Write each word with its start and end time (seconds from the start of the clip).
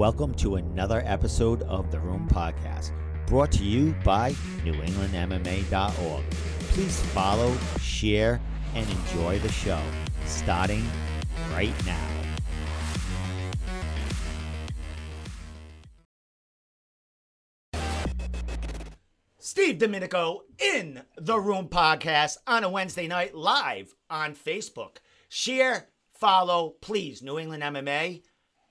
Welcome 0.00 0.32
to 0.36 0.54
another 0.54 1.02
episode 1.04 1.60
of 1.64 1.90
the 1.90 2.00
Room 2.00 2.26
Podcast, 2.26 2.92
brought 3.26 3.52
to 3.52 3.62
you 3.62 3.94
by 4.02 4.32
NewEnglandMMA.org. 4.64 6.24
Please 6.70 7.00
follow, 7.12 7.54
share, 7.82 8.40
and 8.74 8.88
enjoy 8.88 9.38
the 9.40 9.52
show, 9.52 9.78
starting 10.24 10.88
right 11.52 11.74
now. 11.84 12.08
Steve 19.36 19.76
Domenico 19.76 20.44
in 20.58 21.02
the 21.18 21.38
Room 21.38 21.68
Podcast 21.68 22.38
on 22.46 22.64
a 22.64 22.70
Wednesday 22.70 23.06
night 23.06 23.34
live 23.34 23.94
on 24.08 24.34
Facebook. 24.34 24.96
Share, 25.28 25.88
follow, 26.14 26.70
please, 26.80 27.20
New 27.20 27.38
England 27.38 27.62
MMA. 27.62 28.22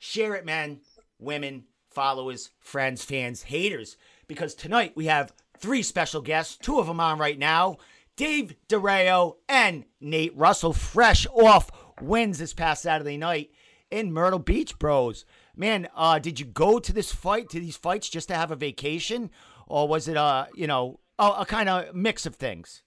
Share 0.02 0.34
it, 0.34 0.46
men, 0.46 0.80
women, 1.20 1.66
followers, 1.90 2.52
friends, 2.60 3.04
fans, 3.04 3.44
haters, 3.44 3.98
because 4.28 4.56
tonight 4.56 4.94
we 4.96 5.06
have 5.06 5.34
three 5.58 5.84
special 5.84 6.22
guests, 6.22 6.58
two 6.58 6.80
of 6.80 6.88
them 6.88 7.00
on 7.00 7.20
right 7.20 7.38
now. 7.38 7.78
Dave 8.16 8.56
Durao 8.68 9.36
and 9.48 9.86
Nate 10.02 10.36
Russell, 10.36 10.74
fresh 10.74 11.26
off 11.28 11.70
wins 12.02 12.38
this 12.38 12.54
past 12.54 12.84
Saturday 12.84 13.18
night 13.18 13.52
in 13.92 14.12
Myrtle 14.12 14.40
Beach, 14.40 14.78
bros. 14.78 15.26
Man, 15.56 15.88
uh, 15.96 16.20
did 16.20 16.40
you 16.40 16.46
go 16.46 16.80
to 16.80 16.94
this 16.94 17.12
fight, 17.12 17.50
to 17.50 17.60
these 17.60 17.78
fights, 17.78 18.10
just 18.10 18.28
to 18.30 18.36
have 18.36 18.52
a 18.52 18.56
vacation, 18.56 19.30
or 19.68 19.88
was 19.88 20.08
it, 20.08 20.18
uh, 20.18 20.46
you 20.54 20.68
know, 20.68 21.00
a, 21.18 21.30
a 21.40 21.46
kind 21.46 21.70
of 21.70 21.94
mix 21.96 22.26
of 22.26 22.36
things? 22.36 22.84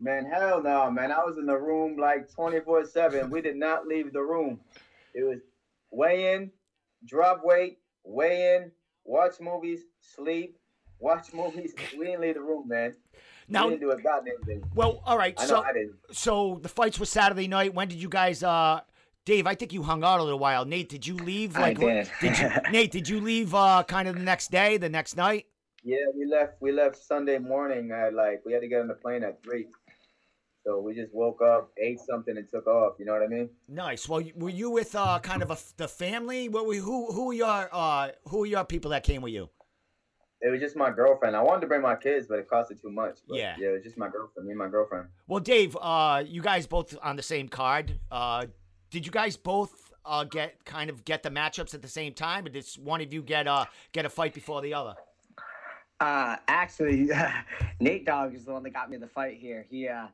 Man, 0.00 0.26
hell 0.26 0.62
no, 0.62 0.90
man. 0.90 1.10
I 1.10 1.24
was 1.24 1.38
in 1.38 1.46
the 1.46 1.56
room 1.56 1.96
like 1.96 2.32
24 2.32 2.86
7. 2.86 3.30
We 3.30 3.40
did 3.40 3.56
not 3.56 3.86
leave 3.86 4.12
the 4.12 4.22
room. 4.22 4.60
It 5.12 5.24
was 5.24 5.40
weigh 5.90 6.34
in, 6.34 6.52
drop 7.04 7.40
weight, 7.44 7.78
weigh 8.04 8.56
in, 8.56 8.70
watch 9.04 9.34
movies, 9.40 9.80
sleep, 10.00 10.58
watch 10.98 11.32
movies. 11.32 11.74
We 11.98 12.06
didn't 12.06 12.20
leave 12.20 12.34
the 12.34 12.40
room, 12.40 12.68
man. 12.68 12.94
Now, 13.48 13.64
we 13.66 13.70
didn't 13.74 13.82
do 13.82 13.90
a 13.92 14.00
goddamn 14.02 14.40
thing. 14.44 14.62
well, 14.74 15.02
all 15.06 15.16
right. 15.16 15.38
So, 15.40 15.64
so 16.12 16.58
the 16.62 16.68
fights 16.68 16.98
were 16.98 17.06
Saturday 17.06 17.48
night. 17.48 17.72
When 17.74 17.88
did 17.88 17.98
you 18.00 18.08
guys? 18.08 18.42
uh 18.42 18.80
Dave, 19.24 19.46
I 19.46 19.54
think 19.54 19.74
you 19.74 19.82
hung 19.82 20.02
out 20.04 20.20
a 20.20 20.22
little 20.22 20.38
while. 20.38 20.64
Nate, 20.64 20.88
did 20.88 21.06
you 21.06 21.14
leave? 21.16 21.54
I 21.56 21.60
Like, 21.60 21.78
did. 21.78 22.08
you, 22.22 22.50
Nate, 22.72 22.90
did 22.90 23.08
you 23.08 23.20
leave 23.20 23.54
uh 23.54 23.82
kind 23.84 24.08
of 24.08 24.14
the 24.16 24.22
next 24.22 24.50
day, 24.50 24.76
the 24.78 24.88
next 24.88 25.16
night? 25.16 25.46
Yeah, 25.84 25.96
we 26.16 26.26
left. 26.26 26.54
We 26.60 26.72
left 26.72 26.96
Sunday 26.96 27.38
morning 27.38 27.90
at 27.90 28.12
like 28.14 28.42
we 28.44 28.52
had 28.52 28.60
to 28.62 28.68
get 28.68 28.80
on 28.80 28.88
the 28.88 28.94
plane 28.94 29.22
at 29.24 29.42
three. 29.42 29.66
So 30.68 30.78
we 30.80 30.94
just 30.94 31.14
woke 31.14 31.40
up, 31.40 31.70
ate 31.78 31.98
something, 31.98 32.36
and 32.36 32.46
took 32.46 32.66
off. 32.66 32.96
You 32.98 33.06
know 33.06 33.14
what 33.14 33.22
I 33.22 33.26
mean? 33.26 33.48
Nice. 33.68 34.06
Well, 34.06 34.22
were 34.36 34.50
you 34.50 34.68
with 34.68 34.94
uh 34.94 35.18
kind 35.20 35.42
of 35.42 35.50
a, 35.50 35.56
the 35.78 35.88
family? 35.88 36.50
What 36.50 36.66
were 36.66 36.74
who 36.74 37.10
who 37.10 37.28
were 37.28 37.32
your 37.32 37.70
uh 37.72 38.08
who 38.28 38.40
were 38.40 38.46
your 38.46 38.66
people 38.66 38.90
that 38.90 39.02
came 39.02 39.22
with 39.22 39.32
you? 39.32 39.48
It 40.42 40.50
was 40.50 40.60
just 40.60 40.76
my 40.76 40.90
girlfriend. 40.90 41.34
I 41.34 41.40
wanted 41.40 41.62
to 41.62 41.68
bring 41.68 41.80
my 41.80 41.96
kids, 41.96 42.26
but 42.28 42.38
it 42.38 42.50
costed 42.50 42.82
too 42.82 42.90
much. 42.90 43.20
But 43.26 43.38
Yeah. 43.38 43.56
yeah, 43.58 43.68
it 43.68 43.72
was 43.72 43.82
just 43.82 43.96
my 43.96 44.10
girlfriend. 44.10 44.46
Me 44.46 44.52
and 44.52 44.58
my 44.58 44.68
girlfriend. 44.68 45.06
Well, 45.26 45.40
Dave, 45.40 45.74
uh, 45.80 46.22
you 46.26 46.42
guys 46.42 46.66
both 46.66 46.94
on 47.02 47.16
the 47.16 47.22
same 47.22 47.48
card. 47.48 47.98
Uh, 48.10 48.44
did 48.90 49.06
you 49.06 49.12
guys 49.12 49.38
both 49.38 49.72
uh 50.04 50.24
get 50.24 50.62
kind 50.66 50.90
of 50.90 51.02
get 51.06 51.22
the 51.22 51.30
matchups 51.30 51.72
at 51.72 51.80
the 51.80 51.88
same 51.88 52.12
time, 52.12 52.44
or 52.44 52.50
did 52.50 52.66
one 52.76 53.00
of 53.00 53.10
you 53.10 53.22
get 53.22 53.48
uh 53.48 53.64
get 53.92 54.04
a 54.04 54.10
fight 54.10 54.34
before 54.34 54.60
the 54.60 54.74
other? 54.74 54.96
Uh, 55.98 56.36
actually, 56.46 57.08
Nate 57.80 58.04
Dogg 58.04 58.34
is 58.34 58.44
the 58.44 58.52
one 58.52 58.62
that 58.64 58.74
got 58.74 58.90
me 58.90 58.98
the 58.98 59.08
fight 59.08 59.38
here. 59.38 59.64
He 59.70 59.88
uh, 59.88 60.08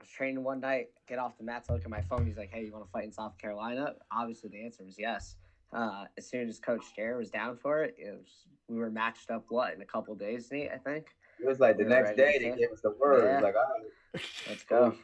was 0.00 0.08
training 0.08 0.42
one 0.42 0.60
night, 0.60 0.88
get 1.08 1.18
off 1.18 1.36
the 1.38 1.44
mat 1.44 1.64
to 1.66 1.72
look 1.72 1.84
at 1.84 1.90
my 1.90 2.02
phone. 2.02 2.26
He's 2.26 2.36
like, 2.36 2.50
"Hey, 2.50 2.64
you 2.64 2.72
want 2.72 2.84
to 2.84 2.90
fight 2.90 3.04
in 3.04 3.12
South 3.12 3.36
Carolina?" 3.38 3.94
Obviously, 4.12 4.50
the 4.50 4.64
answer 4.64 4.84
was 4.84 4.98
yes. 4.98 5.36
Uh, 5.72 6.04
as 6.18 6.28
soon 6.28 6.48
as 6.48 6.58
Coach 6.58 6.84
Jair 6.98 7.18
was 7.18 7.30
down 7.30 7.56
for 7.56 7.84
it, 7.84 7.94
it 7.98 8.10
was 8.10 8.46
we 8.68 8.78
were 8.78 8.90
matched 8.90 9.30
up. 9.30 9.44
What 9.48 9.74
in 9.74 9.82
a 9.82 9.86
couple 9.86 10.14
days, 10.14 10.48
Nate? 10.50 10.70
I 10.72 10.78
think. 10.78 11.06
It 11.40 11.46
was 11.46 11.60
like 11.60 11.76
the 11.76 11.84
We 11.84 11.90
were 11.90 12.02
next 12.02 12.16
day 12.16 12.38
to 12.38 12.50
they 12.50 12.56
gave 12.56 12.70
us 12.70 12.80
the 12.80 12.90
word. 12.90 13.24
Yeah. 13.24 13.34
was 13.36 13.42
like, 13.42 13.54
all 13.54 13.62
right. 13.78 14.22
Let's 14.48 14.64
go. 14.64 14.94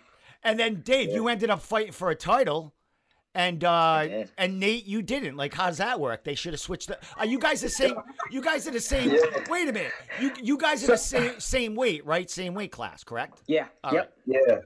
And 0.42 0.58
then 0.58 0.82
Dave, 0.82 1.10
you 1.10 1.28
ended 1.28 1.50
up 1.50 1.62
fighting 1.62 1.92
for 1.92 2.10
a 2.10 2.14
title, 2.14 2.74
and 3.34 3.64
uh, 3.64 4.24
and 4.38 4.60
Nate, 4.60 4.86
you 4.86 5.02
didn't. 5.02 5.36
Like, 5.36 5.54
how 5.54 5.66
does 5.66 5.78
that 5.78 5.98
work? 5.98 6.24
They 6.24 6.34
should 6.34 6.52
have 6.52 6.60
switched. 6.60 6.88
The, 6.88 6.98
are 7.16 7.26
you 7.26 7.38
guys 7.38 7.60
the 7.60 7.68
same? 7.68 7.94
You 8.30 8.40
guys 8.42 8.66
are 8.68 8.70
the 8.70 8.80
same. 8.80 9.10
Yeah. 9.10 9.20
Wait 9.48 9.68
a 9.68 9.72
minute. 9.72 9.92
You 10.20 10.32
you 10.40 10.58
guys 10.58 10.84
are 10.84 10.88
the 10.88 10.98
same 10.98 11.40
same 11.40 11.74
weight, 11.74 12.04
right? 12.04 12.30
Same 12.30 12.54
weight 12.54 12.72
class, 12.72 13.02
correct? 13.02 13.42
Yeah. 13.46 13.66
All 13.82 13.94
yep. 13.94 14.12
Yeah. 14.26 14.58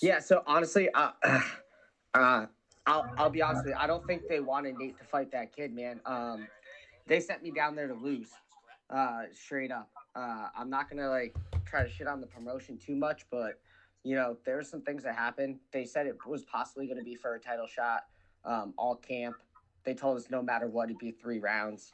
Yeah, 0.00 0.18
so 0.18 0.42
honestly, 0.46 0.88
uh, 0.94 1.10
uh, 2.14 2.46
I'll 2.86 3.12
I'll 3.16 3.30
be 3.30 3.42
honest 3.42 3.64
with 3.64 3.74
you. 3.74 3.80
I 3.80 3.86
don't 3.86 4.06
think 4.06 4.22
they 4.28 4.40
wanted 4.40 4.76
Nate 4.78 4.98
to 4.98 5.04
fight 5.04 5.30
that 5.32 5.54
kid, 5.54 5.74
man. 5.74 6.00
Um, 6.06 6.46
they 7.06 7.20
sent 7.20 7.42
me 7.42 7.50
down 7.50 7.74
there 7.74 7.88
to 7.88 7.94
lose, 7.94 8.30
uh, 8.88 9.22
straight 9.32 9.70
up. 9.70 9.90
Uh, 10.14 10.48
I'm 10.56 10.70
not 10.70 10.88
gonna 10.88 11.08
like 11.08 11.36
try 11.64 11.82
to 11.82 11.88
shit 11.88 12.06
on 12.06 12.20
the 12.20 12.26
promotion 12.26 12.78
too 12.78 12.96
much, 12.96 13.26
but 13.30 13.60
you 14.02 14.16
know, 14.16 14.36
there's 14.44 14.68
some 14.68 14.80
things 14.82 15.02
that 15.04 15.14
happened. 15.14 15.58
They 15.72 15.84
said 15.84 16.06
it 16.06 16.16
was 16.26 16.44
possibly 16.44 16.86
gonna 16.86 17.04
be 17.04 17.14
for 17.14 17.34
a 17.34 17.40
title 17.40 17.66
shot, 17.66 18.06
um, 18.44 18.74
all 18.76 18.96
camp. 18.96 19.36
They 19.84 19.94
told 19.94 20.18
us 20.18 20.30
no 20.30 20.42
matter 20.42 20.66
what, 20.66 20.88
it'd 20.88 20.98
be 20.98 21.10
three 21.10 21.38
rounds. 21.38 21.90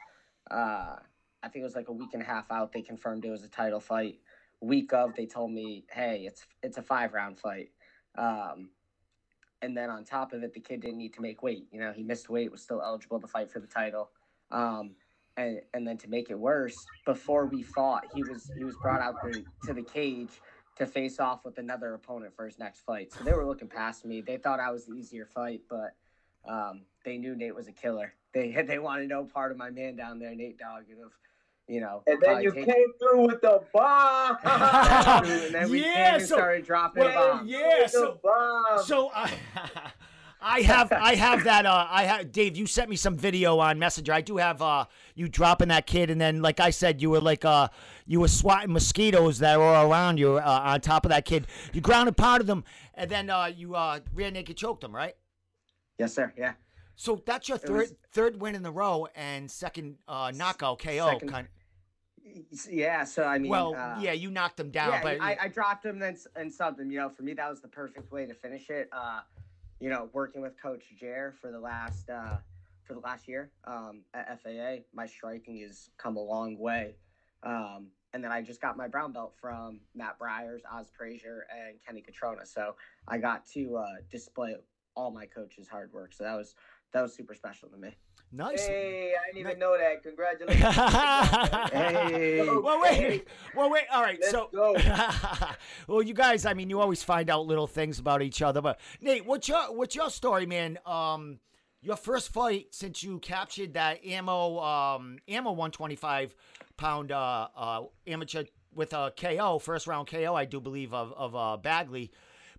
Uh, 0.49 0.95
I 1.43 1.49
think 1.49 1.61
it 1.61 1.65
was 1.65 1.75
like 1.75 1.89
a 1.89 1.93
week 1.93 2.09
and 2.13 2.21
a 2.21 2.25
half 2.25 2.51
out. 2.51 2.71
They 2.71 2.81
confirmed 2.81 3.25
it 3.25 3.29
was 3.29 3.43
a 3.43 3.49
title 3.49 3.79
fight. 3.79 4.19
Week 4.61 4.91
of, 4.93 5.15
they 5.15 5.25
told 5.25 5.51
me, 5.51 5.85
hey, 5.91 6.25
it's 6.25 6.45
it's 6.63 6.77
a 6.77 6.81
five 6.81 7.13
round 7.13 7.39
fight. 7.39 7.69
Um, 8.17 8.69
and 9.61 9.75
then 9.75 9.89
on 9.89 10.03
top 10.03 10.33
of 10.33 10.43
it, 10.43 10.53
the 10.53 10.59
kid 10.59 10.81
didn't 10.81 10.97
need 10.97 11.13
to 11.13 11.21
make 11.21 11.41
weight. 11.41 11.67
You 11.71 11.79
know, 11.79 11.91
he 11.91 12.03
missed 12.03 12.29
weight, 12.29 12.51
was 12.51 12.61
still 12.61 12.81
eligible 12.81 13.19
to 13.19 13.27
fight 13.27 13.51
for 13.51 13.59
the 13.59 13.67
title. 13.67 14.11
Um, 14.51 14.95
and 15.35 15.61
and 15.73 15.87
then 15.87 15.97
to 15.99 16.09
make 16.09 16.29
it 16.29 16.39
worse, 16.39 16.87
before 17.05 17.45
we 17.45 17.63
fought, 17.63 18.05
he 18.13 18.23
was 18.23 18.51
he 18.57 18.63
was 18.63 18.75
brought 18.77 19.01
out 19.01 19.15
the, 19.23 19.45
to 19.65 19.73
the 19.73 19.83
cage 19.83 20.41
to 20.77 20.85
face 20.85 21.19
off 21.19 21.43
with 21.43 21.57
another 21.57 21.93
opponent 21.93 22.35
for 22.35 22.45
his 22.45 22.59
next 22.59 22.81
fight. 22.81 23.11
So 23.11 23.23
they 23.23 23.33
were 23.33 23.45
looking 23.45 23.67
past 23.67 24.05
me. 24.05 24.21
They 24.21 24.37
thought 24.37 24.59
I 24.59 24.71
was 24.71 24.85
the 24.85 24.93
easier 24.93 25.25
fight, 25.25 25.61
but 25.69 25.95
um, 26.47 26.83
they 27.03 27.17
knew 27.17 27.35
Nate 27.35 27.55
was 27.55 27.67
a 27.67 27.71
killer. 27.71 28.13
They 28.33 28.51
they 28.67 28.79
wanted 28.79 29.09
no 29.09 29.25
part 29.25 29.51
of 29.51 29.57
my 29.57 29.69
man 29.69 29.95
down 29.95 30.19
there, 30.19 30.35
Nate 30.35 30.57
Dogg. 30.57 30.83
And 30.89 31.03
of, 31.03 31.11
you 31.67 31.81
know, 31.81 32.01
And 32.07 32.19
then 32.21 32.41
you 32.41 32.51
take- 32.51 32.65
came 32.65 32.93
through 32.99 33.27
with 33.27 33.41
the 33.41 33.61
bomb. 33.73 34.37
and 34.43 35.53
then 35.53 35.69
we 35.69 35.81
Yeah, 35.81 35.93
came 35.93 36.13
and 36.15 36.21
so- 36.23 36.35
started 36.35 36.65
dropping 36.65 37.03
well, 37.03 37.37
bombs. 37.37 37.49
yeah, 37.49 37.79
With 37.83 37.91
the 37.91 37.97
so- 37.97 38.19
bomb. 38.23 38.83
So 38.83 39.11
I, 39.13 39.31
I 40.39 40.61
have 40.61 40.91
I 40.91 41.15
have 41.15 41.43
that 41.45 41.65
uh 41.65 41.87
I 41.89 42.03
have 42.03 42.31
Dave. 42.31 42.55
You 42.55 42.67
sent 42.67 42.89
me 42.91 42.95
some 42.95 43.17
video 43.17 43.57
on 43.57 43.79
Messenger. 43.79 44.13
I 44.13 44.21
do 44.21 44.37
have 44.37 44.61
uh 44.61 44.85
you 45.15 45.27
dropping 45.27 45.69
that 45.69 45.87
kid, 45.87 46.09
and 46.11 46.21
then 46.21 46.41
like 46.43 46.59
I 46.59 46.69
said, 46.69 47.01
you 47.01 47.09
were 47.09 47.19
like 47.19 47.43
uh 47.43 47.69
you 48.05 48.19
were 48.19 48.27
swatting 48.27 48.71
mosquitoes 48.71 49.39
that 49.39 49.57
were 49.57 49.65
around 49.87 50.19
you 50.19 50.37
uh, 50.37 50.61
on 50.63 50.79
top 50.81 51.05
of 51.05 51.09
that 51.09 51.25
kid. 51.25 51.47
You 51.73 51.81
ground 51.81 52.07
and 52.07 52.15
pounded 52.15 52.45
them, 52.47 52.63
and 52.93 53.09
then 53.09 53.29
uh 53.31 53.45
you 53.45 53.75
uh 53.75 53.99
rear 54.13 54.29
naked 54.29 54.55
choked 54.57 54.81
them, 54.81 54.95
right? 54.95 55.15
Yes, 55.97 56.13
sir. 56.13 56.31
Yeah. 56.37 56.53
So 56.95 57.21
that's 57.25 57.49
your 57.49 57.57
It 57.57 57.63
third 57.65 57.77
was- 57.79 57.93
third 58.11 58.39
win 58.39 58.53
in 58.53 58.61
the 58.61 58.71
row 58.71 59.07
and 59.15 59.49
second 59.49 59.97
uh 60.07 60.31
knockout 60.33 60.77
KO. 60.79 61.13
Second- 61.13 61.29
kind 61.31 61.47
Yeah. 62.69 63.03
So 63.03 63.23
I 63.23 63.37
mean, 63.37 63.51
well, 63.51 63.75
uh, 63.75 63.97
yeah, 63.99 64.13
you 64.13 64.29
knocked 64.29 64.59
him 64.59 64.71
down, 64.71 64.91
yeah, 64.91 65.03
but 65.03 65.21
I, 65.21 65.37
I 65.41 65.47
dropped 65.47 65.85
him 65.85 65.99
then 65.99 66.17
and 66.35 66.51
subbed 66.51 66.79
him. 66.79 66.91
You 66.91 66.99
know, 66.99 67.09
for 67.09 67.23
me, 67.23 67.33
that 67.33 67.49
was 67.49 67.61
the 67.61 67.67
perfect 67.67 68.11
way 68.11 68.25
to 68.25 68.33
finish 68.33 68.69
it. 68.69 68.89
Uh, 68.91 69.21
you 69.79 69.89
know, 69.89 70.09
working 70.13 70.41
with 70.41 70.61
Coach 70.61 70.85
Jair 71.01 71.33
for 71.35 71.51
the 71.51 71.59
last 71.59 72.09
uh, 72.09 72.37
for 72.83 72.93
the 72.93 72.99
last 72.99 73.27
year 73.27 73.51
um, 73.65 74.01
at 74.13 74.41
FAA, 74.41 74.83
my 74.93 75.05
striking 75.05 75.59
has 75.59 75.89
come 75.97 76.15
a 76.15 76.21
long 76.21 76.57
way. 76.57 76.95
Um, 77.43 77.87
and 78.13 78.23
then 78.23 78.31
I 78.31 78.41
just 78.41 78.61
got 78.61 78.77
my 78.77 78.87
brown 78.87 79.11
belt 79.11 79.35
from 79.39 79.81
Matt 79.93 80.17
Bryers, 80.17 80.63
Oz 80.71 80.89
Frazier, 80.97 81.45
and 81.51 81.77
Kenny 81.85 82.01
Catrona. 82.01 82.45
So 82.45 82.75
I 83.07 83.17
got 83.17 83.45
to 83.53 83.77
uh, 83.77 83.85
display 84.09 84.55
all 84.95 85.11
my 85.11 85.25
coach's 85.25 85.67
hard 85.67 85.91
work. 85.93 86.13
So 86.13 86.23
that 86.23 86.35
was 86.35 86.55
that 86.93 87.01
was 87.01 87.13
super 87.13 87.35
special 87.35 87.69
to 87.69 87.77
me. 87.77 87.95
Nice. 88.31 88.65
Hey, 88.65 89.13
I 89.13 89.33
didn't 89.33 89.47
even 89.47 89.59
know 89.59 89.77
that. 89.77 90.03
Congratulations. 90.03 90.63
Hey. 91.71 92.47
well, 92.47 92.81
wait. 92.81 93.27
Well, 93.55 93.69
wait. 93.69 93.83
All 93.91 94.01
right. 94.01 94.17
Let's 94.19 94.31
so, 94.31 94.49
go. 94.53 94.75
well, 95.87 96.01
you 96.01 96.13
guys. 96.13 96.45
I 96.45 96.53
mean, 96.53 96.69
you 96.69 96.79
always 96.79 97.03
find 97.03 97.29
out 97.29 97.45
little 97.45 97.67
things 97.67 97.99
about 97.99 98.21
each 98.21 98.41
other. 98.41 98.61
But 98.61 98.79
Nate, 99.01 99.25
what's 99.25 99.47
your 99.47 99.75
what's 99.75 99.95
your 99.95 100.09
story, 100.09 100.45
man? 100.45 100.77
Um, 100.85 101.39
your 101.81 101.95
first 101.95 102.29
fight 102.33 102.67
since 102.71 103.03
you 103.03 103.19
captured 103.19 103.75
that 103.75 104.05
ammo 104.05 104.59
um 104.59 105.19
ammo 105.27 105.51
125 105.51 106.35
pound 106.75 107.11
uh 107.11 107.47
uh 107.55 107.83
amateur 108.07 108.43
with 108.73 108.93
a 108.93 109.13
KO 109.15 109.59
first 109.59 109.87
round 109.87 110.07
KO 110.07 110.35
I 110.35 110.45
do 110.45 110.59
believe 110.59 110.93
of 110.93 111.13
of 111.13 111.35
uh 111.35 111.57
Bagley, 111.57 112.11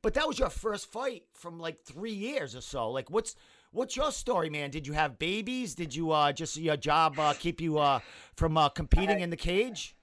but 0.02 0.14
that 0.14 0.26
was 0.26 0.38
your 0.38 0.50
first 0.50 0.90
fight 0.90 1.24
from 1.34 1.58
like 1.58 1.84
three 1.84 2.12
years 2.12 2.54
or 2.54 2.60
so. 2.60 2.90
Like, 2.90 3.10
what's 3.10 3.34
What's 3.70 3.96
your 3.96 4.10
story, 4.12 4.48
man? 4.48 4.70
Did 4.70 4.86
you 4.86 4.94
have 4.94 5.18
babies? 5.18 5.74
Did 5.74 5.94
you 5.94 6.10
uh, 6.10 6.32
just 6.32 6.56
your 6.56 6.78
job 6.78 7.18
uh, 7.18 7.34
keep 7.38 7.60
you 7.60 7.78
uh, 7.78 8.00
from 8.34 8.56
uh, 8.56 8.70
competing 8.70 9.20
in 9.20 9.28
the 9.28 9.36
cage? 9.36 9.94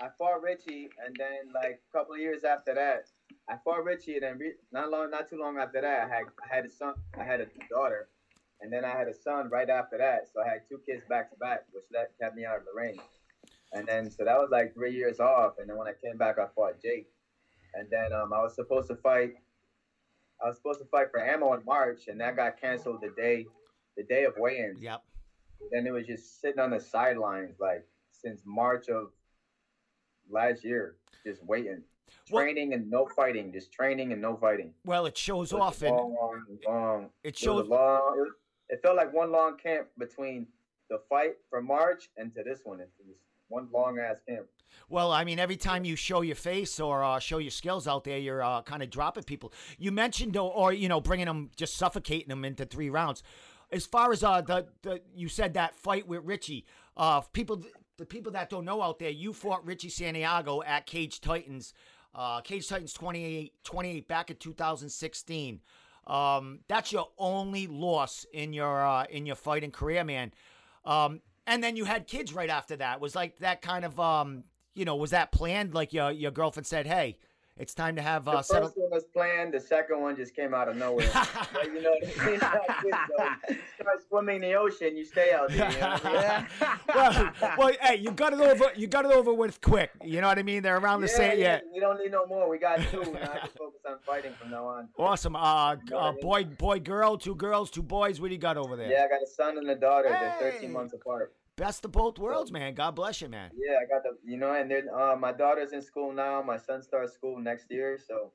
I 0.00 0.08
fought 0.18 0.42
Richie, 0.42 0.90
and 1.06 1.14
then 1.16 1.52
like 1.54 1.80
a 1.88 1.96
couple 1.96 2.14
of 2.14 2.20
years 2.20 2.42
after 2.42 2.74
that, 2.74 3.04
I 3.48 3.54
fought 3.64 3.84
Richie, 3.84 4.14
and 4.14 4.22
then 4.24 4.40
not 4.72 4.90
long, 4.90 5.10
not 5.10 5.30
too 5.30 5.38
long 5.38 5.58
after 5.58 5.80
that, 5.80 6.00
I 6.00 6.08
had 6.08 6.24
I 6.42 6.56
had 6.56 6.64
a 6.64 6.70
son, 6.70 6.94
I 7.16 7.22
had 7.22 7.40
a 7.40 7.46
daughter, 7.70 8.08
and 8.60 8.72
then 8.72 8.84
I 8.84 8.90
had 8.90 9.06
a 9.06 9.14
son 9.14 9.48
right 9.48 9.70
after 9.70 9.96
that. 9.98 10.28
So 10.34 10.40
I 10.42 10.48
had 10.48 10.62
two 10.68 10.80
kids 10.84 11.04
back 11.08 11.30
to 11.30 11.36
back, 11.36 11.66
which 11.70 11.84
that 11.92 12.18
kept 12.20 12.34
me 12.34 12.44
out 12.44 12.58
of 12.58 12.64
the 12.64 12.72
ring. 12.74 12.98
And 13.72 13.86
then 13.86 14.10
so 14.10 14.24
that 14.24 14.36
was 14.38 14.48
like 14.50 14.74
three 14.74 14.92
years 14.92 15.20
off. 15.20 15.54
And 15.60 15.70
then 15.70 15.78
when 15.78 15.86
I 15.86 15.92
came 16.04 16.18
back, 16.18 16.38
I 16.40 16.46
fought 16.54 16.82
Jake. 16.82 17.06
And 17.74 17.88
then 17.90 18.12
um, 18.12 18.32
I 18.32 18.42
was 18.42 18.56
supposed 18.56 18.88
to 18.88 18.96
fight. 18.96 19.34
I 20.42 20.48
was 20.48 20.56
supposed 20.56 20.80
to 20.80 20.86
fight 20.86 21.10
for 21.10 21.20
ammo 21.24 21.52
in 21.54 21.64
March, 21.64 22.08
and 22.08 22.20
that 22.20 22.36
got 22.36 22.60
canceled 22.60 23.00
the 23.00 23.10
day, 23.20 23.46
the 23.96 24.02
day 24.02 24.24
of 24.24 24.34
weigh-ins. 24.36 24.82
Yep. 24.82 25.02
Then 25.70 25.86
it 25.86 25.92
was 25.92 26.06
just 26.06 26.40
sitting 26.40 26.58
on 26.58 26.70
the 26.70 26.80
sidelines 26.80 27.56
like 27.60 27.86
since 28.10 28.42
March 28.44 28.88
of 28.88 29.10
last 30.28 30.64
year, 30.64 30.96
just 31.24 31.42
waiting, 31.44 31.82
Well- 32.30 32.42
training 32.42 32.72
and 32.74 32.90
no 32.90 33.06
fighting, 33.06 33.52
just 33.52 33.72
training 33.72 34.12
and 34.12 34.20
no 34.20 34.36
fighting. 34.36 34.74
Well, 34.84 35.06
it 35.06 35.16
shows 35.16 35.52
It 35.52 35.56
long, 35.56 35.72
long, 35.82 36.58
long. 36.66 37.10
it 37.22 37.36
shows. 37.38 37.68
long. 37.68 38.16
It, 38.18 38.20
was- 38.22 38.32
it 38.68 38.82
felt 38.82 38.96
like 38.96 39.12
one 39.12 39.30
long 39.30 39.56
camp 39.58 39.88
between 39.98 40.46
the 40.88 40.98
fight 41.08 41.36
for 41.48 41.60
March 41.62 42.10
and 42.16 42.34
to 42.34 42.42
this 42.42 42.60
one. 42.64 42.80
It 42.80 42.90
was 43.06 43.16
one 43.52 43.68
long 43.72 43.98
ass 43.98 44.16
camp. 44.26 44.46
Well, 44.88 45.12
I 45.12 45.24
mean, 45.24 45.38
every 45.38 45.56
time 45.56 45.84
you 45.84 45.96
show 45.96 46.22
your 46.22 46.36
face 46.36 46.80
or 46.80 47.04
uh, 47.04 47.18
show 47.18 47.38
your 47.38 47.50
skills 47.50 47.86
out 47.86 48.04
there, 48.04 48.18
you're 48.18 48.42
uh, 48.42 48.62
kind 48.62 48.82
of 48.82 48.90
dropping 48.90 49.24
people. 49.24 49.52
You 49.78 49.92
mentioned, 49.92 50.36
or, 50.36 50.52
or 50.52 50.72
you 50.72 50.88
know, 50.88 51.00
bringing 51.00 51.26
them, 51.26 51.50
just 51.56 51.76
suffocating 51.76 52.28
them 52.28 52.44
into 52.44 52.64
three 52.64 52.90
rounds. 52.90 53.22
As 53.70 53.86
far 53.86 54.12
as 54.12 54.24
uh, 54.24 54.40
the, 54.40 54.66
the 54.82 55.00
you 55.14 55.28
said 55.28 55.54
that 55.54 55.74
fight 55.76 56.08
with 56.08 56.24
Richie, 56.24 56.66
uh, 56.96 57.20
people, 57.20 57.62
the 57.98 58.06
people 58.06 58.32
that 58.32 58.50
don't 58.50 58.64
know 58.64 58.82
out 58.82 58.98
there, 58.98 59.10
you 59.10 59.32
fought 59.32 59.64
Richie 59.64 59.88
Santiago 59.88 60.62
at 60.62 60.86
Cage 60.86 61.20
Titans, 61.20 61.72
uh, 62.14 62.40
Cage 62.40 62.68
Titans 62.68 62.92
28, 62.92 63.52
28 63.64 64.08
back 64.08 64.30
in 64.30 64.36
2016. 64.36 65.60
Um, 66.06 66.60
that's 66.68 66.92
your 66.92 67.08
only 67.16 67.66
loss 67.66 68.26
in 68.32 68.52
your 68.52 68.84
uh, 68.84 69.04
in 69.04 69.24
your 69.24 69.36
fighting 69.36 69.70
career, 69.70 70.02
man. 70.04 70.32
Um, 70.84 71.20
and 71.46 71.62
then 71.62 71.76
you 71.76 71.84
had 71.84 72.06
kids 72.06 72.32
right 72.32 72.50
after 72.50 72.76
that. 72.76 73.00
Was 73.00 73.14
like 73.14 73.38
that 73.38 73.62
kind 73.62 73.84
of 73.84 73.98
um, 73.98 74.44
you 74.74 74.84
know, 74.84 74.96
was 74.96 75.10
that 75.10 75.32
planned? 75.32 75.74
Like 75.74 75.92
your 75.92 76.10
your 76.10 76.30
girlfriend 76.30 76.66
said, 76.66 76.86
"Hey, 76.86 77.18
it's 77.58 77.74
time 77.74 77.96
to 77.96 78.02
have 78.02 78.24
The 78.24 78.30
uh, 78.32 78.36
first 78.38 78.48
settle." 78.48 78.68
one 78.74 78.90
was 78.90 79.04
planned. 79.04 79.54
The 79.54 79.60
second 79.60 80.00
one 80.00 80.16
just 80.16 80.34
came 80.34 80.54
out 80.54 80.68
of 80.68 80.76
nowhere. 80.76 81.08
But 81.52 81.66
you 81.66 81.82
know, 81.82 81.90
what 81.90 82.20
I 82.20 82.26
mean? 82.26 82.40
You 83.48 83.56
start 83.80 84.02
swimming 84.08 84.36
in 84.36 84.42
the 84.42 84.54
ocean, 84.54 84.96
you 84.96 85.04
stay 85.04 85.32
out 85.32 85.48
there. 85.50 85.70
You 85.70 85.78
know 85.80 85.98
I 86.02 86.46
mean? 86.60 86.70
well, 86.94 87.56
well, 87.58 87.72
hey, 87.82 87.96
you 87.96 88.10
got 88.10 88.32
it 88.32 88.40
over. 88.40 88.72
You 88.74 88.86
got 88.86 89.04
it 89.04 89.12
over 89.12 89.32
with 89.32 89.60
quick. 89.60 89.90
You 90.02 90.20
know 90.20 90.28
what 90.28 90.38
I 90.38 90.42
mean? 90.42 90.62
They're 90.62 90.78
around 90.78 91.02
the 91.02 91.08
same. 91.08 91.38
Yeah. 91.38 91.60
We 91.72 91.80
don't 91.80 91.98
need 91.98 92.10
no 92.12 92.26
more. 92.26 92.48
We 92.48 92.58
got 92.58 92.80
two. 92.90 93.02
Now 93.02 93.32
I 93.42 93.46
focus 93.58 93.80
on 93.86 93.98
fighting 94.04 94.32
from 94.40 94.50
now 94.50 94.66
on. 94.66 94.88
Awesome. 94.98 95.36
Uh, 95.36 95.76
uh, 95.94 96.12
boy, 96.20 96.44
boy, 96.44 96.80
girl, 96.80 97.16
two 97.18 97.34
girls, 97.34 97.70
two 97.70 97.82
boys. 97.82 98.20
What 98.20 98.28
do 98.28 98.34
you 98.34 98.40
got 98.40 98.56
over 98.56 98.76
there? 98.76 98.90
Yeah, 98.90 99.04
I 99.04 99.08
got 99.08 99.22
a 99.22 99.26
son 99.26 99.58
and 99.58 99.68
a 99.70 99.74
daughter. 99.76 100.08
They're 100.08 100.52
13 100.52 100.72
months 100.72 100.94
apart. 100.94 101.34
Best 101.56 101.84
of 101.84 101.92
both 101.92 102.18
worlds, 102.18 102.50
man. 102.50 102.74
God 102.74 102.92
bless 102.94 103.20
you, 103.20 103.28
man. 103.28 103.50
Yeah, 103.54 103.76
I 103.82 103.86
got 103.86 104.02
the, 104.02 104.16
you 104.24 104.38
know, 104.38 104.54
and 104.54 104.70
then 104.70 104.88
uh, 104.88 105.16
my 105.18 105.32
daughter's 105.32 105.72
in 105.72 105.82
school 105.82 106.12
now. 106.12 106.42
My 106.42 106.56
son 106.56 106.82
starts 106.82 107.12
school 107.12 107.38
next 107.38 107.70
year, 107.70 107.98
so 107.98 108.32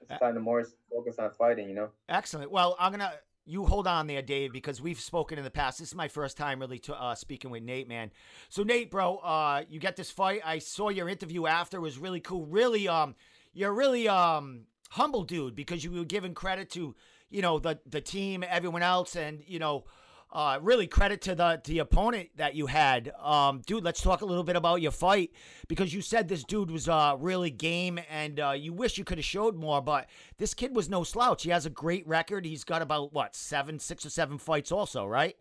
it's 0.00 0.20
time 0.20 0.34
to 0.34 0.40
more 0.40 0.64
focus 0.90 1.16
on 1.18 1.30
fighting. 1.32 1.68
You 1.68 1.74
know. 1.74 1.88
Excellent. 2.08 2.52
Well, 2.52 2.76
I'm 2.78 2.92
gonna 2.92 3.12
you 3.44 3.64
hold 3.64 3.86
on 3.86 4.06
there, 4.06 4.22
Dave, 4.22 4.52
because 4.52 4.80
we've 4.80 5.00
spoken 5.00 5.36
in 5.36 5.44
the 5.44 5.50
past. 5.50 5.78
This 5.78 5.88
is 5.88 5.94
my 5.94 6.08
first 6.08 6.36
time 6.36 6.60
really 6.60 6.78
to, 6.80 6.94
uh, 6.94 7.14
speaking 7.14 7.50
with 7.50 7.64
Nate, 7.64 7.88
man. 7.88 8.12
So 8.48 8.62
Nate, 8.62 8.90
bro, 8.90 9.16
uh, 9.16 9.62
you 9.68 9.80
get 9.80 9.96
this 9.96 10.10
fight. 10.10 10.42
I 10.44 10.58
saw 10.58 10.90
your 10.90 11.08
interview 11.08 11.46
after. 11.46 11.78
It 11.78 11.80
was 11.80 11.98
really 11.98 12.20
cool. 12.20 12.46
Really, 12.46 12.86
um, 12.86 13.16
you're 13.52 13.72
really 13.72 14.08
um 14.08 14.66
humble 14.90 15.24
dude 15.24 15.56
because 15.56 15.82
you 15.82 15.90
were 15.90 16.04
giving 16.04 16.34
credit 16.34 16.70
to 16.70 16.94
you 17.30 17.42
know 17.42 17.58
the 17.58 17.80
the 17.84 18.00
team, 18.00 18.44
everyone 18.48 18.82
else, 18.82 19.16
and 19.16 19.42
you 19.46 19.58
know. 19.58 19.84
Uh, 20.32 20.58
really 20.62 20.86
credit 20.86 21.20
to 21.20 21.34
the 21.34 21.60
the 21.64 21.78
opponent 21.78 22.30
that 22.36 22.54
you 22.54 22.64
had, 22.64 23.12
um, 23.22 23.60
dude. 23.66 23.84
Let's 23.84 24.00
talk 24.00 24.22
a 24.22 24.24
little 24.24 24.44
bit 24.44 24.56
about 24.56 24.80
your 24.80 24.90
fight 24.90 25.30
because 25.68 25.92
you 25.92 26.00
said 26.00 26.26
this 26.26 26.42
dude 26.42 26.70
was 26.70 26.88
uh, 26.88 27.16
really 27.18 27.50
game, 27.50 28.00
and 28.10 28.40
uh, 28.40 28.52
you 28.52 28.72
wish 28.72 28.96
you 28.96 29.04
could 29.04 29.18
have 29.18 29.26
showed 29.26 29.56
more. 29.56 29.82
But 29.82 30.08
this 30.38 30.54
kid 30.54 30.74
was 30.74 30.88
no 30.88 31.04
slouch. 31.04 31.42
He 31.42 31.50
has 31.50 31.66
a 31.66 31.70
great 31.70 32.06
record. 32.06 32.46
He's 32.46 32.64
got 32.64 32.80
about 32.80 33.12
what 33.12 33.36
seven, 33.36 33.78
six 33.78 34.06
or 34.06 34.10
seven 34.10 34.38
fights, 34.38 34.72
also, 34.72 35.04
right? 35.04 35.36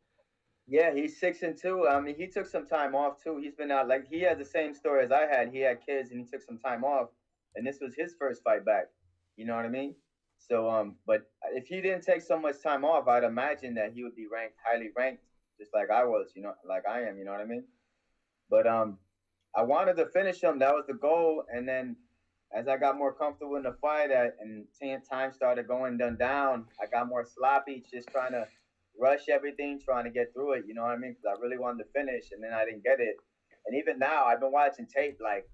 Yeah, 0.67 0.93
he's 0.93 1.17
six 1.17 1.41
and 1.41 1.57
two. 1.57 1.87
I 1.87 2.01
mean, 2.01 2.15
he 2.15 2.27
took 2.27 2.45
some 2.45 2.67
time 2.67 2.93
off 2.93 3.23
too. 3.23 3.39
He's 3.41 3.55
been 3.55 3.71
out 3.71 3.87
like 3.87 4.09
he 4.09 4.19
had 4.19 4.37
the 4.39 4.45
same 4.45 4.73
story 4.73 5.05
as 5.05 5.11
I 5.11 5.25
had. 5.25 5.53
He 5.53 5.59
had 5.59 5.85
kids 5.85 6.11
and 6.11 6.19
he 6.19 6.25
took 6.25 6.41
some 6.41 6.57
time 6.57 6.83
off, 6.83 7.07
and 7.55 7.65
this 7.65 7.79
was 7.79 7.95
his 7.95 8.13
first 8.19 8.43
fight 8.43 8.65
back. 8.65 8.87
You 9.37 9.45
know 9.45 9.55
what 9.55 9.63
I 9.63 9.69
mean? 9.69 9.95
So, 10.49 10.69
um, 10.69 10.95
but 11.05 11.29
if 11.53 11.67
he 11.67 11.81
didn't 11.81 12.03
take 12.03 12.21
so 12.21 12.39
much 12.39 12.61
time 12.61 12.83
off, 12.83 13.07
I'd 13.07 13.23
imagine 13.23 13.75
that 13.75 13.93
he 13.93 14.03
would 14.03 14.15
be 14.15 14.27
ranked 14.31 14.55
highly 14.65 14.89
ranked, 14.95 15.23
just 15.59 15.71
like 15.73 15.89
I 15.91 16.03
was. 16.03 16.31
You 16.35 16.41
know, 16.43 16.53
like 16.67 16.83
I 16.89 17.01
am. 17.03 17.17
You 17.17 17.25
know 17.25 17.31
what 17.31 17.41
I 17.41 17.45
mean? 17.45 17.63
But 18.49 18.67
um, 18.67 18.97
I 19.55 19.63
wanted 19.63 19.95
to 19.97 20.07
finish 20.07 20.41
him. 20.41 20.59
That 20.59 20.73
was 20.73 20.85
the 20.87 20.93
goal. 20.93 21.43
And 21.53 21.67
then 21.67 21.95
as 22.53 22.67
I 22.67 22.77
got 22.77 22.97
more 22.97 23.13
comfortable 23.13 23.55
in 23.55 23.63
the 23.63 23.75
fight, 23.81 24.11
uh, 24.11 24.27
and 24.41 24.65
time 25.09 25.31
started 25.31 25.67
going 25.67 25.97
down, 25.97 26.17
down, 26.17 26.65
I 26.81 26.87
got 26.87 27.07
more 27.07 27.25
sloppy, 27.25 27.83
just 27.89 28.09
trying 28.09 28.31
to 28.31 28.45
rush 28.99 29.29
everything, 29.29 29.79
trying 29.83 30.03
to 30.05 30.09
get 30.09 30.33
through 30.33 30.53
it. 30.53 30.65
You 30.67 30.73
know 30.73 30.83
what 30.83 30.91
I 30.91 30.97
mean? 30.97 31.15
Because 31.15 31.37
I 31.37 31.41
really 31.41 31.57
wanted 31.57 31.83
to 31.83 31.89
finish, 31.93 32.31
and 32.31 32.43
then 32.43 32.53
I 32.53 32.65
didn't 32.65 32.83
get 32.83 32.99
it. 32.99 33.15
And 33.65 33.77
even 33.77 33.99
now, 33.99 34.25
I've 34.25 34.39
been 34.39 34.51
watching 34.51 34.87
tape 34.87 35.17
like 35.23 35.47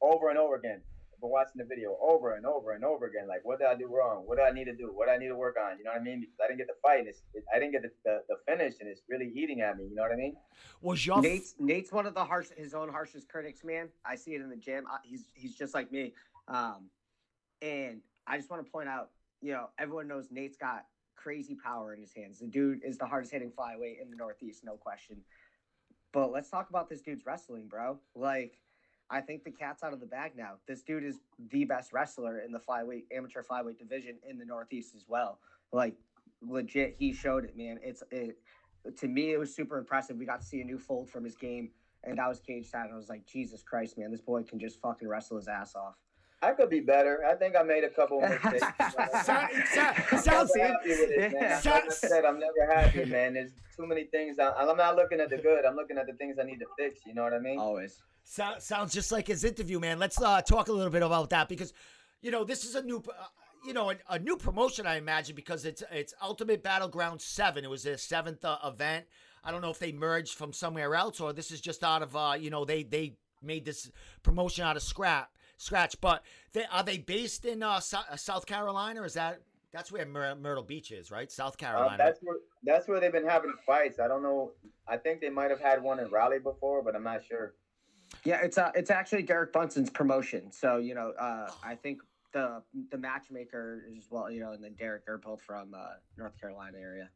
over 0.00 0.30
and 0.30 0.38
over 0.38 0.56
again. 0.56 0.80
I've 1.16 1.20
been 1.22 1.30
watching 1.30 1.56
the 1.56 1.64
video 1.64 1.96
over 2.02 2.34
and 2.34 2.44
over 2.44 2.72
and 2.72 2.84
over 2.84 3.06
again. 3.06 3.26
Like, 3.26 3.40
what 3.42 3.58
did 3.58 3.68
I 3.68 3.74
do 3.74 3.86
wrong? 3.86 4.24
What 4.26 4.36
do 4.36 4.42
I 4.42 4.52
need 4.52 4.66
to 4.66 4.76
do? 4.76 4.90
What 4.92 5.06
do 5.06 5.12
I 5.12 5.18
need 5.18 5.28
to 5.28 5.34
work 5.34 5.56
on? 5.58 5.78
You 5.78 5.84
know 5.84 5.92
what 5.92 6.00
I 6.02 6.04
mean? 6.04 6.20
Because 6.20 6.36
I 6.44 6.46
didn't 6.48 6.58
get 6.58 6.66
the 6.66 6.76
fight, 6.82 6.98
and 7.00 7.08
it's, 7.08 7.22
it, 7.32 7.42
I 7.54 7.58
didn't 7.58 7.72
get 7.72 7.82
the, 7.82 7.90
the, 8.04 8.18
the 8.28 8.36
finish, 8.46 8.74
and 8.80 8.88
it's 8.88 9.00
really 9.08 9.32
eating 9.34 9.62
at 9.62 9.78
me. 9.78 9.84
You 9.88 9.94
know 9.94 10.02
what 10.02 10.12
I 10.12 10.16
mean? 10.16 10.36
Was 10.82 11.06
your 11.06 11.22
Nate's 11.22 11.54
Nate's 11.58 11.90
one 11.90 12.04
of 12.06 12.12
the 12.12 12.24
harsh 12.24 12.48
his 12.54 12.74
own 12.74 12.90
harshest 12.90 13.30
critics, 13.30 13.64
man. 13.64 13.88
I 14.04 14.16
see 14.16 14.34
it 14.34 14.42
in 14.42 14.50
the 14.50 14.56
gym. 14.56 14.84
I, 14.90 14.98
he's 15.04 15.28
he's 15.32 15.54
just 15.54 15.72
like 15.72 15.90
me. 15.90 16.12
Um, 16.48 16.90
and 17.62 18.02
I 18.26 18.36
just 18.36 18.50
want 18.50 18.64
to 18.64 18.70
point 18.70 18.90
out, 18.90 19.10
you 19.40 19.52
know, 19.52 19.70
everyone 19.78 20.06
knows 20.06 20.28
Nate's 20.30 20.58
got 20.58 20.84
crazy 21.14 21.56
power 21.56 21.94
in 21.94 22.00
his 22.00 22.12
hands. 22.12 22.40
The 22.40 22.46
dude 22.46 22.84
is 22.84 22.98
the 22.98 23.06
hardest 23.06 23.32
hitting 23.32 23.50
flyweight 23.50 24.02
in 24.02 24.10
the 24.10 24.16
Northeast, 24.16 24.64
no 24.64 24.76
question. 24.76 25.16
But 26.12 26.30
let's 26.30 26.50
talk 26.50 26.68
about 26.68 26.90
this 26.90 27.00
dude's 27.00 27.24
wrestling, 27.24 27.68
bro. 27.68 27.98
Like, 28.14 28.58
I 29.10 29.20
think 29.20 29.44
the 29.44 29.50
cat's 29.52 29.82
out 29.82 29.92
of 29.92 30.00
the 30.00 30.06
bag 30.06 30.32
now. 30.36 30.54
This 30.66 30.82
dude 30.82 31.04
is 31.04 31.20
the 31.50 31.64
best 31.64 31.92
wrestler 31.92 32.40
in 32.40 32.50
the 32.52 32.58
flyweight 32.58 33.04
amateur 33.16 33.42
flyweight 33.42 33.78
division 33.78 34.16
in 34.28 34.38
the 34.38 34.44
Northeast 34.44 34.94
as 34.96 35.04
well. 35.06 35.38
Like, 35.72 35.94
legit, 36.42 36.96
he 36.98 37.12
showed 37.12 37.44
it, 37.44 37.56
man. 37.56 37.78
It's 37.82 38.02
it 38.10 38.36
to 38.98 39.08
me, 39.08 39.32
it 39.32 39.38
was 39.38 39.54
super 39.54 39.78
impressive. 39.78 40.16
We 40.16 40.24
got 40.26 40.40
to 40.40 40.46
see 40.46 40.60
a 40.60 40.64
new 40.64 40.78
fold 40.78 41.08
from 41.10 41.24
his 41.24 41.34
game, 41.36 41.70
and 42.04 42.18
that 42.18 42.28
was 42.28 42.40
cage 42.40 42.68
side. 42.70 42.84
And 42.84 42.92
I 42.94 42.96
was 42.96 43.08
like, 43.08 43.26
Jesus 43.26 43.62
Christ, 43.62 43.98
man, 43.98 44.10
this 44.10 44.20
boy 44.20 44.42
can 44.44 44.58
just 44.60 44.80
fucking 44.80 45.08
wrestle 45.08 45.36
his 45.36 45.48
ass 45.48 45.74
off. 45.74 45.94
I 46.42 46.52
could 46.52 46.68
be 46.70 46.80
better. 46.80 47.24
I 47.26 47.34
think 47.34 47.56
I 47.56 47.62
made 47.62 47.82
a 47.82 47.88
couple 47.90 48.20
mistakes. 48.42 48.60
Sound- 49.24 49.50
sound- 49.72 50.04
I'm 50.12 50.18
sounds- 50.18 50.52
never 50.54 50.72
happy 50.72 50.88
with 50.90 51.10
it, 51.10 51.32
man. 51.32 51.42
Yeah. 51.42 51.60
Like 51.72 51.84
I 51.86 51.88
said, 51.88 52.24
I'm 52.24 52.38
never 52.38 52.72
happy, 52.74 53.04
man. 53.06 53.34
There's 53.34 53.52
too 53.76 53.86
many 53.86 54.04
things. 54.04 54.38
I, 54.38 54.50
I'm 54.52 54.76
not 54.76 54.94
looking 54.96 55.18
at 55.20 55.30
the 55.30 55.38
good. 55.38 55.64
I'm 55.64 55.74
looking 55.76 55.96
at 55.98 56.06
the 56.06 56.12
things 56.12 56.38
I 56.40 56.44
need 56.44 56.58
to 56.58 56.66
fix. 56.78 57.00
You 57.06 57.14
know 57.14 57.22
what 57.24 57.32
I 57.32 57.38
mean? 57.38 57.58
Always. 57.58 58.02
So, 58.28 58.54
sounds 58.58 58.92
just 58.92 59.12
like 59.12 59.28
his 59.28 59.44
interview, 59.44 59.78
man. 59.78 60.00
Let's 60.00 60.20
uh, 60.20 60.42
talk 60.42 60.66
a 60.66 60.72
little 60.72 60.90
bit 60.90 61.02
about 61.04 61.30
that 61.30 61.48
because, 61.48 61.72
you 62.22 62.32
know, 62.32 62.42
this 62.42 62.64
is 62.64 62.74
a 62.74 62.82
new, 62.82 62.96
uh, 63.08 63.24
you 63.64 63.72
know, 63.72 63.90
a, 63.92 63.96
a 64.10 64.18
new 64.18 64.36
promotion, 64.36 64.84
I 64.84 64.96
imagine, 64.96 65.36
because 65.36 65.64
it's 65.64 65.84
it's 65.92 66.12
Ultimate 66.20 66.60
Battleground 66.60 67.22
Seven. 67.22 67.62
It 67.64 67.70
was 67.70 67.84
their 67.84 67.96
seventh 67.96 68.44
uh, 68.44 68.58
event. 68.64 69.06
I 69.44 69.52
don't 69.52 69.60
know 69.62 69.70
if 69.70 69.78
they 69.78 69.92
merged 69.92 70.34
from 70.34 70.52
somewhere 70.52 70.96
else 70.96 71.20
or 71.20 71.32
this 71.32 71.52
is 71.52 71.60
just 71.60 71.84
out 71.84 72.02
of, 72.02 72.16
uh, 72.16 72.34
you 72.38 72.50
know, 72.50 72.64
they 72.64 72.82
they 72.82 73.14
made 73.42 73.64
this 73.64 73.92
promotion 74.24 74.64
out 74.64 74.76
of 74.76 74.82
scrap 74.82 75.30
scratch. 75.56 76.00
But 76.00 76.24
they 76.52 76.64
are 76.72 76.82
they 76.82 76.98
based 76.98 77.44
in 77.44 77.62
uh, 77.62 77.78
so- 77.78 78.00
uh, 78.10 78.16
South 78.16 78.44
Carolina? 78.44 79.02
Or 79.02 79.06
is 79.06 79.14
that 79.14 79.40
that's 79.72 79.92
where 79.92 80.04
Myr- 80.04 80.34
Myrtle 80.34 80.64
Beach 80.64 80.90
is, 80.90 81.12
right? 81.12 81.30
South 81.30 81.52
Um, 81.52 81.58
Carolina. 81.58 81.96
that's 81.96 82.18
where 82.22 82.36
that's 82.64 82.88
where 82.88 82.98
they've 82.98 83.12
been 83.12 83.28
having 83.28 83.52
fights. 83.64 84.00
I 84.00 84.08
don't 84.08 84.24
know. 84.24 84.50
I 84.88 84.96
think 84.96 85.20
they 85.20 85.30
might 85.30 85.50
have 85.50 85.60
had 85.60 85.80
one 85.80 86.00
in 86.00 86.10
Raleigh 86.10 86.40
before, 86.40 86.82
but 86.82 86.96
I'm 86.96 87.04
not 87.04 87.24
sure. 87.24 87.54
Yeah, 88.24 88.40
it's 88.42 88.58
uh, 88.58 88.72
it's 88.74 88.90
actually 88.90 89.22
Derek 89.22 89.52
Bunson's 89.52 89.90
promotion. 89.90 90.50
So 90.52 90.78
you 90.78 90.94
know, 90.94 91.12
uh, 91.18 91.50
I 91.62 91.74
think 91.74 92.00
the 92.32 92.62
the 92.90 92.98
matchmaker 92.98 93.84
is 93.96 94.06
well, 94.10 94.30
you 94.30 94.40
know, 94.40 94.52
and 94.52 94.62
then 94.62 94.74
Derek 94.78 95.08
are 95.08 95.18
both 95.18 95.40
from 95.42 95.74
uh, 95.74 95.86
North 96.18 96.38
Carolina 96.40 96.78
area. 96.78 97.10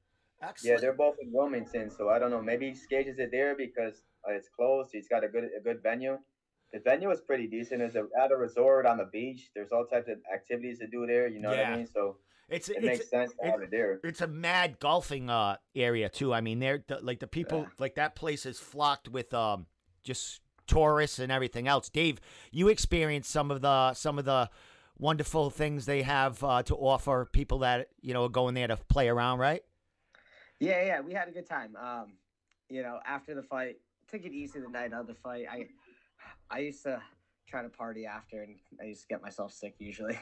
Yeah, 0.62 0.78
they're 0.78 0.94
both 0.94 1.16
in 1.20 1.30
Wilmington, 1.32 1.90
so 1.90 2.08
I 2.08 2.18
don't 2.18 2.30
know. 2.30 2.40
Maybe 2.40 2.70
he 2.70 2.74
stages 2.74 3.18
it 3.18 3.30
there 3.30 3.54
because 3.54 4.04
uh, 4.26 4.32
it's 4.32 4.48
close. 4.48 4.88
He's 4.90 5.06
got 5.06 5.22
a 5.22 5.28
good 5.28 5.44
a 5.44 5.60
good 5.62 5.82
venue. 5.82 6.18
The 6.72 6.78
venue 6.78 7.10
is 7.10 7.20
pretty 7.20 7.46
decent. 7.48 7.82
It's 7.82 7.96
a, 7.96 8.06
at 8.18 8.30
a 8.32 8.36
resort 8.36 8.86
on 8.86 8.96
the 8.96 9.04
beach. 9.12 9.50
There's 9.54 9.70
all 9.72 9.84
types 9.84 10.08
of 10.08 10.18
activities 10.32 10.78
to 10.78 10.86
do 10.86 11.04
there. 11.06 11.28
You 11.28 11.40
know 11.40 11.50
what 11.50 11.58
I 11.58 11.76
mean? 11.76 11.86
So 11.86 12.16
it's 12.48 12.68
it 12.70 12.76
it's 12.78 12.86
makes 12.86 13.10
sense 13.10 13.32
to 13.42 13.50
have 13.50 13.60
it 13.60 13.70
there. 13.70 14.00
it's 14.02 14.22
a 14.22 14.26
mad 14.26 14.78
golfing 14.78 15.28
uh 15.28 15.56
area 15.74 16.08
too. 16.08 16.32
I 16.32 16.40
mean, 16.40 16.58
they're 16.58 16.82
the, 16.86 17.00
like 17.02 17.20
the 17.20 17.26
people 17.26 17.60
Yeah. 17.60 17.68
like 17.78 17.96
that 17.96 18.14
place 18.16 18.46
is 18.46 18.58
flocked 18.58 19.08
with 19.08 19.34
um 19.34 19.66
just 20.04 20.40
tourists 20.70 21.18
and 21.18 21.32
everything 21.32 21.68
else. 21.68 21.88
Dave, 21.88 22.20
you 22.50 22.68
experienced 22.68 23.30
some 23.30 23.50
of 23.50 23.60
the 23.60 23.92
some 23.94 24.18
of 24.18 24.24
the 24.24 24.48
wonderful 24.98 25.50
things 25.50 25.86
they 25.86 26.02
have 26.02 26.42
uh, 26.44 26.62
to 26.62 26.74
offer 26.76 27.28
people 27.32 27.58
that 27.60 27.88
you 28.00 28.14
know 28.14 28.24
are 28.24 28.30
going 28.30 28.54
there 28.54 28.68
to 28.68 28.76
play 28.76 29.08
around, 29.08 29.38
right? 29.38 29.62
Yeah, 30.60 30.84
yeah, 30.84 31.00
we 31.00 31.12
had 31.12 31.28
a 31.28 31.32
good 31.32 31.48
time. 31.48 31.74
Um, 31.76 32.12
you 32.68 32.82
know, 32.82 33.00
after 33.06 33.34
the 33.34 33.42
fight, 33.42 33.76
took 34.08 34.24
it 34.24 34.32
easy 34.32 34.60
the 34.60 34.68
night 34.68 34.92
of 34.92 35.06
the 35.06 35.14
fight. 35.14 35.46
I, 35.50 35.66
I 36.50 36.58
used 36.60 36.82
to 36.84 37.00
try 37.48 37.62
to 37.62 37.68
party 37.68 38.06
after, 38.06 38.42
and 38.42 38.56
I 38.80 38.84
used 38.84 39.02
to 39.02 39.08
get 39.08 39.22
myself 39.22 39.52
sick 39.52 39.74
usually. 39.78 40.18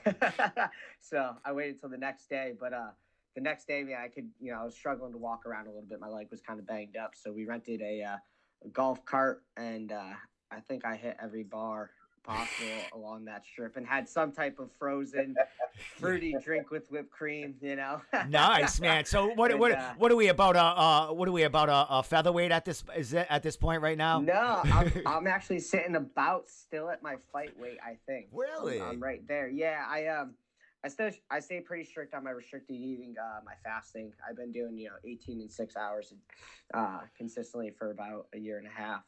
so 1.01 1.35
I 1.45 1.53
waited 1.53 1.81
till 1.81 1.91
the 1.91 1.99
next 1.99 2.31
day, 2.31 2.55
but 2.59 2.73
uh, 2.73 2.91
the 3.35 3.41
next 3.41 3.67
day, 3.67 3.85
yeah, 3.89 4.03
I 4.03 4.09
could, 4.09 4.29
you 4.41 4.53
know, 4.53 4.61
I 4.61 4.65
was 4.65 4.75
struggling 4.75 5.13
to 5.13 5.19
walk 5.19 5.45
around 5.45 5.67
a 5.67 5.71
little 5.71 5.89
bit. 5.89 6.01
My 6.01 6.09
leg 6.09 6.29
was 6.31 6.41
kind 6.41 6.59
of 6.59 6.67
banged 6.67 6.97
up, 6.97 7.13
so 7.15 7.33
we 7.33 7.45
rented 7.45 7.83
a, 7.83 8.03
uh, 8.03 8.17
a 8.65 8.69
golf 8.69 9.05
cart, 9.05 9.43
and 9.57 9.93
uh, 9.93 10.15
I 10.51 10.61
think 10.61 10.85
I 10.85 10.97
hit 10.97 11.17
every 11.23 11.43
bar 11.43 11.91
possible 12.25 12.67
along 12.93 13.25
that 13.25 13.45
strip 13.45 13.77
and 13.77 13.87
had 13.87 14.09
some 14.09 14.33
type 14.33 14.59
of 14.59 14.71
frozen 14.79 15.35
fruity 15.97 16.35
drink 16.43 16.71
with 16.71 16.91
whipped 16.91 17.11
cream, 17.11 17.55
you 17.61 17.77
know. 17.77 18.01
nice 18.29 18.81
man. 18.81 19.05
So 19.05 19.29
what 19.35 19.51
And, 19.51 19.61
what 19.61 19.73
uh, 19.73 19.95
what 19.97 20.13
are 20.13 20.17
we 20.17 20.29
about? 20.29 20.57
Uh, 20.57 20.61
uh 20.61 21.13
what 21.13 21.29
are 21.29 21.33
we 21.33 21.45
about? 21.45 21.69
Uh, 21.69 21.87
a 21.89 22.03
featherweight 22.03 22.53
at 22.53 22.65
this 22.65 22.85
is 22.97 23.13
it 23.13 23.27
at 23.31 23.43
this 23.43 23.57
point 23.57 23.83
right 23.83 23.99
now? 23.99 24.21
No, 24.21 24.61
I'm, 24.65 24.93
I'm 25.07 25.27
actually 25.27 25.61
sitting 25.61 25.97
about 25.97 26.49
still 26.49 26.91
at 26.91 27.03
my 27.03 27.17
fight 27.33 27.59
weight. 27.59 27.79
I 27.85 27.97
think. 28.07 28.29
I'm- 28.33 28.39
Really? 28.39 28.81
I'm, 28.81 29.01
right 29.01 29.27
there. 29.27 29.49
Yeah, 29.49 29.85
I 29.89 30.07
um, 30.07 30.35
I 30.85 30.89
still 30.89 31.11
I 31.31 31.41
stay 31.41 31.61
pretty 31.61 31.85
strict 31.85 32.15
on 32.15 32.25
my 32.25 32.31
restricted 32.31 32.77
eating, 32.77 33.15
uh, 33.21 33.41
my 33.45 33.55
fasting. 33.65 34.13
I've 34.29 34.37
been 34.37 34.53
doing 34.53 34.77
you 34.77 34.89
know 34.89 34.97
18 35.05 35.41
and 35.41 35.51
six 35.51 35.77
hours, 35.77 36.13
uh, 36.75 37.01
consistently 37.17 37.71
for 37.71 37.91
about 37.91 38.27
a 38.35 38.39
year 38.39 38.59
and 38.59 38.67
a 38.67 38.71
half. 38.71 39.03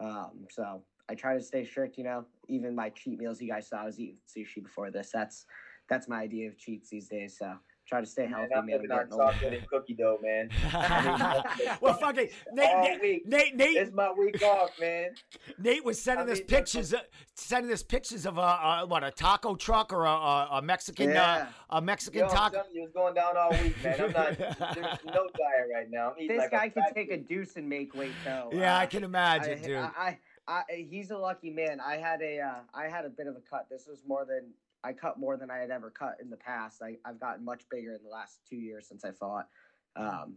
Um, 0.00 0.46
so 0.50 0.82
I 1.08 1.14
try 1.14 1.34
to 1.34 1.42
stay 1.42 1.64
strict. 1.64 1.98
You 1.98 2.04
know, 2.04 2.24
even 2.48 2.74
my 2.74 2.90
cheat 2.90 3.18
meals. 3.18 3.40
You 3.40 3.48
guys 3.48 3.68
saw 3.68 3.82
I 3.82 3.84
was 3.86 3.98
eating 3.98 4.18
sushi 4.26 4.62
before 4.62 4.90
this. 4.90 5.10
That's 5.12 5.46
that's 5.88 6.08
my 6.08 6.22
idea 6.22 6.48
of 6.48 6.58
cheats 6.58 6.90
these 6.90 7.08
days. 7.08 7.38
So 7.38 7.54
try 7.86 8.00
to 8.00 8.06
stay 8.06 8.26
healthy, 8.26 8.48
Man, 8.50 8.58
I'm 8.58 8.66
man. 8.66 8.74
living 8.76 8.90
I'm 8.92 8.98
on 9.12 9.34
getting 9.40 9.58
older. 9.60 9.66
cookie 9.70 9.94
dough, 9.94 10.18
man. 10.22 10.48
well, 11.80 11.94
fucking 11.94 12.28
Nate, 12.52 12.70
All 12.74 12.82
Nate, 12.82 13.00
week. 13.00 13.26
Nate, 13.26 13.56
Nate, 13.56 13.76
It's 13.76 13.92
my 13.92 14.10
week 14.12 14.42
off, 14.42 14.70
man. 14.80 15.10
Nate 15.58 15.84
was 15.84 16.00
sending 16.00 16.28
I 16.28 16.32
us 16.32 16.38
mean, 16.38 16.46
pictures, 16.46 16.94
uh, 16.94 17.00
sending 17.34 17.72
us 17.72 17.82
pictures 17.82 18.26
of 18.26 18.38
a, 18.38 18.40
a 18.40 18.84
what 18.86 19.04
a 19.04 19.10
taco 19.10 19.54
truck 19.54 19.92
or 19.92 20.04
a, 20.04 20.10
a, 20.10 20.48
a 20.52 20.62
Mexican 20.62 21.10
Yeah. 21.10 21.46
uh, 21.70 21.76
a 21.76 21.80
Mexican 21.82 22.20
Yo, 22.20 22.26
I'm 22.26 22.32
taco. 22.34 22.56
telling 22.56 22.74
you, 22.74 22.84
it's 22.84 22.92
going 22.94 23.14
down 23.14 23.36
all 23.36 23.50
week, 23.50 23.82
man. 23.84 24.00
I'm 24.00 24.12
not. 24.12 24.38
There's 24.38 24.98
no 25.04 25.28
diet 25.36 25.68
right 25.74 25.90
now. 25.90 26.14
I'm 26.18 26.26
This 26.28 26.38
like 26.38 26.50
guy 26.50 26.68
can 26.70 26.82
fat 26.84 26.94
take 26.94 27.10
a 27.10 27.16
deuce 27.18 27.56
and 27.56 27.68
make 27.68 27.94
weight 27.94 28.12
though. 28.24 28.50
Yeah, 28.52 28.76
Uh, 28.76 28.80
I 28.80 28.86
can 28.86 29.04
imagine, 29.04 29.58
I, 29.62 29.66
dude. 29.66 29.76
I, 29.76 29.90
I, 29.98 30.18
I, 30.46 30.62
he's 30.90 31.10
a 31.10 31.18
lucky 31.18 31.50
man. 31.50 31.80
I 31.80 31.96
had 31.96 32.20
a, 32.22 32.40
uh, 32.40 32.54
I 32.74 32.84
had 32.88 33.04
a 33.04 33.08
bit 33.10 33.26
of 33.26 33.36
a 33.36 33.40
cut. 33.40 33.66
This 33.70 33.86
was 33.88 34.02
more 34.06 34.24
than 34.24 34.50
I 34.84 34.92
cut 34.92 35.18
more 35.18 35.36
than 35.36 35.50
I 35.50 35.58
had 35.58 35.70
ever 35.70 35.90
cut 35.90 36.18
in 36.20 36.28
the 36.28 36.36
past. 36.36 36.82
I, 36.82 36.96
I've 37.04 37.18
gotten 37.18 37.44
much 37.44 37.62
bigger 37.70 37.94
in 37.94 38.02
the 38.04 38.10
last 38.10 38.40
two 38.48 38.56
years 38.56 38.86
since 38.86 39.04
I 39.04 39.12
fought. 39.12 39.48
Um, 39.96 40.34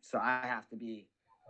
so 0.00 0.18
I 0.18 0.40
have 0.44 0.66
to 0.70 0.76
be, 0.76 1.06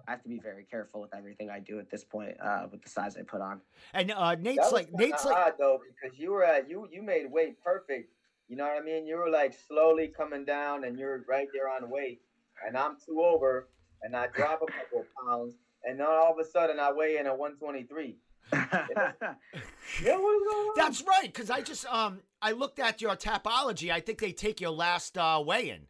I 0.08 0.10
have 0.10 0.22
to 0.24 0.28
be 0.28 0.40
very 0.40 0.64
careful 0.64 1.00
with 1.00 1.14
everything 1.14 1.48
I 1.48 1.60
do 1.60 1.78
at 1.78 1.90
this 1.90 2.02
point, 2.02 2.34
uh, 2.42 2.66
with 2.70 2.82
the 2.82 2.88
size 2.88 3.16
I 3.16 3.22
put 3.22 3.40
on. 3.40 3.60
and 3.94 4.10
uh, 4.10 4.34
Nate's 4.34 4.72
like 4.72 4.86
kinda 4.86 5.06
Nate's 5.06 5.24
like 5.24 5.36
odd 5.36 5.52
though 5.58 5.80
because 6.02 6.18
you 6.18 6.32
were 6.32 6.44
at 6.44 6.68
you 6.68 6.88
you 6.90 7.02
made 7.02 7.30
weight 7.30 7.62
perfect. 7.62 8.12
You 8.48 8.56
know 8.56 8.64
what 8.64 8.82
I 8.82 8.84
mean? 8.84 9.06
You 9.06 9.16
were 9.18 9.30
like 9.30 9.54
slowly 9.68 10.08
coming 10.08 10.44
down, 10.44 10.82
and 10.84 10.98
you're 10.98 11.24
right 11.28 11.46
there 11.54 11.68
on 11.68 11.88
weight. 11.88 12.20
And 12.66 12.76
I'm 12.76 12.96
two 13.06 13.20
over, 13.22 13.68
and 14.02 14.16
I 14.16 14.26
drop 14.26 14.60
a 14.62 14.66
couple 14.72 15.00
of 15.02 15.06
pounds, 15.24 15.54
and 15.84 16.00
then 16.00 16.06
all 16.06 16.32
of 16.32 16.38
a 16.44 16.44
sudden 16.50 16.80
I 16.80 16.90
weigh 16.92 17.18
in 17.18 17.26
at 17.26 17.38
123. 17.38 18.16
Yeah, 18.52 20.16
what's 20.16 20.44
going 20.44 20.68
on? 20.68 20.72
That's 20.76 21.02
right, 21.02 21.26
because 21.32 21.50
I 21.50 21.60
just 21.60 21.84
um 21.86 22.20
I 22.42 22.52
looked 22.52 22.78
at 22.78 23.00
your 23.00 23.16
tapology. 23.16 23.90
I 23.90 24.00
think 24.00 24.20
they 24.20 24.32
take 24.32 24.60
your 24.60 24.70
last 24.70 25.18
uh, 25.18 25.42
weigh-in, 25.44 25.86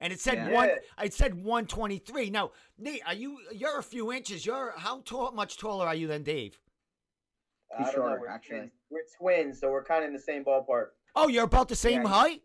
and 0.00 0.12
it 0.12 0.20
said 0.20 0.38
Yeah. 0.38 0.50
one. 0.50 0.70
It 1.02 1.14
said 1.14 1.42
one 1.44 1.66
twenty 1.66 1.98
three. 1.98 2.30
Now, 2.30 2.52
Nate, 2.78 3.02
are 3.06 3.14
you? 3.14 3.38
You're 3.52 3.78
a 3.78 3.82
few 3.82 4.12
inches. 4.12 4.44
You're 4.46 4.74
how 4.76 5.00
tall? 5.00 5.32
Much 5.32 5.58
taller 5.58 5.86
are 5.86 5.94
you 5.94 6.06
than 6.08 6.22
Dave? 6.22 6.58
I 7.76 7.82
don't 7.92 7.96
know. 7.98 8.16
We're 8.18 8.28
actually. 8.28 8.58
twins. 8.58 8.72
We're 8.90 9.04
twins, 9.18 9.60
so 9.60 9.70
we're 9.70 9.84
kind 9.84 10.04
of 10.04 10.08
in 10.08 10.14
the 10.14 10.22
same 10.22 10.44
ballpark. 10.44 10.88
Oh, 11.14 11.28
you're 11.28 11.44
about 11.44 11.68
the 11.68 11.76
same 11.76 12.02
Yeah. 12.02 12.08
height. 12.08 12.42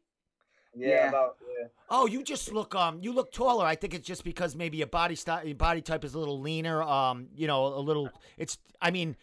Yeah, 0.73 0.87
Yeah. 0.87 1.09
about 1.09 1.37
yeah. 1.41 1.67
Oh, 1.89 2.05
you 2.05 2.23
just 2.23 2.51
look 2.51 2.73
um 2.75 2.99
you 3.01 3.13
look 3.13 3.31
taller. 3.31 3.65
I 3.65 3.75
think 3.75 3.93
it's 3.93 4.07
just 4.07 4.23
because 4.23 4.55
maybe 4.55 4.77
your 4.77 4.87
body 4.87 5.15
style, 5.15 5.45
your 5.45 5.55
body 5.55 5.81
type 5.81 6.03
is 6.05 6.13
a 6.15 6.19
little 6.19 6.39
leaner. 6.39 6.81
Um, 6.81 7.27
you 7.35 7.47
know, 7.47 7.65
a 7.67 7.79
little. 7.79 8.09
It's. 8.37 8.57
I 8.81 8.89
mean, 8.91 9.15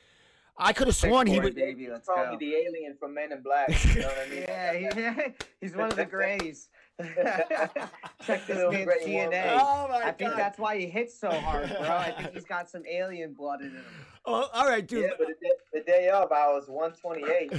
I 0.61 0.73
could 0.73 0.89
have 0.89 0.97
sworn 0.97 1.27
he 1.27 1.37
boy, 1.39 1.45
would. 1.45 1.55
baby, 1.55 1.89
let's 1.89 2.07
Probably 2.07 2.35
go. 2.35 2.39
the 2.41 2.55
alien 2.57 2.97
from 2.99 3.15
Men 3.15 3.33
in 3.33 3.43
Black. 3.43 3.69
You 3.95 4.03
know 4.03 4.09
what 4.09 4.19
I 4.27 4.31
mean? 4.31 4.45
Yeah, 4.49 4.73
he, 5.15 5.33
he's 5.61 5.77
one 5.77 5.91
of 5.91 5.97
the 5.97 6.05
Greys. 6.05 6.69
Check 7.01 8.47
this 8.47 8.57
Little 8.57 8.73
man's 8.73 8.85
gray 8.87 8.97
one. 9.25 9.33
DNA. 9.33 9.59
Oh 9.61 9.87
my 9.89 10.03
I 10.09 10.13
think 10.13 10.35
that's 10.35 10.59
why 10.59 10.77
he 10.79 10.87
hits 10.87 11.19
so 11.19 11.31
hard, 11.31 11.69
bro. 11.69 11.89
I 11.89 12.11
think 12.11 12.33
he's 12.35 12.45
got 12.45 12.69
some 12.69 12.83
alien 12.91 13.35
blood 13.35 13.61
in 13.61 13.71
him. 13.71 13.85
Oh, 14.27 14.49
all 14.53 14.67
right, 14.69 14.85
dude. 14.87 15.05
Yeah, 15.05 15.11
but 15.17 15.29
the 15.29 15.35
day, 15.35 15.53
the 15.73 15.81
day 15.81 16.09
of, 16.09 16.33
I 16.33 16.49
was 16.49 16.69
128, 16.69 17.53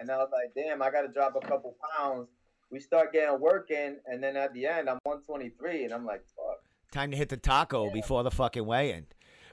and 0.00 0.10
I 0.10 0.16
was 0.16 0.30
like, 0.32 0.54
damn, 0.54 0.80
I 0.82 0.90
got 0.90 1.02
to 1.02 1.08
drop 1.08 1.36
a 1.36 1.46
couple 1.46 1.76
pounds. 1.96 2.28
We 2.70 2.80
start 2.80 3.12
getting 3.12 3.38
working, 3.38 3.96
and 4.06 4.22
then 4.22 4.34
at 4.36 4.52
the 4.54 4.66
end, 4.66 4.88
I'm 4.88 4.98
123, 5.04 5.84
and 5.84 5.92
I'm 5.92 6.06
like, 6.06 6.24
fuck. 6.34 6.56
Time 6.90 7.10
to 7.10 7.16
hit 7.16 7.28
the 7.28 7.36
taco 7.36 7.90
before 7.90 8.22
the 8.22 8.30
fucking 8.30 8.64
weigh-in. 8.64 9.06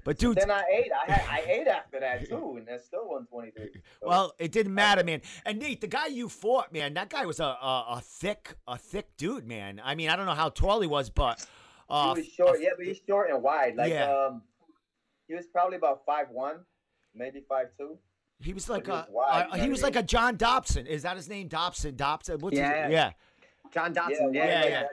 But 0.03 0.17
dude, 0.17 0.38
Then 0.38 0.51
I 0.51 0.63
ate. 0.72 0.91
I 0.91 1.12
had, 1.12 1.29
I 1.29 1.39
ate 1.50 1.67
after 1.67 2.00
that 2.00 2.27
too, 2.27 2.55
and 2.57 2.67
that's 2.67 2.86
still 2.86 3.07
123. 3.10 3.69
So, 3.74 3.79
Well, 4.07 4.33
it 4.38 4.51
didn't 4.51 4.74
matter, 4.74 5.03
man. 5.03 5.22
And 5.45 5.60
Nate, 5.60 5.79
the 5.81 5.88
guy 5.88 6.07
you 6.07 6.27
fought, 6.27 6.74
man, 6.74 6.93
that 6.95 7.10
guy 7.10 7.25
was 7.25 7.39
a 7.39 7.45
a, 7.45 7.86
a 7.98 8.01
thick 8.03 8.55
a 8.67 8.77
thick 8.77 9.15
dude, 9.17 9.48
man. 9.48 9.81
I 9.83 9.95
mean, 9.95 10.10
I 10.10 10.15
don't 10.15 10.25
know 10.25 10.33
how 10.33 10.50
tall 10.50 10.81
he 10.81 10.88
was, 10.88 11.10
but 11.10 11.45
uh, 11.89 12.13
he 12.15 12.22
was 12.22 12.29
short. 12.29 12.60
Yeah, 12.62 12.69
but 12.77 12.86
he's 12.86 13.00
short 13.07 13.29
and 13.29 13.41
wide. 13.41 13.75
Like, 13.77 13.91
Yeah. 13.91 14.12
um, 14.12 14.41
he 15.27 15.36
was 15.36 15.45
probably 15.48 15.77
about 15.77 16.01
five 16.05 16.29
one, 16.29 16.57
maybe 17.15 17.41
five 17.48 17.67
two. 17.77 17.98
he 18.39 18.53
was 18.53 18.67
like 18.69 18.86
he 18.88 18.91
a 18.91 18.95
was 18.95 19.05
wide, 19.10 19.48
uh, 19.51 19.55
he 19.57 19.69
was 19.69 19.81
like 19.83 19.95
a 19.95 20.03
John 20.03 20.36
Dodson. 20.36 20.86
Is 20.86 21.03
that 21.03 21.15
his 21.15 21.29
name? 21.29 21.48
Dodson. 21.48 21.95
Dodson. 21.95 22.39
What's 22.39 22.57
Yeah. 22.57 22.83
his 22.88 22.91
Yeah. 22.93 23.12
John 23.74 23.93
Yeah, 23.95 24.01
Dodson, 24.01 24.33
yeah, 24.33 24.45
yeah, 24.45 24.62
like 24.62 24.69
yeah. 24.69 24.83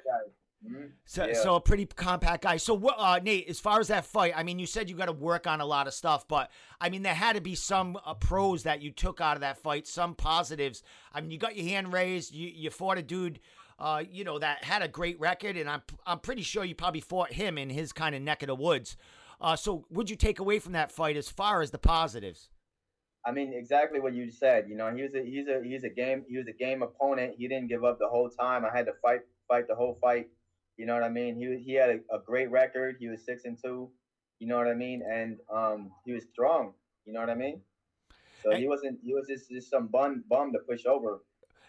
Mhm. 0.65 0.93
So 1.07 1.27
Yeah. 1.27 1.33
so 1.35 1.55
a 1.55 1.61
pretty 1.61 1.87
compact 1.87 2.43
guy. 2.43 2.59
So 2.59 2.75
what, 2.75 2.97
uh, 2.99 3.19
Nate? 3.19 3.49
As 3.49 3.59
far 3.59 3.81
as 3.81 3.89
that 3.89 4.05
fight, 4.05 4.35
I 4.37 4.43
mean, 4.43 4.59
you 4.59 4.67
said 4.67 4.91
you 4.91 4.97
got 4.97 5.07
to 5.07 5.13
work 5.13 5.47
on 5.47 5.61
a 5.61 5.67
lot 5.67 5.87
of 5.87 5.95
stuff, 5.95 6.29
but 6.29 6.51
I 6.81 6.91
mean, 6.91 7.03
there 7.03 7.15
had 7.15 7.35
to 7.37 7.41
be 7.41 7.55
some 7.55 7.99
uh, 8.05 8.15
pros 8.15 8.63
that 8.65 8.83
you 8.83 8.91
took 8.91 9.21
out 9.21 9.37
of 9.37 9.41
that 9.41 9.59
fight, 9.59 9.87
some 9.87 10.15
positives. 10.15 10.83
I 11.13 11.21
mean, 11.23 11.31
you 11.31 11.39
got 11.39 11.57
your 11.57 11.67
hand 11.67 11.93
raised. 11.93 12.35
You 12.35 12.49
you 12.49 12.71
fought 12.71 12.99
a 12.99 13.03
dude. 13.03 13.41
Uh, 13.79 14.05
you 14.11 14.25
know 14.25 14.39
that 14.39 14.63
had 14.65 14.83
a 14.83 14.89
great 14.89 15.19
record, 15.19 15.57
and 15.57 15.69
I'm 15.71 15.83
I'm 16.07 16.19
pretty 16.19 16.43
sure 16.43 16.65
you 16.65 16.75
probably 16.75 17.01
fought 17.01 17.33
him 17.33 17.57
in 17.57 17.71
his 17.71 17.93
kind 17.95 18.15
of 18.15 18.21
neck 18.21 18.43
of 18.43 18.49
the 18.49 18.55
woods. 18.55 18.99
Uh, 19.41 19.57
so 19.57 19.87
what'd 19.89 20.11
you 20.11 20.17
take 20.17 20.39
away 20.39 20.59
from 20.59 20.73
that 20.73 20.93
fight 20.93 21.17
as 21.17 21.31
far 21.31 21.63
as 21.63 21.71
the 21.71 21.79
positives? 21.79 22.51
I 23.25 23.33
mean, 23.33 23.55
exactly 23.55 23.99
what 24.01 24.13
you 24.13 24.31
said. 24.31 24.69
You 24.69 24.77
know, 24.77 24.95
he 24.95 25.03
was 25.03 25.15
a 25.15 25.23
he's 25.25 25.49
a 25.49 25.63
he's 25.65 25.85
a 25.85 25.89
game 25.89 26.27
he 26.29 26.37
was 26.37 26.47
a 26.49 26.53
game 26.53 26.83
opponent. 26.83 27.37
He 27.39 27.49
didn't 27.49 27.69
give 27.69 27.83
up 27.85 27.99
the 27.99 28.09
whole 28.09 28.29
time. 28.29 28.67
I 28.67 28.77
had 28.77 28.85
to 28.87 28.93
fight 29.01 29.21
fight 29.49 29.67
the 29.67 29.75
whole 29.75 29.97
fight. 30.01 30.29
You 30.81 30.87
know 30.87 30.95
what 30.95 31.05
I 31.05 31.11
mean? 31.11 31.37
He 31.37 31.59
he 31.63 31.75
had 31.75 31.91
a, 31.91 32.17
a 32.17 32.19
great 32.25 32.51
record. 32.51 32.97
He 32.99 33.09
was 33.09 33.23
six 33.23 33.45
and 33.45 33.59
two. 33.63 33.91
You 34.39 34.47
know 34.47 34.57
what 34.57 34.67
I 34.67 34.73
mean? 34.73 35.03
And 35.07 35.37
um, 35.53 35.91
he 36.07 36.13
was 36.13 36.25
strong. 36.33 36.73
You 37.05 37.13
know 37.13 37.21
what 37.21 37.29
I 37.29 37.35
mean? 37.35 37.61
So 38.43 38.53
he 38.57 38.67
wasn't. 38.67 38.99
He 39.05 39.13
was 39.13 39.27
just, 39.29 39.51
just 39.51 39.69
some 39.69 39.89
bum 39.89 40.25
bum 40.31 40.53
to 40.55 40.59
push 40.61 40.87
over. 40.87 41.21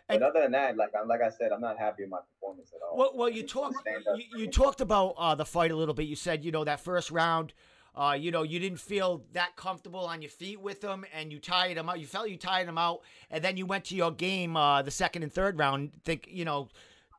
But 0.08 0.14
And- 0.16 0.24
other 0.24 0.40
than 0.44 0.52
that, 0.54 0.78
like 0.78 0.92
I'm 0.98 1.10
like 1.10 1.20
I 1.22 1.30
said, 1.30 1.52
I'm 1.52 1.60
not 1.60 1.78
happy 1.78 2.04
with 2.04 2.10
my 2.12 2.20
performance 2.20 2.72
at 2.74 2.80
all. 2.90 2.98
Well, 2.98 3.12
well, 3.14 3.30
you 3.30 3.44
talked 3.44 3.76
you, 4.16 4.40
you 4.40 4.48
talked 4.48 4.80
about 4.80 5.16
uh, 5.18 5.36
the 5.36 5.44
fight 5.46 5.72
a 5.72 5.76
little 5.76 5.94
bit. 5.94 6.08
You 6.08 6.16
said 6.16 6.46
you 6.46 6.54
know 6.54 6.64
that 6.64 6.80
first 6.80 7.12
round, 7.12 7.54
uh, 7.94 8.16
you 8.18 8.32
know 8.32 8.44
you 8.44 8.60
didn't 8.60 8.80
feel 8.80 9.26
that 9.34 9.58
comfortable 9.58 10.06
on 10.06 10.22
your 10.22 10.32
feet 10.32 10.62
with 10.62 10.82
him, 10.82 11.04
and 11.14 11.34
you 11.34 11.40
tired 11.40 11.76
him 11.78 11.90
out. 11.90 12.00
You 12.00 12.08
felt 12.08 12.30
you 12.30 12.38
tired 12.38 12.70
him 12.70 12.78
out, 12.78 13.02
and 13.30 13.44
then 13.44 13.58
you 13.58 13.66
went 13.66 13.84
to 13.86 13.96
your 13.96 14.12
game 14.12 14.56
uh, 14.56 14.82
the 14.84 14.92
second 14.92 15.24
and 15.24 15.34
third 15.34 15.60
round. 15.60 15.92
Think 16.06 16.30
you 16.32 16.46
know, 16.46 16.70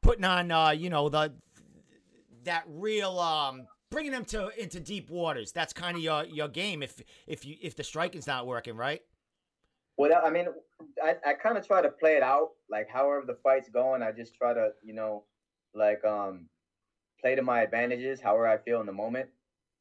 putting 0.00 0.24
on 0.24 0.50
uh, 0.50 0.70
you 0.70 0.88
know 0.88 1.10
the 1.10 1.34
that 2.44 2.64
real 2.66 3.18
um, 3.18 3.66
bringing 3.90 4.12
them 4.12 4.24
to 4.26 4.50
into 4.60 4.80
deep 4.80 5.10
waters. 5.10 5.52
That's 5.52 5.72
kind 5.72 5.96
of 5.96 6.02
your 6.02 6.24
your 6.24 6.48
game. 6.48 6.82
If 6.82 7.00
if 7.26 7.44
you 7.44 7.56
if 7.60 7.76
the 7.76 7.84
striking's 7.84 8.26
not 8.26 8.46
working, 8.46 8.76
right? 8.76 9.02
Well, 9.98 10.10
I 10.24 10.30
mean, 10.30 10.46
I, 11.02 11.16
I 11.24 11.34
kind 11.34 11.58
of 11.58 11.66
try 11.66 11.82
to 11.82 11.90
play 11.90 12.16
it 12.16 12.22
out, 12.22 12.50
like 12.70 12.88
however 12.88 13.24
the 13.26 13.36
fight's 13.42 13.68
going. 13.68 14.02
I 14.02 14.10
just 14.10 14.34
try 14.34 14.54
to, 14.54 14.70
you 14.82 14.94
know, 14.94 15.24
like 15.74 16.02
um, 16.04 16.46
play 17.20 17.34
to 17.34 17.42
my 17.42 17.60
advantages, 17.60 18.20
however 18.20 18.48
I 18.48 18.58
feel 18.58 18.80
in 18.80 18.86
the 18.86 18.92
moment. 18.92 19.28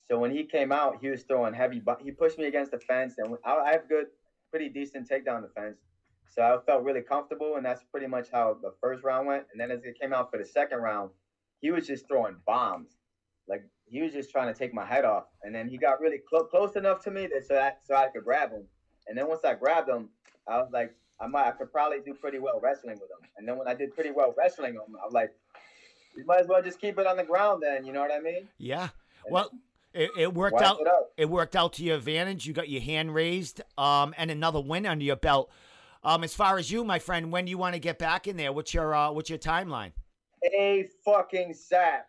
So 0.09 0.19
when 0.19 0.31
he 0.31 0.43
came 0.43 0.73
out, 0.73 0.97
he 0.99 1.09
was 1.09 1.23
throwing 1.23 1.53
heavy. 1.53 1.79
But 1.79 2.01
He 2.01 2.11
pushed 2.11 2.37
me 2.37 2.45
against 2.45 2.71
the 2.71 2.79
fence, 2.79 3.15
and 3.17 3.37
I, 3.45 3.55
I 3.55 3.71
have 3.71 3.87
good, 3.87 4.07
pretty 4.49 4.67
decent 4.67 5.09
takedown 5.09 5.41
defense. 5.41 5.77
So 6.27 6.41
I 6.41 6.57
felt 6.65 6.83
really 6.83 7.01
comfortable, 7.01 7.55
and 7.55 7.65
that's 7.65 7.83
pretty 7.91 8.07
much 8.07 8.27
how 8.31 8.57
the 8.61 8.73
first 8.81 9.03
round 9.03 9.27
went. 9.27 9.45
And 9.51 9.59
then 9.59 9.71
as 9.71 9.83
it 9.83 9.99
came 9.99 10.13
out 10.13 10.31
for 10.31 10.37
the 10.37 10.45
second 10.45 10.79
round, 10.79 11.11
he 11.61 11.71
was 11.71 11.87
just 11.87 12.07
throwing 12.07 12.35
bombs, 12.45 12.97
like 13.47 13.63
he 13.85 14.01
was 14.01 14.11
just 14.11 14.31
trying 14.31 14.53
to 14.53 14.57
take 14.57 14.73
my 14.73 14.85
head 14.85 15.05
off. 15.05 15.25
And 15.43 15.53
then 15.53 15.67
he 15.69 15.77
got 15.77 16.01
really 16.01 16.19
clo- 16.27 16.45
close 16.45 16.75
enough 16.75 17.03
to 17.03 17.11
me 17.11 17.27
that 17.27 17.47
so 17.47 17.57
I, 17.57 17.73
so 17.83 17.95
I 17.95 18.07
could 18.07 18.23
grab 18.23 18.51
him. 18.51 18.63
And 19.07 19.17
then 19.17 19.27
once 19.27 19.41
I 19.45 19.53
grabbed 19.53 19.89
him, 19.89 20.09
I 20.47 20.57
was 20.57 20.69
like, 20.73 20.93
I 21.19 21.27
might, 21.27 21.47
I 21.47 21.51
could 21.51 21.71
probably 21.71 21.99
do 22.03 22.13
pretty 22.13 22.39
well 22.39 22.59
wrestling 22.61 22.95
with 22.95 23.09
him. 23.11 23.29
And 23.37 23.47
then 23.47 23.57
when 23.57 23.67
I 23.67 23.73
did 23.73 23.93
pretty 23.93 24.11
well 24.11 24.33
wrestling 24.37 24.73
him, 24.73 24.95
I 25.01 25.05
was 25.05 25.13
like, 25.13 25.31
You 26.15 26.25
might 26.25 26.39
as 26.39 26.47
well 26.47 26.61
just 26.61 26.81
keep 26.81 26.97
it 26.97 27.05
on 27.05 27.15
the 27.17 27.23
ground 27.23 27.61
then. 27.63 27.85
You 27.85 27.93
know 27.93 28.01
what 28.01 28.11
I 28.11 28.19
mean? 28.19 28.47
Yeah. 28.57 28.89
Well, 29.29 29.51
it, 29.93 30.09
it 30.17 30.33
worked 30.33 30.61
out. 30.61 30.79
it. 30.79 30.87
It 31.17 31.29
worked 31.29 31.55
out 31.55 31.73
to 31.73 31.83
your 31.83 31.97
advantage. 31.97 32.47
You 32.47 32.53
got 32.53 32.69
your 32.69 32.81
hand 32.81 33.13
raised, 33.13 33.61
um, 33.77 34.15
and 34.17 34.31
another 34.31 34.59
win 34.59 34.85
under 34.85 35.03
your 35.03 35.15
belt. 35.15 35.51
Um, 36.03 36.23
as 36.23 36.33
far 36.33 36.57
as 36.57 36.71
you, 36.71 36.83
my 36.83 36.97
friend, 36.97 37.31
when 37.31 37.45
do 37.45 37.51
you 37.51 37.57
want 37.57 37.75
to 37.75 37.79
get 37.79 37.99
back 37.99 38.27
in 38.27 38.35
there? 38.37 38.51
What's 38.51 38.73
your 38.73 38.95
uh, 38.95 39.11
what's 39.11 39.29
your 39.29 39.37
timeline? 39.37 39.91
A 40.43 40.87
fucking 41.05 41.53
sap. 41.53 42.07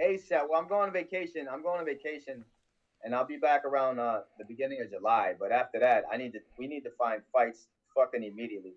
ASAP. 0.00 0.48
Well, 0.48 0.60
I'm 0.60 0.68
going 0.68 0.88
on 0.88 0.92
vacation. 0.92 1.46
I'm 1.50 1.62
going 1.62 1.80
on 1.80 1.86
vacation, 1.86 2.44
and 3.02 3.14
I'll 3.14 3.26
be 3.26 3.38
back 3.38 3.64
around 3.64 3.98
uh, 3.98 4.20
the 4.38 4.44
beginning 4.44 4.80
of 4.82 4.90
July. 4.90 5.34
But 5.38 5.52
after 5.52 5.78
that, 5.80 6.04
I 6.12 6.16
need 6.16 6.32
to. 6.34 6.40
We 6.58 6.66
need 6.66 6.82
to 6.82 6.90
find 6.98 7.22
fights 7.32 7.68
fucking 7.94 8.22
immediately. 8.22 8.74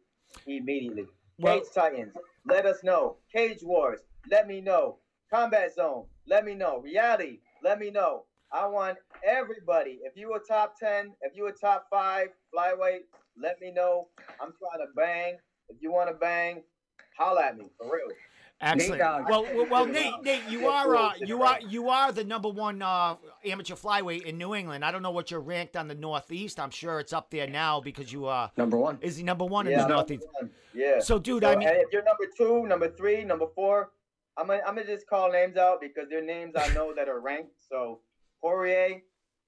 Immediately. 0.48 1.08
Well- 1.40 1.60
Cage 1.60 1.68
Titans. 1.74 2.14
Let 2.46 2.66
us 2.66 2.84
know. 2.84 3.18
Cage 3.34 3.64
Wars. 3.64 4.00
Let 4.32 4.48
me 4.48 4.62
know. 4.62 5.00
Combat 5.30 5.74
Zone. 5.74 6.06
Let 6.28 6.46
me 6.46 6.54
know. 6.56 6.80
Reality. 6.80 7.40
Let 7.64 7.80
me 7.80 7.92
know. 7.92 8.24
I 8.52 8.66
want 8.68 8.98
everybody. 9.28 10.00
If 10.04 10.16
you 10.16 10.34
a 10.36 10.40
top 10.40 10.80
ten, 10.80 11.14
if 11.22 11.36
you 11.36 11.48
a 11.48 11.52
top 11.52 11.88
five 11.90 12.28
flyweight, 12.56 13.02
let 13.42 13.60
me 13.60 13.72
know. 13.72 14.08
I'm 14.40 14.54
trying 14.60 14.86
to 14.86 14.94
bang. 14.96 15.38
If 15.68 15.78
you 15.82 15.92
want 15.92 16.10
to 16.10 16.16
bang, 16.16 16.64
holla 17.18 17.46
at 17.46 17.58
me 17.58 17.66
for 17.78 17.86
real. 17.86 18.08
Excellent. 18.62 19.00
Dogg. 19.00 19.30
Well, 19.30 19.44
well, 19.54 19.68
well, 19.70 19.86
Nate, 19.98 20.14
Nate, 20.24 20.44
you 20.50 20.68
are 20.68 20.96
uh, 20.96 21.12
you 21.20 21.44
are 21.44 21.60
you 21.62 21.90
are 21.90 22.12
the 22.12 22.24
number 22.24 22.50
one 22.50 22.82
uh, 22.82 23.16
amateur 23.46 23.76
flyweight 23.76 24.24
in 24.24 24.38
New 24.38 24.56
England. 24.56 24.86
I 24.86 24.92
don't 24.92 25.02
know 25.04 25.12
what 25.12 25.30
you're 25.30 25.42
ranked 25.42 25.76
on 25.76 25.88
the 25.88 25.96
Northeast. 25.96 26.60
I'm 26.60 26.70
sure 26.72 27.00
it's 27.00 27.12
up 27.14 27.30
there 27.30 27.48
now 27.48 27.82
because 27.82 28.12
you 28.14 28.26
are 28.28 28.50
Number 28.56 28.78
one. 28.78 28.98
is 29.02 29.18
he 29.18 29.24
number 29.24 29.46
one 29.46 29.68
in 29.68 29.74
Yeah, 29.74 29.84
the 29.84 29.90
Northeast? 29.90 30.26
one. 30.40 30.50
Yeah. 30.74 31.00
So, 31.00 31.20
dude, 31.20 31.44
So, 31.44 31.50
I 31.52 31.56
mean, 31.58 31.68
if 31.70 31.92
you're 31.92 32.04
number 32.04 32.26
two, 32.36 32.66
number 32.66 32.90
three, 32.90 33.24
number 33.24 33.48
four, 33.54 33.92
I'm 34.38 34.48
gonna, 34.48 34.62
I'm 34.66 34.76
gonna 34.76 34.88
just 34.88 35.08
call 35.08 35.32
names 35.32 35.58
out 35.58 35.80
because 35.82 36.10
they're 36.10 36.24
names 36.24 36.54
I 36.58 36.74
know 36.74 36.94
that 36.96 37.10
are 37.10 37.20
ranked. 37.20 37.56
So 37.70 38.00
Poirier, 38.42 39.02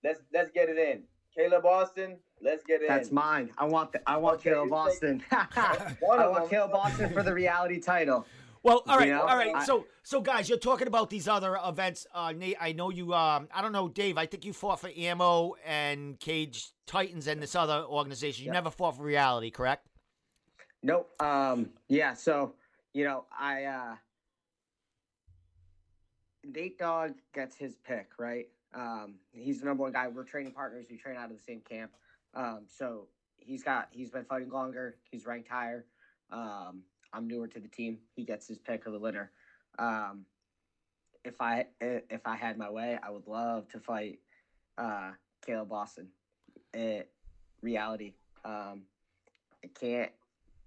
let's 0.04 0.20
let's 0.34 0.52
get 0.52 0.68
it 0.70 0.78
in. 0.78 1.04
Caleb 1.36 1.66
Austin, 1.66 2.18
let's 2.42 2.64
get 2.64 2.82
it 2.82 2.88
That's 2.90 3.10
in. 3.10 3.16
mine. 3.16 3.52
I 3.58 3.66
want 3.66 3.92
the, 3.94 4.02
I 4.10 4.18
want 4.18 4.40
Okay, 4.40 4.50
Caleb 4.52 4.74
Austin. 4.74 5.24
Boston. 5.30 5.98
One 6.02 6.20
I 6.20 6.28
want. 6.28 6.50
Caleb 6.50 6.72
Austin 6.74 7.14
for 7.14 7.24
the 7.24 7.34
reality 7.34 7.80
title. 7.80 8.26
Well, 8.68 8.84
all 8.86 8.98
right, 8.98 9.08
You 9.08 9.14
know, 9.14 9.22
all 9.22 9.38
right. 9.38 9.56
I- 9.56 9.64
so, 9.64 9.86
so 10.04 10.20
guys, 10.20 10.50
you're 10.50 10.58
talking 10.58 10.88
about 10.88 11.10
these 11.10 11.30
other 11.30 11.58
events. 11.66 12.06
Uh, 12.14 12.34
Nate, 12.34 12.58
I 12.60 12.74
know 12.74 12.90
you. 12.90 13.14
Um, 13.14 13.48
I 13.54 13.62
don't 13.62 13.72
know, 13.72 13.88
Dave. 13.88 14.18
I 14.18 14.26
think 14.26 14.44
you 14.44 14.52
fought 14.52 14.82
for 14.82 14.90
Ammo 14.98 15.56
and 15.66 16.20
Cage 16.20 16.74
Titans 16.86 17.28
and 17.28 17.42
this 17.42 17.56
other 17.56 17.86
organization. 17.86 18.46
You 18.46 18.52
never 18.52 18.70
fought 18.70 18.98
for 18.98 19.04
Reality, 19.04 19.52
correct? 19.52 19.88
Nope. 20.84 21.10
Um. 21.22 21.70
Yeah. 21.88 22.14
So 22.14 22.56
you 22.94 23.06
know, 23.06 23.24
I 23.40 23.64
uh 23.64 23.96
Nate 26.44 26.78
Dogg 26.78 27.12
gets 27.34 27.56
his 27.56 27.78
pick, 27.88 28.10
right? 28.20 28.48
Um. 28.76 29.16
He's 29.32 29.62
the 29.62 29.66
number 29.66 29.84
one 29.84 29.94
guy. 29.94 30.10
We're 30.10 30.24
training 30.26 30.52
partners. 30.52 30.88
We 30.90 30.98
train 30.98 31.16
out 31.16 31.32
of 31.32 31.38
the 31.38 31.44
same 31.44 31.62
camp. 31.62 31.92
Um. 32.34 32.66
So 32.68 33.08
he's 33.38 33.64
got 33.64 33.88
he's 33.92 34.10
been 34.10 34.26
fighting 34.26 34.50
longer. 34.50 34.98
He's 35.10 35.26
ranked 35.26 35.48
higher. 35.50 35.86
Um. 36.32 36.84
I'm 37.14 37.28
newer 37.28 37.48
to 37.48 37.60
the 37.60 37.68
team. 37.68 38.00
He 38.16 38.24
gets 38.24 38.48
his 38.48 38.58
pick 38.58 38.86
of 38.86 38.94
the 38.94 39.00
litter. 39.00 39.32
Um. 39.80 40.26
If 41.24 41.42
I 41.42 41.66
if 41.82 42.26
I 42.26 42.36
had 42.36 42.58
my 42.58 42.70
way, 42.70 42.98
I 43.02 43.10
would 43.10 43.28
love 43.28 43.68
to 43.70 43.80
fight 43.80 44.20
uh 44.78 45.12
Caleb 45.46 45.70
Boston. 45.70 46.08
It, 46.74 47.10
reality. 47.62 48.14
Um. 48.46 48.84
I 49.64 49.68
can't 49.80 50.12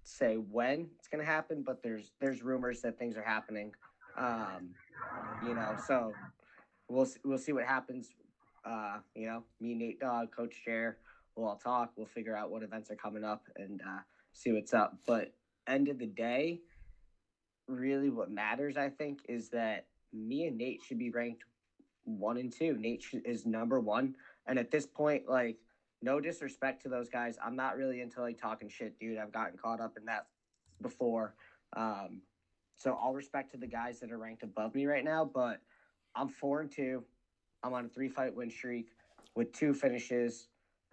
say 0.03 0.35
when 0.35 0.89
it's 0.97 1.07
gonna 1.07 1.23
happen, 1.23 1.63
but 1.63 1.81
there's 1.81 2.11
there's 2.19 2.43
rumors 2.43 2.81
that 2.81 2.97
things 2.97 3.17
are 3.17 3.23
happening. 3.23 3.73
Um, 4.17 4.75
you 5.45 5.55
know, 5.55 5.75
so 5.87 6.13
we'll 6.87 7.07
we'll 7.23 7.37
see 7.37 7.53
what 7.53 7.63
happens. 7.63 8.13
Uh, 8.65 8.97
you 9.15 9.25
know, 9.25 9.43
me, 9.59 9.73
Nate 9.73 9.99
Dogg, 9.99 10.31
Coach 10.31 10.61
Jer, 10.63 10.97
we'll 11.35 11.47
all 11.47 11.55
talk. 11.55 11.91
We'll 11.95 12.05
figure 12.05 12.35
out 12.35 12.51
what 12.51 12.63
events 12.63 12.91
are 12.91 12.95
coming 12.95 13.23
up 13.23 13.47
and 13.55 13.81
uh, 13.81 14.01
see 14.33 14.51
what's 14.51 14.73
up. 14.73 14.97
But 15.07 15.33
end 15.67 15.87
of 15.87 15.99
the 15.99 16.07
day, 16.07 16.61
really, 17.67 18.09
what 18.09 18.31
matters, 18.31 18.77
I 18.77 18.89
think, 18.89 19.19
is 19.27 19.49
that 19.49 19.87
me 20.13 20.45
and 20.47 20.57
Nate 20.57 20.81
should 20.85 20.99
be 20.99 21.09
ranked 21.09 21.43
one 22.03 22.37
and 22.37 22.51
two. 22.51 22.77
Nate 22.77 23.05
is 23.25 23.45
number 23.45 23.79
one, 23.79 24.15
and 24.47 24.57
at 24.57 24.71
this 24.71 24.85
point, 24.85 25.29
like 25.29 25.57
no 26.01 26.19
disrespect 26.19 26.81
to 26.83 26.89
those 26.89 27.09
guys. 27.09 27.37
I'm 27.43 27.55
not 27.55 27.77
really 27.77 28.01
into 28.01 28.21
like 28.21 28.39
talking 28.39 28.69
shit, 28.69 28.97
dude. 28.99 29.17
I've 29.17 29.31
gotten 29.31 29.57
caught 29.57 29.79
up 29.79 29.97
in 29.97 30.05
that 30.05 30.27
before. 30.81 31.35
Um, 31.75 32.21
so 32.77 32.93
all 32.93 33.13
respect 33.13 33.51
to 33.51 33.57
the 33.57 33.67
guys 33.67 33.99
that 33.99 34.11
are 34.11 34.17
ranked 34.17 34.43
above 34.43 34.73
me 34.73 34.87
right 34.87 35.05
now, 35.05 35.23
but 35.23 35.61
I'm 36.15 36.27
four 36.27 36.61
and 36.61 36.71
two. 36.71 37.03
I'm 37.63 37.73
on 37.73 37.85
a 37.85 37.89
three 37.89 38.09
fight 38.09 38.35
win 38.35 38.49
streak 38.49 38.87
with 39.35 39.53
two 39.53 39.73
finishes. 39.73 40.47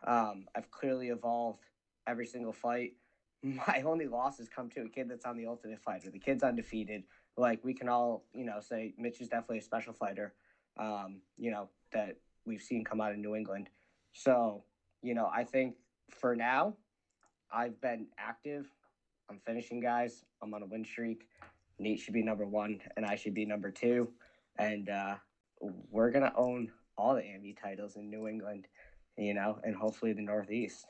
Um, 0.07 0.45
I've 0.55 0.71
clearly 0.71 1.09
evolved 1.09 1.65
every 2.07 2.27
single 2.27 2.53
fight. 2.53 2.93
My 3.43 3.83
only 3.85 4.07
losses 4.07 4.49
come 4.49 4.69
to 4.71 4.83
a 4.83 4.89
kid 4.89 5.09
that's 5.09 5.25
on 5.25 5.37
the 5.37 5.47
Ultimate 5.47 5.81
Fighter. 5.81 6.11
The 6.11 6.19
kid's 6.19 6.43
undefeated. 6.43 7.05
Like 7.37 7.63
we 7.63 7.73
can 7.73 7.89
all, 7.89 8.25
you 8.35 8.45
know, 8.45 8.61
say 8.61 8.95
Mitch 8.99 9.21
is 9.21 9.29
definitely 9.29 9.59
a 9.59 9.63
special 9.63 9.93
fighter. 9.93 10.35
Um, 10.77 11.21
you 11.37 11.51
know 11.51 11.69
that 11.93 12.17
we've 12.45 12.63
seen 12.63 12.85
come 12.85 13.01
out 13.01 13.13
of 13.13 13.19
New 13.19 13.35
England. 13.35 13.69
So 14.13 14.65
you 15.03 15.15
know, 15.15 15.31
I 15.33 15.45
think 15.45 15.77
for 16.11 16.35
now, 16.35 16.75
I've 17.53 17.81
been 17.81 18.07
active. 18.19 18.67
I'm 19.31 19.39
finishing 19.39 19.81
guys. 19.81 20.25
I'm 20.43 20.55
on 20.55 20.63
a 20.63 20.67
win 20.67 20.85
streak. 20.85 21.29
Nate 21.79 22.01
should 22.01 22.15
be 22.15 22.23
number 22.23 22.45
one, 22.45 22.81
and 22.97 23.07
I 23.07 23.15
should 23.15 23.35
be 23.35 23.45
number 23.45 23.71
two. 23.71 24.09
And 24.59 24.89
uh, 24.89 25.15
we're 25.61 26.11
gonna 26.11 26.33
own 26.37 26.71
all 26.97 27.15
the 27.15 27.25
AMU 27.25 27.55
titles 27.55 27.97
in 27.97 28.11
New 28.11 28.27
England, 28.27 28.67
you 29.17 29.35
know, 29.35 29.61
and 29.63 29.77
hopefully 29.77 30.13
the 30.13 30.23
Northeast. 30.23 30.87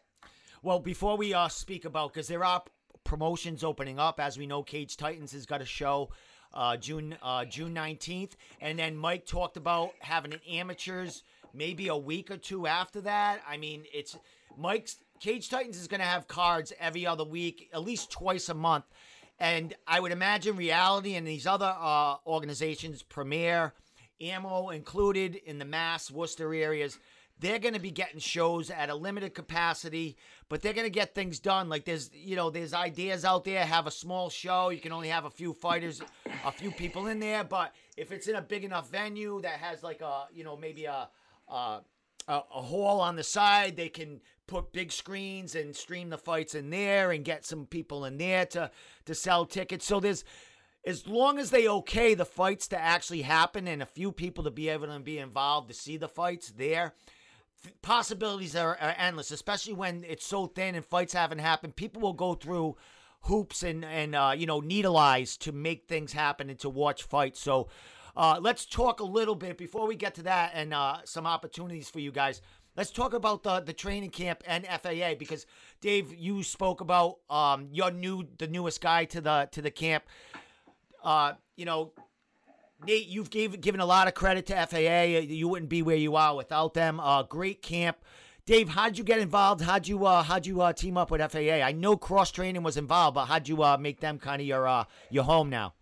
Well, 0.63 0.81
before 0.81 1.17
we 1.17 1.35
uh, 1.35 1.49
speak 1.49 1.85
about, 1.85 2.13
because 2.13 2.27
there 2.27 2.45
are 2.45 2.65
promotions 3.05 3.63
opening 3.63 4.01
up, 4.01 4.19
as 4.19 4.37
we 4.37 4.47
know, 4.47 4.63
Cage 4.63 4.97
Titans 4.97 5.33
has 5.33 5.47
got 5.47 5.63
a 5.63 5.65
show 5.65 6.11
uh, 6.53 6.77
June 6.77 7.17
uh, 7.23 7.45
June 7.45 7.73
nineteenth, 7.73 8.37
and 8.61 8.79
then 8.79 8.97
Mike 8.97 9.25
talked 9.25 9.57
about 9.57 9.93
having 10.01 10.33
an 10.33 10.41
amateurs 10.51 11.23
maybe 11.55 11.89
a 11.89 11.97
week 11.97 12.31
or 12.31 12.37
two 12.37 12.67
after 12.67 13.01
that. 13.03 13.41
I 13.49 13.57
mean, 13.57 13.85
it's 13.93 14.19
Mike's 14.57 14.97
Cage 15.21 15.49
Titans 15.49 15.79
is 15.79 15.87
going 15.87 16.01
to 16.01 16.07
have 16.07 16.27
cards 16.27 16.73
every 16.81 17.07
other 17.07 17.25
week, 17.25 17.69
at 17.73 17.85
least 17.85 18.11
twice 18.11 18.49
a 18.49 18.55
month, 18.55 18.85
and 19.39 19.75
I 19.87 20.01
would 20.01 20.11
imagine 20.11 20.57
Reality 20.57 21.15
and 21.15 21.27
these 21.27 21.47
other 21.47 21.73
uh, 21.79 22.17
organizations, 22.27 23.03
Premier, 23.03 23.75
Ammo 24.21 24.71
included 24.71 25.37
in 25.37 25.59
the 25.59 25.65
Mass 25.65 26.11
Worcester 26.11 26.53
areas 26.53 26.99
they're 27.41 27.59
going 27.59 27.75
to 27.75 27.81
be 27.81 27.91
getting 27.91 28.19
shows 28.19 28.71
at 28.71 28.91
a 28.91 28.95
limited 28.95 29.35
capacity, 29.35 30.17
but 30.49 30.61
they're 30.61 30.73
going 30.73 30.87
to 30.87 30.91
get 30.91 31.15
things 31.15 31.39
done. 31.39 31.69
Like 31.69 31.85
there's, 31.85 32.11
you 32.13 32.37
know, 32.37 32.51
there's 32.51 32.75
ideas 32.75 33.25
out 33.25 33.45
there. 33.45 33.65
Have 33.65 33.87
a 33.87 33.93
small 33.93 34.29
show. 34.29 34.71
You 34.71 34.81
can 34.81 34.93
only 34.93 35.09
have 35.09 35.25
a 35.25 35.31
few 35.31 35.53
fighters, 35.53 36.01
a 36.45 36.51
few 36.51 36.71
people 36.71 37.07
in 37.07 37.21
there. 37.21 37.45
But 37.45 37.75
if 37.97 38.11
it's 38.11 38.27
in 38.27 38.35
a 38.35 38.43
big 38.43 38.65
enough 38.65 38.91
venue 38.91 39.41
that 39.43 39.61
has 39.61 39.83
like 39.83 40.01
a, 40.01 40.25
you 40.33 40.43
know, 40.43 40.57
maybe 40.57 40.87
a, 40.87 41.09
a, 41.49 41.81
a, 42.27 42.41
hall 42.41 43.01
on 43.01 43.15
the 43.15 43.23
side, 43.23 43.77
they 43.77 43.89
can 43.89 44.21
put 44.47 44.73
big 44.73 44.91
screens 44.91 45.55
and 45.55 45.77
stream 45.77 46.11
the 46.11 46.19
fights 46.19 46.55
in 46.55 46.71
there 46.71 47.13
and 47.13 47.25
get 47.25 47.45
some 47.45 47.67
people 47.67 48.05
in 48.05 48.19
there 48.19 48.47
to 48.47 48.71
to 49.05 49.15
sell 49.15 49.47
tickets. 49.47 49.87
So 49.87 50.01
there's 50.01 50.25
as 50.85 51.07
long 51.07 51.39
as 51.39 51.51
they 51.51 51.69
okay 51.69 52.15
the 52.15 52.25
fights 52.25 52.67
to 52.69 52.79
actually 52.79 53.23
happen 53.23 53.69
and 53.69 53.83
a 53.83 53.87
few 53.87 54.11
people 54.11 54.45
to 54.45 54.51
be 54.51 54.69
able 54.69 54.87
to 54.87 54.99
be 54.99 55.19
involved 55.19 55.69
to 55.69 55.75
see 55.75 55.97
the 55.97 56.09
fights 56.09 56.51
there 56.57 56.95
possibilities 57.83 58.57
are, 58.57 58.77
are 58.81 58.95
endless, 58.97 59.31
especially 59.31 59.75
when 59.75 60.05
it's 60.09 60.27
so 60.27 60.47
thin 60.47 60.75
and 60.75 60.85
fights 60.85 61.13
haven't 61.13 61.39
happened. 61.39 61.77
People 61.77 62.03
will 62.03 62.13
go 62.13 62.35
through 62.35 62.77
hoops 63.23 63.63
and 63.63 63.85
and 63.85 64.15
uh, 64.15 64.33
you 64.37 64.47
know 64.47 64.61
needle 64.61 64.97
eyes 64.97 65.37
to 65.37 65.53
make 65.53 65.89
things 65.89 66.13
happen 66.13 66.51
and 66.51 66.59
to 66.61 66.69
watch 66.69 67.03
fights. 67.03 67.41
So 67.41 67.69
uh, 68.17 68.39
let's 68.41 68.65
talk 68.67 69.01
a 69.01 69.05
little 69.05 69.35
bit 69.35 69.59
before 69.59 69.87
we 69.87 69.97
get 69.97 70.15
to 70.17 70.23
that 70.25 70.53
and 70.55 70.73
uh, 70.75 70.99
some 71.05 71.27
opportunities 71.27 71.89
for 71.91 72.01
you 72.01 72.13
guys. 72.13 72.41
Let's 72.77 72.91
talk 72.91 73.13
about 73.13 73.43
the 73.43 73.61
the 73.61 73.73
training 73.73 74.11
camp 74.11 74.43
and 74.47 74.65
FAA 74.67 75.15
because 75.19 75.47
Dave, 75.81 76.15
you 76.15 76.43
spoke 76.43 76.81
about 76.81 77.19
um, 77.29 77.69
you're 77.73 77.91
new, 77.91 78.25
the 78.39 78.47
newest 78.47 78.81
guy 78.81 79.05
to 79.07 79.21
the 79.21 79.49
to 79.53 79.63
the 79.63 79.71
camp. 79.71 80.05
Uh, 81.03 81.33
you 81.57 81.65
know, 81.65 81.93
Nate, 82.87 83.09
you've 83.09 83.31
gave, 83.31 83.61
given 83.61 83.81
a 83.81 83.87
lot 83.87 84.07
of 84.07 84.15
credit 84.15 84.47
to 84.47 84.67
FAA. 84.67 85.21
You 85.21 85.49
wouldn't 85.49 85.69
be 85.69 85.83
where 85.83 85.97
you 85.97 86.17
are 86.17 86.37
without 86.37 86.75
them. 86.75 87.01
Uh, 87.01 87.23
great 87.25 87.61
camp. 87.61 87.99
Dave, 88.47 88.69
how'd 88.69 88.97
you 88.97 89.05
get 89.05 89.19
involved? 89.19 89.61
How'd 89.61 89.87
you 89.87 90.07
uh, 90.07 90.23
how'd 90.23 90.47
you 90.47 90.63
uh, 90.63 90.73
team 90.73 90.97
up 90.97 91.11
with 91.11 91.21
FAA? 91.21 91.61
I 91.63 91.73
know 91.73 91.99
cross 91.99 92.31
training 92.31 92.63
was 92.63 92.79
involved, 92.79 93.17
but 93.17 93.27
how'd 93.27 93.47
you 93.47 93.63
uh, 93.63 93.77
make 93.77 94.01
them 94.01 94.19
kind 94.19 94.41
of 94.41 94.47
your 94.47 94.67
uh, 94.67 94.85
your 95.11 95.25
home 95.25 95.51
now? 95.51 95.75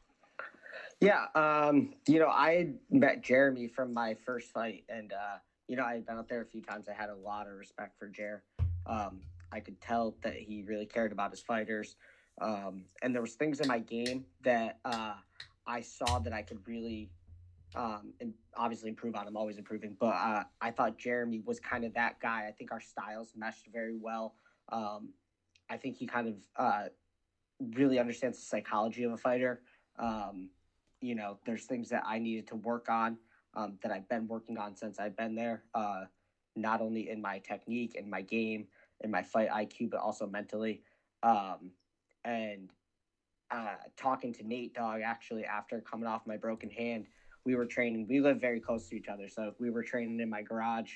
Yeah, 1.01 1.27
um, 1.37 1.95
you 2.09 2.19
know, 2.19 2.27
I 2.27 2.71
met 2.91 3.23
Jeremy 3.23 3.69
from 3.69 3.95
my 3.95 4.17
first 4.27 4.51
fight, 4.51 4.83
and 4.89 5.13
uh, 5.13 5.37
you 5.69 5.77
know, 5.77 5.85
I 5.85 5.93
had 5.93 6.07
been 6.07 6.17
out 6.17 6.29
there 6.29 6.41
a 6.41 6.47
few 6.47 6.61
times. 6.61 6.89
I 6.89 6.93
had 6.93 7.11
a 7.11 7.15
lot 7.15 7.47
of 7.47 7.53
respect 7.53 7.99
for 8.01 8.09
Jer. 8.09 8.43
Um, 8.87 9.21
I 9.53 9.61
could 9.61 9.81
tell 9.81 10.17
that 10.23 10.35
he 10.35 10.65
really 10.65 10.87
cared 10.87 11.13
about 11.13 11.31
his 11.31 11.41
fighters, 11.41 11.95
um, 12.41 12.87
and 13.03 13.15
there 13.15 13.23
was 13.23 13.35
things 13.35 13.61
in 13.61 13.69
my 13.69 13.79
game 13.79 14.25
that 14.43 14.81
uh, 14.85 15.15
I 15.67 15.81
saw 15.81 16.19
that 16.21 16.33
I 16.33 16.43
could 16.43 16.67
really, 16.67 17.11
um, 17.75 18.13
and 18.21 18.33
obviously 18.57 18.89
improve 18.89 19.17
on. 19.17 19.27
I'm 19.27 19.37
always 19.37 19.59
improving, 19.59 19.97
but 19.99 20.15
uh, 20.15 20.45
I 20.61 20.71
thought 20.71 20.99
Jeremy 20.99 21.43
was 21.45 21.61
kind 21.61 21.85
of 21.85 21.95
that 21.95 22.21
guy. 22.21 22.47
I 22.49 22.53
think 22.53 22.73
our 22.73 22.81
styles 22.81 23.33
meshed 23.37 23.67
very 23.73 23.97
well. 23.97 24.35
Um, 24.71 25.11
I 25.69 25.77
think 25.77 25.97
he 25.97 26.07
kind 26.07 26.29
of 26.29 26.35
uh, 26.57 26.85
really 27.75 27.99
understands 27.99 28.39
the 28.39 28.45
psychology 28.45 29.05
of 29.05 29.13
a 29.13 29.17
fighter. 29.17 29.63
Um, 29.99 30.51
you 31.01 31.15
know, 31.15 31.39
there's 31.45 31.65
things 31.65 31.89
that 31.91 32.05
I 32.07 32.19
needed 32.19 32.47
to 32.49 32.57
work 32.57 32.89
on 32.89 33.19
um, 33.55 33.79
that 33.83 33.93
I've 33.93 34.09
been 34.09 34.29
working 34.29 34.59
on 34.59 34.77
since 34.77 34.99
I've 34.99 35.17
been 35.17 35.35
there. 35.35 35.65
Uh, 35.75 36.05
not 36.55 36.81
only 36.81 37.11
in 37.11 37.21
my 37.21 37.39
technique 37.39 37.97
and 37.97 38.11
my 38.11 38.23
game 38.23 38.67
in 39.03 39.11
my 39.11 39.23
fight 39.23 39.51
IQ, 39.51 39.91
but 39.91 40.01
also 40.01 40.27
mentally. 40.27 40.83
Um, 41.23 41.71
and 42.25 42.71
uh, 43.51 43.75
talking 43.97 44.33
to 44.35 44.47
Nate 44.47 44.75
Dogg 44.75 45.01
actually 45.05 45.45
after 45.45 45.81
coming 45.81 46.07
off 46.07 46.27
my 46.27 46.37
broken 46.37 46.71
hand, 46.71 47.07
we 47.45 47.55
were 47.55 47.67
training. 47.67 48.07
We 48.09 48.21
live 48.21 48.41
very 48.41 48.61
close 48.61 48.89
to 48.89 48.97
each 48.97 49.09
other, 49.09 49.29
so 49.29 49.55
we 49.59 49.71
were 49.71 49.83
training 49.83 50.21
in 50.21 50.29
my 50.29 50.43
garage, 50.43 50.93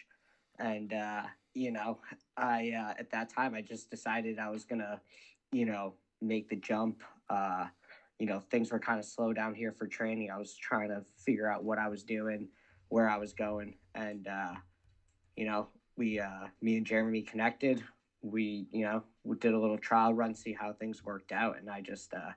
and 0.59 0.93
uh, 0.93 1.23
you 1.55 1.71
know, 1.71 1.99
I 2.37 2.73
uh, 2.77 2.95
at 2.99 3.11
that 3.11 3.33
time 3.33 3.55
I 3.55 3.63
just 3.63 3.91
decided 3.91 4.39
I 4.39 4.51
was 4.51 4.65
gonna, 4.65 5.01
you 5.53 5.67
know, 5.67 5.95
make 6.21 6.49
the 6.49 6.57
jump. 6.57 7.03
Uh, 7.29 7.67
you 8.19 8.27
know, 8.27 8.41
things 8.41 8.71
were 8.71 8.79
kind 8.79 8.99
of 8.99 9.05
slow 9.07 9.33
down 9.33 9.55
here 9.55 9.73
for 9.73 9.87
training. 9.87 10.31
I 10.31 10.39
was 10.39 10.55
trying 10.55 10.89
to 10.89 11.03
figure 11.17 11.51
out 11.51 11.65
what 11.65 11.79
I 11.79 11.89
was 11.89 12.03
doing, 12.03 12.49
where 12.89 13.09
I 13.09 13.17
was 13.17 13.33
going, 13.33 13.77
and 13.95 14.27
uh, 14.27 14.55
you 15.37 15.47
know, 15.47 15.69
we, 15.97 16.19
uh, 16.19 16.49
me 16.61 16.77
and 16.77 16.87
Jeremy 16.87 17.23
connected 17.23 17.83
we 18.23 18.67
you 18.71 18.85
know 18.85 19.03
we 19.25 19.37
did 19.37 19.55
a 19.55 19.59
little 19.59 19.79
trial 19.79 20.13
run 20.13 20.35
see 20.35 20.53
how 20.53 20.73
things 20.73 21.05
worked 21.05 21.33
out 21.33 21.59
and 21.59 21.71
i 21.71 21.81
just 21.81 22.13
uh, 22.15 22.31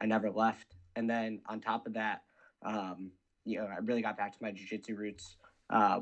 i 0.00 0.06
never 0.06 0.30
left. 0.30 0.74
And 0.96 1.08
then 1.08 1.40
on 1.46 1.60
top 1.60 1.86
of 1.86 1.94
that 1.94 2.22
um, 2.64 3.10
you 3.44 3.58
know 3.58 3.66
i 3.66 3.78
really 3.78 4.02
got 4.02 4.16
back 4.16 4.32
to 4.32 4.38
my 4.42 4.50
jiu-jitsu 4.50 4.94
roots 4.94 5.36
uh, 5.70 6.00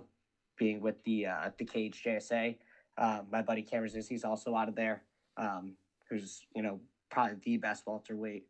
being 0.57 0.81
with 0.81 1.03
the 1.05 1.27
uh, 1.27 1.51
the 1.59 1.64
cage 1.64 2.03
jsa 2.05 2.57
uh, 2.96 3.20
my 3.31 3.42
buddy 3.42 3.62
cameron 3.62 3.92
he's 4.09 4.24
also 4.24 4.57
out 4.57 4.68
of 4.68 4.74
there 4.74 5.03
um, 5.37 5.74
who's 6.09 6.42
you 6.55 6.62
know 6.62 6.81
probably 7.11 7.37
the 7.44 7.57
best 7.59 7.87
welterweight 7.87 8.46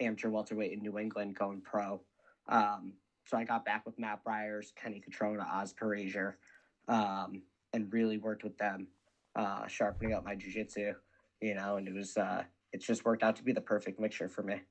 amateur 0.00 0.28
welterweight 0.28 0.72
in 0.72 0.80
new 0.80 0.98
england 0.98 1.34
going 1.36 1.60
pro. 1.60 2.00
Um, 2.48 2.92
so 3.24 3.36
i 3.38 3.44
got 3.44 3.64
back 3.64 3.86
with 3.86 3.98
matt 3.98 4.22
briers 4.22 4.72
kenny 4.76 5.00
catrona 5.00 5.46
oz 5.50 5.72
Parazier, 5.72 6.34
um, 6.88 7.42
and 7.72 7.90
really 7.92 8.18
worked 8.18 8.44
with 8.44 8.58
them 8.58 8.88
uh, 9.36 9.66
sharpening 9.66 10.14
up 10.14 10.24
my 10.24 10.34
jujitsu, 10.34 10.94
you 11.40 11.54
know, 11.54 11.76
and 11.76 11.86
it 11.86 11.94
was 11.94 12.16
uh, 12.16 12.42
it's 12.72 12.86
just 12.86 13.04
worked 13.04 13.22
out 13.22 13.36
to 13.36 13.44
be 13.44 13.52
the 13.52 13.60
perfect 13.60 14.00
mixture 14.00 14.28
for 14.28 14.42
me. 14.42 14.62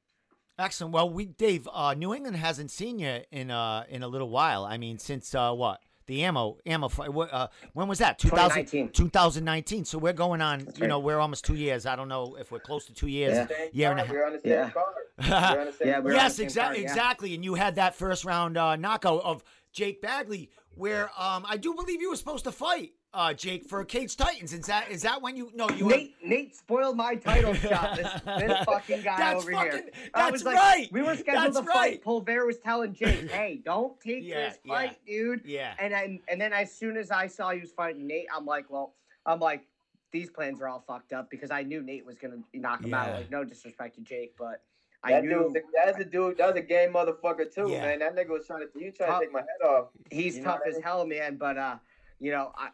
Excellent. 0.57 0.93
Well, 0.93 1.09
we 1.09 1.25
Dave, 1.25 1.67
uh, 1.71 1.93
New 1.93 2.13
England 2.13 2.37
hasn't 2.37 2.71
seen 2.71 2.99
you 2.99 3.19
in 3.31 3.51
uh 3.51 3.83
in 3.89 4.03
a 4.03 4.07
little 4.07 4.29
while. 4.29 4.65
I 4.65 4.77
mean, 4.77 4.99
since 4.99 5.33
uh, 5.35 5.51
what 5.51 5.81
the 6.07 6.23
ammo 6.23 6.57
ammo 6.65 6.87
uh, 6.87 7.47
when 7.73 7.87
was 7.87 7.99
that 7.99 8.19
2019. 8.19 8.89
2019 8.89 9.85
so 9.85 9.97
we're 9.97 10.13
going 10.13 10.41
on 10.41 10.59
That's 10.59 10.77
you 10.77 10.83
right. 10.83 10.89
know 10.89 10.99
we're 10.99 11.19
almost 11.19 11.45
two 11.45 11.55
years 11.55 11.85
i 11.85 11.95
don't 11.95 12.07
know 12.07 12.37
if 12.39 12.51
we're 12.51 12.59
close 12.59 12.85
to 12.85 12.93
two 12.93 13.07
years 13.07 13.47
yeah, 13.49 13.65
year 13.73 13.91
and 13.91 13.99
a 13.99 14.03
half 14.03 14.11
we're 14.11 14.25
on 14.25 14.33
the 14.33 14.39
same 14.39 14.51
yeah. 14.51 14.69
card. 14.69 15.73
yeah, 15.83 16.01
yes 16.05 16.39
exa- 16.39 16.61
card, 16.61 16.77
yeah. 16.77 16.83
exactly 16.83 17.33
and 17.33 17.43
you 17.43 17.55
had 17.55 17.75
that 17.75 17.95
first 17.95 18.25
round 18.25 18.57
uh, 18.57 18.75
knockout 18.75 19.23
of 19.23 19.43
jake 19.73 20.01
bagley 20.01 20.49
where 20.75 21.09
um, 21.17 21.45
i 21.49 21.57
do 21.57 21.73
believe 21.73 22.01
you 22.01 22.09
were 22.09 22.15
supposed 22.15 22.43
to 22.43 22.51
fight 22.51 22.91
uh, 23.15 23.33
Jake, 23.33 23.67
for 23.67 23.83
Cage 23.85 24.17
Titans. 24.17 24.51
Is 24.53 24.67
that 24.67 24.91
is 24.91 25.01
that 25.03 25.21
when 25.21 25.37
you 25.37 25.49
no 25.55 25.69
you 25.69 25.87
Nate 25.87 26.15
were... 26.21 26.27
Nate 26.29 26.55
spoiled 26.55 26.97
my 26.97 27.15
title 27.15 27.53
shot. 27.53 27.95
This, 27.95 28.11
this 28.25 28.65
fucking 28.65 29.01
guy 29.03 29.17
that's 29.17 29.41
over 29.41 29.51
fucking, 29.53 29.71
here. 29.71 29.89
That's 30.13 30.31
was 30.33 30.43
like, 30.43 30.57
right. 30.57 30.89
We 30.91 31.01
were 31.01 31.15
scheduled 31.15 31.55
that's 31.55 31.59
to 31.59 31.63
right. 31.63 31.75
fight. 31.75 32.03
Pulver 32.03 32.45
was 32.45 32.57
telling 32.59 32.93
Jake, 32.93 33.31
"Hey, 33.31 33.61
don't 33.63 33.99
take 34.01 34.23
yeah, 34.23 34.49
this 34.49 34.59
fight, 34.67 34.97
yeah. 35.05 35.13
dude." 35.13 35.41
Yeah. 35.45 35.73
And 35.79 35.95
I, 35.95 36.19
and 36.27 36.39
then 36.39 36.51
as 36.51 36.73
soon 36.73 36.97
as 36.97 37.09
I 37.09 37.27
saw 37.27 37.51
he 37.51 37.61
was 37.61 37.71
fighting 37.71 38.05
Nate, 38.05 38.27
I'm 38.35 38.45
like, 38.45 38.69
well, 38.69 38.93
I'm 39.25 39.39
like, 39.39 39.65
these 40.11 40.29
plans 40.29 40.59
are 40.61 40.67
all 40.67 40.83
fucked 40.85 41.13
up 41.13 41.29
because 41.31 41.51
I 41.51 41.63
knew 41.63 41.81
Nate 41.81 42.05
was 42.05 42.17
gonna 42.17 42.39
knock 42.53 42.83
him 42.83 42.89
yeah. 42.89 43.01
out. 43.01 43.13
Like, 43.13 43.31
no 43.31 43.43
disrespect 43.45 43.95
to 43.95 44.01
Jake, 44.01 44.35
but. 44.37 44.61
I 45.03 45.11
that 45.11 45.23
knew 45.23 45.51
dude, 45.53 45.61
that's 45.85 45.99
a 45.99 46.03
dude. 46.03 46.39
That 46.39 46.47
was 46.47 46.55
a 46.55 46.65
game 46.65 46.93
motherfucker 46.93 47.53
too, 47.53 47.69
yeah. 47.69 47.81
man. 47.81 47.99
That 47.99 48.15
nigga 48.15 48.29
was 48.29 48.47
trying 48.47 48.61
to, 48.61 48.79
you 48.79 48.91
trying 48.91 49.19
to 49.19 49.25
take 49.27 49.31
my 49.31 49.41
head 49.41 49.69
off. 49.69 49.89
He's 50.09 50.39
tough 50.39 50.61
as 50.67 50.79
hell, 50.83 51.05
man. 51.05 51.35
But 51.35 51.59
uh, 51.59 51.75
you 52.19 52.31
know, 52.31 52.51
I, 52.57 52.69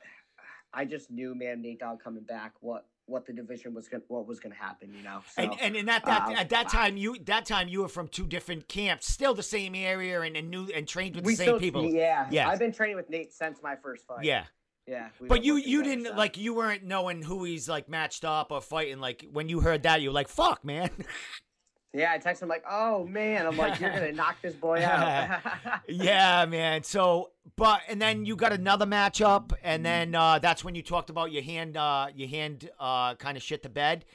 I 0.74 0.86
just 0.86 1.12
knew, 1.12 1.36
man, 1.36 1.62
Nate 1.62 1.80
Dogg 1.80 2.02
coming 2.02 2.24
back, 2.24 2.54
what 2.60 2.86
what 3.08 3.26
the 3.26 3.34
division 3.34 3.74
was 3.74 3.88
going 3.88 4.02
what 4.08 4.26
was 4.26 4.40
going 4.40 4.54
to 4.54 4.58
happen, 4.58 4.94
you 4.96 5.04
know. 5.04 5.22
So, 5.36 5.44
and 5.44 5.54
and 5.62 5.76
in 5.76 5.86
that, 5.88 6.06
that 6.06 6.30
uh, 6.30 6.32
at 6.34 6.50
that 6.50 6.70
time 6.70 6.98
you 6.98 7.18
that 7.26 7.46
time 7.46 7.68
you 7.68 7.82
were 7.82 7.88
from 7.88 8.08
two 8.08 8.26
different 8.26 8.68
camps, 8.68 9.12
still 9.12 9.34
the 9.34 9.44
same 9.44 9.76
area 9.76 10.22
and, 10.22 10.38
and 10.38 10.50
knew 10.50 10.70
and 10.74 10.88
trained 10.88 11.16
with 11.16 11.26
the 11.26 11.36
same 11.36 11.46
still, 11.46 11.60
people. 11.60 11.86
Yeah, 11.86 12.28
yeah. 12.32 12.50
I've 12.50 12.60
been 12.60 12.72
training 12.72 12.96
with 12.96 13.10
Nate 13.10 13.34
since 13.34 13.62
my 13.62 13.76
first 13.76 14.08
fight. 14.08 14.24
Yeah. 14.24 14.46
Yeah, 14.88 15.10
but 15.28 15.44
you 15.44 15.58
you 15.58 15.84
didn't 15.84 16.18
like 16.18 16.38
you 16.38 16.56
weren't 16.56 16.84
knowing 16.84 17.22
who 17.22 17.44
he's 17.44 17.70
like 17.70 17.88
matched 17.88 18.26
up 18.26 18.52
or 18.52 18.62
fighting. 18.62 19.00
Like 19.00 19.24
when 19.32 19.48
you 19.48 19.60
heard 19.60 19.84
that, 19.84 20.02
you 20.02 20.10
were 20.10 20.14
like, 20.14 20.28
"Fuck, 20.28 20.66
man." 20.66 20.90
Yeah, 21.93 22.13
I 22.13 22.19
text 22.19 22.41
him 22.41 22.47
like, 22.47 22.63
"Oh 22.69 23.06
man," 23.06 23.45
I'm 23.45 23.58
like, 23.58 23.80
"You're 23.82 23.89
gonna 23.89 24.12
knock 24.13 24.38
this 24.41 24.56
boy 24.56 24.82
out." 24.84 25.41
yeah, 25.89 26.45
man. 26.45 26.84
So, 26.84 27.32
but 27.58 27.82
and 27.89 28.01
then 28.01 28.25
you 28.25 28.38
got 28.38 28.54
another 28.54 28.86
matchup, 28.86 29.51
and 29.62 29.86
then 29.86 30.15
uh, 30.15 30.39
that's 30.39 30.63
when 30.63 30.73
you 30.73 30.84
talked 30.84 31.10
about 31.10 31.34
your 31.34 31.43
hand, 31.43 31.75
uh, 31.75 32.08
your 32.15 32.30
hand, 32.30 32.69
uh, 32.80 33.15
kind 33.15 33.36
of 33.36 33.43
shit 33.43 33.62
the 33.62 33.69
bed, 33.69 34.06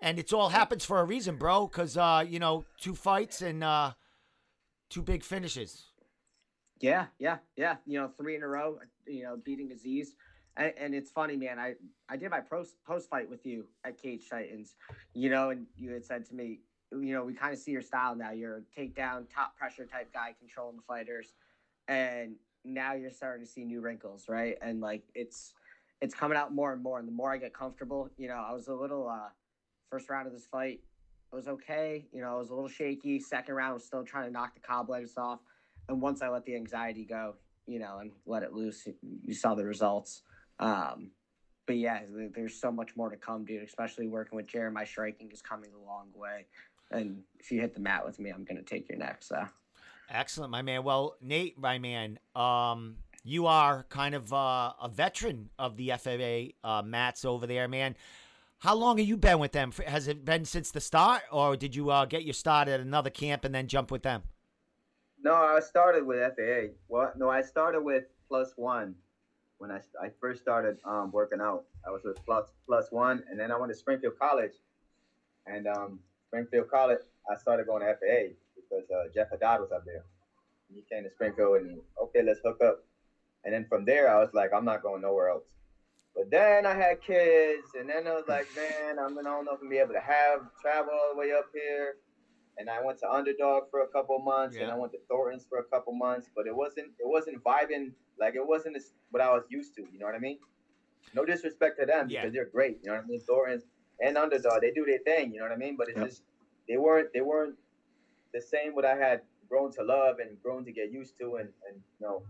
and 0.00 0.18
it's 0.18 0.32
all 0.32 0.48
happens 0.48 0.86
for 0.86 1.00
a 1.00 1.04
reason, 1.04 1.36
bro. 1.36 1.66
Because 1.66 1.98
uh, 1.98 2.24
you 2.26 2.38
know, 2.38 2.64
two 2.80 2.94
fights 2.94 3.42
and 3.42 3.62
uh, 3.62 3.92
two 4.88 5.02
big 5.02 5.22
finishes. 5.22 5.84
Yeah, 6.80 7.06
yeah, 7.18 7.38
yeah. 7.56 7.76
You 7.84 8.00
know, 8.00 8.10
three 8.16 8.36
in 8.36 8.42
a 8.42 8.48
row. 8.48 8.78
You 9.06 9.24
know, 9.24 9.36
beating 9.36 9.70
Aziz. 9.70 10.14
And, 10.56 10.72
and 10.76 10.94
it's 10.94 11.10
funny, 11.10 11.36
man. 11.36 11.58
I, 11.58 11.74
I 12.08 12.16
did 12.16 12.30
my 12.30 12.40
post 12.40 12.76
post 12.86 13.08
fight 13.08 13.30
with 13.30 13.46
you 13.46 13.66
at 13.84 14.00
Cage 14.00 14.28
Titans, 14.28 14.74
you 15.14 15.30
know, 15.30 15.50
and 15.50 15.66
you 15.76 15.92
had 15.92 16.04
said 16.04 16.26
to 16.26 16.34
me, 16.34 16.60
you 16.92 17.12
know, 17.12 17.24
we 17.24 17.34
kind 17.34 17.52
of 17.52 17.58
see 17.58 17.70
your 17.70 17.82
style 17.82 18.14
now. 18.14 18.30
You're 18.30 18.58
a 18.58 18.80
takedown, 18.80 19.26
top 19.32 19.56
pressure 19.56 19.86
type 19.86 20.12
guy, 20.12 20.34
controlling 20.38 20.76
the 20.76 20.82
fighters, 20.82 21.32
and 21.86 22.36
now 22.64 22.94
you're 22.94 23.10
starting 23.10 23.44
to 23.44 23.50
see 23.50 23.64
new 23.64 23.80
wrinkles, 23.80 24.28
right? 24.28 24.56
And 24.62 24.80
like 24.80 25.02
it's 25.14 25.52
it's 26.00 26.14
coming 26.14 26.38
out 26.38 26.54
more 26.54 26.72
and 26.72 26.82
more. 26.82 26.98
And 26.98 27.08
the 27.08 27.12
more 27.12 27.32
I 27.32 27.38
get 27.38 27.52
comfortable, 27.52 28.08
you 28.16 28.28
know, 28.28 28.44
I 28.46 28.52
was 28.52 28.68
a 28.68 28.74
little 28.74 29.08
uh, 29.08 29.28
first 29.90 30.08
round 30.08 30.26
of 30.26 30.32
this 30.32 30.46
fight, 30.46 30.80
it 31.32 31.36
was 31.36 31.48
okay. 31.48 32.06
You 32.12 32.22
know, 32.22 32.30
I 32.30 32.38
was 32.38 32.50
a 32.50 32.54
little 32.54 32.68
shaky. 32.68 33.20
Second 33.20 33.54
round, 33.54 33.74
was 33.74 33.84
still 33.84 34.04
trying 34.04 34.26
to 34.26 34.32
knock 34.32 34.54
the 34.54 34.60
cobwebs 34.60 35.16
off. 35.16 35.40
And 35.88 36.00
once 36.00 36.22
I 36.22 36.28
let 36.28 36.44
the 36.44 36.54
anxiety 36.54 37.04
go, 37.04 37.34
you 37.66 37.78
know, 37.78 37.98
and 37.98 38.12
let 38.26 38.42
it 38.42 38.52
loose, 38.52 38.86
you 39.24 39.34
saw 39.34 39.54
the 39.54 39.64
results. 39.64 40.22
Um, 40.58 41.10
but 41.66 41.76
yeah, 41.76 42.00
there's 42.34 42.58
so 42.58 42.72
much 42.72 42.96
more 42.96 43.10
to 43.10 43.16
come, 43.16 43.44
dude. 43.44 43.62
Especially 43.62 44.08
working 44.08 44.36
with 44.36 44.46
Jeremy, 44.46 44.74
my 44.74 44.84
striking 44.84 45.30
is 45.30 45.42
coming 45.42 45.70
a 45.74 45.86
long 45.86 46.08
way. 46.14 46.46
And 46.90 47.22
if 47.38 47.50
you 47.50 47.60
hit 47.60 47.74
the 47.74 47.80
mat 47.80 48.04
with 48.04 48.18
me, 48.18 48.30
I'm 48.30 48.44
gonna 48.44 48.62
take 48.62 48.88
your 48.88 48.98
neck. 48.98 49.22
So 49.22 49.44
excellent, 50.10 50.50
my 50.50 50.62
man. 50.62 50.84
Well, 50.84 51.16
Nate, 51.20 51.58
my 51.58 51.78
man, 51.78 52.18
um, 52.34 52.96
you 53.24 53.46
are 53.46 53.84
kind 53.88 54.14
of 54.14 54.32
uh, 54.32 54.72
a 54.80 54.88
veteran 54.92 55.50
of 55.58 55.76
the 55.76 55.92
FAA 55.98 56.68
uh, 56.68 56.82
mats 56.82 57.24
over 57.24 57.46
there, 57.46 57.68
man. 57.68 57.96
How 58.58 58.74
long 58.74 58.98
have 58.98 59.06
you 59.06 59.16
been 59.16 59.38
with 59.38 59.52
them? 59.52 59.72
Has 59.86 60.08
it 60.08 60.24
been 60.24 60.44
since 60.44 60.70
the 60.70 60.80
start, 60.80 61.22
or 61.30 61.56
did 61.56 61.76
you 61.76 61.90
uh, 61.90 62.06
get 62.06 62.24
your 62.24 62.34
start 62.34 62.66
at 62.66 62.80
another 62.80 63.10
camp 63.10 63.44
and 63.44 63.54
then 63.54 63.68
jump 63.68 63.90
with 63.90 64.02
them? 64.02 64.22
No, 65.22 65.34
I 65.34 65.60
started 65.60 66.06
with 66.06 66.18
FAA. 66.36 66.72
Well, 66.88 67.12
no, 67.16 67.28
I 67.28 67.42
started 67.42 67.82
with 67.82 68.04
Plus 68.28 68.52
One 68.56 68.94
when 69.58 69.70
I, 69.70 69.80
I 70.02 70.10
first 70.20 70.40
started 70.40 70.78
um, 70.84 71.10
working 71.12 71.40
out. 71.40 71.64
I 71.86 71.90
was 71.90 72.02
with 72.04 72.16
Plus 72.24 72.50
Plus 72.66 72.90
One, 72.90 73.22
and 73.30 73.38
then 73.38 73.52
I 73.52 73.58
went 73.58 73.72
to 73.72 73.78
Springfield 73.78 74.18
College, 74.18 74.54
and 75.46 75.66
um, 75.68 76.00
Springfield 76.28 76.70
College, 76.70 77.00
I 77.30 77.36
started 77.36 77.66
going 77.66 77.82
to 77.82 77.94
FAA 77.94 78.34
because 78.54 78.84
uh, 78.90 79.08
Jeff 79.14 79.28
Haddad 79.30 79.60
was 79.60 79.72
up 79.72 79.84
there. 79.84 80.04
He 80.72 80.84
came 80.90 81.04
to 81.04 81.10
Springfield 81.10 81.62
and 81.62 81.80
okay, 82.02 82.22
let's 82.22 82.40
hook 82.44 82.58
up. 82.64 82.84
And 83.44 83.54
then 83.54 83.66
from 83.68 83.84
there, 83.84 84.14
I 84.14 84.18
was 84.20 84.30
like, 84.34 84.50
I'm 84.54 84.64
not 84.64 84.82
going 84.82 85.00
nowhere 85.00 85.30
else. 85.30 85.44
But 86.14 86.30
then 86.30 86.66
I 86.66 86.74
had 86.74 87.00
kids, 87.00 87.68
and 87.78 87.88
then 87.88 88.08
I 88.08 88.14
was 88.14 88.24
like, 88.26 88.48
man, 88.56 88.98
I'm 88.98 89.14
gonna, 89.14 89.28
I 89.28 89.32
don't 89.36 89.44
know 89.44 89.52
if 89.52 89.60
I'm 89.60 89.68
gonna 89.68 89.70
be 89.70 89.78
able 89.78 89.94
to 89.94 90.00
have 90.00 90.40
travel 90.60 90.92
all 90.92 91.14
the 91.14 91.18
way 91.18 91.32
up 91.32 91.46
here. 91.54 91.94
And 92.58 92.68
I 92.68 92.84
went 92.84 92.98
to 93.00 93.10
Underdog 93.10 93.70
for 93.70 93.82
a 93.82 93.86
couple 93.86 94.18
months, 94.18 94.56
yeah. 94.56 94.64
and 94.64 94.72
I 94.72 94.74
went 94.74 94.90
to 94.92 94.98
Thornton's 95.08 95.46
for 95.48 95.58
a 95.58 95.64
couple 95.64 95.92
months, 95.92 96.28
but 96.34 96.48
it 96.48 96.56
wasn't 96.56 96.88
it 96.98 97.06
wasn't 97.06 97.42
vibing 97.44 97.92
like 98.18 98.34
it 98.34 98.44
wasn't 98.44 98.76
what 99.10 99.22
I 99.22 99.30
was 99.30 99.44
used 99.48 99.76
to. 99.76 99.82
You 99.92 100.00
know 100.00 100.06
what 100.06 100.16
I 100.16 100.18
mean? 100.18 100.38
No 101.14 101.24
disrespect 101.24 101.78
to 101.78 101.86
them 101.86 102.10
yeah. 102.10 102.22
because 102.22 102.34
they're 102.34 102.50
great. 102.50 102.78
You 102.82 102.90
know 102.90 102.96
what 102.96 103.04
I 103.04 103.06
mean? 103.06 103.20
Thornton's 103.20 103.62
and 104.00 104.16
underdog. 104.16 104.60
They 104.60 104.70
do 104.70 104.84
their 104.84 104.98
thing, 104.98 105.32
you 105.32 105.38
know 105.38 105.44
what 105.44 105.52
I 105.52 105.56
mean? 105.56 105.76
But 105.76 105.88
it's 105.88 105.98
yep. 105.98 106.08
just 106.08 106.22
they 106.68 106.76
weren't 106.76 107.12
they 107.12 107.20
weren't 107.20 107.56
the 108.32 108.40
same 108.40 108.74
what 108.74 108.84
I 108.84 108.96
had 108.96 109.22
grown 109.48 109.72
to 109.72 109.82
love 109.82 110.18
and 110.18 110.40
grown 110.42 110.64
to 110.64 110.72
get 110.72 110.92
used 110.92 111.18
to 111.18 111.36
and, 111.36 111.48
and 111.66 111.80
you 112.00 112.06
know 112.06 112.22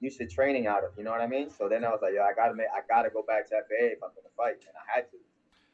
used 0.00 0.18
to 0.18 0.26
training 0.26 0.66
out 0.66 0.84
of, 0.84 0.90
you 0.96 1.02
know 1.02 1.10
what 1.10 1.20
I 1.20 1.26
mean? 1.26 1.50
So 1.50 1.68
then 1.68 1.84
I 1.84 1.90
was 1.90 1.98
like, 2.02 2.14
yo, 2.14 2.22
I 2.22 2.32
gotta 2.32 2.54
make 2.54 2.68
I 2.70 2.80
gotta 2.88 3.10
go 3.10 3.22
back 3.22 3.48
to 3.50 3.56
FAA 3.66 3.98
if 3.98 4.02
I'm 4.02 4.14
gonna 4.14 4.32
fight. 4.36 4.62
And 4.62 4.76
I 4.78 4.84
had 4.86 5.10
to. 5.10 5.16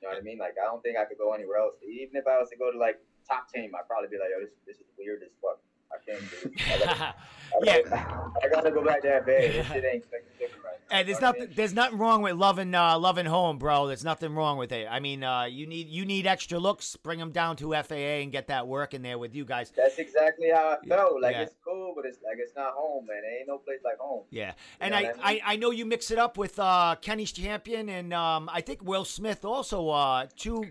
You 0.00 0.08
know 0.08 0.16
what 0.16 0.20
I 0.20 0.24
mean? 0.24 0.38
Like 0.38 0.56
I 0.60 0.64
don't 0.64 0.82
think 0.82 0.98
I 0.98 1.04
could 1.04 1.18
go 1.18 1.32
anywhere 1.32 1.58
else. 1.58 1.76
Even 1.84 2.16
if 2.16 2.26
I 2.26 2.38
was 2.38 2.50
to 2.50 2.56
go 2.56 2.72
to 2.72 2.78
like 2.78 3.00
top 3.28 3.48
team, 3.48 3.72
I'd 3.72 3.88
probably 3.88 4.08
be 4.08 4.20
like, 4.20 4.28
yo, 4.32 4.40
this 4.44 4.52
this 4.66 4.76
is 4.76 4.88
weird 4.98 5.22
as 5.22 5.32
fuck. 5.40 5.60
I 5.92 6.10
can't 6.10 6.30
do 6.30 6.36
it. 6.44 6.52
I 6.68 6.78
gotta, 6.78 7.00
I 7.00 7.14
Yeah. 7.62 7.82
gotta, 7.82 8.30
I 8.42 8.48
gotta 8.48 8.70
go 8.70 8.84
back 8.84 9.02
to 9.02 9.08
that 9.08 9.26
bed. 9.26 9.54
This 9.54 9.66
shit 9.68 9.84
ain't 9.84 10.04
clicking 10.08 10.28
right. 10.40 10.50
now. 10.90 10.98
And 10.98 11.08
there's 11.08 11.16
You 11.18 11.22
know 11.22 11.26
what 11.28 11.36
I 11.36 11.38
nothing 11.38 11.40
mean? 11.48 11.56
there's 11.56 11.72
nothing 11.74 11.98
wrong 11.98 12.22
with 12.22 12.34
loving 12.34 12.74
uh, 12.74 12.98
loving 12.98 13.26
home, 13.26 13.58
bro. 13.58 13.86
There's 13.86 14.04
nothing 14.04 14.34
wrong 14.34 14.58
with 14.58 14.70
it. 14.72 14.86
I 14.90 15.00
mean, 15.00 15.24
uh, 15.24 15.44
you 15.44 15.66
need 15.66 15.88
you 15.88 16.04
need 16.04 16.26
extra 16.26 16.58
looks. 16.58 16.96
Bring 16.96 17.18
them 17.18 17.30
down 17.32 17.56
to 17.56 17.72
FAA 17.82 17.94
and 18.22 18.30
get 18.32 18.48
that 18.48 18.66
work 18.68 18.92
in 18.92 19.02
there 19.02 19.18
with 19.18 19.34
you 19.34 19.44
guys. 19.44 19.72
That's 19.76 19.98
exactly 19.98 20.50
how 20.52 20.76
I 20.82 20.86
felt. 20.86 21.20
Like 21.22 21.32
Yeah. 21.32 21.42
it's 21.42 21.54
cool, 21.64 21.92
but 21.96 22.04
it's 22.04 22.18
like 22.22 22.36
it's 22.38 22.54
not 22.54 22.72
home, 22.74 23.06
man. 23.06 23.22
There 23.22 23.38
ain't 23.38 23.48
no 23.48 23.58
place 23.58 23.78
like 23.84 23.98
home. 23.98 24.24
Yeah, 24.30 24.52
and 24.80 24.92
know 24.92 24.98
I, 24.98 25.00
I 25.02 25.14
I. 25.22 25.40
I 25.54 25.56
know 25.56 25.70
you 25.70 25.86
mix 25.86 26.10
it 26.10 26.18
up 26.18 26.36
with 26.36 26.58
uh, 26.58 26.96
Kenny's 27.00 27.32
champion 27.32 27.88
and 27.88 28.12
um, 28.12 28.50
I 28.52 28.60
think 28.60 28.82
Will 28.84 29.04
Smith 29.04 29.44
also 29.44 29.88
uh, 29.88 30.26
two 30.36 30.66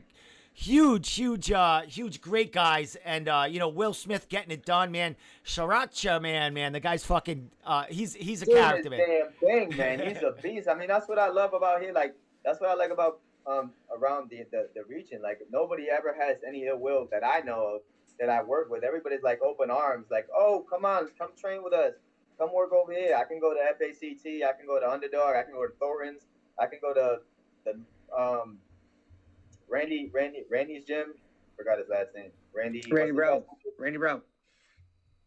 huge, 0.53 1.13
huge, 1.13 1.51
uh, 1.51 1.81
huge, 1.81 2.21
great 2.21 2.51
guys. 2.53 2.95
And 3.03 3.27
uh, 3.27 3.45
you 3.49 3.59
know 3.59 3.67
Will 3.69 3.93
Smith 3.93 4.29
getting 4.29 4.51
it 4.51 4.65
done, 4.65 4.91
man. 4.91 5.15
Sriracha, 5.45 6.21
man, 6.21 6.53
man, 6.53 6.71
the 6.71 6.79
guy's 6.79 7.03
fucking. 7.05 7.49
Uh, 7.65 7.85
he's 7.89 8.13
he's 8.13 8.41
a 8.41 8.45
Doing 8.45 8.57
character, 8.57 8.89
man. 8.89 8.99
damn 8.99 9.31
thing, 9.33 9.77
man. 9.77 9.99
He's 10.07 10.23
a 10.23 10.31
beast. 10.41 10.67
I 10.67 10.75
mean, 10.75 10.87
that's 10.87 11.07
what 11.07 11.19
I 11.19 11.29
love 11.29 11.53
about 11.53 11.81
here. 11.81 11.91
Like 11.93 12.15
that's 12.45 12.61
what 12.61 12.69
I 12.69 12.73
like 12.75 12.91
about 12.91 13.19
um 13.45 13.71
around 13.95 14.29
the 14.29 14.45
the, 14.51 14.69
the 14.75 14.83
region. 14.87 15.21
Like 15.21 15.39
nobody 15.51 15.87
ever 15.89 16.15
has 16.17 16.37
any 16.47 16.65
ill 16.67 16.77
will 16.77 17.07
that 17.11 17.25
I 17.25 17.39
know 17.39 17.75
of 17.75 17.81
that 18.19 18.29
I 18.29 18.43
work 18.43 18.69
with. 18.69 18.83
Everybody's 18.83 19.23
like 19.23 19.41
open 19.41 19.69
arms. 19.71 20.07
Like, 20.11 20.27
oh, 20.35 20.65
come 20.69 20.85
on, 20.85 21.09
come 21.17 21.29
train 21.39 21.63
with 21.63 21.73
us. 21.73 21.93
Come 22.37 22.53
work 22.53 22.71
over 22.73 22.91
here. 22.91 23.15
I 23.15 23.25
can 23.25 23.39
go 23.39 23.53
to 23.53 23.59
FACT. 23.77 24.25
I 24.25 24.53
can 24.57 24.65
go 24.65 24.79
to 24.79 24.89
Underdog. 24.89 25.35
I 25.35 25.43
can 25.43 25.53
go 25.53 25.65
to 25.67 25.73
Thornton's. 25.79 26.23
I 26.59 26.65
can 26.67 26.79
go 26.81 26.93
to 26.93 27.19
the 27.65 27.79
um 28.15 28.57
Randy 29.69 30.09
Randy 30.13 30.43
Randy's 30.49 30.85
gym. 30.85 31.13
Forgot 31.57 31.79
his 31.79 31.89
last 31.89 32.09
name. 32.15 32.31
Randy. 32.55 32.81
Randy 32.91 33.11
what's 33.11 33.27
Bro. 33.27 33.45
Randy 33.79 33.97
Bro. 33.97 34.21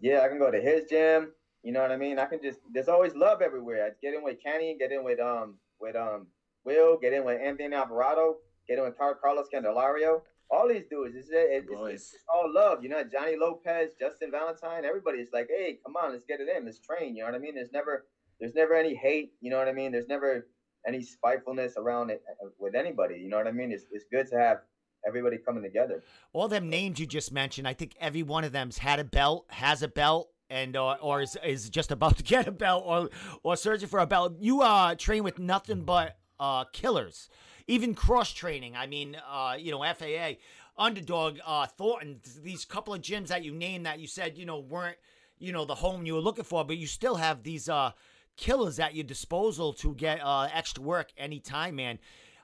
Yeah, 0.00 0.20
I 0.20 0.28
can 0.28 0.38
go 0.38 0.50
to 0.50 0.60
his 0.60 0.84
gym. 0.88 1.32
You 1.62 1.72
know 1.72 1.80
what 1.80 1.90
I 1.90 1.96
mean? 1.96 2.18
I 2.18 2.26
can 2.26 2.40
just 2.42 2.60
there's 2.72 2.88
always 2.88 3.14
love 3.14 3.42
everywhere. 3.42 3.84
I 3.84 3.90
get 4.00 4.14
in 4.14 4.22
with 4.22 4.36
Kenny, 4.42 4.76
get 4.78 4.92
in 4.92 5.04
with 5.04 5.18
um 5.20 5.54
with 5.80 5.96
um 5.96 6.28
Will, 6.64 6.98
get 6.98 7.12
in 7.12 7.24
with 7.24 7.40
Anthony 7.40 7.74
Alvarado, 7.74 8.36
get 8.68 8.78
in 8.78 8.84
with 8.84 8.98
Car- 8.98 9.18
Carlos 9.22 9.46
Candelario. 9.52 10.22
All 10.48 10.68
these 10.68 10.84
dudes, 10.88 11.16
it's, 11.16 11.28
it's, 11.32 11.66
it's, 11.68 12.14
it's 12.14 12.24
all 12.32 12.52
love. 12.52 12.80
You 12.80 12.88
know, 12.88 13.02
Johnny 13.02 13.36
Lopez, 13.36 13.94
Justin 13.98 14.30
Valentine, 14.30 14.84
everybody's 14.84 15.32
like, 15.32 15.48
hey, 15.48 15.80
come 15.84 15.96
on, 15.96 16.12
let's 16.12 16.24
get 16.24 16.38
it 16.38 16.48
in, 16.56 16.66
let's 16.66 16.78
train. 16.78 17.16
You 17.16 17.22
know 17.22 17.30
what 17.30 17.34
I 17.34 17.38
mean? 17.38 17.56
There's 17.56 17.72
never 17.72 18.06
there's 18.38 18.54
never 18.54 18.74
any 18.74 18.94
hate. 18.94 19.32
You 19.40 19.50
know 19.50 19.58
what 19.58 19.68
I 19.68 19.72
mean? 19.72 19.90
There's 19.90 20.08
never 20.08 20.46
any 20.86 21.02
spitefulness 21.02 21.74
around 21.76 22.10
it 22.10 22.22
uh, 22.42 22.48
with 22.58 22.74
anybody. 22.74 23.16
You 23.16 23.28
know 23.28 23.36
what 23.36 23.46
I 23.46 23.52
mean? 23.52 23.72
It's 23.72 23.84
it's 23.90 24.04
good 24.10 24.28
to 24.30 24.38
have 24.38 24.58
everybody 25.06 25.38
coming 25.38 25.62
together. 25.62 26.02
All 26.32 26.48
them 26.48 26.68
names 26.68 26.98
you 26.98 27.06
just 27.06 27.32
mentioned, 27.32 27.68
I 27.68 27.74
think 27.74 27.94
every 28.00 28.22
one 28.22 28.44
of 28.44 28.52
them's 28.52 28.78
had 28.78 28.98
a 28.98 29.04
belt, 29.04 29.46
has 29.48 29.82
a 29.82 29.88
belt, 29.88 30.30
and 30.50 30.76
uh, 30.76 30.96
or 31.00 31.22
is, 31.22 31.36
is 31.44 31.68
just 31.70 31.90
about 31.90 32.16
to 32.18 32.22
get 32.34 32.46
a 32.46 32.52
belt 32.52 32.84
or 32.86 33.10
or 33.42 33.56
searching 33.56 33.88
for 33.88 34.00
a 34.00 34.06
belt. 34.06 34.34
You 34.38 34.62
uh 34.62 34.94
train 34.94 35.24
with 35.24 35.38
nothing 35.38 35.82
but 35.82 36.16
uh 36.38 36.64
killers, 36.72 37.28
even 37.66 37.94
cross 37.94 38.32
training. 38.32 38.76
I 38.76 38.86
mean, 38.86 39.16
uh, 39.28 39.56
you 39.58 39.70
know, 39.72 39.82
FAA, 39.82 40.34
underdog, 40.76 41.38
uh, 41.44 41.66
Thornton. 41.66 42.20
These 42.42 42.64
couple 42.64 42.94
of 42.94 43.00
gyms 43.00 43.28
that 43.28 43.44
you 43.44 43.52
named 43.52 43.86
that 43.86 43.98
you 43.98 44.06
said 44.06 44.38
you 44.38 44.46
know 44.46 44.58
weren't 44.60 44.96
you 45.38 45.52
know 45.52 45.64
the 45.64 45.74
home 45.74 46.06
you 46.06 46.14
were 46.14 46.20
looking 46.20 46.44
for, 46.44 46.64
but 46.64 46.76
you 46.76 46.86
still 46.86 47.16
have 47.16 47.42
these 47.42 47.68
uh 47.68 47.92
killers 48.36 48.78
at 48.78 48.94
your 48.94 49.04
disposal 49.04 49.72
to 49.74 49.94
get 49.94 50.20
uh 50.22 50.48
extra 50.52 50.82
work 50.82 51.12
anytime, 51.16 51.76
man. 51.76 51.98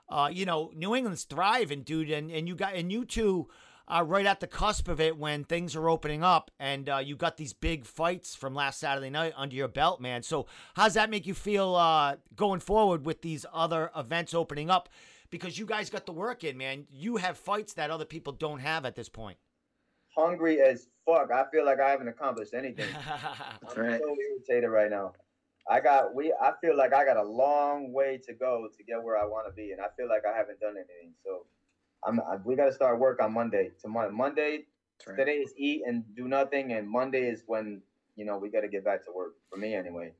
Uh, 0.09 0.29
you 0.31 0.45
know, 0.45 0.71
New 0.75 0.95
England's 0.95 1.23
thriving, 1.23 1.81
dude, 1.81 2.11
and, 2.11 2.29
and 2.29 2.47
you 2.47 2.55
got 2.55 2.75
and 2.75 2.91
you 2.91 3.05
two 3.05 3.47
are 3.87 4.05
right 4.05 4.25
at 4.25 4.39
the 4.39 4.47
cusp 4.47 4.87
of 4.87 5.01
it 5.01 5.17
when 5.17 5.43
things 5.43 5.75
are 5.75 5.89
opening 5.89 6.23
up, 6.23 6.51
and 6.59 6.87
uh, 6.87 6.97
you 6.97 7.15
got 7.15 7.37
these 7.37 7.53
big 7.53 7.85
fights 7.85 8.35
from 8.35 8.55
last 8.55 8.79
Saturday 8.79 9.09
night 9.09 9.33
under 9.35 9.55
your 9.55 9.67
belt, 9.67 9.99
man. 9.99 10.23
So, 10.23 10.45
how 10.75 10.85
does 10.85 10.93
that 10.93 11.09
make 11.09 11.25
you 11.27 11.33
feel 11.33 11.75
uh, 11.75 12.15
going 12.35 12.59
forward 12.59 13.05
with 13.05 13.21
these 13.21 13.45
other 13.51 13.91
events 13.95 14.33
opening 14.33 14.69
up? 14.69 14.89
Because 15.29 15.57
you 15.57 15.65
guys 15.65 15.89
got 15.89 16.05
the 16.05 16.13
work 16.13 16.43
in, 16.43 16.57
man. 16.57 16.85
You 16.91 17.17
have 17.17 17.37
fights 17.37 17.73
that 17.73 17.89
other 17.89 18.05
people 18.05 18.33
don't 18.33 18.59
have 18.59 18.85
at 18.85 18.95
this 18.95 19.09
point. 19.09 19.37
Hungry 20.15 20.61
as 20.61 20.87
fuck. 21.05 21.31
I 21.31 21.43
feel 21.51 21.65
like 21.65 21.79
I 21.79 21.89
haven't 21.89 22.07
accomplished 22.07 22.53
anything. 22.53 22.85
That's 23.61 23.75
I'm 23.75 23.83
right. 23.83 23.99
so 23.99 24.15
irritated 24.29 24.69
right 24.69 24.91
now. 24.91 25.13
I 25.69 25.79
got 25.79 26.13
we. 26.13 26.33
I 26.41 26.51
feel 26.61 26.75
like 26.77 26.93
I 26.93 27.05
got 27.05 27.17
a 27.17 27.23
long 27.23 27.93
way 27.93 28.19
to 28.25 28.33
go 28.33 28.67
to 28.75 28.83
get 28.83 29.01
where 29.01 29.17
I 29.17 29.25
want 29.25 29.47
to 29.47 29.53
be, 29.53 29.71
and 29.71 29.79
I 29.81 29.87
feel 29.97 30.09
like 30.09 30.23
I 30.25 30.35
haven't 30.35 30.59
done 30.59 30.75
anything. 30.75 31.13
So, 31.25 31.45
I'm. 32.05 32.19
I, 32.19 32.37
we 32.43 32.55
got 32.55 32.65
to 32.65 32.73
start 32.73 32.99
work 32.99 33.21
on 33.21 33.33
Monday. 33.33 33.71
Tomorrow, 33.81 34.11
Monday. 34.11 34.65
That's 34.99 35.07
right. 35.07 35.25
Today 35.25 35.37
is 35.37 35.53
eat 35.57 35.83
and 35.87 36.03
do 36.15 36.27
nothing, 36.27 36.73
and 36.73 36.89
Monday 36.89 37.29
is 37.29 37.43
when 37.47 37.81
you 38.15 38.25
know 38.25 38.37
we 38.37 38.49
got 38.49 38.61
to 38.61 38.67
get 38.67 38.83
back 38.83 39.05
to 39.05 39.11
work. 39.15 39.35
For 39.49 39.57
me, 39.57 39.73
anyway. 39.73 40.13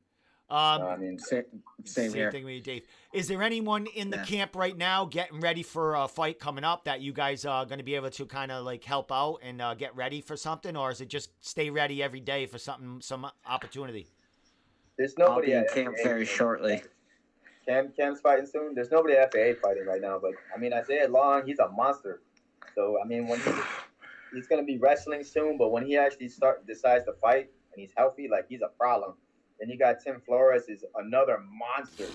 um, 0.49 0.81
Uh, 0.81 0.85
I 0.85 0.97
mean, 0.97 1.19
Same, 1.19 1.43
same 1.85 2.13
here. 2.13 2.31
thing 2.31 2.45
with 2.45 2.53
you, 2.53 2.61
Dave. 2.61 2.87
Is 3.13 3.27
there 3.27 3.41
anyone 3.43 3.87
in 3.87 4.09
the 4.11 4.17
Yeah. 4.17 4.23
camp 4.23 4.55
right 4.55 4.77
now 4.77 5.05
getting 5.05 5.41
ready 5.41 5.63
for 5.63 5.95
a 5.95 6.07
fight 6.07 6.39
coming 6.39 6.63
up 6.63 6.85
that 6.85 7.01
you 7.01 7.11
guys 7.11 7.43
are 7.45 7.65
going 7.65 7.79
to 7.79 7.83
be 7.83 7.95
able 7.95 8.11
to 8.11 8.25
kind 8.25 8.51
of 8.51 8.63
like 8.63 8.83
help 8.83 9.11
out 9.11 9.39
and 9.41 9.61
uh, 9.61 9.73
get 9.73 9.95
ready 9.95 10.21
for 10.21 10.37
something, 10.37 10.77
or 10.77 10.91
is 10.91 11.01
it 11.01 11.07
just 11.07 11.31
stay 11.45 11.69
ready 11.69 12.01
every 12.01 12.19
day 12.21 12.45
for 12.45 12.57
something, 12.57 13.01
some 13.01 13.29
opportunity? 13.45 14.07
There's 14.97 15.15
I'll 15.19 15.29
nobody 15.29 15.47
be 15.47 15.53
in 15.53 15.59
at 15.59 15.73
camp 15.73 15.97
FAA 15.97 16.03
very 16.03 16.25
fighting. 16.25 16.37
shortly. 16.37 16.83
Cam 17.67 17.91
Cam's 17.95 18.19
fighting 18.19 18.45
soon. 18.45 18.75
There's 18.75 18.91
nobody 18.91 19.15
at 19.15 19.31
FAA 19.31 19.59
fighting 19.61 19.85
right 19.85 20.01
now, 20.01 20.19
but 20.21 20.31
I 20.55 20.59
mean 20.59 20.73
Isaiah 20.73 21.07
Long, 21.07 21.45
he's 21.45 21.59
a 21.59 21.69
monster. 21.69 22.21
So 22.75 22.97
I 23.03 23.07
mean 23.07 23.27
when 23.27 23.39
he 23.39 23.51
he's 24.33 24.47
gonna 24.47 24.63
be 24.63 24.77
wrestling 24.77 25.23
soon, 25.23 25.57
but 25.57 25.71
when 25.71 25.85
he 25.85 25.97
actually 25.97 26.29
start 26.29 26.65
decides 26.67 27.05
to 27.05 27.13
fight 27.13 27.49
and 27.73 27.81
he's 27.81 27.93
healthy, 27.95 28.27
like 28.29 28.45
he's 28.49 28.61
a 28.61 28.69
problem. 28.79 29.13
Then 29.59 29.69
you 29.69 29.77
got 29.77 29.99
Tim 30.03 30.21
Flores 30.25 30.63
is 30.67 30.83
another 30.95 31.41
monster. 31.51 32.07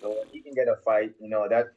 So 0.00 0.16
if 0.22 0.32
he 0.32 0.40
can 0.40 0.54
get 0.54 0.66
a 0.66 0.76
fight, 0.76 1.12
you 1.20 1.28
know 1.28 1.46
that 1.48 1.68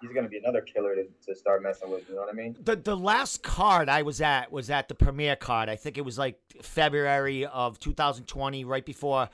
he's 0.00 0.12
gonna 0.12 0.28
be 0.28 0.38
another 0.38 0.60
killer 0.60 0.94
to, 0.94 1.06
to 1.26 1.34
start 1.34 1.62
messing 1.62 1.90
with. 1.90 2.08
You 2.08 2.14
know 2.14 2.20
what 2.20 2.30
I 2.30 2.34
mean? 2.34 2.56
The 2.62 2.76
the 2.76 2.96
last 2.96 3.42
card 3.42 3.88
I 3.88 4.02
was 4.02 4.20
at 4.20 4.52
was 4.52 4.70
at 4.70 4.88
the 4.88 4.94
premiere 4.94 5.36
card. 5.36 5.68
I 5.68 5.76
think 5.76 5.98
it 5.98 6.04
was 6.04 6.18
like 6.18 6.38
February 6.62 7.46
of 7.46 7.80
2020, 7.80 8.64
right 8.64 8.84
before 8.84 9.28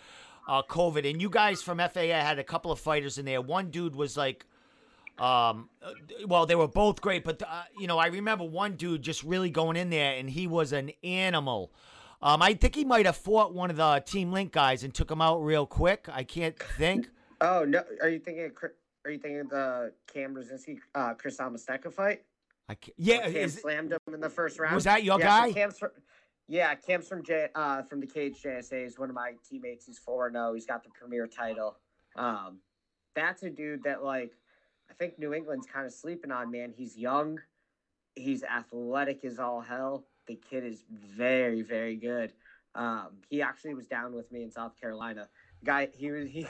uh, 0.47 0.63
COVID. 0.63 1.09
And 1.09 1.21
you 1.21 1.29
guys 1.29 1.63
from 1.63 1.79
FAA 1.79 2.01
had 2.01 2.39
a 2.39 2.45
couple 2.45 2.71
of 2.71 2.79
fighters 2.79 3.19
in 3.19 3.25
there. 3.25 3.41
One 3.41 3.71
dude 3.71 3.97
was 3.97 4.17
like, 4.17 4.47
um, 5.19 5.71
uh, 5.83 5.93
well, 6.27 6.47
they 6.47 6.55
were 6.55 6.69
both 6.69 7.01
great, 7.01 7.25
but 7.25 7.43
uh, 7.43 7.63
you 7.79 7.87
know, 7.87 7.99
I 7.99 8.09
remember 8.09 8.45
one 8.45 8.77
dude 8.77 9.03
just 9.03 9.23
really 9.23 9.51
going 9.51 9.77
in 9.77 9.89
there, 9.89 10.15
and 10.15 10.29
he 10.29 10.47
was 10.47 10.73
an 10.73 10.91
animal. 11.03 11.73
Um, 12.21 12.43
I 12.43 12.55
think 12.55 12.75
he 12.75 12.85
might 12.85 13.07
have 13.07 13.17
fought 13.17 13.55
one 13.55 13.71
of 13.71 13.77
the 13.77 14.03
Team 14.05 14.31
Link 14.33 14.53
guys 14.53 14.85
and 14.85 14.93
took 14.93 15.11
him 15.11 15.23
out 15.23 15.39
real 15.39 15.67
quick. 15.67 16.07
I 16.13 16.23
can't 16.23 16.59
think. 16.59 17.09
Oh 17.41 17.65
no! 17.65 17.83
Are 18.03 18.11
you 18.11 18.19
thinking? 18.19 18.45
Of, 18.45 18.53
are 19.07 19.11
you 19.11 19.19
thinking 19.19 19.41
of 19.41 19.49
the 19.49 19.93
Cam 20.13 20.35
Brzezinski, 20.35 20.79
uh, 20.95 21.15
Chris 21.15 21.39
Amasteka 21.39 21.93
fight? 21.93 22.23
I 22.69 22.75
can't, 22.75 22.95
yeah, 22.99 23.23
Cam 23.23 23.37
is, 23.37 23.55
slammed 23.55 23.93
him 23.93 23.99
in 24.13 24.21
the 24.21 24.29
first 24.29 24.59
round. 24.59 24.75
was 24.75 24.85
that 24.85 25.03
your 25.03 25.19
yeah, 25.19 25.27
guy? 25.27 25.49
So 25.49 25.55
Cam's 25.55 25.79
yeah, 26.49 26.75
Cam's 26.75 27.09
from 27.09 27.25
J, 27.25 27.49
uh, 27.55 27.83
from 27.83 28.01
the 28.01 28.07
Cage 28.07 28.41
JSA. 28.43 28.85
He's 28.85 28.99
one 28.99 29.09
of 29.09 29.15
my 29.15 29.33
teammates. 29.49 29.87
He's 29.87 29.99
four 29.99 30.31
zero. 30.31 30.55
He's 30.55 30.67
got 30.67 30.85
the 30.85 30.91
premier 30.91 31.27
title. 31.27 31.77
Um, 32.15 32.59
that's 33.15 33.43
a 33.43 33.51
dude 33.51 33.83
that 33.85 34.05
like 34.05 34.33
I 34.91 34.95
think 34.95 35.19
New 35.19 35.35
England's 35.35 35.67
kind 35.67 35.87
of 35.87 35.93
sleeping 35.93 36.31
on. 36.31 36.51
Man, 36.51 36.73
he's 36.77 36.97
young. 36.97 37.41
He's 38.15 38.45
athletic 38.45 39.25
as 39.25 39.39
all 39.39 39.61
hell. 39.61 40.05
The 40.27 40.37
kid 40.37 40.65
is 40.65 40.85
very 40.91 41.63
very 41.63 41.97
good. 41.97 42.33
Um, 42.77 43.19
he 43.29 43.43
actually 43.43 43.75
was 43.75 43.87
down 43.87 44.15
with 44.15 44.31
me 44.31 44.43
in 44.43 44.51
South 44.51 44.79
Carolina. 44.81 45.29
Guy, 45.65 45.89
he 45.97 46.11
was 46.11 46.29
he. 46.31 46.47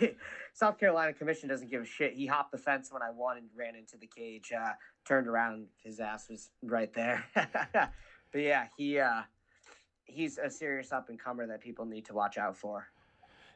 South 0.52 0.78
Carolina 0.78 1.14
Commission 1.14 1.48
doesn't 1.48 1.70
give 1.70 1.82
a 1.82 1.86
shit. 1.86 2.14
He 2.14 2.26
hopped 2.26 2.52
the 2.52 2.58
fence 2.58 2.92
when 2.92 3.02
I 3.02 3.10
won 3.10 3.38
and 3.38 3.46
ran 3.56 3.76
into 3.76 3.96
the 3.96 4.06
cage. 4.06 4.52
Uh, 4.52 4.72
turned 5.06 5.26
around, 5.26 5.68
his 5.82 6.00
ass 6.00 6.28
was 6.28 6.50
right 6.62 6.92
there. 6.92 7.24
but 7.34 7.90
yeah, 8.34 8.66
he 8.76 8.98
uh, 8.98 9.22
he's 10.06 10.38
a 10.38 10.50
serious 10.50 10.92
up 10.92 11.08
and 11.08 11.18
comer 11.18 11.46
that 11.46 11.60
people 11.60 11.84
need 11.84 12.04
to 12.06 12.14
watch 12.14 12.38
out 12.38 12.56
for. 12.56 12.88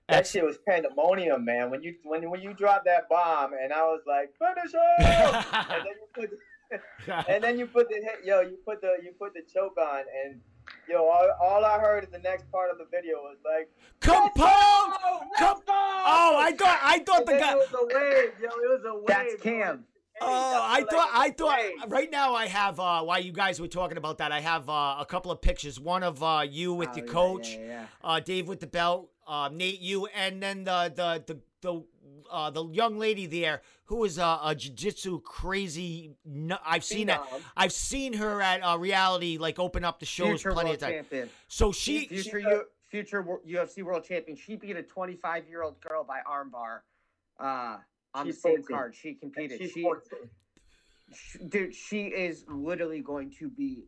That 0.08 0.26
shit 0.26 0.44
was 0.44 0.58
pandemonium, 0.66 1.44
man. 1.44 1.70
When 1.70 1.82
you 1.82 1.94
when 2.02 2.28
when 2.30 2.40
you 2.40 2.52
dropped 2.52 2.84
that 2.86 3.08
bomb, 3.08 3.52
and 3.52 3.72
I 3.72 3.82
was 3.82 4.02
like, 4.06 4.32
finish 4.36 4.72
him! 4.72 5.44
and 5.70 5.84
then 5.84 5.94
you 6.00 6.08
put 6.12 6.30
and 7.28 7.44
then 7.44 7.58
you 7.58 7.66
put 7.66 7.88
the 7.88 7.96
hit, 7.96 8.24
yo, 8.24 8.40
you 8.40 8.58
put 8.64 8.80
the 8.80 8.96
you 9.02 9.12
put 9.18 9.34
the 9.34 9.42
choke 9.42 9.76
on, 9.78 10.02
and 10.24 10.40
yo, 10.88 11.04
all, 11.04 11.28
all 11.40 11.64
I 11.64 11.78
heard 11.78 12.04
in 12.04 12.10
the 12.10 12.18
next 12.18 12.50
part 12.50 12.70
of 12.70 12.78
the 12.78 12.86
video 12.90 13.16
was 13.18 13.36
like, 13.44 13.70
Compound! 14.00 14.94
"Let's 15.30 15.38
Com- 15.38 15.62
go! 15.66 15.72
Oh, 15.72 16.36
I 16.38 16.54
thought 16.58 16.80
I 16.82 16.98
thought 17.00 17.18
And 17.20 17.28
the 17.28 17.32
guy. 17.32 17.52
It 17.52 17.56
was 17.56 17.74
a 17.74 17.84
wave, 17.86 18.32
yo. 18.40 18.48
It 18.48 18.68
was 18.68 18.84
a 18.86 18.94
wave. 18.94 19.06
That's 19.06 19.42
bro. 19.42 19.52
Cam. 19.52 19.84
Oh, 20.22 20.60
I 20.62 20.84
thought 20.90 21.10
I 21.12 21.28
a 21.28 21.32
thought 21.32 21.58
right 21.88 22.10
now 22.10 22.34
I 22.34 22.46
have 22.46 22.78
uh 22.78 23.02
while 23.02 23.20
you 23.20 23.32
guys 23.32 23.60
were 23.60 23.68
talking 23.68 23.96
about 23.96 24.18
that, 24.18 24.32
I 24.32 24.40
have 24.40 24.68
uh, 24.68 24.96
a 24.98 25.06
couple 25.08 25.30
of 25.30 25.40
pictures. 25.40 25.80
One 25.80 26.02
of 26.02 26.22
uh 26.22 26.44
you 26.48 26.74
with 26.74 26.90
Oh, 26.90 26.92
yeah, 26.96 27.02
coach, 27.04 27.56
yeah, 27.60 27.66
yeah. 27.66 27.84
uh 28.04 28.20
Dave 28.20 28.48
with 28.48 28.60
the 28.60 28.66
belt, 28.66 29.10
uh 29.26 29.48
Nate 29.52 29.80
you 29.80 30.06
and 30.06 30.42
then 30.42 30.64
the 30.64 30.92
the 30.94 31.24
the 31.26 31.40
the 31.62 31.84
uh, 32.30 32.48
the 32.50 32.64
young 32.68 32.96
lady 32.98 33.26
there 33.26 33.60
who 33.86 34.04
is 34.04 34.16
uh, 34.16 34.38
a 34.44 34.54
jiu-jitsu 34.54 35.20
crazy 35.22 36.12
nu- 36.24 36.54
I've 36.64 36.84
seen 36.84 37.08
that 37.08 37.20
I've 37.56 37.72
seen 37.72 38.12
her 38.12 38.40
at 38.40 38.60
uh, 38.60 38.78
reality 38.78 39.36
like 39.36 39.58
open 39.58 39.84
up 39.84 39.98
the 39.98 40.06
shows 40.06 40.42
Future 40.42 40.52
plenty 40.52 40.74
of 40.74 40.78
times. 40.78 41.06
So 41.48 41.72
she, 41.72 42.06
Future 42.06 42.40
She's 42.40 42.48
U- 42.48 42.64
future 42.86 43.24
UFC 43.24 43.82
world 43.82 44.04
champion. 44.04 44.36
She 44.36 44.54
beat 44.54 44.76
a 44.76 44.82
25 44.84 45.48
year 45.48 45.62
old 45.62 45.80
girl 45.80 46.04
by 46.04 46.20
armbar 46.28 46.80
uh, 47.40 47.78
on 48.14 48.26
She's 48.26 48.36
the 48.36 48.40
same 48.40 48.56
14. 48.62 48.76
card. 48.76 48.94
She 48.94 49.14
competed. 49.14 49.58
She's 49.60 49.72
She, 49.72 51.38
dude, 51.48 51.74
she 51.74 52.06
is 52.06 52.44
literally 52.48 53.00
going 53.00 53.30
to 53.38 53.48
be 53.48 53.84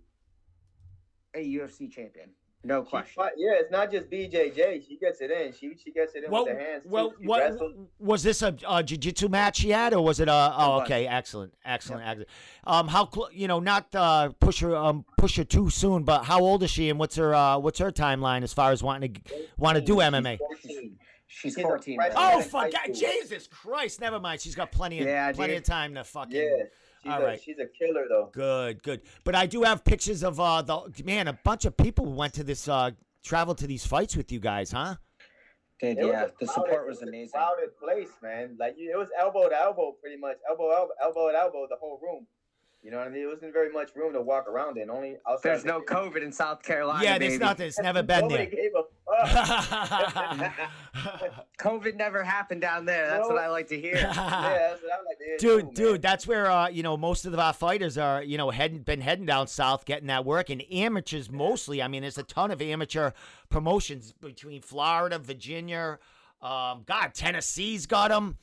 a 1.34 1.38
UFC 1.56 1.90
champion. 1.90 2.30
No 2.64 2.82
question. 2.84 3.14
fight- 3.16 3.32
yeah, 3.36 3.54
it's 3.54 3.72
not 3.72 3.90
just 3.90 4.08
BJJ. 4.08 4.86
She 4.86 4.96
gets 4.96 5.20
it 5.20 5.32
in. 5.32 5.52
She 5.52 5.74
she 5.76 5.90
gets 5.90 6.14
it 6.14 6.22
in 6.22 6.30
Well, 6.30 6.44
with 6.44 6.52
her 6.54 6.60
hands. 6.60 6.84
too. 6.84 6.90
well, 6.90 7.12
She 7.20 7.26
what 7.26 7.40
wrestles. 7.40 7.88
was 7.98 8.22
this 8.22 8.40
a, 8.42 8.56
a 8.68 8.84
jiu-jitsu 8.84 9.28
match 9.28 9.56
she 9.56 9.70
had, 9.70 9.92
or 9.94 10.04
was 10.04 10.20
it 10.20 10.28
a? 10.28 10.54
Oh, 10.56 10.80
okay, 10.82 11.08
excellent, 11.08 11.54
excellent, 11.64 12.06
excellent. 12.06 12.28
Um, 12.64 12.86
how 12.86 13.08
cl- 13.12 13.30
you 13.32 13.48
know, 13.48 13.58
not 13.58 13.92
uh, 13.96 14.28
push 14.38 14.60
her, 14.60 14.76
um, 14.76 15.04
push 15.18 15.36
her 15.38 15.44
too 15.44 15.70
soon, 15.70 16.04
but 16.04 16.22
how 16.22 16.38
old 16.40 16.62
is 16.62 16.70
she, 16.70 16.88
and 16.88 17.00
what's 17.00 17.16
her, 17.16 17.34
uh, 17.34 17.58
what's 17.58 17.80
her 17.80 17.90
timeline 17.90 18.44
as 18.44 18.52
far 18.52 18.70
as 18.70 18.80
wanting 18.80 19.12
to 19.14 19.20
want 19.56 19.74
to 19.74 19.80
do 19.80 19.94
She's 19.94 20.02
MMA? 20.02 20.38
14. 20.38 20.98
She's 21.34 21.54
She's 21.54 21.62
14. 21.62 21.96
freshman. 21.96 22.16
Oh, 22.22 22.42
fuck, 22.42 22.70
God. 22.72 22.92
Jesus 22.94 23.46
Christ! 23.46 24.00
Never 24.02 24.20
mind. 24.20 24.40
She's 24.42 24.54
got 24.54 24.70
plenty 24.70 25.00
of 25.00 25.06
Yeah, 25.06 25.32
plenty 25.32 25.54
dude. 25.54 25.62
of 25.62 25.66
time 25.66 25.94
to 25.94 26.04
fucking. 26.04 26.36
Yeah, 26.36 26.64
she's 27.02 27.10
All 27.12 27.22
a 27.22 27.24
right. 27.24 27.40
she's 27.42 27.56
a 27.58 27.66
killer 27.66 28.04
though. 28.08 28.28
Good, 28.32 28.82
good. 28.82 29.00
But 29.24 29.34
I 29.34 29.46
do 29.46 29.62
have 29.62 29.82
pictures 29.82 30.22
of 30.22 30.38
uh 30.38 30.60
the 30.60 30.92
man. 31.04 31.28
A 31.28 31.32
bunch 31.42 31.64
of 31.64 31.74
people 31.76 32.04
went 32.12 32.34
to 32.34 32.44
this 32.44 32.68
uh 32.68 32.90
traveled 33.24 33.56
to 33.58 33.66
these 33.66 33.86
fights 33.86 34.14
with 34.14 34.30
you 34.30 34.40
guys, 34.40 34.72
huh? 34.72 34.96
Dude, 35.80 35.96
It 35.98 36.06
yeah, 36.06 36.26
the 36.26 36.46
crowded- 36.46 36.50
support 36.50 36.86
was 36.86 37.00
it 37.00 37.06
a 37.06 37.08
amazing. 37.08 37.32
Crowded 37.32 37.76
place, 37.78 38.10
man. 38.22 38.56
Like 38.60 38.74
it 38.76 38.96
was 38.96 39.08
elbow 39.18 39.48
to 39.48 39.56
elbow, 39.58 39.96
pretty 40.02 40.18
much 40.18 40.36
elbow 40.48 40.70
elbow, 40.70 40.92
elbow 41.02 41.32
to 41.32 41.38
elbow, 41.38 41.66
the 41.68 41.76
whole 41.80 41.98
room. 42.02 42.26
You 42.82 42.90
know 42.90 42.98
what 42.98 43.06
I 43.06 43.10
mean? 43.10 43.22
It 43.22 43.26
wasn't 43.26 43.52
very 43.52 43.70
much 43.72 43.90
room 43.94 44.12
to 44.12 44.20
walk 44.20 44.48
around 44.48 44.76
in. 44.76 44.90
Only 44.90 45.16
outside. 45.28 45.50
There's 45.50 45.62
the 45.62 45.68
no. 45.68 45.80
COVID 45.82 46.20
in 46.20 46.32
South 46.32 46.64
Carolina. 46.64 47.04
yeah, 47.04 47.16
there's 47.16 47.34
baby. 47.34 47.44
nothing. 47.44 47.66
It's 47.68 47.78
never 47.78 48.02
been 48.02 48.22
Nobody 48.22 48.46
there. 48.46 48.56
gave 48.56 48.72
a 48.76 48.82
fuck. 49.24 50.52
COVID 51.60 51.94
never 51.94 52.24
happened 52.24 52.60
down 52.60 52.84
there. 52.84 53.08
That's 53.08 53.28
what 53.28 53.38
I 53.38 53.48
like 53.48 53.68
to 53.68 53.80
hear. 53.80 53.94
yeah, 53.96 54.10
that's 54.10 54.82
what 54.82 54.92
I 54.92 55.04
like 55.06 55.18
to 55.18 55.24
hear 55.24 55.36
dude, 55.38 55.60
too, 55.60 55.64
man. 55.66 55.74
dude, 55.74 56.02
that's 56.02 56.26
where 56.26 56.50
uh, 56.50 56.68
you 56.68 56.82
know 56.82 56.96
most 56.96 57.24
of 57.24 57.38
our 57.38 57.52
fighters 57.52 57.96
are. 57.96 58.20
You 58.20 58.36
know, 58.36 58.50
heading 58.50 58.80
been 58.80 59.00
heading 59.00 59.26
down 59.26 59.46
south, 59.46 59.84
getting 59.84 60.08
that 60.08 60.24
work, 60.24 60.50
and 60.50 60.60
amateurs 60.72 61.30
mostly. 61.30 61.80
I 61.80 61.86
mean, 61.86 62.02
there's 62.02 62.18
a 62.18 62.24
ton 62.24 62.50
of 62.50 62.60
amateur 62.60 63.12
promotions 63.48 64.12
between 64.20 64.60
Florida, 64.60 65.20
Virginia, 65.20 66.00
um, 66.42 66.82
God, 66.86 67.14
Tennessee's 67.14 67.86
got 67.86 68.10
them. 68.10 68.36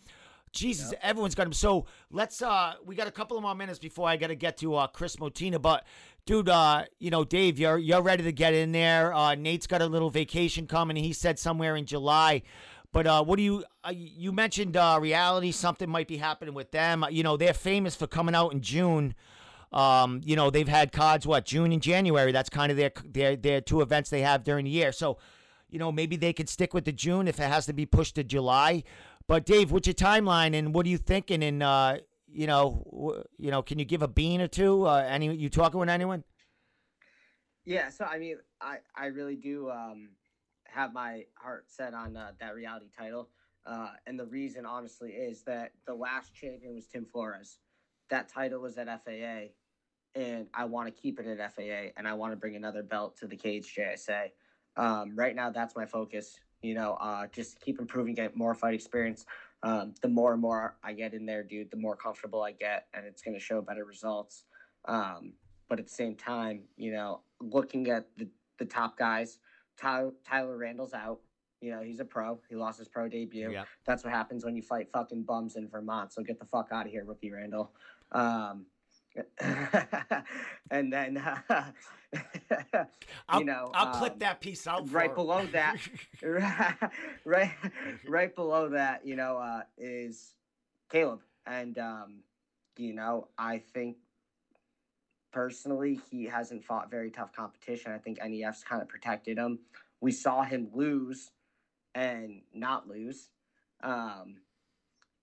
Jesus, 0.51 0.93
everyone's 1.01 1.35
got 1.35 1.43
them. 1.43 1.53
So 1.53 1.85
let's. 2.11 2.41
uh 2.41 2.73
We 2.85 2.95
got 2.95 3.07
a 3.07 3.11
couple 3.11 3.37
of 3.37 3.43
more 3.43 3.55
minutes 3.55 3.79
before 3.79 4.07
I 4.07 4.17
got 4.17 4.27
to 4.27 4.35
get 4.35 4.57
to 4.57 4.75
uh 4.75 4.87
Kris 4.87 5.15
Moutinho, 5.17 5.61
but. 5.61 5.85
Dude, 6.25 6.49
uh, 6.49 6.83
you 6.99 7.09
know, 7.09 7.23
Dave, 7.23 7.57
you're 7.57 7.79
you're 7.79 8.03
ready 8.03 8.21
to 8.23 8.31
get 8.31 8.53
in 8.53 8.71
there. 8.71 9.11
Uh, 9.15 9.33
Nate's 9.33 9.65
got 9.65 9.81
a 9.81 9.87
little 9.87 10.11
vacation 10.11 10.67
coming. 10.67 10.95
He 10.95 11.11
said 11.11 11.39
somewhere 11.39 11.75
in 11.75 11.87
July. 11.87 12.43
But 12.91 13.07
uh, 13.07 13.23
what 13.23 13.37
do 13.37 13.43
you? 13.43 13.63
Uh, 13.83 13.93
you 13.95 14.31
mentioned 14.31 14.77
uh, 14.77 14.99
reality. 15.01 15.51
Something 15.51 15.89
might 15.89 16.07
be 16.07 16.17
happening 16.17 16.53
with 16.53 16.69
them. 16.69 17.03
You 17.09 17.23
know, 17.23 17.35
they're 17.35 17.53
famous 17.53 17.95
for 17.95 18.05
coming 18.05 18.35
out 18.35 18.53
in 18.53 18.61
June. 18.61 19.15
Um, 19.71 20.21
you 20.23 20.35
know, 20.35 20.51
they've 20.51 20.67
had 20.67 20.91
cards 20.91 21.25
what 21.25 21.45
June 21.45 21.71
and 21.71 21.81
January. 21.81 22.31
That's 22.31 22.49
kind 22.49 22.71
of 22.71 22.77
their 22.77 22.91
their 23.05 23.35
their 23.35 23.61
two 23.61 23.81
events 23.81 24.11
they 24.11 24.21
have 24.21 24.43
during 24.43 24.65
the 24.65 24.71
year. 24.71 24.91
So, 24.91 25.17
you 25.69 25.79
know, 25.79 25.91
maybe 25.91 26.15
they 26.15 26.33
could 26.33 26.49
stick 26.49 26.75
with 26.75 26.85
the 26.85 26.91
June 26.91 27.27
if 27.27 27.39
it 27.39 27.49
has 27.49 27.65
to 27.67 27.73
be 27.73 27.87
pushed 27.87 28.15
to 28.15 28.23
July. 28.23 28.83
But 29.29 29.45
Dave, 29.45 29.71
what's 29.71 29.85
your 29.85 29.93
timeline 29.93 30.55
and 30.55 30.73
what 30.73 30.87
are 30.87 30.89
you 30.89 30.97
thinking? 30.97 31.43
And 31.43 31.61
uh, 31.61 31.97
you 32.27 32.47
know, 32.47 33.23
you 33.37 33.51
know, 33.51 33.61
can 33.61 33.77
you 33.77 33.85
give 33.85 34.01
a 34.01 34.07
bean 34.07 34.41
or 34.41 34.47
two? 34.47 34.87
Uh, 34.87 35.05
any 35.07 35.31
you 35.35 35.49
talking 35.49 35.79
with 35.79 35.87
anyone? 35.87 36.23
Yeah, 37.63 37.89
so 37.91 38.05
I 38.05 38.17
mean, 38.17 38.37
I 38.59 38.77
I 38.95 39.05
really 39.05 39.35
do 39.35 39.69
um, 39.69 40.09
have 40.65 40.93
my 40.93 41.25
heart 41.35 41.65
set 41.67 41.93
on 41.93 42.17
uh, 42.17 42.31
that 42.39 42.55
reality 42.55 42.87
title, 42.97 43.29
uh, 43.67 43.89
and 44.07 44.19
the 44.19 44.25
reason, 44.25 44.65
honestly, 44.65 45.11
is 45.11 45.43
that 45.43 45.73
the 45.85 45.93
last 45.93 46.33
champion 46.33 46.73
was 46.73 46.87
Tim 46.87 47.05
Flores. 47.05 47.59
That 48.09 48.29
title 48.29 48.61
was 48.61 48.79
at 48.79 48.87
FAA, 48.87 49.49
and 50.15 50.47
I 50.55 50.65
want 50.65 50.87
to 50.87 51.01
keep 51.01 51.19
it 51.19 51.27
at 51.27 51.53
FAA, 51.53 51.91
and 51.97 52.07
I 52.07 52.13
want 52.13 52.31
to 52.33 52.35
bring 52.35 52.55
another 52.55 52.81
belt 52.81 53.15
to 53.17 53.27
the 53.27 53.35
cage 53.35 53.75
JSA. 53.77 54.31
Um, 54.75 55.15
right 55.15 55.35
now, 55.35 55.51
that's 55.51 55.75
my 55.75 55.85
focus. 55.85 56.39
You 56.61 56.75
know, 56.75 56.93
uh, 56.99 57.27
just 57.31 57.59
keep 57.61 57.79
improving, 57.79 58.13
get 58.13 58.35
more 58.35 58.53
fight 58.53 58.73
experience. 58.73 59.25
Um, 59.63 59.93
the 60.01 60.07
more 60.07 60.33
and 60.33 60.41
more 60.41 60.75
I 60.83 60.93
get 60.93 61.13
in 61.13 61.25
there, 61.25 61.43
dude, 61.43 61.71
the 61.71 61.77
more 61.77 61.95
comfortable 61.95 62.41
I 62.43 62.51
get, 62.51 62.87
and 62.93 63.05
it's 63.05 63.21
going 63.21 63.33
to 63.33 63.39
show 63.39 63.61
better 63.61 63.85
results. 63.85 64.45
Um, 64.85 65.33
but 65.67 65.79
at 65.79 65.87
the 65.87 65.93
same 65.93 66.15
time, 66.15 66.63
you 66.77 66.91
know, 66.91 67.21
looking 67.41 67.89
at 67.89 68.07
the, 68.17 68.27
the 68.57 68.65
top 68.65 68.97
guys, 68.97 69.39
Tyler, 69.77 70.11
Tyler 70.25 70.57
Randall's 70.57 70.93
out. 70.93 71.19
You 71.61 71.71
know, 71.71 71.81
he's 71.81 71.99
a 71.99 72.05
pro. 72.05 72.39
He 72.49 72.55
lost 72.55 72.79
his 72.79 72.87
pro 72.87 73.09
debut. 73.09 73.51
Yeah. 73.51 73.65
That's 73.85 74.05
what 74.05 74.13
happens 74.13 74.45
when 74.45 74.55
you 74.55 74.61
fight 74.61 74.89
fucking 74.93 75.23
bums 75.23 75.57
in 75.57 75.67
Vermont. 75.67 76.13
So 76.13 76.23
get 76.23 76.39
the 76.39 76.45
fuck 76.45 76.69
out 76.71 76.85
of 76.85 76.91
here, 76.91 77.03
rookie 77.03 77.31
Randall. 77.31 77.73
Um, 78.13 78.65
and 80.71 80.91
then, 80.91 81.21
I'll, 83.29 83.39
you 83.39 83.45
know, 83.45 83.71
I'll 83.73 83.97
clip 83.97 84.13
um, 84.13 84.19
that 84.19 84.41
piece 84.41 84.67
out. 84.67 84.91
right 84.91 85.13
below 85.13 85.45
that. 85.47 85.77
right, 87.25 87.51
right 88.07 88.35
below 88.35 88.69
that, 88.69 89.05
you 89.05 89.15
know, 89.15 89.37
uh, 89.37 89.61
is 89.77 90.33
Caleb, 90.91 91.21
and 91.45 91.77
um, 91.77 92.23
you 92.77 92.93
know, 92.93 93.27
I 93.37 93.61
think 93.73 93.97
personally 95.31 95.99
he 96.09 96.25
hasn't 96.25 96.63
fought 96.63 96.89
very 96.89 97.11
tough 97.11 97.33
competition. 97.33 97.91
I 97.91 97.97
think 97.97 98.19
NEF's 98.23 98.63
kind 98.63 98.81
of 98.81 98.87
protected 98.87 99.37
him. 99.37 99.59
We 100.01 100.11
saw 100.11 100.43
him 100.43 100.69
lose 100.73 101.31
and 101.93 102.41
not 102.53 102.87
lose. 102.87 103.29
Um, 103.83 104.37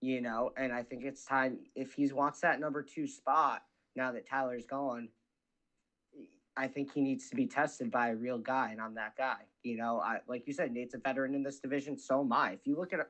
you 0.01 0.21
know, 0.21 0.53
and 0.57 0.73
I 0.73 0.83
think 0.83 1.05
it's 1.05 1.25
time 1.25 1.59
if 1.75 1.95
he 1.95 2.13
wants 2.13 2.41
that 2.41 2.61
number 2.61 2.83
two 2.83 3.07
spot 3.07 3.63
now 3.97 4.13
that 4.13 4.29
Tyler's 4.29 4.65
gone. 4.65 5.09
I 6.59 6.69
think 6.69 6.93
he 6.93 7.03
needs 7.03 7.29
to 7.29 7.37
be 7.37 7.47
tested 7.47 7.91
by 7.91 8.09
a 8.09 8.17
real 8.17 8.39
guy, 8.39 8.71
and 8.73 8.81
I'm 8.81 8.95
that 8.95 9.17
guy. 9.17 9.41
You 9.63 9.77
know, 9.77 10.01
I 10.01 10.19
like 10.27 10.47
you 10.47 10.55
said, 10.55 10.73
Nate's 10.73 10.95
a 10.95 10.99
veteran 10.99 11.35
in 11.35 11.43
this 11.43 11.59
division. 11.59 11.99
So 11.99 12.21
am 12.21 12.33
I. 12.33 12.53
If 12.53 12.67
you 12.67 12.77
look 12.77 12.93
at 12.93 13.01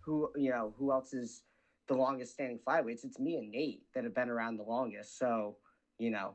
who 0.00 0.30
you 0.36 0.50
know 0.50 0.74
who 0.78 0.90
else 0.92 1.12
is 1.12 1.42
the 1.88 1.94
longest 1.94 2.32
standing 2.32 2.58
flyweights, 2.66 3.04
it's 3.04 3.20
me 3.20 3.36
and 3.36 3.50
Nate 3.50 3.82
that 3.94 4.04
have 4.04 4.14
been 4.14 4.28
around 4.28 4.56
the 4.56 4.64
longest. 4.64 5.18
So 5.18 5.56
you 5.98 6.10
know, 6.10 6.34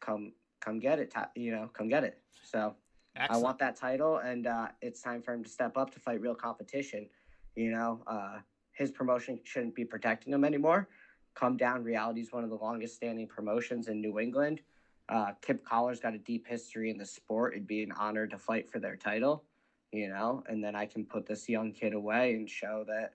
come 0.00 0.32
come 0.60 0.80
get 0.80 0.98
it. 0.98 1.14
You 1.34 1.52
know, 1.52 1.70
come 1.72 1.88
get 1.88 2.04
it. 2.04 2.18
So 2.44 2.74
I 3.16 3.36
want 3.38 3.58
that 3.58 3.76
title, 3.76 4.18
and 4.18 4.46
uh, 4.46 4.68
it's 4.82 5.00
time 5.00 5.22
for 5.22 5.32
him 5.32 5.42
to 5.44 5.50
step 5.50 5.76
up 5.76 5.90
to 5.94 6.00
fight 6.00 6.20
real 6.20 6.34
competition. 6.34 7.08
You 7.56 7.72
know, 7.72 8.02
uh, 8.06 8.38
his 8.72 8.90
promotion 8.90 9.40
shouldn't 9.44 9.74
be 9.74 9.84
protecting 9.84 10.32
him 10.32 10.44
anymore. 10.44 10.88
Come 11.34 11.56
down. 11.56 11.84
Reality 11.84 12.20
is 12.20 12.32
one 12.32 12.44
of 12.44 12.50
the 12.50 12.56
longest 12.56 12.96
standing 12.96 13.26
promotions 13.26 13.88
in 13.88 14.00
New 14.00 14.18
England. 14.18 14.60
Uh, 15.08 15.32
Kip 15.42 15.64
Kollar's 15.64 16.00
got 16.00 16.14
a 16.14 16.18
deep 16.18 16.46
history 16.46 16.90
in 16.90 16.98
the 16.98 17.06
sport. 17.06 17.54
It'd 17.54 17.66
be 17.66 17.82
an 17.82 17.92
honor 17.92 18.26
to 18.26 18.38
fight 18.38 18.70
for 18.70 18.78
their 18.78 18.96
title, 18.96 19.44
you 19.92 20.08
know, 20.08 20.44
and 20.48 20.62
then 20.62 20.76
I 20.76 20.86
can 20.86 21.04
put 21.04 21.26
this 21.26 21.48
young 21.48 21.72
kid 21.72 21.94
away 21.94 22.34
and 22.34 22.48
show 22.48 22.84
that 22.86 23.14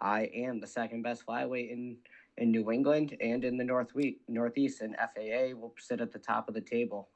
I 0.00 0.30
am 0.34 0.60
the 0.60 0.66
second 0.66 1.02
best 1.02 1.26
flyweight 1.26 1.70
in, 1.70 1.96
in 2.38 2.50
New 2.50 2.70
England 2.70 3.16
and 3.20 3.44
in 3.44 3.56
the 3.58 3.64
North 3.64 3.92
Northeast, 4.28 4.80
and 4.80 4.96
FAA 4.96 5.54
will 5.54 5.74
sit 5.78 6.00
at 6.00 6.12
the 6.12 6.18
top 6.18 6.48
of 6.48 6.54
the 6.54 6.60
table. 6.60 7.08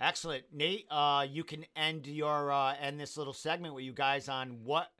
Excellent, 0.00 0.44
Nate. 0.52 0.86
Uh, 0.90 1.26
you 1.28 1.44
can 1.44 1.66
end 1.76 2.06
your 2.06 2.50
uh, 2.50 2.74
end 2.80 2.98
this 2.98 3.16
little 3.16 3.32
segment 3.34 3.74
with 3.74 3.84
you 3.84 3.92
guys 3.92 4.28
on 4.28 4.64
what 4.64 4.90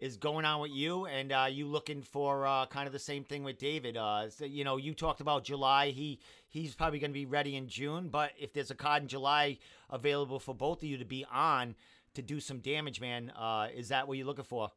is 0.00 0.16
going 0.16 0.44
on 0.44 0.60
with 0.60 0.70
you, 0.70 1.04
and 1.06 1.30
uh, 1.30 1.46
you 1.50 1.66
looking 1.66 2.02
for 2.02 2.46
uh, 2.46 2.66
kind 2.66 2.86
of 2.86 2.92
the 2.92 2.98
same 2.98 3.22
thing 3.22 3.44
with 3.44 3.58
David. 3.58 3.96
Uh, 3.96 4.30
so, 4.30 4.46
you 4.46 4.64
know, 4.64 4.78
you 4.78 4.94
talked 4.94 5.20
about 5.20 5.44
July. 5.44 5.90
He 5.90 6.18
he's 6.48 6.74
probably 6.74 6.98
going 6.98 7.10
to 7.10 7.14
be 7.18 7.26
ready 7.26 7.56
in 7.56 7.68
June, 7.68 8.08
but 8.08 8.32
if 8.38 8.52
there's 8.52 8.70
a 8.70 8.74
card 8.74 9.02
in 9.02 9.08
July 9.08 9.58
available 9.90 10.38
for 10.38 10.54
both 10.54 10.78
of 10.82 10.88
you 10.88 10.96
to 10.96 11.04
be 11.04 11.24
on 11.30 11.74
to 12.14 12.22
do 12.22 12.40
some 12.40 12.58
damage, 12.60 13.00
man, 13.00 13.30
uh, 13.30 13.68
is 13.74 13.88
that 13.88 14.08
what 14.08 14.16
you're 14.16 14.26
looking 14.26 14.44
for? 14.44 14.70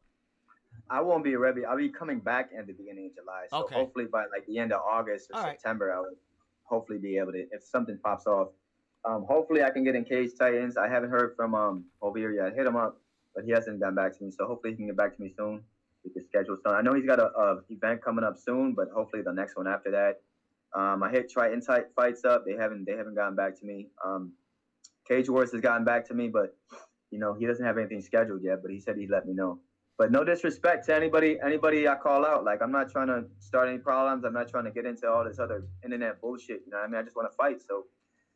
I 0.90 1.02
won't 1.02 1.24
be 1.24 1.36
ready. 1.36 1.66
I'll 1.66 1.78
be 1.78 1.90
coming 1.90 2.20
back 2.20 2.50
in 2.52 2.66
the 2.66 2.74
beginning 2.74 3.06
of 3.06 3.16
July. 3.16 3.46
So 3.50 3.64
Okay. 3.64 3.76
hopefully 3.76 4.06
by 4.06 4.26
like 4.26 4.46
the 4.46 4.60
end 4.60 4.74
of 4.74 4.82
August 4.82 5.32
or 5.32 5.38
All 5.38 5.44
right. 5.46 5.60
September, 5.60 5.94
I 5.94 6.00
will 6.00 6.16
hopefully 6.64 7.00
be 7.00 7.18
able 7.18 7.32
to. 7.32 7.48
If 7.52 7.64
something 7.64 7.98
pops 8.04 8.28
off, 8.28 8.50
um, 9.06 9.24
hopefully 9.24 9.64
I 9.64 9.70
can 9.70 9.84
get 9.84 9.96
in 9.96 10.04
Cage 10.04 10.32
Titans. 10.38 10.76
I 10.76 10.90
haven't 10.90 11.12
heard 11.12 11.36
from 11.38 11.56
um 11.56 11.86
Ovir 12.02 12.36
yet. 12.36 12.56
Hit 12.56 12.68
him 12.68 12.76
up, 12.76 13.00
but 13.36 13.44
he 13.46 13.52
hasn't 13.52 13.80
gotten 13.80 13.96
back 13.96 14.18
to 14.18 14.24
me. 14.24 14.32
So 14.32 14.46
hopefully 14.46 14.74
he 14.74 14.78
can 14.78 14.88
get 14.88 14.98
back 14.98 15.16
to 15.16 15.22
me 15.22 15.34
soon. 15.38 15.64
We 16.04 16.12
can 16.12 16.24
schedule 16.24 16.58
something. 16.62 16.78
I 16.78 16.82
know 16.82 16.94
he's 16.94 17.06
got 17.06 17.20
a, 17.20 17.28
a 17.38 17.62
event 17.70 18.04
coming 18.04 18.26
up 18.26 18.38
soon, 18.38 18.74
but 18.74 18.90
hopefully 18.94 19.24
the 19.24 19.34
next 19.34 19.56
one 19.56 19.68
after 19.68 19.92
that. 19.92 20.22
Um, 20.76 21.04
I 21.04 21.12
hit 21.12 21.30
Triton 21.30 21.62
type 21.62 21.94
fights 21.96 22.26
up. 22.26 22.46
They 22.46 22.54
haven't 22.54 22.86
they 22.86 22.94
haven't 22.94 23.16
gotten 23.16 23.36
back 23.36 23.58
to 23.60 23.66
me. 23.66 23.88
Um, 24.04 24.34
Cage 25.08 25.30
Wars 25.30 25.52
has 25.52 25.62
gotten 25.62 25.86
back 25.86 26.08
to 26.08 26.14
me, 26.14 26.30
but 26.30 26.56
you 27.12 27.20
know 27.20 27.34
he 27.34 27.46
doesn't 27.46 27.66
have 27.66 27.78
anything 27.78 28.02
scheduled 28.02 28.42
yet. 28.44 28.62
But 28.62 28.72
he 28.72 28.80
said 28.80 28.98
he'd 28.98 29.12
let 29.12 29.26
me 29.26 29.34
know. 29.34 29.60
But 29.98 30.12
no 30.12 30.24
disrespect 30.24 30.88
to 30.88 30.96
anybody 30.96 31.38
anybody 31.46 31.88
I 31.88 31.96
call 31.96 32.26
out. 32.26 32.44
Like 32.44 32.62
I'm 32.62 32.72
not 32.72 32.90
trying 32.90 33.08
to 33.08 33.26
start 33.40 33.70
any 33.70 33.78
problems. 33.78 34.26
I'm 34.26 34.34
not 34.34 34.50
trying 34.50 34.66
to 34.66 34.72
get 34.72 34.86
into 34.86 35.08
all 35.08 35.24
this 35.24 35.40
other 35.40 35.68
internet 35.84 36.20
bullshit. 36.20 36.62
You 36.66 36.72
know 36.72 36.80
I 36.80 36.88
mean? 36.88 36.96
I 36.96 37.04
just 37.04 37.16
want 37.16 37.32
to 37.32 37.36
fight. 37.36 37.62
So 37.62 37.86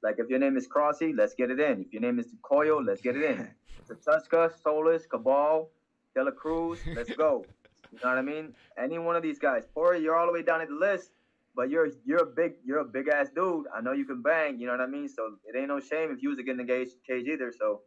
Like 0.03 0.15
if 0.19 0.29
your 0.29 0.39
name 0.39 0.57
is 0.57 0.67
Crossy, 0.67 1.13
let's 1.15 1.33
get 1.33 1.49
it 1.49 1.59
in. 1.59 1.81
If 1.81 1.93
your 1.93 2.01
name 2.01 2.19
is 2.19 2.27
Coyo, 2.43 2.85
let's 2.85 3.01
get 3.01 3.15
it 3.15 3.23
in. 3.23 3.49
Tatushka, 3.89 4.51
Solis, 4.61 5.05
Cabal, 5.05 5.69
De 6.15 6.23
La 6.23 6.31
Cruz, 6.31 6.79
let's 6.95 7.13
go. 7.15 7.45
You 7.91 7.99
know 8.03 8.09
what 8.09 8.17
I 8.17 8.21
mean? 8.21 8.53
Any 8.77 8.99
one 8.99 9.15
of 9.15 9.23
these 9.23 9.39
guys. 9.39 9.63
Poirier, 9.73 10.01
you're 10.01 10.15
all 10.15 10.27
the 10.27 10.33
way 10.33 10.43
down 10.43 10.61
at 10.61 10.67
the 10.67 10.75
list, 10.75 11.11
but 11.55 11.69
you're 11.69 11.89
you're 12.05 12.23
a 12.23 12.25
big 12.25 12.55
you're 12.65 12.79
a 12.79 12.85
big 12.85 13.07
ass 13.07 13.29
dude. 13.33 13.65
I 13.75 13.81
know 13.81 13.93
you 13.93 14.05
can 14.05 14.21
bang. 14.21 14.59
You 14.59 14.67
know 14.67 14.73
what 14.73 14.81
I 14.81 14.87
mean? 14.87 15.07
So 15.07 15.37
it 15.45 15.57
ain't 15.57 15.69
no 15.69 15.79
shame 15.79 16.11
if 16.11 16.21
you 16.21 16.29
was 16.29 16.37
to 16.37 16.43
get 16.43 16.51
in 16.51 16.57
the 16.57 16.65
cage, 16.65 16.89
cage 17.07 17.25
either. 17.27 17.53
So 17.57 17.81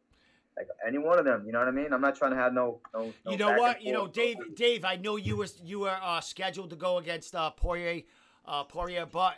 like 0.56 0.66
any 0.86 0.98
one 0.98 1.18
of 1.18 1.24
them, 1.24 1.44
you 1.46 1.52
know 1.52 1.60
what 1.60 1.68
I 1.68 1.72
mean? 1.72 1.92
I'm 1.92 2.00
not 2.00 2.16
trying 2.16 2.32
to 2.32 2.36
have 2.36 2.52
no 2.52 2.80
no. 2.94 3.12
no 3.24 3.30
You 3.30 3.38
know 3.38 3.52
what? 3.52 3.82
You 3.82 3.92
know. 3.92 4.06
Dave. 4.06 4.36
Dave, 4.54 4.84
I 4.84 4.96
know 4.96 5.16
you 5.16 5.36
was 5.36 5.60
you 5.62 5.80
were 5.80 5.98
uh, 6.02 6.20
scheduled 6.20 6.70
to 6.70 6.76
go 6.76 6.98
against 6.98 7.34
uh, 7.34 7.50
Poirier, 7.50 8.02
uh, 8.44 8.64
Poirier, 8.64 9.06
but 9.06 9.36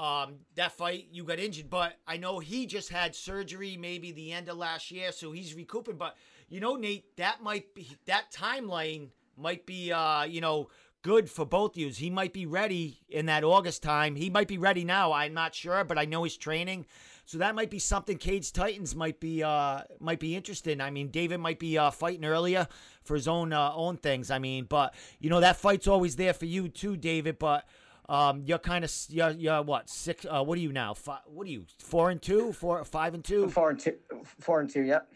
um, 0.00 0.36
that 0.54 0.72
fight 0.72 1.08
you 1.12 1.24
got 1.24 1.38
injured. 1.38 1.68
But 1.68 1.94
I 2.06 2.16
know 2.16 2.38
he 2.38 2.64
just 2.66 2.88
had 2.88 3.14
surgery, 3.14 3.76
maybe 3.76 4.12
the 4.12 4.32
end 4.32 4.48
of 4.48 4.56
last 4.56 4.90
year, 4.90 5.12
so 5.12 5.32
he's 5.32 5.54
recouping. 5.54 5.96
But 5.96 6.16
you 6.48 6.58
know, 6.58 6.76
Nate, 6.76 7.16
that 7.16 7.42
might 7.42 7.74
be 7.74 7.88
that 8.06 8.32
timeline 8.32 9.08
might 9.36 9.66
be 9.66 9.92
uh, 9.92 10.24
you 10.24 10.40
know 10.40 10.68
good 11.02 11.28
for 11.28 11.44
both 11.44 11.76
yous. 11.76 11.98
He 11.98 12.08
might 12.08 12.32
be 12.32 12.46
ready 12.46 13.00
in 13.10 13.26
that 13.26 13.44
August 13.44 13.82
time. 13.82 14.16
He 14.16 14.30
might 14.30 14.48
be 14.48 14.58
ready 14.58 14.84
now. 14.84 15.12
I'm 15.12 15.34
not 15.34 15.54
sure, 15.54 15.84
but 15.84 15.98
I 15.98 16.06
know 16.06 16.24
he's 16.24 16.36
training. 16.36 16.86
So 17.26 17.38
that 17.38 17.54
might 17.54 17.70
be 17.70 17.78
something 17.78 18.16
Cage 18.16 18.52
Titans 18.52 18.96
might 18.96 19.20
be 19.20 19.42
uh 19.42 19.82
might 20.00 20.18
be 20.18 20.34
interested 20.34 20.72
in. 20.72 20.80
I 20.80 20.90
mean, 20.90 21.08
David 21.08 21.40
might 21.40 21.58
be 21.58 21.76
uh 21.76 21.90
fighting 21.90 22.24
earlier 22.24 22.68
for 23.04 23.14
his 23.14 23.28
own 23.28 23.52
uh, 23.52 23.72
own 23.74 23.98
things. 23.98 24.30
I 24.30 24.38
mean, 24.38 24.64
but 24.64 24.94
you 25.18 25.28
know 25.28 25.40
that 25.40 25.58
fight's 25.58 25.86
always 25.86 26.16
there 26.16 26.32
for 26.32 26.46
you 26.46 26.70
too, 26.70 26.96
David. 26.96 27.38
But 27.38 27.66
um, 28.10 28.42
you're 28.44 28.58
kind 28.58 28.84
of 28.84 28.92
you're, 29.08 29.30
you're 29.30 29.62
what 29.62 29.88
six? 29.88 30.26
Uh, 30.28 30.42
what 30.42 30.58
are 30.58 30.60
you 30.60 30.72
now? 30.72 30.94
Five, 30.94 31.20
what 31.26 31.46
are 31.46 31.50
you? 31.50 31.64
Four 31.78 32.10
and 32.10 32.20
two? 32.20 32.52
Four, 32.52 32.84
five 32.84 33.14
and 33.14 33.24
two? 33.24 33.48
Four 33.48 33.70
and 33.70 33.78
two. 33.78 33.94
Four 34.40 34.60
and 34.60 34.68
two. 34.68 34.82
Yep. 34.82 35.08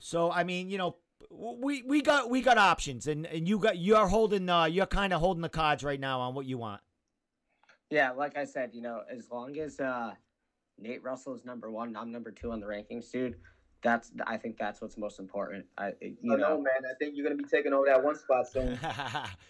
So 0.00 0.30
I 0.30 0.42
mean, 0.42 0.68
you 0.68 0.76
know, 0.76 0.96
we 1.30 1.82
we 1.82 2.02
got 2.02 2.28
we 2.28 2.42
got 2.42 2.58
options, 2.58 3.06
and 3.06 3.26
and 3.26 3.48
you 3.48 3.58
got 3.58 3.78
you're 3.78 4.08
holding 4.08 4.48
uh 4.48 4.64
you're 4.64 4.86
kind 4.86 5.12
of 5.12 5.20
holding 5.20 5.40
the 5.40 5.48
cards 5.48 5.84
right 5.84 6.00
now 6.00 6.20
on 6.20 6.34
what 6.34 6.44
you 6.46 6.58
want. 6.58 6.80
Yeah, 7.90 8.10
like 8.10 8.36
I 8.36 8.44
said, 8.44 8.70
you 8.72 8.82
know, 8.82 9.02
as 9.08 9.30
long 9.30 9.58
as 9.58 9.78
uh, 9.78 10.14
Nate 10.78 11.04
Russell 11.04 11.34
is 11.34 11.44
number 11.44 11.70
one, 11.70 11.94
I'm 11.94 12.10
number 12.10 12.32
two 12.32 12.50
on 12.50 12.58
the 12.58 12.66
rankings, 12.66 13.10
dude. 13.12 13.36
That's 13.82 14.12
I 14.26 14.36
think 14.36 14.58
that's 14.58 14.80
what's 14.80 14.96
most 14.96 15.18
important. 15.18 15.66
I 15.76 15.92
you 16.00 16.14
I 16.32 16.36
know, 16.36 16.36
know. 16.36 16.56
man. 16.58 16.84
I 16.88 16.94
think 17.00 17.16
you're 17.16 17.24
gonna 17.28 17.36
be 17.42 17.48
taking 17.48 17.72
over 17.72 17.86
that 17.86 18.02
one 18.02 18.16
spot 18.16 18.46
soon. 18.48 18.78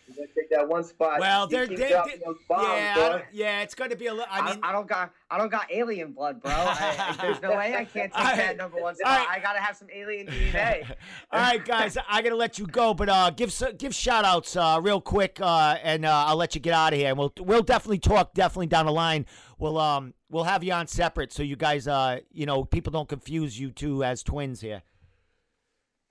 You're 0.08 0.16
gonna 0.26 0.28
take 0.36 0.50
that 0.50 0.68
one 0.68 0.84
spot. 0.84 1.20
Well, 1.20 1.46
they're- 1.46 1.66
they- 1.66 1.88
dropping 1.90 2.18
they- 2.18 2.24
those 2.24 2.36
bombs, 2.48 2.66
yeah, 2.68 2.94
I 2.96 3.00
boy. 3.00 3.08
don't- 3.10 3.24
yeah, 3.32 3.60
it's 3.62 3.74
going 3.74 3.88
to 3.90 3.96
be 3.96 4.06
a 4.08 4.12
little. 4.12 4.26
I 4.30 4.40
I, 4.40 4.50
mean, 4.50 4.60
I 4.62 4.72
don't 4.72 4.86
got 4.86 5.10
I 5.30 5.38
don't 5.38 5.50
got 5.50 5.66
alien 5.72 6.12
blood, 6.12 6.42
bro. 6.42 6.50
I, 6.52 7.14
I- 7.18 7.22
there's 7.22 7.40
no 7.42 7.50
way 7.50 7.74
I 7.76 7.84
can't 7.84 8.12
take 8.12 8.14
All 8.18 8.24
right. 8.24 8.36
that 8.36 8.56
number 8.56 8.80
one 8.80 8.94
spot. 8.96 9.26
right. 9.26 9.28
I 9.30 9.38
gotta 9.38 9.60
have 9.60 9.76
some 9.76 9.88
alien 9.94 10.26
DNA. 10.52 10.90
All 11.30 11.40
right, 11.40 11.64
guys, 11.64 11.96
I 12.08 12.20
gotta 12.22 12.34
let 12.36 12.58
you 12.58 12.66
go, 12.66 12.94
but 12.94 13.08
uh, 13.08 13.30
give 13.30 13.48
s- 13.50 13.62
give 13.78 13.94
shout 13.94 14.24
outs 14.24 14.56
uh, 14.56 14.78
real 14.82 15.00
quick, 15.00 15.38
uh, 15.40 15.76
and 15.82 16.04
uh, 16.04 16.24
I'll 16.26 16.36
let 16.36 16.54
you 16.54 16.60
get 16.60 16.72
out 16.74 16.92
of 16.94 16.98
here. 16.98 17.08
And 17.08 17.18
we'll 17.18 17.32
we'll 17.40 17.62
definitely 17.62 17.98
talk 17.98 18.34
definitely 18.34 18.66
down 18.68 18.86
the 18.86 18.92
line. 18.92 19.26
We'll 19.62 19.78
um 19.78 20.12
we'll 20.28 20.42
have 20.42 20.64
you 20.64 20.72
on 20.72 20.88
separate 20.88 21.32
so 21.32 21.44
you 21.44 21.54
guys 21.54 21.86
uh 21.86 22.18
you 22.32 22.46
know 22.46 22.64
people 22.64 22.90
don't 22.90 23.08
confuse 23.08 23.60
you 23.60 23.70
two 23.70 24.02
as 24.02 24.24
twins 24.24 24.60
here. 24.60 24.82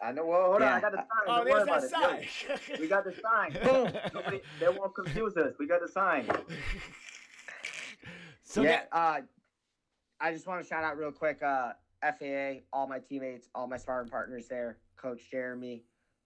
I 0.01 0.13
know. 0.13 0.25
Well, 0.25 0.51
hold 0.51 0.61
on. 0.61 0.69
I 0.69 0.79
got 0.79 0.93
the 0.93 0.97
sign. 0.99 1.07
Oh, 1.27 1.35
Don't 1.35 1.45
there's 1.45 1.63
about 1.63 1.81
that 1.81 1.89
sign. 1.89 2.57
Yo, 2.69 2.75
we 2.79 2.87
got 2.87 3.03
the 3.03 3.13
sign. 3.13 3.51
Boom. 3.63 3.91
Nobody, 4.13 4.39
they 4.57 4.69
won't 4.69 4.95
confuse 4.95 5.35
us. 5.35 5.53
We 5.59 5.67
got 5.67 5.81
the 5.81 5.89
sign. 5.89 6.25
so 8.43 8.61
yeah, 8.61 8.69
that- 8.69 8.89
uh, 8.93 9.19
I 10.21 10.31
just 10.31 10.47
want 10.47 10.63
to 10.63 10.67
shout 10.67 10.85
out 10.85 10.97
real 10.97 11.11
quick, 11.11 11.43
uh, 11.43 11.73
FAA, 12.01 12.61
all 12.71 12.87
my 12.87 12.99
teammates, 12.99 13.49
all 13.53 13.67
my 13.67 13.77
sparring 13.77 14.07
partners 14.07 14.47
there, 14.47 14.77
Coach 14.95 15.29
Jeremy, 15.29 15.83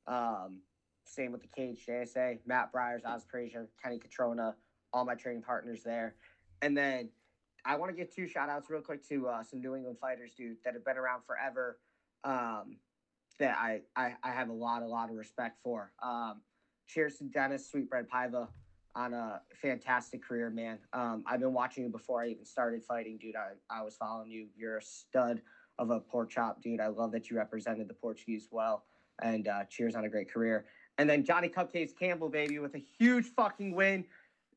um, 0.08 0.60
same 1.06 1.32
with 1.32 1.42
the 1.42 1.48
cage, 1.48 1.86
JSA, 1.88 2.38
Matt 2.46 2.72
Bryers, 2.72 3.02
Oz 3.04 3.26
Frazier, 3.30 3.68
Kenny 3.84 3.98
Catrona, 4.00 4.54
all 4.94 5.06
my 5.06 5.16
training 5.16 5.42
partners 5.42 5.82
there. 5.84 6.16
And 6.62 6.78
then 6.78 7.10
I 7.66 7.76
want 7.76 7.92
to 7.92 7.96
give 7.96 8.14
two 8.14 8.28
shout 8.28 8.50
outs 8.50 8.70
real 8.70 8.82
quick 8.82 9.08
to 9.10 9.28
uh, 9.28 9.44
some 9.44 9.62
New 9.62 9.76
England 9.76 9.98
fighters, 10.00 10.34
dude, 10.38 10.58
that 10.64 10.74
have 10.74 10.86
been 10.86 10.98
around 10.98 11.22
forever. 11.26 11.80
Um, 12.24 12.78
that 13.40 13.58
I, 13.58 13.82
I, 13.96 14.16
I 14.24 14.32
have 14.32 14.50
a 14.50 14.54
lot, 14.54 14.82
a 14.82 14.88
lot 14.88 15.10
of 15.10 15.16
respect 15.16 15.58
for. 15.64 15.92
Um, 16.02 16.42
cheers 16.88 17.18
to 17.18 17.26
Dennis 17.26 17.70
Sweetbread 17.70 18.08
Paiva 18.10 18.48
on 18.96 19.14
a 19.14 19.42
fantastic 19.62 20.24
career, 20.24 20.50
man. 20.50 20.80
Um, 20.94 21.24
I've 21.28 21.42
been 21.42 21.54
watching 21.54 21.84
you 21.84 21.90
before 21.90 22.24
I 22.24 22.30
even 22.30 22.46
started 22.46 22.84
fighting, 22.84 23.18
dude. 23.18 23.36
I, 23.36 23.52
I 23.70 23.84
was 23.84 23.96
following 23.98 24.32
you. 24.32 24.48
You're 24.56 24.78
a 24.78 24.82
stud 24.82 25.42
of 25.78 25.90
a 25.90 26.00
pork 26.00 26.30
chop, 26.30 26.62
dude. 26.62 26.80
I 26.80 26.88
love 26.88 27.12
that 27.12 27.30
you 27.30 27.36
represented 27.36 27.90
the 27.90 27.94
Portuguese 27.94 28.48
well. 28.52 28.86
And 29.22 29.48
uh, 29.48 29.66
cheers 29.70 29.96
on 29.96 30.06
a 30.06 30.10
great 30.10 30.32
career. 30.32 30.66
And 30.98 31.10
then 31.10 31.26
Johnny 31.26 31.50
Cupcakes 31.50 31.98
Campbell, 31.98 32.30
baby, 32.30 32.60
with 32.60 32.76
a 32.76 32.84
huge 32.98 33.26
fucking 33.36 33.76
win. 33.76 34.06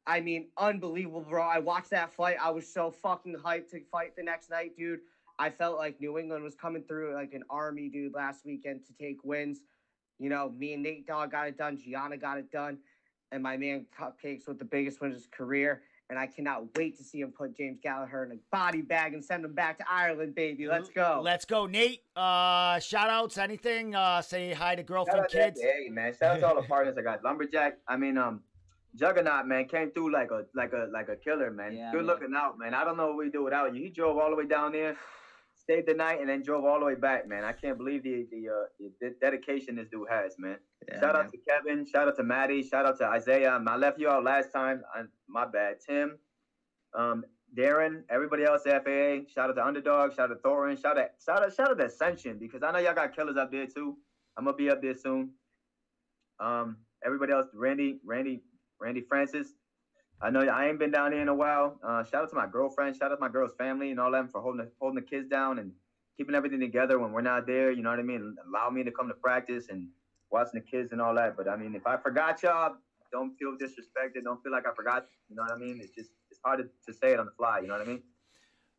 I 0.08 0.20
mean, 0.20 0.48
unbelievable, 0.56 1.20
bro. 1.20 1.42
I 1.42 1.58
watched 1.58 1.90
that 1.90 2.14
fight. 2.14 2.38
I 2.42 2.50
was 2.50 2.66
so 2.66 2.90
fucking 2.90 3.36
hyped 3.44 3.70
to 3.72 3.80
fight 3.92 4.16
the 4.16 4.22
next 4.22 4.48
night, 4.48 4.74
dude. 4.74 5.00
I 5.38 5.50
felt 5.50 5.76
like 5.76 6.00
New 6.00 6.18
England 6.18 6.42
was 6.42 6.54
coming 6.54 6.82
through 6.82 7.14
like 7.14 7.34
an 7.34 7.44
army, 7.50 7.90
dude, 7.90 8.14
last 8.14 8.46
weekend 8.46 8.80
to 8.86 8.94
take 8.94 9.22
wins. 9.22 9.60
You 10.18 10.30
know, 10.30 10.50
me 10.56 10.72
and 10.72 10.82
Nate 10.82 11.06
Dogg 11.06 11.30
got 11.30 11.46
it 11.46 11.58
done. 11.58 11.78
Gianna 11.78 12.16
got 12.16 12.38
it 12.38 12.50
done. 12.50 12.78
And 13.32 13.42
my 13.42 13.58
man 13.58 13.84
Cupcakes 13.96 14.48
with 14.48 14.58
the 14.58 14.64
biggest 14.64 15.02
win 15.02 15.10
of 15.10 15.16
his 15.16 15.26
career. 15.26 15.82
And 16.08 16.18
I 16.18 16.26
cannot 16.26 16.74
wait 16.74 16.96
to 16.96 17.04
see 17.04 17.20
him 17.20 17.30
put 17.30 17.54
James 17.54 17.78
Gallagher 17.82 18.24
in 18.24 18.32
a 18.32 18.40
body 18.50 18.80
bag 18.80 19.12
and 19.12 19.22
send 19.22 19.44
him 19.44 19.52
back 19.52 19.76
to 19.76 19.84
Ireland, 19.88 20.34
baby. 20.34 20.66
Let's 20.66 20.88
go. 20.88 21.20
Let's 21.22 21.44
go, 21.44 21.66
Nate. 21.66 22.00
Uh, 22.16 22.78
shout 22.78 23.10
outs, 23.10 23.36
anything? 23.36 23.94
Uh, 23.94 24.22
say 24.22 24.54
hi 24.54 24.74
to 24.74 24.82
girlfriend, 24.82 25.20
out 25.20 25.28
to 25.28 25.36
kids. 25.36 25.60
Hey, 25.60 25.90
man. 25.90 26.14
Shout 26.18 26.36
out 26.36 26.40
to 26.40 26.48
all 26.48 26.54
the 26.62 26.66
partners 26.66 26.96
I 26.96 27.02
got. 27.02 27.22
Lumberjack. 27.22 27.76
I 27.86 27.98
mean, 27.98 28.16
um, 28.16 28.40
Juggernaut, 28.96 29.46
man, 29.46 29.66
came 29.68 29.90
through 29.92 30.12
like 30.12 30.30
a 30.30 30.44
like 30.54 30.72
a 30.72 30.88
like 30.92 31.08
a 31.08 31.16
killer, 31.16 31.50
man. 31.50 31.74
Yeah, 31.76 31.90
Good 31.92 31.98
man. 31.98 32.06
looking 32.06 32.34
out, 32.36 32.58
man. 32.58 32.74
I 32.74 32.84
don't 32.84 32.96
know 32.96 33.08
what 33.08 33.16
we 33.18 33.30
do 33.30 33.44
without 33.44 33.74
you. 33.74 33.82
He 33.82 33.90
drove 33.90 34.16
all 34.18 34.30
the 34.30 34.36
way 34.36 34.46
down 34.46 34.72
there, 34.72 34.96
stayed 35.54 35.86
the 35.86 35.94
night, 35.94 36.20
and 36.20 36.28
then 36.28 36.42
drove 36.42 36.64
all 36.64 36.80
the 36.80 36.86
way 36.86 36.94
back, 36.94 37.28
man. 37.28 37.44
I 37.44 37.52
can't 37.52 37.76
believe 37.76 38.02
the 38.02 38.26
the, 38.30 38.48
uh, 38.48 38.88
the 39.00 39.14
dedication 39.20 39.76
this 39.76 39.88
dude 39.90 40.08
has, 40.10 40.34
man. 40.38 40.56
Yeah, 40.88 41.00
shout 41.00 41.14
man. 41.14 41.26
out 41.26 41.32
to 41.32 41.38
Kevin. 41.48 41.86
Shout 41.86 42.08
out 42.08 42.16
to 42.16 42.22
Maddie. 42.22 42.62
Shout 42.62 42.86
out 42.86 42.98
to 42.98 43.06
Isaiah. 43.06 43.62
I 43.66 43.76
left 43.76 43.98
you 43.98 44.08
out 44.08 44.24
last 44.24 44.52
time. 44.52 44.82
I, 44.94 45.02
my 45.28 45.44
bad. 45.46 45.76
Tim, 45.86 46.18
um, 46.98 47.24
Darren, 47.56 48.02
everybody 48.10 48.44
else 48.44 48.66
at 48.66 48.84
FAA. 48.84 49.28
Shout 49.32 49.50
out 49.50 49.56
to 49.56 49.64
Underdog. 49.66 50.14
Shout 50.14 50.30
out 50.30 50.42
to 50.42 50.48
Thorin. 50.48 50.80
Shout 50.80 50.98
out, 50.98 51.08
shout 51.24 51.42
out, 51.44 51.54
shout 51.54 51.70
out 51.70 51.78
to 51.78 51.84
Ascension 51.86 52.38
because 52.38 52.62
I 52.62 52.72
know 52.72 52.78
y'all 52.78 52.94
got 52.94 53.14
killers 53.14 53.36
up 53.36 53.50
there 53.52 53.66
too. 53.66 53.96
I'm 54.36 54.44
gonna 54.44 54.56
be 54.56 54.70
up 54.70 54.80
there 54.82 54.94
soon. 54.96 55.32
Um, 56.40 56.78
everybody 57.04 57.32
else, 57.32 57.48
Randy, 57.54 58.00
Randy, 58.04 58.42
Randy 58.80 59.00
Francis. 59.00 59.48
I 60.20 60.30
know 60.30 60.40
I 60.40 60.68
ain't 60.68 60.78
been 60.78 60.90
down 60.90 61.12
here 61.12 61.22
in 61.22 61.28
a 61.28 61.34
while. 61.34 61.78
Uh, 61.82 62.02
shout 62.04 62.22
out 62.24 62.30
to 62.30 62.36
my 62.36 62.46
girlfriend. 62.46 62.96
Shout 62.96 63.12
out 63.12 63.16
to 63.16 63.20
my 63.20 63.28
girl's 63.28 63.54
family 63.54 63.90
and 63.90 64.00
all 64.00 64.10
them 64.10 64.28
for 64.28 64.40
holding 64.40 64.64
the, 64.64 64.70
holding 64.80 64.96
the 64.96 65.08
kids 65.08 65.28
down 65.28 65.58
and 65.58 65.72
keeping 66.16 66.34
everything 66.34 66.58
together 66.58 66.98
when 66.98 67.12
we're 67.12 67.20
not 67.20 67.46
there. 67.46 67.70
You 67.70 67.82
know 67.82 67.90
what 67.90 68.00
I 68.00 68.02
mean? 68.02 68.36
Allow 68.48 68.70
me 68.70 68.82
to 68.82 68.90
come 68.90 69.08
to 69.08 69.14
practice 69.14 69.68
and 69.68 69.88
watching 70.30 70.60
the 70.60 70.60
kids 70.60 70.90
and 70.92 71.00
all 71.00 71.14
that. 71.14 71.36
But 71.36 71.48
I 71.48 71.56
mean, 71.56 71.74
if 71.74 71.86
I 71.86 71.96
forgot 71.96 72.42
y'all, 72.42 72.74
don't 73.12 73.36
feel 73.38 73.56
disrespected. 73.56 74.24
Don't 74.24 74.42
feel 74.42 74.52
like 74.52 74.66
I 74.66 74.74
forgot. 74.74 75.06
You 75.28 75.36
know 75.36 75.42
what 75.42 75.52
I 75.52 75.56
mean? 75.56 75.78
It's 75.80 75.94
just 75.94 76.10
it's 76.30 76.40
hard 76.44 76.58
to, 76.58 76.92
to 76.92 76.98
say 76.98 77.12
it 77.12 77.20
on 77.20 77.26
the 77.26 77.32
fly. 77.32 77.60
You 77.60 77.68
know 77.68 77.74
what 77.74 77.86
I 77.86 77.90
mean? 77.90 78.02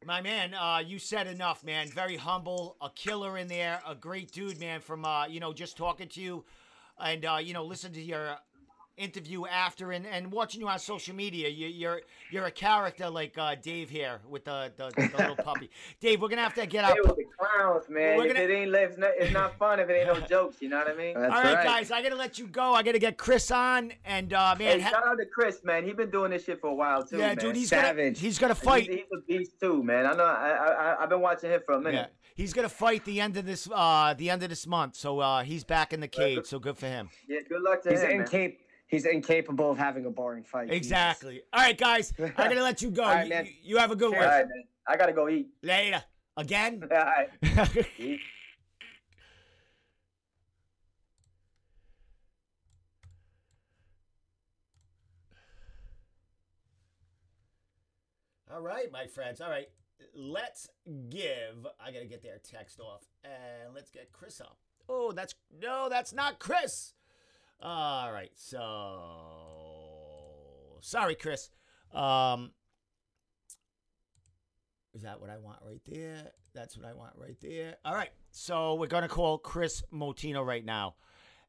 My 0.06 0.22
man, 0.22 0.54
uh, 0.54 0.82
you 0.86 0.97
said 0.97 1.28
enough, 1.28 1.64
man. 1.64 1.89
Very 1.89 2.16
humble, 2.16 2.78
a 2.82 2.89
killer 2.89 3.38
in 3.38 3.47
there, 3.50 3.82
a 3.86 3.95
great 3.95 4.32
dude, 4.32 4.60
man. 4.60 4.80
From 4.80 5.04
uh, 5.04 5.28
you 5.28 5.39
know, 5.39 5.52
just 5.52 5.78
talking 5.78 6.08
to 6.10 6.22
you, 6.22 6.45
and 7.00 7.26
uh, 7.26 7.39
you 7.41 7.54
know, 7.54 7.66
listen 7.66 7.91
to 7.93 8.02
your 8.02 8.38
interview 9.00 9.45
after, 9.45 9.91
and, 9.91 10.06
and 10.06 10.32
watching 10.32 10.62
you 10.62 10.68
on 10.68 10.78
social 10.80 11.16
media. 11.16 11.47
You, 11.50 11.68
you're 11.68 12.02
you're 12.32 12.45
a 12.45 12.52
character 12.52 13.10
like 13.10 13.38
uh, 13.38 13.56
Dave 13.62 13.89
here 13.89 14.20
with 14.30 14.45
the 14.45 14.72
the, 14.76 14.89
the 14.95 15.10
little 15.18 15.36
puppy. 15.36 15.70
Dave, 16.00 16.22
we're 16.22 16.28
gonna 16.28 16.41
have 16.43 16.54
to 16.56 16.66
get 16.66 16.84
out. 16.84 16.93
Hey, 16.93 17.00
with 17.02 17.16
the 17.16 17.26
clowns, 17.38 17.89
man. 17.89 18.18
We're 18.18 18.26
if 18.28 18.34
gonna- 18.34 18.45
it 18.45 18.52
ain't 18.52 18.76
it's 18.76 18.97
not, 18.97 19.12
it's 19.18 19.32
not 19.34 19.58
fun 19.58 19.80
if 19.80 19.89
it 19.89 19.93
ain't 19.93 20.08
no 20.20 20.20
jokes. 20.28 20.58
You 20.62 20.70
know 20.70 20.78
what 20.80 20.89
I 20.89 20.95
mean? 20.95 21.14
That's 21.20 21.34
All 21.34 21.41
right, 21.43 21.56
right. 21.56 21.64
guys, 21.66 21.91
I 21.91 22.02
gotta 22.02 22.16
let 22.16 22.38
you 22.38 22.47
go. 22.47 22.74
I 22.74 22.84
gotta 22.84 23.00
get 23.00 23.18
Chris 23.18 23.50
on, 23.52 23.91
and 24.06 24.34
uh, 24.34 24.56
man, 24.60 24.78
Hey, 24.78 24.80
ha- 24.82 24.89
shout 24.91 25.08
out 25.08 25.18
to 25.18 25.26
Chris, 25.26 25.62
man. 25.64 25.86
He's 25.86 25.95
been 25.95 26.10
doing 26.12 26.32
this 26.32 26.43
shit 26.45 26.60
for 26.62 26.68
a 26.68 26.74
while 26.76 27.04
too, 27.04 27.18
yeah, 27.18 27.28
man. 27.30 27.38
dude, 27.38 27.56
he's 27.56 27.70
Savage. 27.70 28.16
gonna 28.16 28.26
he's 28.26 28.38
gonna 28.39 28.56
fight. 28.56 28.88
He's, 28.88 28.95
he's 28.97 29.06
a 29.18 29.22
beast 29.28 29.60
too, 29.60 29.82
man. 29.84 30.06
I 30.06 30.14
know. 30.14 30.24
I, 30.26 30.50
I 30.50 30.68
I- 30.93 31.04
I've 31.04 31.10
been 31.10 31.22
watching 31.22 31.50
him 31.50 31.62
for 31.66 31.74
a 31.76 31.78
Yeah, 31.78 31.84
minute. 31.84 32.14
he's 32.36 32.54
gonna 32.54 32.68
fight 32.70 33.06
the 33.06 33.22
end 33.22 33.38
of 33.38 33.45
this 33.45 33.68
uh 33.74 34.14
the 34.18 34.30
end 34.30 34.43
of 34.43 34.50
this 34.50 34.68
month. 34.68 34.95
So 34.95 35.20
uh, 35.20 35.43
he's 35.43 35.64
back 35.64 35.93
in 35.93 36.00
the 36.02 36.08
cage. 36.08 36.45
So 36.45 36.60
good 36.60 36.78
for 36.78 36.88
him. 36.88 37.10
Yeah, 37.28 37.39
good 37.47 37.62
luck 37.62 37.82
to 37.84 37.89
He's 37.91 38.02
him, 38.02 38.06
He's 38.10 38.14
in 38.14 38.18
man. 38.20 38.28
incap- 38.28 38.58
He's 38.90 39.06
incapable 39.06 39.70
of 39.72 39.78
having 39.78 40.06
a 40.08 40.10
boring 40.10 40.44
fight. 40.44 40.68
Jesus. 40.70 40.78
Exactly. 40.78 41.42
All 41.54 41.62
right, 41.62 41.78
guys, 41.78 42.12
I 42.20 42.30
gotta 42.48 42.64
let 42.64 42.82
you 42.82 42.90
go. 42.90 43.04
All 43.04 43.10
right, 43.10 43.24
you, 43.26 43.30
man. 43.30 43.48
you- 43.64 43.78
have 43.78 43.92
a 43.92 43.96
good 43.96 44.14
All 44.14 44.20
one. 44.20 44.28
right, 44.28 44.48
man. 44.48 44.64
I 44.88 44.98
gotta 44.98 45.14
go 45.14 45.30
eat. 45.30 45.48
Later. 45.62 46.04
Again. 46.36 46.82
All 46.92 46.98
right. 46.98 47.30
All 58.52 58.62
right, 58.62 58.92
my 58.92 59.06
friends. 59.06 59.42
All 59.42 59.50
right. 59.50 59.68
let's 60.16 60.68
give. 61.10 61.68
I 61.80 61.92
gotta 61.92 62.06
get 62.06 62.24
their 62.24 62.40
text 62.40 62.80
off, 62.80 63.04
and 63.24 63.74
let's 63.76 63.92
get 63.92 64.12
Chris 64.12 64.42
up. 64.42 64.58
Oh, 64.88 65.12
that's 65.12 65.36
no, 65.62 65.88
that's 65.90 66.14
not 66.14 66.40
Chris. 66.40 66.94
All 67.62 68.12
right, 68.14 68.32
so 68.36 69.01
sorry, 70.82 71.16
Chris. 71.16 71.49
Um, 71.93 72.51
is 74.93 75.01
that 75.01 75.20
what 75.20 75.30
I 75.30 75.38
want 75.38 75.60
right 75.66 75.82
there? 75.86 76.32
That's 76.53 76.78
what 76.78 76.86
I 76.86 76.93
want 76.93 77.14
right 77.18 77.36
there. 77.41 77.76
All 77.84 77.93
right, 77.93 78.12
so 78.32 78.76
we're 78.76 78.88
gonna 78.88 79.10
call 79.10 79.38
Kris 79.38 79.84
Moutinho 79.93 80.45
right 80.45 80.64
now, 80.64 80.95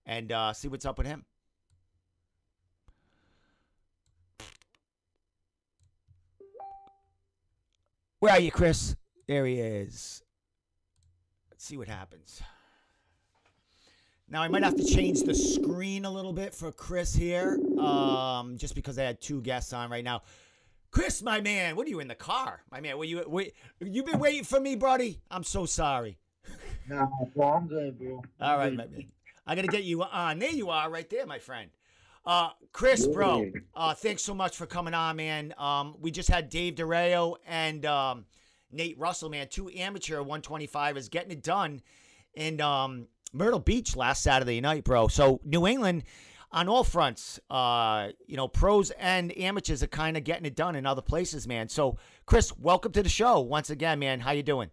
and 0.05 0.33
uh, 0.33 0.53
see 0.53 0.67
what's 0.67 0.85
up 0.85 0.99
with 0.99 1.07
him. 1.07 1.25
Where 8.19 8.33
are 8.33 8.41
you, 8.41 8.51
Chris? 8.51 8.97
There 9.29 9.47
he 9.47 9.61
is. 9.61 10.23
Let's 11.51 11.65
see 11.65 11.77
what 11.77 11.89
happens. 11.89 12.43
Now 14.31 14.43
I 14.43 14.49
might 14.49 14.63
have 14.63 14.77
to 14.77 14.85
change 14.85 15.23
the 15.23 15.35
screen 15.35 16.05
a 16.05 16.11
little 16.11 16.33
bit 16.33 16.55
for 16.55 16.71
Chris 16.71 17.15
here, 17.15 17.59
um, 17.81 18.57
just 18.59 18.77
because 18.77 18.97
I 18.97 19.03
had 19.03 19.21
two 19.21 19.41
guests 19.43 19.73
on 19.73 19.91
right 19.91 20.05
now. 20.05 20.23
Chris, 20.93 21.21
my 21.23 21.41
man, 21.41 21.75
what 21.75 21.87
are 21.87 21.91
you 21.91 21.99
in 21.99 22.07
the 22.09 22.15
car, 22.15 22.63
my 22.71 22.81
man? 22.81 22.97
Were 22.97 23.05
you 23.05 23.25
wait? 23.27 23.55
You 23.81 24.05
been 24.05 24.21
waiting 24.21 24.45
for 24.45 24.61
me, 24.61 24.77
buddy? 24.77 25.21
I'm 25.31 25.43
so 25.43 25.67
sorry. 25.67 26.19
Bro, 26.89 27.09
I'm 27.43 27.67
good, 27.67 27.99
bro. 27.99 28.23
All 28.41 28.57
right, 28.57 28.73
my 28.73 28.87
man. 28.87 29.05
I 29.47 29.57
gotta 29.57 29.69
get 29.69 29.83
you 29.83 30.03
on. 30.05 30.39
There 30.39 30.51
you 30.51 30.71
are, 30.71 30.89
right 30.89 31.09
there, 31.11 31.27
my 31.27 31.39
friend. 31.39 31.71
Uh, 32.25 32.51
Chris, 32.73 33.07
bro, 33.07 33.51
uh, 33.75 33.95
thanks 33.95 34.23
so 34.23 34.35
much 34.35 34.57
for 34.57 34.67
coming 34.67 34.95
on, 34.95 35.17
man. 35.17 35.55
Um, 35.59 35.97
we 36.01 36.11
just 36.13 36.29
had 36.29 36.51
Dave 36.51 36.75
Durao 36.75 37.37
and 37.47 37.85
um, 37.87 38.27
Nate 38.71 38.99
Russell, 38.99 39.29
man, 39.31 39.49
two 39.49 39.71
amateur 39.71 40.19
125ers 40.19 41.11
getting 41.11 41.31
it 41.33 41.43
done 41.43 41.83
And 42.37 42.61
um, 42.61 43.09
Myrtle 43.33 43.61
Beach 43.61 43.97
last 43.97 44.23
Saturday 44.23 44.61
night, 44.61 44.85
bro. 44.85 45.09
So 45.09 45.41
New 45.45 45.67
England, 45.67 46.05
on 46.53 46.69
all 46.69 46.83
fronts, 46.83 47.39
uh, 47.49 48.09
you 48.27 48.37
know, 48.37 48.49
pros 48.49 48.91
and 48.93 49.37
amateurs 49.39 49.83
are 49.85 49.89
kind 49.89 50.17
of 50.17 50.25
getting 50.25 50.45
it 50.47 50.57
done 50.57 50.75
in 50.75 50.85
other 50.85 51.03
places, 51.03 51.47
man. 51.47 51.69
So, 51.69 51.97
Chris, 52.27 52.53
welcome 52.59 52.91
to 52.93 53.03
the 53.05 53.09
show 53.09 53.39
once 53.41 53.71
again, 53.71 54.01
man. 54.01 54.19
How 54.21 54.33
you 54.33 54.43
doing? 54.43 54.71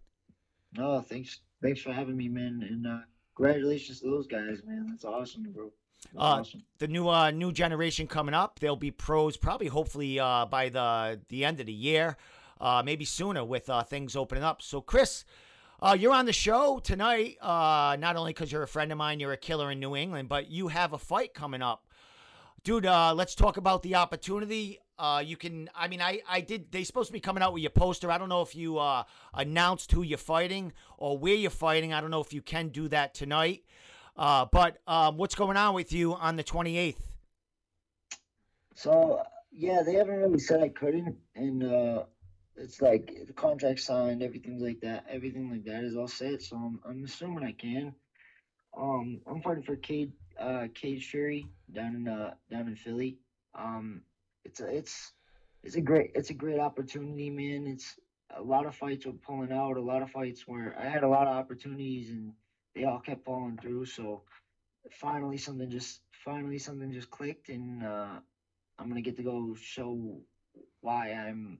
No, 0.73 0.99
thanks, 1.01 1.41
thanks 1.61 1.79
for 1.81 1.93
having 1.93 2.17
me, 2.17 2.29
man, 2.29 2.65
and 2.67 2.87
uh, 2.87 2.97
congratulations 3.35 3.99
to 4.01 4.09
those 4.09 4.25
guys, 4.25 4.61
man. 4.65 4.87
That's 4.89 5.05
awesome, 5.05 5.43
bro. 5.53 5.71
That's 6.13 6.15
Uh, 6.17 6.39
awesome. 6.39 6.63
the 6.79 6.87
new 6.87 7.07
uh, 7.09 7.29
new 7.31 7.51
generation 7.51 8.07
coming 8.07 8.33
up. 8.33 8.59
They'll 8.59 8.75
be 8.75 8.91
pros 8.91 9.37
probably, 9.37 9.67
hopefully, 9.67 10.19
uh, 10.19 10.45
by 10.47 10.69
the 10.69 11.21
the 11.29 11.45
end 11.45 11.59
of 11.59 11.67
the 11.67 11.73
year, 11.73 12.17
uh, 12.59 12.81
maybe 12.83 13.05
sooner 13.05 13.45
with 13.45 13.69
uh, 13.69 13.83
things 13.83 14.15
opening 14.15 14.43
up. 14.43 14.61
So, 14.63 14.81
Chris, 14.81 15.25
uh, 15.81 15.95
you're 15.97 16.13
on 16.13 16.25
the 16.25 16.33
show 16.33 16.79
tonight. 16.79 17.37
Uh, 17.41 17.95
not 17.99 18.15
only 18.15 18.33
because 18.33 18.51
you're 18.51 18.63
a 18.63 18.67
friend 18.67 18.91
of 18.91 18.97
mine, 18.97 19.19
you're 19.19 19.33
a 19.33 19.37
killer 19.37 19.71
in 19.71 19.79
New 19.79 19.95
England, 19.95 20.29
but 20.29 20.49
you 20.49 20.69
have 20.69 20.93
a 20.93 20.97
fight 20.97 21.33
coming 21.33 21.61
up, 21.61 21.85
dude. 22.63 22.85
Uh, 22.85 23.13
let's 23.13 23.35
talk 23.35 23.57
about 23.57 23.83
the 23.83 23.95
opportunity. 23.95 24.79
Uh, 24.97 25.21
you 25.23 25.37
can. 25.37 25.69
I 25.75 25.87
mean, 25.87 26.01
I 26.01 26.21
I 26.27 26.41
did. 26.41 26.71
They 26.71 26.83
supposed 26.83 27.07
to 27.07 27.13
be 27.13 27.19
coming 27.19 27.43
out 27.43 27.53
with 27.53 27.61
your 27.61 27.69
poster. 27.69 28.09
I 28.09 28.17
don't 28.17 28.29
know 28.29 28.41
if 28.41 28.55
you 28.55 28.79
uh, 28.79 29.03
announced 29.33 29.91
who 29.91 30.01
you're 30.01 30.17
fighting 30.17 30.73
or 30.97 31.17
where 31.17 31.35
you're 31.35 31.51
fighting. 31.51 31.93
I 31.93 32.01
don't 32.01 32.09
know 32.09 32.21
if 32.21 32.33
you 32.33 32.41
can 32.41 32.69
do 32.69 32.87
that 32.87 33.13
tonight. 33.13 33.63
Uh, 34.15 34.45
but 34.51 34.79
um, 34.87 35.17
what's 35.17 35.35
going 35.35 35.57
on 35.57 35.75
with 35.75 35.93
you 35.93 36.15
on 36.15 36.37
the 36.37 36.43
28th? 36.43 36.95
So 38.73 39.21
yeah, 39.51 39.81
they 39.85 39.93
haven't 39.93 40.17
really 40.17 40.39
said 40.39 40.61
I 40.61 40.69
couldn't, 40.69 41.15
and 41.35 41.63
uh, 41.63 42.03
it's 42.57 42.81
like 42.81 43.23
the 43.27 43.33
contract 43.33 43.79
signed, 43.79 44.23
everything 44.23 44.59
like 44.59 44.81
that, 44.81 45.05
everything 45.09 45.49
like 45.51 45.63
that 45.65 45.83
is 45.83 45.95
all 45.95 46.07
set. 46.07 46.41
So 46.41 46.55
I'm, 46.55 46.79
I'm 46.87 47.03
assuming 47.03 47.43
I 47.43 47.51
can. 47.51 47.93
Um, 48.75 49.21
I'm 49.27 49.41
fighting 49.41 49.63
for 49.63 49.75
Cade, 49.75 50.11
uh, 50.39 50.67
Cage 50.73 51.07
Fury 51.09 51.47
down 51.71 51.95
in 51.95 52.07
uh, 52.07 52.33
down 52.51 52.67
in 52.67 52.75
Philly. 52.75 53.17
Um, 53.55 54.01
it's 54.43 54.59
a 54.59 54.67
it's 54.67 55.13
it's 55.63 55.75
a 55.75 55.81
great 55.81 56.11
it's 56.15 56.29
a 56.29 56.35
great 56.35 56.59
opportunity, 56.59 57.29
man. 57.29 57.67
It's 57.67 57.95
a 58.35 58.41
lot 58.41 58.65
of 58.65 58.75
fights 58.75 59.05
were 59.05 59.13
pulling 59.13 59.51
out, 59.51 59.77
a 59.77 59.81
lot 59.81 60.01
of 60.01 60.11
fights 60.11 60.47
where 60.47 60.75
I 60.79 60.87
had 60.87 61.03
a 61.03 61.07
lot 61.07 61.27
of 61.27 61.35
opportunities 61.35 62.09
and 62.09 62.33
they 62.75 62.83
all 62.83 62.99
kept 62.99 63.25
falling 63.25 63.57
through. 63.61 63.85
So 63.85 64.23
finally 64.91 65.37
something 65.37 65.69
just 65.69 66.01
finally 66.23 66.57
something 66.57 66.91
just 66.91 67.09
clicked 67.09 67.49
and 67.49 67.83
uh 67.83 68.19
I'm 68.79 68.87
gonna 68.87 69.01
get 69.01 69.17
to 69.17 69.23
go 69.23 69.55
show 69.59 70.21
why 70.81 71.11
I'm 71.11 71.59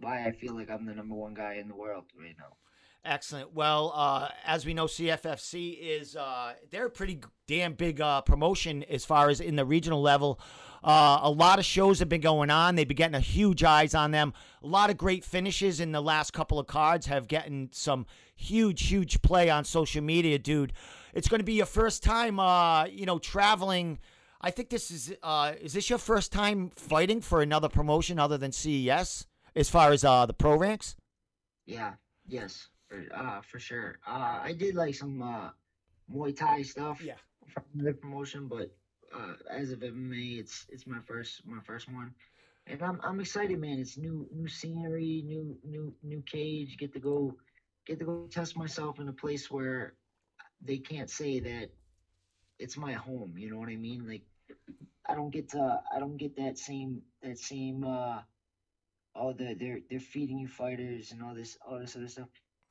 why 0.00 0.24
I 0.24 0.32
feel 0.32 0.54
like 0.54 0.70
I'm 0.70 0.86
the 0.86 0.94
number 0.94 1.14
one 1.14 1.34
guy 1.34 1.54
in 1.54 1.68
the 1.68 1.74
world 1.74 2.04
right 2.18 2.34
now. 2.38 2.56
Excellent. 3.04 3.54
Well, 3.54 3.92
uh, 3.94 4.28
as 4.44 4.66
we 4.66 4.74
know, 4.74 4.84
CFFC 4.84 5.78
is 5.80 6.16
uh, 6.16 6.52
they're 6.70 6.86
a 6.86 6.90
pretty 6.90 7.20
damn 7.46 7.72
big 7.72 8.00
uh, 8.00 8.20
promotion 8.20 8.84
as 8.90 9.06
far 9.06 9.30
as 9.30 9.40
in 9.40 9.56
the 9.56 9.64
regional 9.64 10.02
level. 10.02 10.38
Uh, 10.84 11.20
a 11.22 11.30
lot 11.30 11.58
of 11.58 11.64
shows 11.64 11.98
have 11.98 12.10
been 12.10 12.20
going 12.20 12.50
on. 12.50 12.74
They've 12.74 12.88
been 12.88 12.96
getting 12.96 13.14
a 13.14 13.20
huge 13.20 13.64
eyes 13.64 13.94
on 13.94 14.10
them. 14.10 14.34
A 14.62 14.66
lot 14.66 14.90
of 14.90 14.98
great 14.98 15.24
finishes 15.24 15.80
in 15.80 15.92
the 15.92 16.00
last 16.02 16.32
couple 16.32 16.58
of 16.58 16.66
cards 16.66 17.06
have 17.06 17.26
gotten 17.26 17.70
some 17.72 18.06
huge, 18.36 18.88
huge 18.88 19.22
play 19.22 19.48
on 19.48 19.64
social 19.64 20.02
media, 20.02 20.38
dude. 20.38 20.74
It's 21.14 21.28
going 21.28 21.40
to 21.40 21.44
be 21.44 21.54
your 21.54 21.66
first 21.66 22.02
time, 22.02 22.38
uh, 22.38 22.84
you 22.84 23.06
know, 23.06 23.18
traveling. 23.18 23.98
I 24.42 24.50
think 24.50 24.68
this 24.68 24.90
is 24.90 25.14
uh, 25.22 25.52
is 25.60 25.72
this 25.72 25.88
your 25.88 25.98
first 25.98 26.32
time 26.32 26.70
fighting 26.76 27.20
for 27.20 27.40
another 27.40 27.68
promotion 27.68 28.18
other 28.18 28.38
than 28.38 28.52
CES 28.52 29.26
as 29.54 29.68
far 29.68 29.92
as 29.92 30.04
uh, 30.04 30.26
the 30.26 30.34
pro 30.34 30.56
ranks? 30.56 30.96
Yeah, 31.66 31.94
yes, 32.26 32.68
for, 32.88 33.04
uh, 33.14 33.40
for 33.42 33.58
sure. 33.58 33.98
Uh, 34.06 34.40
I 34.42 34.52
did 34.56 34.74
like 34.74 34.94
some 34.94 35.22
uh, 35.22 35.50
Muay 36.12 36.36
Thai 36.36 36.62
stuff 36.62 37.00
Yeah. 37.00 37.16
from 37.52 37.64
the 37.74 37.92
promotion, 37.92 38.48
but 38.48 38.70
uh, 39.14 39.34
as 39.50 39.70
of 39.72 39.82
MMA, 39.82 40.38
it's 40.38 40.66
it's 40.68 40.86
my 40.86 41.00
first 41.06 41.46
my 41.46 41.60
first 41.60 41.92
one, 41.92 42.14
and 42.66 42.82
I'm 42.82 43.00
I'm 43.02 43.20
excited, 43.20 43.58
man. 43.58 43.78
It's 43.78 43.96
new 43.98 44.28
new 44.32 44.48
scenery, 44.48 45.22
new 45.26 45.56
new 45.64 45.94
new 46.02 46.22
cage. 46.22 46.76
Get 46.78 46.92
to 46.94 47.00
go 47.00 47.34
get 47.86 47.98
to 48.00 48.04
go 48.04 48.26
test 48.30 48.56
myself 48.56 48.98
in 49.00 49.08
a 49.08 49.12
place 49.12 49.50
where 49.50 49.94
they 50.62 50.78
can't 50.78 51.10
say 51.10 51.40
that 51.40 51.70
it's 52.58 52.76
my 52.76 52.92
home. 52.92 53.34
You 53.36 53.50
know 53.50 53.58
what 53.58 53.68
I 53.68 53.76
mean? 53.76 54.06
Like 54.06 54.22
I 55.08 55.14
don't 55.14 55.30
get 55.30 55.48
to 55.50 55.82
I 55.94 55.98
don't 55.98 56.16
get 56.16 56.36
that 56.36 56.58
same 56.58 57.02
that 57.22 57.38
same 57.38 57.84
uh 57.84 58.20
oh 59.14 59.32
they're 59.32 59.54
they're 59.54 59.80
they're 59.88 60.00
feeding 60.00 60.38
you 60.38 60.48
fighters 60.48 61.12
and 61.12 61.22
all 61.22 61.34
this 61.34 61.56
all 61.66 61.78
this 61.78 61.96
other 61.96 62.08
stuff, 62.08 62.28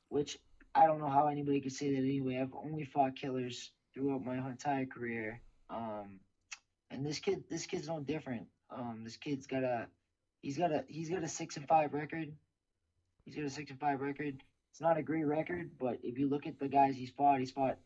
which 0.09 0.37
I 0.75 0.85
don't 0.85 0.99
know 0.99 1.09
how 1.09 1.27
anybody 1.27 1.61
could 1.61 1.73
say 1.73 1.91
that 1.91 1.97
anyway. 1.99 2.39
I've 2.39 2.53
only 2.53 2.85
fought 2.85 3.15
killers 3.15 3.71
throughout 3.93 4.25
my 4.25 4.35
entire 4.35 4.85
career. 4.85 5.41
Um 5.69 6.19
and 6.91 7.05
this 7.05 7.19
kid 7.19 7.43
this 7.49 7.65
kid's 7.65 7.87
no 7.87 7.99
different. 7.99 8.47
Um 8.69 9.01
this 9.03 9.17
kid's 9.17 9.47
got 9.47 9.63
a 9.63 9.87
he's 10.41 10.57
got 10.57 10.71
a 10.71 10.83
he's 10.87 11.09
got 11.09 11.23
a 11.23 11.27
six 11.27 11.57
and 11.57 11.67
five 11.67 11.93
record. 11.93 12.31
He's 13.25 13.35
got 13.35 13.45
a 13.45 13.49
six 13.49 13.71
and 13.71 13.79
five 13.79 14.01
record. 14.01 14.41
It's 14.71 14.81
not 14.81 14.97
a 14.97 15.03
great 15.03 15.25
record, 15.25 15.71
but 15.79 15.99
if 16.03 16.17
you 16.17 16.29
look 16.29 16.47
at 16.47 16.59
the 16.59 16.67
guys 16.67 16.95
he's 16.95 17.09
fought, 17.09 17.39
he's 17.39 17.51
fought 17.51 17.77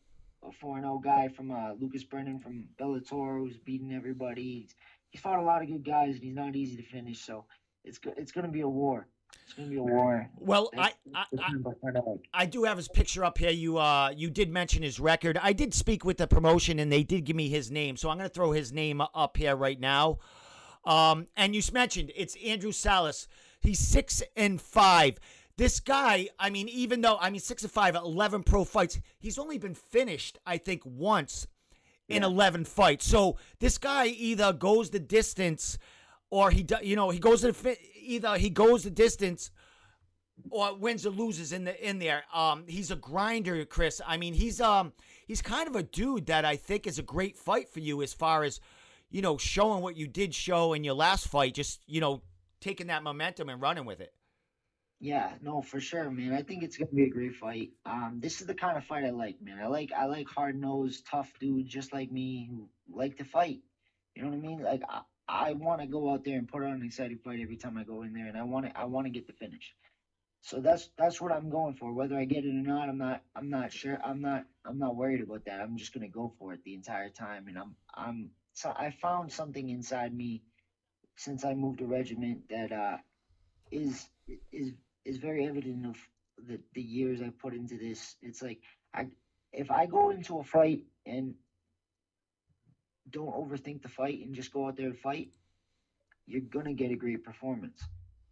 a 0.46 0.52
four 0.52 0.76
and 0.76 0.84
zero 0.84 1.00
guy 1.02 1.28
from 1.28 1.50
uh, 1.50 1.72
Lucas 1.80 2.04
Brennan 2.04 2.38
from 2.38 2.64
Bellator 2.78 3.38
who's 3.38 3.56
beating 3.56 3.94
everybody. 3.94 4.60
He's, 4.60 4.74
he's 5.10 5.20
fought 5.20 5.38
a 5.38 5.42
lot 5.42 5.62
of 5.62 5.68
good 5.68 5.84
guys, 5.84 6.16
and 6.16 6.24
he's 6.24 6.34
not 6.34 6.54
easy 6.54 6.76
to 6.76 6.82
finish. 6.82 7.20
So 7.24 7.46
it's 7.84 7.98
go- 7.98 8.14
it's 8.16 8.32
gonna 8.32 8.48
be 8.48 8.60
a 8.62 8.68
war. 8.68 9.06
It's 9.44 9.54
gonna 9.54 9.68
be 9.68 9.76
a 9.76 9.82
war. 9.82 10.28
Well, 10.38 10.70
I, 10.76 10.92
I, 11.14 11.20
I, 11.20 11.24
I 11.38 11.72
find 11.82 11.96
out. 11.96 12.18
I 12.32 12.46
do 12.46 12.64
have 12.64 12.76
his 12.76 12.88
picture 12.88 13.24
up 13.24 13.38
here. 13.38 13.50
You 13.50 13.78
uh 13.78 14.10
you 14.16 14.30
did 14.30 14.50
mention 14.50 14.82
his 14.82 14.98
record. 14.98 15.38
I 15.42 15.52
did 15.52 15.74
speak 15.74 16.04
with 16.04 16.16
the 16.16 16.26
promotion 16.26 16.78
and 16.78 16.90
they 16.90 17.02
did 17.02 17.24
give 17.24 17.36
me 17.36 17.48
his 17.48 17.70
name. 17.70 17.96
So 17.96 18.08
I'm 18.10 18.16
going 18.18 18.28
to 18.28 18.34
throw 18.34 18.52
his 18.52 18.72
name 18.72 19.00
up 19.00 19.36
here 19.36 19.54
right 19.56 19.78
now. 19.78 20.18
Um 20.84 21.26
and 21.36 21.54
you 21.54 21.62
mentioned 21.72 22.12
it's 22.16 22.36
Andrew 22.44 22.72
Salas. 22.72 23.28
He's 23.60 23.78
6 23.78 24.22
and 24.36 24.60
5. 24.60 25.18
This 25.56 25.80
guy, 25.80 26.28
I 26.38 26.50
mean 26.50 26.68
even 26.68 27.00
though 27.00 27.18
I 27.20 27.30
mean 27.30 27.40
6 27.40 27.62
and 27.62 27.72
5 27.72 27.94
11 27.96 28.42
pro 28.44 28.64
fights, 28.64 29.00
he's 29.18 29.38
only 29.38 29.58
been 29.58 29.74
finished 29.74 30.38
I 30.46 30.58
think 30.58 30.82
once 30.84 31.46
in 32.08 32.22
Yeah. 32.22 32.28
11 32.28 32.64
fights. 32.64 33.06
So 33.06 33.36
this 33.60 33.78
guy 33.78 34.06
either 34.06 34.52
goes 34.52 34.90
the 34.90 35.00
distance 35.00 35.78
or 36.34 36.50
he 36.50 36.64
do, 36.64 36.74
you 36.82 36.96
know, 36.96 37.10
he 37.10 37.20
goes 37.20 37.42
to 37.42 37.52
the 37.52 37.78
either 37.96 38.36
he 38.36 38.50
goes 38.50 38.82
the 38.82 38.90
distance 38.90 39.52
or 40.50 40.76
wins 40.76 41.06
or 41.06 41.10
loses 41.10 41.52
in 41.52 41.62
the 41.62 41.88
in 41.88 42.00
there. 42.00 42.24
Um, 42.34 42.64
he's 42.66 42.90
a 42.90 42.96
grinder, 42.96 43.64
Chris. 43.64 44.00
I 44.04 44.16
mean, 44.16 44.34
he's 44.34 44.60
um 44.60 44.92
he's 45.28 45.40
kind 45.40 45.68
of 45.68 45.76
a 45.76 45.84
dude 45.84 46.26
that 46.26 46.44
I 46.44 46.56
think 46.56 46.88
is 46.88 46.98
a 46.98 47.04
great 47.04 47.36
fight 47.36 47.68
for 47.68 47.78
you 47.78 48.02
as 48.02 48.12
far 48.12 48.42
as 48.42 48.58
you 49.12 49.22
know 49.22 49.38
showing 49.38 49.80
what 49.80 49.96
you 49.96 50.08
did 50.08 50.34
show 50.34 50.72
in 50.72 50.82
your 50.82 50.94
last 50.94 51.28
fight. 51.28 51.54
Just 51.54 51.82
you 51.86 52.00
know 52.00 52.20
taking 52.60 52.88
that 52.88 53.04
momentum 53.04 53.48
and 53.48 53.62
running 53.62 53.84
with 53.84 54.00
it. 54.00 54.12
Yeah, 54.98 55.34
no, 55.40 55.62
for 55.62 55.78
sure, 55.78 56.10
man. 56.10 56.32
I 56.32 56.42
think 56.42 56.64
it's 56.64 56.76
gonna 56.76 56.90
be 56.90 57.04
a 57.04 57.10
great 57.10 57.36
fight. 57.36 57.70
Um, 57.86 58.18
this 58.18 58.40
is 58.40 58.48
the 58.48 58.54
kind 58.54 58.76
of 58.76 58.82
fight 58.82 59.04
I 59.04 59.10
like, 59.10 59.40
man. 59.40 59.60
I 59.62 59.68
like 59.68 59.92
I 59.96 60.06
like 60.06 60.26
hard 60.26 60.60
nosed, 60.60 61.06
tough 61.06 61.32
dudes 61.38 61.70
just 61.70 61.92
like 61.92 62.10
me 62.10 62.48
who 62.50 62.68
like 62.92 63.18
to 63.18 63.24
fight. 63.24 63.60
You 64.16 64.22
know 64.22 64.30
what 64.30 64.38
I 64.38 64.40
mean? 64.40 64.60
Like 64.60 64.82
I, 64.88 65.02
I 65.28 65.52
want 65.52 65.80
to 65.80 65.86
go 65.86 66.12
out 66.12 66.24
there 66.24 66.38
and 66.38 66.48
put 66.48 66.62
on 66.62 66.72
an 66.72 66.82
exciting 66.84 67.18
fight 67.24 67.40
every 67.42 67.56
time 67.56 67.78
I 67.78 67.84
go 67.84 68.02
in 68.02 68.12
there, 68.12 68.26
and 68.28 68.38
I 68.38 68.44
want 68.44 68.66
to 68.66 68.78
I 68.78 68.84
want 68.84 69.06
to 69.06 69.10
get 69.10 69.26
the 69.26 69.34
finish. 69.34 69.74
so 70.42 70.60
that's 70.60 70.90
that's 70.98 71.20
what 71.20 71.32
I'm 71.32 71.50
going 71.50 71.74
for. 71.74 71.92
Whether 71.92 72.16
I 72.18 72.24
get 72.26 72.44
it 72.44 72.50
or 72.50 72.52
not, 72.52 72.88
I'm 72.88 72.98
not 72.98 73.22
I'm 73.36 73.50
not 73.50 73.72
sure. 73.72 73.98
I'm 74.04 74.22
not 74.22 74.44
I'm 74.66 74.78
not 74.78 74.96
worried 74.96 75.22
about 75.22 75.46
that. 75.46 75.60
I'm 75.60 75.76
just 75.78 75.94
gonna 75.94 76.08
go 76.08 76.34
for 76.38 76.54
it 76.54 76.60
the 76.64 76.74
entire 76.74 77.10
time. 77.10 77.48
And 77.48 77.58
I'm 77.58 77.76
I'm 77.94 78.30
so 78.54 78.70
I 78.70 78.94
found 79.02 79.32
something 79.32 79.68
inside 79.70 80.14
me 80.14 80.42
since 81.16 81.44
I 81.44 81.54
moved 81.54 81.78
to 81.80 81.86
Regimen 81.86 82.42
that 82.50 82.72
uh 82.72 82.98
is 83.72 84.08
is 84.52 84.72
is 85.04 85.18
very 85.18 85.46
evident 85.46 85.86
of 85.86 85.98
the 86.48 86.60
the 86.74 86.82
years 86.82 87.22
I 87.22 87.30
put 87.30 87.54
into 87.54 87.78
this. 87.78 88.16
It's 88.22 88.42
like 88.42 88.60
I 88.94 89.08
if 89.52 89.70
I 89.70 89.86
go 89.86 90.10
into 90.10 90.40
a 90.40 90.44
fight 90.44 90.82
and 91.06 91.34
don't 93.10 93.34
overthink 93.34 93.82
the 93.82 93.88
fight 93.88 94.24
and 94.24 94.34
just 94.34 94.52
go 94.52 94.66
out 94.66 94.76
there 94.76 94.86
and 94.86 94.98
fight, 94.98 95.30
you're 96.26 96.40
gonna 96.40 96.72
get 96.72 96.90
a 96.90 96.96
great 96.96 97.24
performance. 97.24 97.82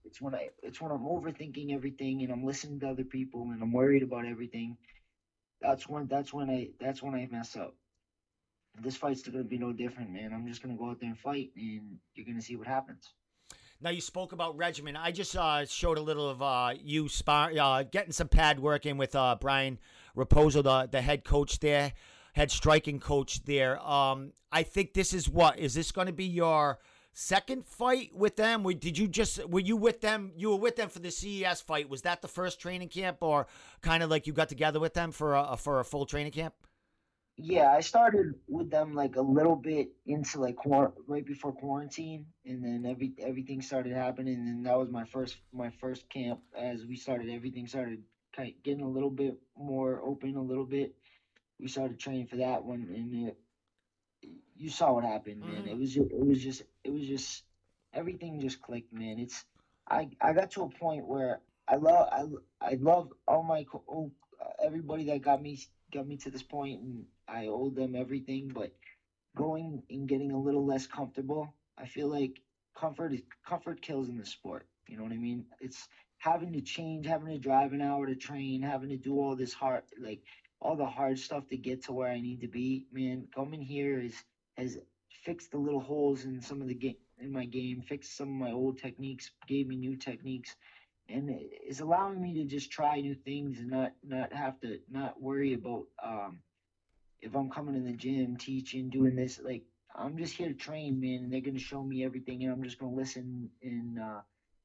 It's 0.04 0.20
when 0.20 0.34
I 0.34 0.50
it's 0.62 0.80
when 0.80 0.90
I'm 0.92 1.04
overthinking 1.04 1.72
everything 1.72 2.22
and 2.22 2.32
I'm 2.32 2.44
listening 2.44 2.80
to 2.80 2.90
other 2.90 3.04
people 3.04 3.50
and 3.52 3.62
I'm 3.62 3.72
worried 3.72 4.02
about 4.02 4.26
everything. 4.26 4.76
That's 5.60 5.88
when 5.88 6.06
that's 6.06 6.32
when 6.32 6.50
I 6.50 6.70
that's 6.80 7.02
when 7.02 7.14
I 7.14 7.28
mess 7.30 7.56
up. 7.56 7.74
This 8.80 8.96
fight's 8.96 9.22
gonna 9.22 9.44
be 9.44 9.58
no 9.58 9.72
different, 9.72 10.10
man. 10.10 10.32
I'm 10.32 10.46
just 10.46 10.62
gonna 10.62 10.76
go 10.76 10.90
out 10.90 11.00
there 11.00 11.10
and 11.10 11.18
fight, 11.18 11.50
and 11.56 11.98
you're 12.14 12.26
gonna 12.26 12.42
see 12.42 12.56
what 12.56 12.66
happens. 12.66 13.12
Now 13.80 13.90
you 13.90 14.00
spoke 14.00 14.32
about 14.32 14.56
regimen. 14.56 14.96
I 14.96 15.10
just 15.10 15.36
uh, 15.36 15.66
showed 15.66 15.98
a 15.98 16.02
little 16.02 16.28
of 16.28 16.40
uh, 16.40 16.74
you 16.80 17.08
spar- 17.08 17.52
uh, 17.60 17.82
getting 17.82 18.12
some 18.12 18.28
pad 18.28 18.60
work 18.60 18.86
in 18.86 18.96
with 18.96 19.14
uh, 19.16 19.36
Brian 19.40 19.78
Raposo, 20.16 20.62
the 20.62 20.88
the 20.90 21.02
head 21.02 21.24
coach 21.24 21.58
there, 21.58 21.92
head 22.32 22.50
striking 22.50 23.00
coach 23.00 23.44
there. 23.44 23.80
Um, 23.86 24.32
I 24.50 24.62
think 24.62 24.94
this 24.94 25.14
is 25.14 25.28
what 25.28 25.58
is 25.58 25.74
this 25.74 25.92
going 25.92 26.06
to 26.06 26.12
be 26.12 26.26
your 26.26 26.78
second 27.12 27.66
fight 27.66 28.10
with 28.14 28.36
them? 28.36 28.64
Did 28.78 28.98
you 28.98 29.08
just 29.08 29.46
were 29.48 29.60
you 29.60 29.76
with 29.76 30.00
them? 30.00 30.32
You 30.36 30.50
were 30.50 30.56
with 30.56 30.76
them 30.76 30.88
for 30.88 30.98
the 30.98 31.10
CES 31.10 31.60
fight. 31.60 31.88
Was 31.88 32.02
that 32.02 32.22
the 32.22 32.28
first 32.28 32.60
training 32.60 32.88
camp, 32.88 33.18
or 33.20 33.46
kind 33.80 34.02
of 34.02 34.10
like 34.10 34.26
you 34.26 34.32
got 34.32 34.48
together 34.48 34.80
with 34.80 34.94
them 34.94 35.12
for 35.12 35.34
a 35.34 35.56
for 35.56 35.80
a 35.80 35.84
full 35.84 36.06
training 36.06 36.32
camp? 36.32 36.54
Yeah, 37.38 37.72
I 37.72 37.80
started 37.80 38.34
with 38.46 38.70
them 38.70 38.94
like 38.94 39.16
a 39.16 39.22
little 39.22 39.56
bit 39.56 39.88
into 40.06 40.38
like 40.40 40.56
right 41.06 41.24
before 41.24 41.52
quarantine, 41.52 42.26
and 42.44 42.62
then 42.62 42.84
every 42.86 43.12
everything 43.18 43.62
started 43.62 43.94
happening, 43.94 44.34
and 44.34 44.66
that 44.66 44.78
was 44.78 44.90
my 44.90 45.04
first 45.04 45.38
my 45.52 45.70
first 45.70 46.08
camp. 46.10 46.40
As 46.56 46.84
we 46.84 46.96
started, 46.96 47.30
everything 47.30 47.66
started 47.66 48.02
kind 48.36 48.48
of 48.48 48.62
getting 48.62 48.82
a 48.82 48.88
little 48.88 49.10
bit 49.10 49.36
more 49.56 50.02
open, 50.04 50.36
a 50.36 50.42
little 50.42 50.64
bit. 50.64 50.94
We 51.62 51.68
started 51.68 52.00
training 52.00 52.26
for 52.26 52.36
that 52.36 52.64
one, 52.64 52.88
and 52.92 53.28
it, 53.28 53.36
you 54.56 54.68
saw 54.68 54.92
what 54.92 55.04
happened, 55.04 55.40
man. 55.40 55.62
Mm-hmm. 55.62 55.68
It 55.68 55.78
was 55.78 55.94
just, 55.94 56.10
it 56.10 56.26
was 56.26 56.42
just 56.42 56.62
it 56.82 56.92
was 56.92 57.06
just 57.06 57.44
everything 57.94 58.40
just 58.40 58.60
clicked, 58.60 58.92
man. 58.92 59.20
It's 59.20 59.44
I 59.88 60.08
I 60.20 60.32
got 60.32 60.50
to 60.52 60.62
a 60.62 60.68
point 60.68 61.06
where 61.06 61.40
I 61.68 61.76
love 61.76 62.08
I 62.10 62.66
I 62.66 62.78
love 62.80 63.12
all 63.28 63.44
my 63.44 63.64
oh, 63.88 64.10
everybody 64.62 65.04
that 65.04 65.22
got 65.22 65.40
me 65.40 65.60
got 65.92 66.08
me 66.08 66.16
to 66.16 66.30
this 66.30 66.42
point, 66.42 66.80
and 66.80 67.04
I 67.28 67.46
owe 67.46 67.70
them 67.70 67.94
everything. 67.94 68.50
But 68.52 68.74
going 69.36 69.84
and 69.88 70.08
getting 70.08 70.32
a 70.32 70.40
little 70.40 70.66
less 70.66 70.88
comfortable, 70.88 71.54
I 71.78 71.86
feel 71.86 72.08
like 72.08 72.40
comfort 72.76 73.12
is 73.12 73.22
comfort 73.46 73.80
kills 73.82 74.08
in 74.08 74.18
the 74.18 74.26
sport. 74.26 74.66
You 74.88 74.96
know 74.96 75.04
what 75.04 75.12
I 75.12 75.18
mean? 75.18 75.44
It's 75.60 75.88
having 76.18 76.52
to 76.52 76.60
change, 76.60 77.06
having 77.06 77.28
to 77.28 77.38
drive 77.38 77.72
an 77.72 77.82
hour 77.82 78.06
to 78.06 78.16
train, 78.16 78.62
having 78.62 78.90
to 78.90 78.96
do 78.96 79.14
all 79.20 79.36
this 79.36 79.52
hard 79.52 79.82
like 80.00 80.22
all 80.62 80.76
the 80.76 80.86
hard 80.86 81.18
stuff 81.18 81.48
to 81.48 81.56
get 81.56 81.84
to 81.84 81.92
where 81.92 82.10
I 82.10 82.20
need 82.20 82.40
to 82.42 82.48
be. 82.48 82.86
Man, 82.92 83.26
coming 83.34 83.60
here 83.60 84.00
is 84.00 84.14
has 84.56 84.78
fixed 85.24 85.50
the 85.50 85.58
little 85.58 85.80
holes 85.80 86.24
in 86.24 86.40
some 86.40 86.62
of 86.62 86.68
the 86.68 86.74
game 86.74 86.96
in 87.18 87.32
my 87.32 87.44
game, 87.44 87.82
fixed 87.82 88.16
some 88.16 88.28
of 88.28 88.48
my 88.48 88.52
old 88.52 88.78
techniques, 88.78 89.30
gave 89.46 89.66
me 89.66 89.76
new 89.76 89.96
techniques, 89.96 90.54
and 91.08 91.30
is 91.68 91.80
allowing 91.80 92.20
me 92.20 92.34
to 92.34 92.44
just 92.44 92.70
try 92.70 93.00
new 93.00 93.14
things 93.14 93.58
and 93.58 93.70
not 93.70 93.92
not 94.04 94.32
have 94.32 94.60
to 94.60 94.78
not 94.90 95.20
worry 95.20 95.54
about 95.54 95.84
um, 96.02 96.38
if 97.20 97.34
I'm 97.34 97.50
coming 97.50 97.74
in 97.74 97.84
the 97.84 97.92
gym, 97.92 98.36
teaching, 98.36 98.88
doing 98.88 99.16
this. 99.16 99.40
Like 99.42 99.64
I'm 99.94 100.16
just 100.16 100.36
here 100.36 100.48
to 100.48 100.54
train, 100.54 101.00
man, 101.00 101.24
and 101.24 101.32
they're 101.32 101.40
gonna 101.40 101.58
show 101.58 101.82
me 101.82 102.04
everything, 102.04 102.44
and 102.44 102.52
I'm 102.52 102.62
just 102.62 102.78
gonna 102.78 102.94
listen 102.94 103.50
and 103.62 103.98
uh, 103.98 104.20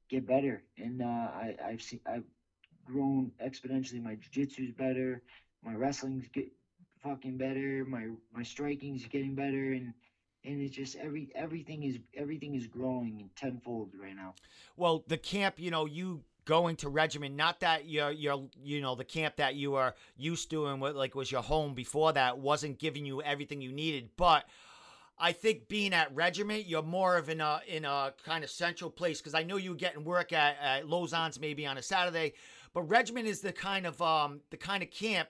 get 0.10 0.28
better. 0.28 0.64
And 0.78 1.02
uh, 1.02 1.06
I, 1.06 1.56
I've 1.66 1.82
seen 1.82 2.02
I've 2.06 2.24
grown 2.86 3.32
exponentially. 3.44 4.02
My 4.02 4.16
jiu-jitsu's 4.16 4.72
better, 4.72 5.22
my 5.64 5.74
wrestling's 5.74 6.28
get 6.30 6.52
fucking 7.04 7.38
better, 7.38 7.86
my 7.86 8.08
my 8.34 8.44
striking's 8.44 9.06
getting 9.06 9.36
better, 9.36 9.74
and 9.74 9.94
and 10.46 10.62
it's 10.62 10.76
just 10.76 10.96
every 10.98 11.30
everything 11.36 11.84
is 11.84 12.00
everything 12.16 12.56
is 12.56 12.68
growing 12.68 13.30
tenfold 13.36 13.92
right 14.02 14.16
now. 14.16 14.34
Well, 14.76 15.04
the 15.08 15.18
camp, 15.18 15.56
you 15.60 15.72
know, 15.72 15.86
you 15.86 16.24
going 16.46 16.78
to 16.78 16.90
Regimen 16.90 17.36
not 17.36 17.60
that 17.60 17.88
you're 17.88 18.12
you're 18.12 18.48
you 18.64 18.82
know 18.82 18.96
the 18.96 19.04
camp 19.04 19.36
that 19.36 19.56
you 19.56 19.76
are 19.76 19.94
used 20.16 20.50
to 20.50 20.68
and 20.68 20.80
what 20.80 20.96
like 20.96 21.14
was 21.14 21.30
your 21.30 21.42
home 21.42 21.74
before 21.74 22.14
that 22.14 22.38
wasn't 22.40 22.80
giving 22.80 23.06
you 23.06 23.22
everything 23.22 23.60
you 23.60 23.74
needed 23.74 24.10
but 24.16 24.46
I 25.20 25.32
think 25.32 25.68
being 25.68 25.94
at 25.94 26.14
Regimen, 26.14 26.64
you're 26.68 26.84
more 26.84 27.18
of 27.18 27.30
in 27.30 27.42
a 27.42 27.62
in 27.68 27.86
a 27.86 28.14
kind 28.24 28.44
of 28.44 28.50
central 28.50 28.92
place 28.92 29.20
because 29.20 29.34
I 29.34 29.44
know 29.44 29.58
you 29.58 29.72
were 29.72 29.76
getting 29.76 30.04
work 30.04 30.32
at, 30.32 30.58
at 30.62 30.86
Lauzon's 30.86 31.40
maybe 31.40 31.66
on 31.66 31.78
a 31.78 31.82
Saturday, 31.82 32.34
but 32.74 32.84
Regimen 32.84 33.26
is 33.26 33.42
the 33.42 33.52
kind 33.52 33.88
of 33.88 34.00
um 34.02 34.42
the 34.52 34.58
kind 34.58 34.84
of 34.84 34.92
camp 34.92 35.30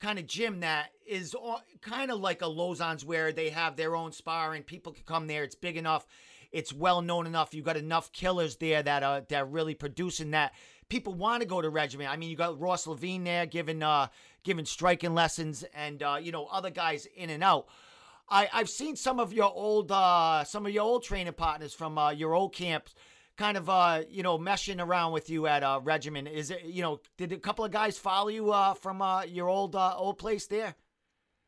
kind 0.00 0.18
of 0.18 0.26
gym 0.26 0.60
that 0.60 0.90
is 1.06 1.34
kind 1.80 2.10
of 2.10 2.20
like 2.20 2.42
a 2.42 2.46
Lauzon's 2.46 3.04
where 3.04 3.32
they 3.32 3.50
have 3.50 3.76
their 3.76 3.96
own 3.96 4.12
sparring. 4.12 4.62
People 4.62 4.92
can 4.92 5.04
come 5.04 5.26
there. 5.26 5.44
It's 5.44 5.54
big 5.54 5.76
enough. 5.76 6.06
It's 6.52 6.72
well 6.72 7.02
known 7.02 7.26
enough. 7.26 7.54
You 7.54 7.62
got 7.62 7.76
enough 7.76 8.12
killers 8.12 8.56
there 8.56 8.82
that 8.82 9.02
are 9.02 9.20
that 9.22 9.42
are 9.42 9.46
really 9.46 9.74
producing 9.74 10.30
that. 10.30 10.52
People 10.88 11.14
want 11.14 11.42
to 11.42 11.48
go 11.48 11.60
to 11.60 11.68
Regimen. 11.68 12.06
I 12.06 12.16
mean, 12.16 12.30
you 12.30 12.36
got 12.36 12.60
Ross 12.60 12.86
Levine 12.86 13.24
there 13.24 13.46
giving 13.46 13.82
uh 13.82 14.08
giving 14.44 14.64
striking 14.64 15.14
lessons, 15.14 15.64
and 15.74 16.02
uh, 16.02 16.18
you 16.20 16.32
know 16.32 16.46
other 16.46 16.70
guys 16.70 17.06
in 17.16 17.30
and 17.30 17.42
out. 17.42 17.66
I 18.28 18.48
I've 18.52 18.70
seen 18.70 18.96
some 18.96 19.18
of 19.20 19.32
your 19.32 19.52
old 19.52 19.90
uh 19.90 20.44
some 20.44 20.66
of 20.66 20.72
your 20.72 20.84
old 20.84 21.02
training 21.02 21.32
partners 21.32 21.74
from 21.74 21.98
uh, 21.98 22.10
your 22.10 22.34
old 22.34 22.54
camps 22.54 22.94
kind 23.36 23.56
of 23.56 23.68
uh 23.68 24.02
you 24.08 24.22
know 24.22 24.38
meshing 24.38 24.80
around 24.80 25.12
with 25.12 25.30
you 25.30 25.46
at 25.46 25.62
uh 25.62 25.80
Regimen. 25.82 26.26
Is 26.26 26.50
it 26.50 26.64
you 26.64 26.82
know 26.82 27.00
did 27.16 27.32
a 27.32 27.38
couple 27.38 27.64
of 27.64 27.70
guys 27.70 27.98
follow 27.98 28.28
you 28.28 28.50
uh 28.52 28.74
from 28.74 29.02
uh 29.02 29.22
your 29.24 29.48
old 29.48 29.76
uh 29.76 29.94
old 29.96 30.18
place 30.18 30.46
there? 30.46 30.74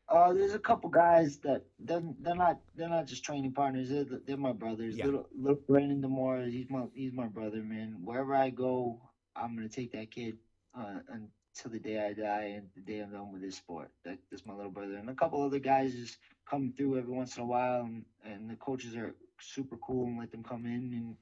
Uh 0.07 0.33
there's 0.33 0.53
a 0.53 0.59
couple 0.59 0.89
guys 0.89 1.37
that 1.39 1.63
they're, 1.79 2.01
they're 2.21 2.35
not 2.35 2.59
they're 2.75 2.89
not 2.89 3.07
just 3.07 3.23
training 3.23 3.51
partners. 3.53 3.89
They're, 3.89 4.05
they're 4.25 4.37
my 4.37 4.53
brothers. 4.53 4.97
Yeah. 4.97 5.05
little, 5.05 5.27
little 5.37 5.61
brandon 5.67 6.01
demore 6.01 6.49
he's 6.49 6.69
my 6.69 6.85
he's 6.93 7.13
my 7.13 7.27
brother 7.27 7.61
man. 7.63 7.97
Wherever 8.03 8.35
i 8.35 8.49
go 8.49 9.01
i'm 9.35 9.55
gonna 9.55 9.69
take 9.69 9.91
that 9.93 10.11
kid 10.11 10.37
uh 10.77 10.99
until 11.09 11.71
the 11.71 11.79
day 11.79 11.99
i 12.05 12.13
die 12.13 12.53
and 12.55 12.67
the 12.75 12.81
day 12.81 12.99
i'm 12.99 13.11
done 13.11 13.31
with 13.33 13.41
this 13.41 13.55
sport. 13.55 13.89
That, 14.05 14.17
that's 14.29 14.45
my 14.45 14.53
little 14.53 14.71
brother. 14.71 14.95
And 14.95 15.09
a 15.09 15.15
couple 15.15 15.41
other 15.41 15.59
guys 15.59 15.93
just 15.93 16.17
come 16.49 16.73
through 16.75 16.97
every 16.97 17.13
once 17.13 17.37
in 17.37 17.43
a 17.43 17.45
while 17.45 17.81
and, 17.81 18.05
and 18.25 18.49
the 18.49 18.55
coaches 18.55 18.95
are 18.95 19.15
super 19.39 19.77
cool 19.77 20.07
and 20.07 20.19
let 20.19 20.31
them 20.31 20.43
come 20.43 20.65
in 20.65 20.93
and 20.93 21.15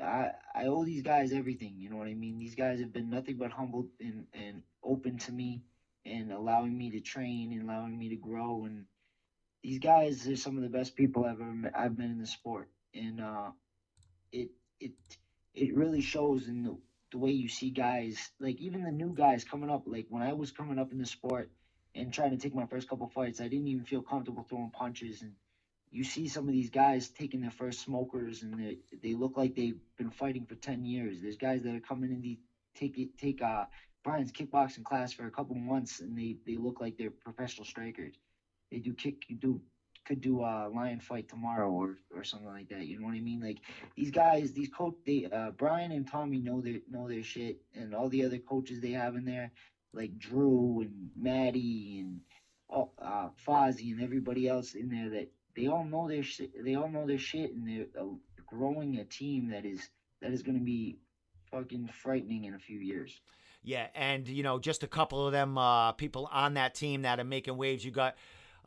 I, 0.00 0.32
I 0.54 0.66
owe 0.66 0.84
these 0.84 1.02
guys 1.02 1.32
everything. 1.32 1.74
You 1.76 1.90
know 1.90 1.96
what 1.96 2.08
I 2.08 2.14
mean? 2.14 2.38
These 2.38 2.54
guys 2.54 2.80
have 2.80 2.92
been 2.92 3.10
nothing 3.10 3.36
but 3.36 3.50
humble 3.50 3.86
and, 4.00 4.26
and 4.32 4.62
open 4.82 5.18
to 5.18 5.32
me 5.32 5.62
and 6.06 6.32
allowing 6.32 6.76
me 6.76 6.90
to 6.90 7.00
train 7.00 7.52
and 7.52 7.62
allowing 7.62 7.98
me 7.98 8.10
to 8.10 8.16
grow. 8.16 8.64
And 8.64 8.84
these 9.62 9.78
guys 9.78 10.26
are 10.28 10.36
some 10.36 10.56
of 10.56 10.62
the 10.62 10.68
best 10.68 10.96
people 10.96 11.24
I've 11.24 11.40
ever 11.40 11.52
met, 11.52 11.72
I've 11.76 11.96
been 11.96 12.10
in 12.10 12.20
the 12.20 12.26
sport. 12.26 12.70
And 12.94 13.20
uh, 13.20 13.50
it 14.32 14.50
it 14.80 14.92
it 15.54 15.74
really 15.74 16.00
shows 16.00 16.48
in 16.48 16.62
the, 16.62 16.76
the 17.10 17.18
way 17.18 17.30
you 17.30 17.48
see 17.48 17.70
guys, 17.70 18.30
like 18.40 18.60
even 18.60 18.84
the 18.84 18.92
new 18.92 19.14
guys 19.14 19.44
coming 19.44 19.70
up. 19.70 19.82
Like 19.86 20.06
when 20.08 20.22
I 20.22 20.32
was 20.32 20.52
coming 20.52 20.78
up 20.78 20.92
in 20.92 20.98
the 20.98 21.06
sport 21.06 21.50
and 21.94 22.12
trying 22.12 22.30
to 22.30 22.36
take 22.36 22.54
my 22.54 22.66
first 22.66 22.88
couple 22.88 23.08
fights, 23.08 23.40
I 23.40 23.48
didn't 23.48 23.68
even 23.68 23.84
feel 23.84 24.02
comfortable 24.02 24.46
throwing 24.48 24.70
punches 24.70 25.22
and 25.22 25.32
you 25.90 26.04
see 26.04 26.28
some 26.28 26.46
of 26.46 26.52
these 26.52 26.70
guys 26.70 27.08
taking 27.08 27.40
their 27.40 27.50
first 27.50 27.80
smokers 27.80 28.42
and 28.42 28.54
they, 28.58 28.78
they 29.02 29.14
look 29.14 29.36
like 29.36 29.54
they've 29.54 29.78
been 29.96 30.10
fighting 30.10 30.44
for 30.44 30.54
10 30.54 30.84
years. 30.84 31.20
There's 31.20 31.36
guys 31.36 31.62
that 31.62 31.74
are 31.74 31.80
coming 31.80 32.10
in 32.10 32.20
the 32.20 32.38
take 32.74 32.98
it 32.98 33.16
take 33.18 33.42
uh 33.42 33.64
Brian's 34.04 34.30
kickboxing 34.30 34.84
class 34.84 35.12
for 35.12 35.26
a 35.26 35.30
couple 35.30 35.56
months 35.56 36.00
and 36.00 36.16
they, 36.16 36.36
they 36.46 36.56
look 36.56 36.80
like 36.80 36.96
they're 36.96 37.10
professional 37.10 37.64
strikers. 37.64 38.14
They 38.70 38.78
do 38.78 38.94
kick 38.94 39.24
you 39.28 39.36
do 39.36 39.60
could 40.04 40.20
do 40.20 40.40
a 40.40 40.70
lion 40.74 41.00
fight 41.00 41.28
tomorrow 41.28 41.70
or, 41.70 41.98
or 42.14 42.24
something 42.24 42.48
like 42.48 42.68
that. 42.70 42.86
You 42.86 42.98
know 42.98 43.06
what 43.06 43.14
I 43.14 43.20
mean? 43.20 43.40
Like 43.40 43.58
these 43.94 44.10
guys, 44.10 44.52
these 44.52 44.68
coach 44.68 44.94
they 45.06 45.28
uh 45.32 45.50
Brian 45.52 45.92
and 45.92 46.08
Tommy 46.08 46.38
know 46.38 46.60
their 46.60 46.80
know 46.90 47.08
their 47.08 47.22
shit 47.22 47.60
and 47.74 47.94
all 47.94 48.08
the 48.08 48.24
other 48.24 48.38
coaches 48.38 48.80
they 48.80 48.92
have 48.92 49.16
in 49.16 49.24
there, 49.24 49.52
like 49.92 50.18
Drew 50.18 50.80
and 50.82 51.10
Maddie 51.16 52.00
and 52.00 52.20
uh, 52.70 53.28
Fozzy 53.46 53.92
and 53.92 54.02
everybody 54.02 54.46
else 54.48 54.74
in 54.74 54.88
there 54.88 55.08
that 55.10 55.30
they 55.58 55.66
all 55.66 55.84
know 55.84 56.08
their 56.08 56.22
shit. 56.22 56.64
They 56.64 56.74
all 56.74 56.88
know 56.88 57.06
their 57.06 57.18
shit, 57.18 57.52
and 57.52 57.68
they're 57.68 58.02
uh, 58.02 58.06
growing 58.46 58.98
a 58.98 59.04
team 59.04 59.50
that 59.50 59.64
is 59.64 59.88
that 60.22 60.32
is 60.32 60.42
going 60.42 60.58
to 60.58 60.64
be 60.64 60.98
fucking 61.50 61.88
frightening 61.92 62.44
in 62.44 62.54
a 62.54 62.58
few 62.58 62.78
years. 62.78 63.20
Yeah, 63.62 63.88
and 63.94 64.26
you 64.28 64.42
know, 64.42 64.58
just 64.58 64.82
a 64.82 64.86
couple 64.86 65.26
of 65.26 65.32
them 65.32 65.58
uh, 65.58 65.92
people 65.92 66.28
on 66.32 66.54
that 66.54 66.74
team 66.74 67.02
that 67.02 67.18
are 67.18 67.24
making 67.24 67.56
waves. 67.56 67.84
You 67.84 67.90
got 67.90 68.16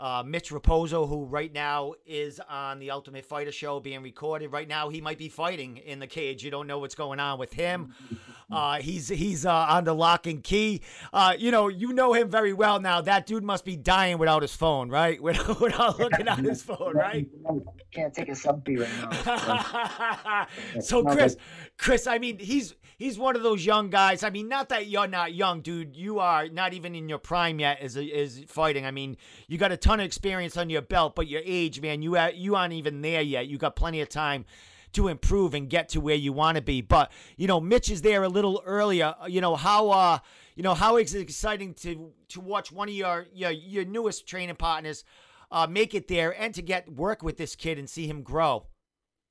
uh, 0.02 0.24
Mitch 0.26 0.50
Raposo, 0.50 1.08
who 1.08 1.26
right 1.26 1.54
now 1.54 1.94
is 2.08 2.42
on 2.50 2.80
the 2.80 2.90
Ultimate 2.90 3.24
Fighter 3.24 3.52
show 3.52 3.80
being 3.80 4.02
recorded. 4.02 4.52
Right 4.52 4.68
now, 4.68 4.90
he 4.90 5.00
might 5.00 5.20
be 5.20 5.30
fighting 5.30 5.78
in 5.78 6.00
the 6.00 6.08
cage. 6.08 6.44
You 6.44 6.50
don't 6.50 6.66
know 6.66 6.80
what's 6.80 6.96
going 6.96 7.20
on 7.20 7.38
with 7.40 7.54
him. 7.54 7.94
Uh, 8.52 8.82
he's 8.82 9.08
he's 9.08 9.46
uh, 9.46 9.66
on 9.70 9.86
the 9.86 9.94
lock 9.94 10.28
and 10.28 10.44
key. 10.44 10.82
Uh, 11.14 11.34
you 11.38 11.52
know, 11.52 11.70
you 11.70 11.94
know 11.94 12.12
him 12.12 12.30
very 12.30 12.52
well 12.52 12.82
now. 12.82 13.00
That 13.00 13.26
dude 13.26 13.46
must 13.46 13.64
be 13.64 13.78
dying 13.78 14.18
without 14.18 14.42
his 14.42 14.54
phone, 14.54 14.90
right? 14.90 15.22
Without, 15.32 15.62
without 15.62 15.98
looking 15.98 16.28
at 16.28 16.40
his 16.40 16.62
phone, 16.62 16.94
right? 16.94 17.26
Can't 17.94 18.14
take 18.14 18.28
a 18.28 18.34
selfie 18.34 18.78
right 18.78 19.38
now. 19.38 20.48
so 20.82 21.04
Chris, 21.06 21.38
Chris, 21.78 22.08
I 22.08 22.18
mean, 22.18 22.40
he's 22.40 22.76
he's 23.02 23.18
one 23.18 23.36
of 23.36 23.42
those 23.42 23.66
young 23.66 23.90
guys. 23.90 24.24
I 24.24 24.30
mean, 24.30 24.48
not 24.48 24.70
that 24.70 24.88
you're 24.88 25.08
not 25.08 25.34
young, 25.34 25.62
dude. 25.62 25.96
You 25.96 26.20
are 26.20 26.48
not 26.48 26.74
even 26.74 26.94
in 26.94 27.10
your 27.10 27.18
prime 27.18 27.60
yet 27.60 27.80
as 27.82 27.98
is 27.98 28.44
fighting. 28.48 28.86
I 28.86 28.92
mean, 28.92 29.18
you 29.48 29.58
got 29.58 29.72
a 29.72 29.78
ton 29.78 30.00
of 30.00 30.06
experience 30.06 30.56
on 30.56 30.70
your 30.70 30.84
belt, 30.84 31.16
but 31.16 31.28
your 31.28 31.42
age, 31.44 31.82
man, 31.82 32.02
you 32.02 32.18
you 32.34 32.56
aren't 32.56 32.74
even 32.74 33.02
there 33.02 33.22
yet. 33.22 33.48
You 33.48 33.58
got 33.58 33.76
plenty 33.76 34.02
of 34.02 34.10
time 34.10 34.46
to 34.94 35.08
improve 35.08 35.54
and 35.54 35.70
get 35.70 35.90
to 35.90 36.02
where 36.02 36.16
you 36.16 36.32
want 36.32 36.58
to 36.58 36.62
be. 36.62 36.82
But 36.82 37.12
you 37.38 37.48
know, 37.48 37.60
Mitch 37.60 37.90
is 37.90 38.04
there 38.04 38.24
a 38.24 38.30
little 38.30 38.62
earlier. 38.66 39.16
You 39.28 39.42
know 39.42 39.56
how 39.56 39.90
uh 39.90 40.20
you 40.56 40.64
know 40.64 40.76
how 40.76 40.98
it's 40.98 41.16
exciting 41.16 41.74
to 41.76 42.12
to 42.30 42.40
watch 42.40 42.72
one 42.72 42.88
of 42.88 42.94
your 42.94 43.28
your, 43.34 43.52
your 43.52 43.86
newest 43.86 44.28
training 44.28 44.58
partners 44.58 45.04
uh, 45.52 45.66
make 45.68 45.94
it 45.96 46.08
there 46.08 46.40
and 46.40 46.54
to 46.54 46.62
get 46.62 46.88
work 46.90 47.24
with 47.24 47.38
this 47.38 47.56
kid 47.56 47.80
and 47.80 47.90
see 47.90 48.08
him 48.08 48.22
grow. 48.22 48.68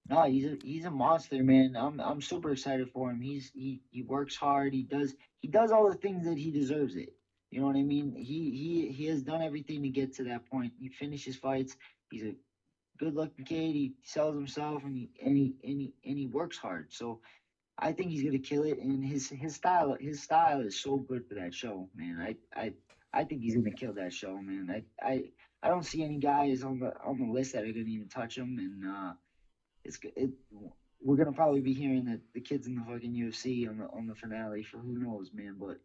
No, 0.08 0.22
he's 0.24 0.44
a 0.44 0.56
he's 0.62 0.84
a 0.84 0.90
monster, 0.90 1.42
man. 1.42 1.76
I'm 1.76 2.00
I'm 2.00 2.20
super 2.20 2.50
excited 2.50 2.88
for 2.90 3.10
him. 3.10 3.20
He's 3.20 3.50
he 3.54 3.80
he 3.90 4.02
works 4.02 4.36
hard. 4.36 4.72
He 4.72 4.82
does 4.82 5.14
he 5.40 5.48
does 5.48 5.70
all 5.70 5.88
the 5.88 5.94
things 5.96 6.24
that 6.24 6.36
he 6.38 6.50
deserves 6.50 6.96
it. 6.96 7.10
You 7.50 7.60
know 7.60 7.66
what 7.66 7.76
I 7.76 7.82
mean? 7.82 8.14
He 8.16 8.50
he 8.50 8.92
he 8.92 9.04
has 9.06 9.22
done 9.22 9.42
everything 9.42 9.82
to 9.82 9.88
get 9.88 10.12
to 10.16 10.24
that 10.24 10.44
point. 10.46 10.72
He 10.78 10.88
finishes 10.88 11.36
fights. 11.36 11.76
He's 12.10 12.24
a 12.24 12.34
good 12.98 13.14
looking 13.14 13.44
kid. 13.44 13.74
He 13.74 13.92
sells 14.04 14.34
himself 14.36 14.84
and 14.84 14.96
he 14.96 15.10
and 15.24 15.36
he 15.36 15.54
and 15.64 15.80
he, 15.80 15.92
and 16.04 16.18
he 16.18 16.26
works 16.26 16.58
hard. 16.58 16.86
So 16.92 17.20
I 17.78 17.92
think 17.92 18.10
he's 18.10 18.22
gonna 18.22 18.38
kill 18.38 18.64
it. 18.64 18.78
And 18.78 19.04
his 19.04 19.28
his 19.28 19.54
style 19.54 19.96
his 20.00 20.22
style 20.22 20.60
is 20.60 20.80
so 20.80 20.98
good 20.98 21.24
for 21.28 21.34
that 21.34 21.54
show, 21.54 21.88
man. 21.94 22.18
I 22.20 22.36
I 22.60 22.72
I 23.12 23.24
think 23.24 23.42
he's 23.42 23.56
gonna 23.56 23.72
kill 23.72 23.94
that 23.94 24.12
show, 24.12 24.40
man. 24.40 24.70
I 24.70 24.82
I 25.06 25.22
I 25.62 25.68
don't 25.68 25.84
see 25.84 26.02
any 26.02 26.18
guys 26.18 26.62
on 26.62 26.78
the 26.80 26.92
on 27.04 27.18
the 27.18 27.26
list 27.32 27.52
that 27.54 27.64
are 27.64 27.72
gonna 27.72 27.86
even 27.86 28.08
touch 28.08 28.36
him. 28.38 28.58
And 28.58 28.84
uh, 28.86 29.12
it's 29.84 29.98
it. 30.16 30.30
We're 31.02 31.16
gonna 31.16 31.32
probably 31.32 31.60
be 31.60 31.72
hearing 31.72 32.04
that 32.06 32.20
the 32.34 32.40
kids 32.40 32.66
in 32.66 32.74
the 32.74 32.82
fucking 32.82 33.12
UFC 33.12 33.68
on 33.68 33.78
the 33.78 33.84
on 33.86 34.06
the 34.06 34.14
finale 34.14 34.62
for 34.62 34.78
who 34.78 34.98
knows, 34.98 35.30
man. 35.32 35.56
But 35.58 35.78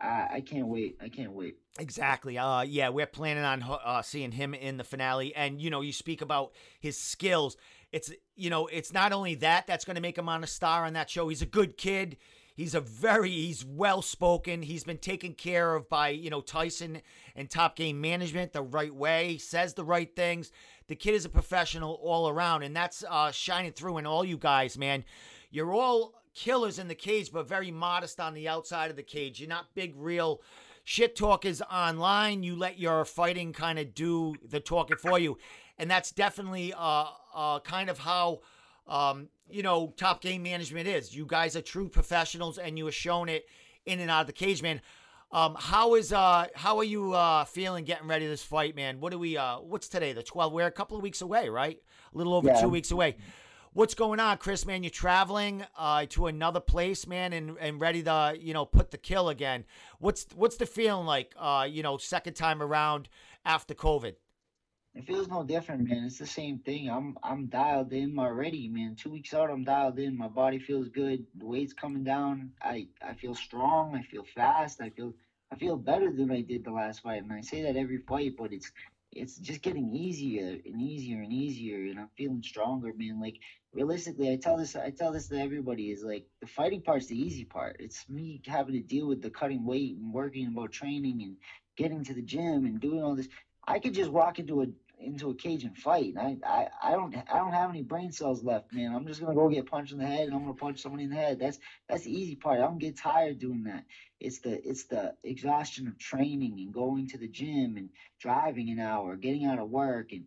I, 0.00 0.28
I 0.34 0.40
can't 0.40 0.68
wait. 0.68 0.96
I 1.00 1.08
can't 1.08 1.32
wait. 1.32 1.56
Exactly. 1.78 2.38
Uh, 2.38 2.62
yeah, 2.62 2.88
we're 2.88 3.06
planning 3.06 3.44
on 3.44 3.62
uh, 3.62 4.02
seeing 4.02 4.32
him 4.32 4.54
in 4.54 4.76
the 4.76 4.84
finale. 4.84 5.34
And 5.34 5.60
you 5.60 5.70
know, 5.70 5.80
you 5.80 5.92
speak 5.92 6.22
about 6.22 6.52
his 6.80 6.98
skills. 6.98 7.56
It's 7.92 8.12
you 8.36 8.50
know, 8.50 8.66
it's 8.66 8.92
not 8.92 9.12
only 9.12 9.36
that 9.36 9.66
that's 9.66 9.84
going 9.84 9.96
to 9.96 10.02
make 10.02 10.18
him 10.18 10.28
on 10.28 10.44
a 10.44 10.46
star 10.46 10.84
on 10.84 10.92
that 10.94 11.10
show. 11.10 11.28
He's 11.28 11.42
a 11.42 11.46
good 11.46 11.76
kid. 11.76 12.16
He's 12.58 12.74
a 12.74 12.80
very 12.80 13.30
he's 13.30 13.64
well 13.64 14.02
spoken. 14.02 14.62
He's 14.62 14.82
been 14.82 14.98
taken 14.98 15.34
care 15.34 15.76
of 15.76 15.88
by 15.88 16.08
you 16.08 16.28
know 16.28 16.40
Tyson 16.40 17.02
and 17.36 17.48
Top 17.48 17.76
Game 17.76 18.00
Management 18.00 18.52
the 18.52 18.62
right 18.62 18.92
way. 18.92 19.34
He 19.34 19.38
says 19.38 19.74
the 19.74 19.84
right 19.84 20.12
things. 20.16 20.50
The 20.88 20.96
kid 20.96 21.14
is 21.14 21.24
a 21.24 21.28
professional 21.28 22.00
all 22.02 22.28
around, 22.28 22.64
and 22.64 22.74
that's 22.74 23.04
uh, 23.08 23.30
shining 23.30 23.70
through 23.70 23.98
in 23.98 24.06
all 24.06 24.24
you 24.24 24.36
guys, 24.36 24.76
man. 24.76 25.04
You're 25.52 25.72
all 25.72 26.14
killers 26.34 26.80
in 26.80 26.88
the 26.88 26.96
cage, 26.96 27.30
but 27.30 27.46
very 27.46 27.70
modest 27.70 28.18
on 28.18 28.34
the 28.34 28.48
outside 28.48 28.90
of 28.90 28.96
the 28.96 29.04
cage. 29.04 29.38
You're 29.38 29.48
not 29.48 29.72
big, 29.76 29.94
real 29.96 30.42
shit 30.82 31.14
talkers 31.14 31.62
online. 31.62 32.42
You 32.42 32.56
let 32.56 32.76
your 32.76 33.04
fighting 33.04 33.52
kind 33.52 33.78
of 33.78 33.94
do 33.94 34.34
the 34.44 34.58
talking 34.58 34.96
for 34.96 35.20
you, 35.20 35.38
and 35.78 35.88
that's 35.88 36.10
definitely 36.10 36.74
uh, 36.76 37.04
uh, 37.32 37.60
kind 37.60 37.88
of 37.88 38.00
how 38.00 38.40
um, 38.88 39.28
you 39.48 39.62
know 39.62 39.92
top 39.96 40.20
game 40.20 40.42
management 40.42 40.88
is. 40.88 41.14
You 41.14 41.26
guys 41.26 41.56
are 41.56 41.62
true 41.62 41.88
professionals, 41.88 42.58
and 42.58 42.78
you 42.78 42.86
have 42.86 42.94
shown 42.94 43.28
it 43.28 43.46
in 43.86 44.00
and 44.00 44.10
out 44.10 44.22
of 44.22 44.26
the 44.26 44.32
cage, 44.32 44.62
man. 44.62 44.80
Um, 45.30 45.56
how 45.58 45.94
is 45.94 46.12
uh 46.12 46.46
how 46.54 46.78
are 46.78 46.84
you 46.84 47.12
uh 47.12 47.44
feeling 47.44 47.84
getting 47.84 48.08
ready 48.08 48.26
this 48.26 48.42
fight, 48.42 48.74
man? 48.74 49.00
What 49.00 49.12
do 49.12 49.18
we 49.18 49.36
uh 49.36 49.58
what's 49.58 49.88
today? 49.88 50.12
The 50.12 50.22
12. 50.22 50.52
We're 50.52 50.66
a 50.66 50.70
couple 50.70 50.96
of 50.96 51.02
weeks 51.02 51.20
away, 51.20 51.48
right? 51.48 51.80
A 52.14 52.16
little 52.16 52.34
over 52.34 52.48
yeah. 52.48 52.60
two 52.60 52.68
weeks 52.68 52.90
away. 52.90 53.16
What's 53.74 53.94
going 53.94 54.18
on, 54.18 54.38
Chris? 54.38 54.64
Man, 54.64 54.82
you're 54.82 54.90
traveling 54.90 55.64
uh, 55.76 56.06
to 56.10 56.26
another 56.26 56.58
place, 56.58 57.06
man, 57.06 57.32
and, 57.34 57.56
and 57.60 57.80
ready 57.80 58.02
to 58.02 58.36
you 58.40 58.54
know 58.54 58.64
put 58.64 58.90
the 58.90 58.98
kill 58.98 59.28
again. 59.28 59.64
What's 59.98 60.26
what's 60.34 60.56
the 60.56 60.66
feeling 60.66 61.06
like? 61.06 61.34
Uh, 61.38 61.66
you 61.70 61.82
know, 61.82 61.98
second 61.98 62.34
time 62.34 62.62
around 62.62 63.10
after 63.44 63.74
COVID. 63.74 64.14
It 64.94 65.06
feels 65.06 65.28
no 65.28 65.44
different, 65.44 65.88
man. 65.88 66.04
It's 66.04 66.18
the 66.18 66.26
same 66.26 66.58
thing. 66.58 66.90
I'm 66.90 67.16
I'm 67.22 67.46
dialed 67.46 67.92
in 67.92 68.18
already, 68.18 68.68
man. 68.68 68.96
Two 68.96 69.10
weeks 69.10 69.32
out, 69.32 69.50
I'm 69.50 69.64
dialed 69.64 69.98
in. 69.98 70.16
My 70.18 70.28
body 70.28 70.58
feels 70.58 70.88
good. 70.88 71.24
The 71.36 71.46
weight's 71.46 71.72
coming 71.72 72.04
down. 72.04 72.52
I 72.62 72.88
I 73.00 73.14
feel 73.14 73.34
strong. 73.34 73.94
I 73.94 74.02
feel 74.02 74.24
fast. 74.34 74.80
I 74.80 74.90
feel 74.90 75.14
I 75.52 75.56
feel 75.56 75.76
better 75.76 76.12
than 76.12 76.30
I 76.32 76.40
did 76.42 76.64
the 76.64 76.72
last 76.72 77.02
fight. 77.02 77.22
And 77.22 77.32
I 77.32 77.40
say 77.42 77.62
that 77.62 77.76
every 77.76 77.98
fight, 77.98 78.34
but 78.36 78.52
it's 78.52 78.70
it's 79.12 79.36
just 79.38 79.62
getting 79.62 79.88
easier 79.94 80.58
and 80.64 80.82
easier 80.82 81.22
and 81.22 81.32
easier 81.32 81.90
and 81.90 81.98
I'm 82.00 82.10
feeling 82.16 82.42
stronger, 82.42 82.92
man. 82.96 83.20
Like 83.20 83.36
realistically 83.72 84.32
I 84.32 84.36
tell 84.36 84.56
this 84.56 84.74
I 84.76 84.90
tell 84.90 85.12
this 85.12 85.28
to 85.28 85.40
everybody 85.40 85.90
is 85.92 86.02
like 86.02 86.24
the 86.40 86.46
fighting 86.48 86.82
part's 86.82 87.06
the 87.06 87.18
easy 87.18 87.44
part. 87.44 87.76
It's 87.78 88.08
me 88.08 88.42
having 88.46 88.74
to 88.74 88.80
deal 88.80 89.06
with 89.06 89.22
the 89.22 89.30
cutting 89.30 89.64
weight 89.64 89.96
and 89.96 90.12
worrying 90.12 90.48
about 90.48 90.72
training 90.72 91.22
and 91.22 91.36
getting 91.76 92.04
to 92.04 92.14
the 92.14 92.22
gym 92.22 92.66
and 92.66 92.80
doing 92.80 93.02
all 93.02 93.14
this. 93.14 93.28
I 93.68 93.80
could 93.80 93.94
just 93.94 94.10
walk 94.10 94.38
into 94.38 94.62
a 94.62 94.66
into 95.00 95.30
a 95.30 95.34
cage 95.34 95.62
and 95.64 95.76
fight. 95.76 96.14
I, 96.18 96.38
I, 96.44 96.68
I 96.82 96.92
don't 96.92 97.14
I 97.16 97.36
don't 97.36 97.52
have 97.52 97.70
any 97.70 97.82
brain 97.82 98.12
cells 98.12 98.42
left, 98.42 98.72
man. 98.72 98.94
I'm 98.94 99.06
just 99.06 99.20
gonna 99.20 99.34
go 99.34 99.48
get 99.50 99.66
punched 99.66 99.92
in 99.92 99.98
the 99.98 100.06
head 100.06 100.26
and 100.26 100.34
I'm 100.34 100.40
gonna 100.40 100.54
punch 100.54 100.80
somebody 100.80 101.04
in 101.04 101.10
the 101.10 101.16
head. 101.16 101.38
That's 101.38 101.58
that's 101.88 102.04
the 102.04 102.12
easy 102.12 102.34
part. 102.34 102.60
I 102.60 102.62
don't 102.62 102.78
get 102.78 102.96
tired 102.96 103.38
doing 103.38 103.64
that. 103.64 103.84
It's 104.20 104.40
the 104.40 104.66
it's 104.66 104.86
the 104.86 105.14
exhaustion 105.22 105.86
of 105.86 105.98
training 105.98 106.58
and 106.60 106.72
going 106.72 107.08
to 107.08 107.18
the 107.18 107.28
gym 107.28 107.76
and 107.76 107.90
driving 108.20 108.70
an 108.70 108.80
hour, 108.80 109.16
getting 109.16 109.44
out 109.44 109.58
of 109.58 109.70
work 109.70 110.12
and 110.12 110.24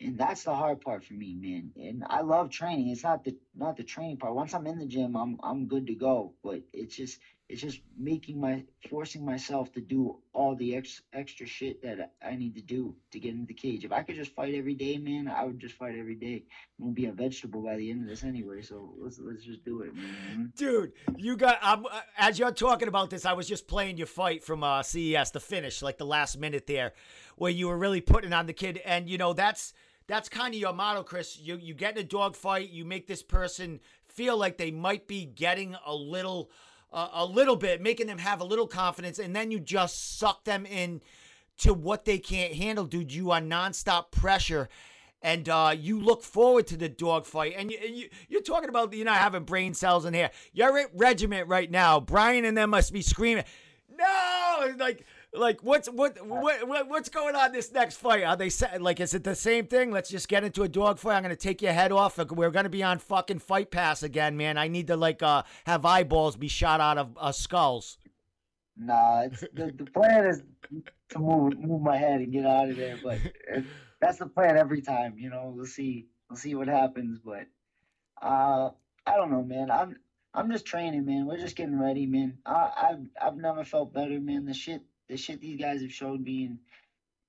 and 0.00 0.18
that's 0.18 0.44
the 0.44 0.54
hard 0.54 0.80
part 0.80 1.04
for 1.04 1.14
me, 1.14 1.34
man. 1.34 1.72
And 1.76 2.04
I 2.08 2.22
love 2.22 2.50
training. 2.50 2.88
It's 2.88 3.04
not 3.04 3.24
the 3.24 3.36
not 3.54 3.76
the 3.76 3.84
training 3.84 4.16
part. 4.16 4.34
Once 4.34 4.54
I'm 4.54 4.66
in 4.66 4.78
the 4.78 4.86
gym, 4.86 5.16
I'm 5.16 5.38
I'm 5.42 5.68
good 5.68 5.88
to 5.88 5.94
go. 5.94 6.34
But 6.42 6.62
it's 6.72 6.96
just 6.96 7.20
it's 7.48 7.62
just 7.62 7.80
making 7.96 8.38
my 8.38 8.62
forcing 8.90 9.24
myself 9.24 9.72
to 9.72 9.80
do 9.80 10.18
all 10.34 10.54
the 10.54 10.76
ex, 10.76 11.00
extra 11.14 11.46
shit 11.46 11.82
that 11.82 12.12
I 12.22 12.36
need 12.36 12.54
to 12.56 12.60
do 12.60 12.94
to 13.10 13.18
get 13.18 13.32
into 13.32 13.46
the 13.46 13.54
cage. 13.54 13.84
If 13.84 13.92
I 13.92 14.02
could 14.02 14.16
just 14.16 14.34
fight 14.34 14.54
every 14.54 14.74
day, 14.74 14.98
man, 14.98 15.28
I 15.28 15.44
would 15.44 15.58
just 15.58 15.74
fight 15.74 15.96
every 15.98 16.14
day. 16.14 16.44
I'm 16.78 16.86
gonna 16.86 16.92
be 16.92 17.06
a 17.06 17.12
vegetable 17.12 17.62
by 17.62 17.76
the 17.76 17.90
end 17.90 18.02
of 18.02 18.08
this 18.08 18.22
anyway. 18.22 18.60
So 18.60 18.92
let's 18.98 19.18
let's 19.18 19.44
just 19.44 19.64
do 19.64 19.80
it, 19.82 19.94
man. 19.94 20.52
Dude, 20.56 20.92
you 21.16 21.36
got. 21.36 21.62
Um, 21.64 21.86
as 22.18 22.38
you're 22.38 22.52
talking 22.52 22.88
about 22.88 23.08
this, 23.08 23.24
I 23.24 23.32
was 23.32 23.48
just 23.48 23.66
playing 23.66 23.96
your 23.96 24.06
fight 24.06 24.44
from 24.44 24.62
uh, 24.62 24.82
CES, 24.82 25.30
the 25.30 25.40
finish, 25.40 25.80
like 25.80 25.96
the 25.96 26.06
last 26.06 26.38
minute 26.38 26.66
there, 26.66 26.92
where 27.36 27.50
you 27.50 27.68
were 27.68 27.78
really 27.78 28.02
putting 28.02 28.34
on 28.34 28.44
the 28.44 28.52
kid, 28.52 28.80
and 28.84 29.08
you 29.08 29.16
know 29.16 29.32
that's 29.32 29.72
that's 30.06 30.28
kind 30.28 30.52
of 30.52 30.60
your 30.60 30.74
motto, 30.74 31.02
Chris. 31.02 31.38
You 31.38 31.56
you 31.56 31.72
get 31.72 31.96
in 31.96 32.04
a 32.04 32.06
dog 32.06 32.36
fight, 32.36 32.68
you 32.68 32.84
make 32.84 33.06
this 33.06 33.22
person 33.22 33.80
feel 34.06 34.36
like 34.36 34.58
they 34.58 34.70
might 34.70 35.06
be 35.06 35.24
getting 35.24 35.76
a 35.86 35.94
little 35.94 36.50
a 36.92 37.24
little 37.24 37.56
bit, 37.56 37.82
making 37.82 38.06
them 38.06 38.18
have 38.18 38.40
a 38.40 38.44
little 38.44 38.66
confidence, 38.66 39.18
and 39.18 39.34
then 39.34 39.50
you 39.50 39.60
just 39.60 40.18
suck 40.18 40.44
them 40.44 40.64
in 40.64 41.02
to 41.58 41.74
what 41.74 42.04
they 42.04 42.18
can't 42.18 42.54
handle, 42.54 42.84
dude. 42.84 43.12
You 43.12 43.30
are 43.32 43.40
nonstop 43.40 44.10
pressure. 44.10 44.68
And 45.20 45.48
uh, 45.48 45.74
you 45.76 46.00
look 46.00 46.22
forward 46.22 46.68
to 46.68 46.76
the 46.76 46.88
dogfight, 46.88 47.54
and 47.56 47.72
you, 47.72 48.08
you, 48.28 48.38
are 48.38 48.42
talking 48.42 48.68
about 48.68 48.92
you're 48.92 49.04
not 49.04 49.16
having 49.16 49.42
brain 49.42 49.74
cells 49.74 50.04
in 50.04 50.14
here. 50.14 50.30
You're 50.52 50.78
at 50.78 50.90
Regimen 50.94 51.48
right 51.48 51.68
now. 51.68 51.98
Brian 51.98 52.44
and 52.44 52.56
them 52.56 52.70
must 52.70 52.92
be 52.92 53.02
screaming, 53.02 53.42
"No!" 53.90 54.74
Like 54.78 55.04
like 55.32 55.62
what's 55.62 55.88
what, 55.88 56.16
what 56.26 56.88
what's 56.88 57.08
going 57.08 57.36
on 57.36 57.52
this 57.52 57.72
next 57.72 57.96
fight? 57.96 58.24
Are 58.24 58.36
they 58.36 58.50
like 58.78 59.00
is 59.00 59.14
it 59.14 59.24
the 59.24 59.34
same 59.34 59.66
thing? 59.66 59.90
Let's 59.90 60.08
just 60.08 60.28
get 60.28 60.44
into 60.44 60.62
a 60.62 60.68
dog 60.68 60.98
fight. 60.98 61.16
I'm 61.16 61.22
gonna 61.22 61.36
take 61.36 61.60
your 61.60 61.72
head 61.72 61.92
off. 61.92 62.18
We're 62.18 62.50
gonna 62.50 62.68
be 62.68 62.82
on 62.82 62.98
fucking 62.98 63.40
Fight 63.40 63.70
Pass 63.70 64.02
again, 64.02 64.36
man. 64.36 64.56
I 64.56 64.68
need 64.68 64.86
to 64.86 64.96
like 64.96 65.22
uh 65.22 65.42
have 65.66 65.84
eyeballs 65.84 66.36
be 66.36 66.48
shot 66.48 66.80
out 66.80 66.98
of 66.98 67.16
uh, 67.18 67.32
skulls. 67.32 67.98
Nah, 68.76 69.22
it's 69.22 69.40
the, 69.40 69.72
the 69.76 69.84
plan 69.84 70.26
is 70.26 70.42
to 71.10 71.18
move 71.18 71.58
move 71.58 71.82
my 71.82 71.96
head 71.96 72.20
and 72.20 72.32
get 72.32 72.46
out 72.46 72.70
of 72.70 72.76
there, 72.76 72.98
but 73.02 73.18
that's 74.00 74.18
the 74.18 74.26
plan 74.26 74.56
every 74.56 74.80
time. 74.80 75.14
You 75.18 75.30
know, 75.30 75.52
we'll 75.54 75.66
see 75.66 76.06
we'll 76.30 76.36
see 76.38 76.54
what 76.54 76.68
happens, 76.68 77.18
but 77.18 77.46
uh 78.22 78.70
I 79.06 79.16
don't 79.16 79.30
know, 79.30 79.42
man. 79.42 79.70
I'm 79.70 79.96
I'm 80.32 80.50
just 80.50 80.64
training, 80.64 81.04
man. 81.04 81.26
We're 81.26 81.38
just 81.38 81.56
getting 81.56 81.78
ready, 81.78 82.06
man. 82.06 82.38
I, 82.46 82.70
I've 82.90 83.06
I've 83.20 83.36
never 83.36 83.64
felt 83.64 83.92
better, 83.92 84.20
man. 84.20 84.46
The 84.46 84.54
shit 84.54 84.82
the 85.08 85.16
shit 85.16 85.40
these 85.40 85.60
guys 85.60 85.82
have 85.82 85.92
showed 85.92 86.20
me 86.20 86.44
and 86.44 86.58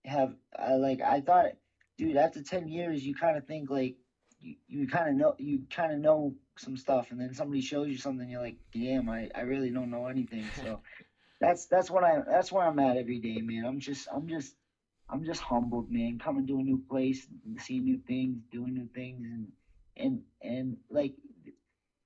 have 0.06 0.34
I 0.58 0.76
like 0.76 1.02
I 1.02 1.22
thought 1.22 1.52
dude 1.98 2.18
after 2.18 2.42
10 2.42 2.68
years 2.68 3.06
you 3.06 3.14
kind 3.16 3.38
of 3.38 3.46
think 3.46 3.70
like 3.70 3.96
you, 4.40 4.56
you 4.68 4.88
kind 4.88 5.10
of 5.10 5.16
know 5.16 5.36
you 5.38 5.64
kind 5.70 5.92
of 5.94 6.00
know 6.00 6.34
some 6.58 6.78
stuff 6.78 7.12
and 7.12 7.20
then 7.20 7.34
somebody 7.34 7.62
shows 7.62 7.90
you 7.90 7.98
something 7.98 8.30
you're 8.30 8.42
like 8.42 8.58
damn 8.74 9.10
I, 9.10 9.30
I 9.36 9.42
really 9.42 9.70
don't 9.70 9.92
know 9.92 10.08
anything. 10.08 10.46
So 10.64 10.82
that's 11.42 11.68
that's 11.68 11.90
what 11.90 12.04
I 12.04 12.20
that's 12.28 12.52
where 12.52 12.66
I'm 12.66 12.80
at 12.80 12.98
every 12.98 13.20
day 13.20 13.42
man. 13.42 13.66
I'm 13.66 13.80
just 13.80 14.08
I'm 14.14 14.28
just 14.28 14.54
I'm 15.10 15.24
just 15.24 15.42
humbled 15.42 15.90
man. 15.90 16.20
Coming 16.20 16.48
to 16.48 16.60
a 16.60 16.64
new 16.64 16.82
place 16.90 17.26
seeing 17.60 17.86
new 17.86 18.00
things 18.08 18.42
doing 18.52 18.74
new 18.74 18.90
things 18.94 19.26
and 19.26 19.48
and 19.96 20.22
and 20.42 20.78
like 20.90 21.14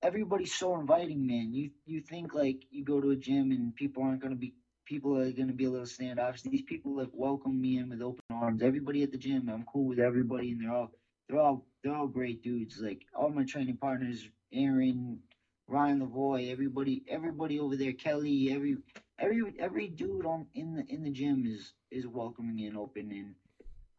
everybody's 0.04 0.54
so 0.54 0.76
inviting, 0.80 1.26
man. 1.26 1.54
You 1.54 1.72
you 1.86 2.02
think 2.02 2.34
like 2.34 2.58
you 2.70 2.84
go 2.84 3.00
to 3.02 3.12
a 3.12 3.16
gym 3.16 3.52
and 3.52 3.76
people 3.76 4.04
aren't 4.04 4.22
gonna 4.22 4.36
be 4.36 4.54
people 4.86 5.18
are 5.18 5.32
gonna 5.32 5.54
be 5.54 5.66
a 5.66 5.70
little 5.70 5.86
standoffish. 5.86 6.42
These 6.42 6.64
people 6.64 6.96
like 6.98 7.10
welcome 7.14 7.60
me 7.60 7.78
in 7.78 7.90
with 7.90 8.02
open 8.02 8.24
arms. 8.32 8.62
Everybody 8.62 9.04
at 9.04 9.12
the 9.12 9.18
gym, 9.18 9.50
I'm 9.50 9.64
cool 9.66 9.86
with 9.86 10.00
everybody, 10.00 10.52
and 10.52 10.62
they're 10.62 10.74
all 10.74 10.92
they're 11.30 11.40
all 11.40 11.66
they're 11.84 11.96
all 11.96 12.08
great 12.08 12.42
dudes. 12.44 12.80
Like 12.80 13.04
all 13.16 13.30
my 13.30 13.44
training 13.46 13.78
partners, 13.78 14.28
Aaron, 14.52 15.20
Ryan 15.68 16.02
Lavoy, 16.02 16.52
everybody 16.52 17.04
everybody 17.08 17.60
over 17.60 17.76
there, 17.76 17.94
Kelly, 17.94 18.52
every 18.52 18.78
every 19.20 19.44
every 19.60 19.88
dude 19.88 20.26
on 20.26 20.48
in 20.54 20.76
the 20.76 20.86
in 20.88 21.04
the 21.04 21.12
gym 21.12 21.46
is 21.46 21.74
is 21.92 22.08
welcoming 22.08 22.66
and 22.66 22.78
open 22.78 23.12
and 23.12 23.36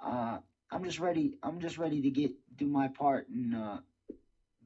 uh 0.05 0.39
I'm 0.71 0.85
just 0.85 0.99
ready 0.99 1.39
I'm 1.43 1.61
just 1.61 1.79
ready 1.79 2.03
to 2.03 2.11
get 2.11 2.33
do 2.57 2.67
my 2.67 2.89
part 2.89 3.29
and 3.29 3.55
uh 3.55 3.79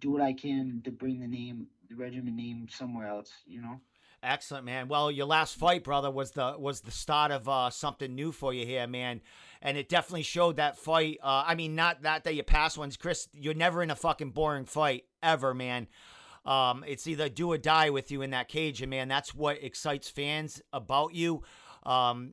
do 0.00 0.10
what 0.10 0.22
I 0.22 0.32
can 0.32 0.80
to 0.84 0.90
bring 0.90 1.20
the 1.20 1.26
name 1.26 1.66
the 1.88 1.96
Regimen 1.96 2.36
name 2.36 2.68
somewhere 2.70 3.08
else, 3.08 3.32
you 3.46 3.60
know. 3.62 3.80
Excellent, 4.22 4.64
man. 4.64 4.88
Well, 4.88 5.10
your 5.10 5.26
last 5.26 5.56
fight, 5.56 5.84
brother, 5.84 6.10
was 6.10 6.32
the 6.32 6.56
was 6.58 6.80
the 6.80 6.90
start 6.90 7.30
of 7.30 7.48
uh, 7.48 7.70
something 7.70 8.14
new 8.14 8.32
for 8.32 8.52
you 8.52 8.66
here, 8.66 8.86
man. 8.86 9.20
And 9.62 9.76
it 9.76 9.88
definitely 9.88 10.24
showed 10.24 10.56
that 10.56 10.76
fight. 10.76 11.18
Uh, 11.22 11.44
I 11.46 11.54
mean, 11.54 11.76
not 11.76 12.02
that 12.02 12.24
that 12.24 12.34
you 12.34 12.42
pass 12.42 12.76
ones, 12.76 12.96
Chris. 12.96 13.28
You're 13.32 13.54
never 13.54 13.82
in 13.82 13.90
a 13.90 13.96
fucking 13.96 14.30
boring 14.30 14.64
fight 14.64 15.04
ever, 15.22 15.54
man. 15.54 15.86
Um, 16.44 16.84
it's 16.86 17.06
either 17.06 17.28
do 17.28 17.52
or 17.52 17.58
die 17.58 17.90
with 17.90 18.10
you 18.10 18.22
in 18.22 18.30
that 18.30 18.48
cage, 18.48 18.82
and 18.82 18.90
man, 18.90 19.06
that's 19.06 19.34
what 19.34 19.62
excites 19.62 20.08
fans 20.08 20.62
about 20.72 21.14
you. 21.14 21.42
Um, 21.84 22.32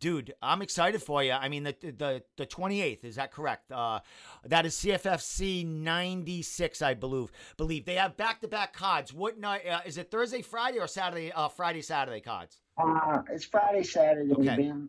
dude, 0.00 0.34
I'm 0.42 0.62
excited 0.62 1.02
for 1.02 1.22
you. 1.22 1.32
I 1.32 1.48
mean, 1.48 1.64
the 1.64 1.74
the 1.80 2.22
the 2.36 2.46
28th 2.46 3.04
is 3.04 3.16
that 3.16 3.32
correct? 3.32 3.70
Uh, 3.72 4.00
that 4.44 4.66
is 4.66 4.74
CFFC 4.76 5.66
96, 5.66 6.82
I 6.82 6.94
believe. 6.94 7.30
Believe 7.56 7.84
they 7.84 7.94
have 7.94 8.16
back 8.16 8.40
to 8.42 8.48
back 8.48 8.72
cards. 8.72 9.12
What 9.12 9.38
night 9.38 9.66
uh, 9.66 9.80
is 9.86 9.98
it? 9.98 10.10
Thursday, 10.10 10.42
Friday, 10.42 10.78
or 10.78 10.86
Saturday? 10.86 11.32
Uh, 11.32 11.48
Friday, 11.48 11.82
Saturday 11.82 12.20
cards. 12.20 12.60
Uh, 12.76 13.22
it's 13.32 13.44
Friday, 13.44 13.82
Saturday, 13.82 14.32
Okay. 14.32 14.56
man. 14.56 14.88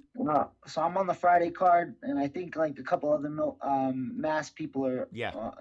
So 0.67 0.81
I'm 0.81 0.95
on 0.97 1.07
the 1.07 1.13
Friday 1.13 1.49
card, 1.49 1.95
and 2.03 2.19
I 2.19 2.27
think 2.27 2.55
like 2.55 2.77
a 2.77 2.83
couple 2.83 3.11
other 3.11 3.29
mil- 3.29 3.57
um 3.61 4.19
mass 4.19 4.49
people 4.49 4.85
are 4.85 5.07
Yeah. 5.11 5.29
uh, 5.31 5.51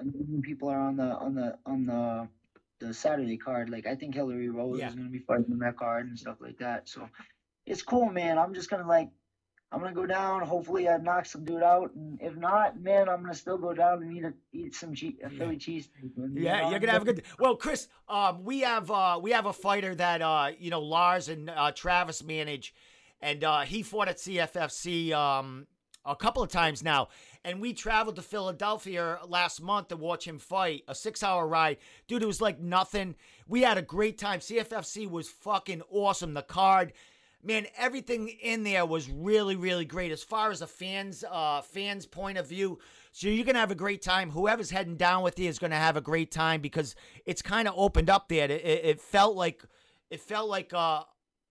people 0.43 0.68
are 0.68 0.80
on 0.80 0.97
the 0.97 1.16
on 1.16 1.34
the 1.34 1.59
on 1.64 1.86
the 1.86 2.28
the 2.80 2.93
Saturday 2.95 3.36
card. 3.39 3.70
Like 3.70 3.86
I 3.86 3.95
think 3.95 4.14
Hillary 4.14 4.51
Rose 4.51 4.78
Yeah. 4.78 4.89
is 4.89 4.95
gonna 4.95 5.09
be 5.09 5.18
fighting 5.20 5.53
on 5.53 5.59
that 5.61 5.76
card 5.76 6.07
and 6.07 6.18
stuff 6.18 6.36
like 6.41 6.59
that. 6.59 6.89
So 6.89 7.09
it's 7.66 7.82
cool, 7.82 8.11
man. 8.11 8.39
I'm 8.39 8.53
just 8.55 8.68
gonna 8.70 8.86
like 8.86 9.09
I'm 9.71 9.81
gonna 9.81 9.93
go 9.95 10.07
down. 10.07 10.41
Hopefully, 10.43 10.89
I 10.89 10.97
knock 10.97 11.27
some 11.27 11.45
dude 11.45 11.62
out, 11.62 11.95
and 11.95 12.19
if 12.23 12.35
not, 12.37 12.81
man, 12.81 13.09
I'm 13.09 13.21
gonna 13.21 13.35
still 13.35 13.59
go 13.59 13.75
down 13.75 14.03
and 14.03 14.16
eat 14.16 14.25
a, 14.25 14.33
eat 14.53 14.75
some 14.75 14.95
che- 14.95 15.19
a 15.23 15.29
Philly 15.29 15.57
cheesesteak. 15.57 16.16
man. 16.16 16.33
You 16.35 16.43
Yeah, 16.45 16.62
know, 16.62 16.71
you're 16.71 16.79
gonna 16.79 16.93
have 16.93 17.03
a 17.03 17.12
good. 17.12 17.23
Well, 17.39 17.55
Chris, 17.55 17.89
um, 18.09 18.45
we 18.45 18.61
have 18.61 18.91
uh, 18.91 19.19
we 19.23 19.33
have 19.33 19.45
a 19.45 19.53
fighter 19.53 19.95
that 19.95 20.23
uh, 20.23 20.53
you 20.59 20.71
know 20.71 20.81
Lars 20.81 21.29
and 21.29 21.51
uh, 21.51 21.71
Travis 21.73 22.25
manage, 22.25 22.75
and 23.21 23.45
uh, 23.45 23.61
he 23.61 23.83
fought 23.83 24.09
at 24.09 24.16
CFFC 24.16 25.12
um, 25.12 25.66
a 26.07 26.16
couple 26.16 26.43
of 26.43 26.49
times 26.51 26.83
now. 26.83 27.09
And 27.45 27.61
we 27.61 27.73
traveled 27.73 28.16
to 28.16 28.23
Philadelphia 28.23 29.19
last 29.27 29.61
month 29.62 29.89
to 29.89 29.97
watch 29.97 30.27
him 30.27 30.39
fight. 30.39 30.83
A 30.89 30.95
six-hour 30.95 31.47
ride, 31.47 31.77
dude. 32.07 32.23
It 32.23 32.27
was 32.27 32.41
like 32.41 32.59
nothing. 32.59 33.16
We 33.47 33.62
had 33.62 33.77
a 33.79 33.83
great 33.83 34.16
time. 34.19 34.41
CFFC 34.41 35.09
was 35.11 35.29
fucking 35.29 35.83
awesome. 35.91 36.33
The 36.33 36.43
card. 36.43 36.95
Man, 37.49 37.66
everything 37.78 38.28
in 38.28 38.62
there 38.62 38.84
was 38.84 39.09
really, 39.09 39.57
really 39.57 39.86
great 39.86 40.12
as 40.12 40.22
far 40.22 40.51
as 40.51 40.61
a 40.61 40.66
fans, 40.66 41.24
uh, 41.30 41.62
fans' 41.62 42.05
point 42.05 42.36
of 42.36 42.46
view. 42.46 42.78
So 43.12 43.26
you're 43.26 43.46
gonna 43.46 43.59
have 43.59 43.70
a 43.70 43.74
great 43.74 44.03
time. 44.03 44.30
Whoever's 44.30 44.68
heading 44.68 44.96
down 44.96 45.22
with 45.22 45.38
you 45.38 45.49
is 45.49 45.59
gonna 45.59 45.74
have 45.74 45.96
a 45.96 46.03
great 46.03 46.30
time 46.30 46.61
because 46.61 46.94
it's 47.24 47.40
kind 47.40 47.66
of 47.66 47.72
opened 47.74 48.11
up 48.11 48.28
there. 48.28 48.44
It, 48.44 48.62
it, 48.62 48.84
it 48.84 49.01
felt 49.01 49.34
like, 49.34 49.64
it 50.11 50.20
felt 50.20 50.51
like, 50.51 50.74
uh, 50.74 51.05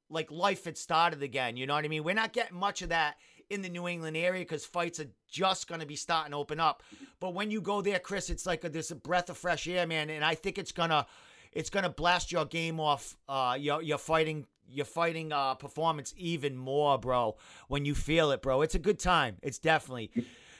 like 0.07 0.29
life 0.29 0.65
had 0.65 0.77
started 0.77 1.23
again. 1.23 1.57
You 1.57 1.65
know 1.65 1.73
what 1.73 1.83
I 1.83 1.87
mean? 1.87 2.03
We're 2.03 2.13
not 2.13 2.31
getting 2.31 2.59
much 2.59 2.83
of 2.83 2.89
that 2.89 3.15
in 3.49 3.63
the 3.63 3.69
New 3.69 3.87
England 3.87 4.15
area 4.15 4.41
because 4.41 4.67
fights 4.67 4.99
are 4.99 5.09
just 5.27 5.67
gonna 5.67 5.87
be 5.87 5.95
starting 5.95 6.33
to 6.33 6.37
open 6.37 6.59
up. 6.59 6.83
But 7.19 7.33
when 7.33 7.49
you 7.49 7.59
go 7.59 7.81
there, 7.81 7.97
Chris, 7.97 8.29
it's 8.29 8.45
like 8.45 8.63
a, 8.63 8.69
this 8.69 8.91
breath 8.91 9.31
of 9.31 9.37
fresh 9.39 9.67
air, 9.67 9.87
man. 9.87 10.11
And 10.11 10.23
I 10.23 10.35
think 10.35 10.59
it's 10.59 10.71
gonna, 10.71 11.07
it's 11.53 11.71
gonna 11.71 11.89
blast 11.89 12.31
your 12.31 12.45
game 12.45 12.79
off. 12.79 13.17
Uh, 13.27 13.57
your 13.59 13.81
your 13.81 13.97
fighting 13.97 14.45
your 14.70 14.86
fighting 14.86 15.32
uh 15.32 15.55
performance 15.55 16.13
even 16.18 16.57
more, 16.57 16.97
bro. 16.97 17.38
When 17.68 17.86
you 17.86 17.95
feel 17.95 18.32
it, 18.32 18.41
bro, 18.41 18.61
it's 18.61 18.76
a 18.76 18.80
good 18.80 18.99
time. 18.99 19.38
It's 19.41 19.59
definitely. 19.59 20.11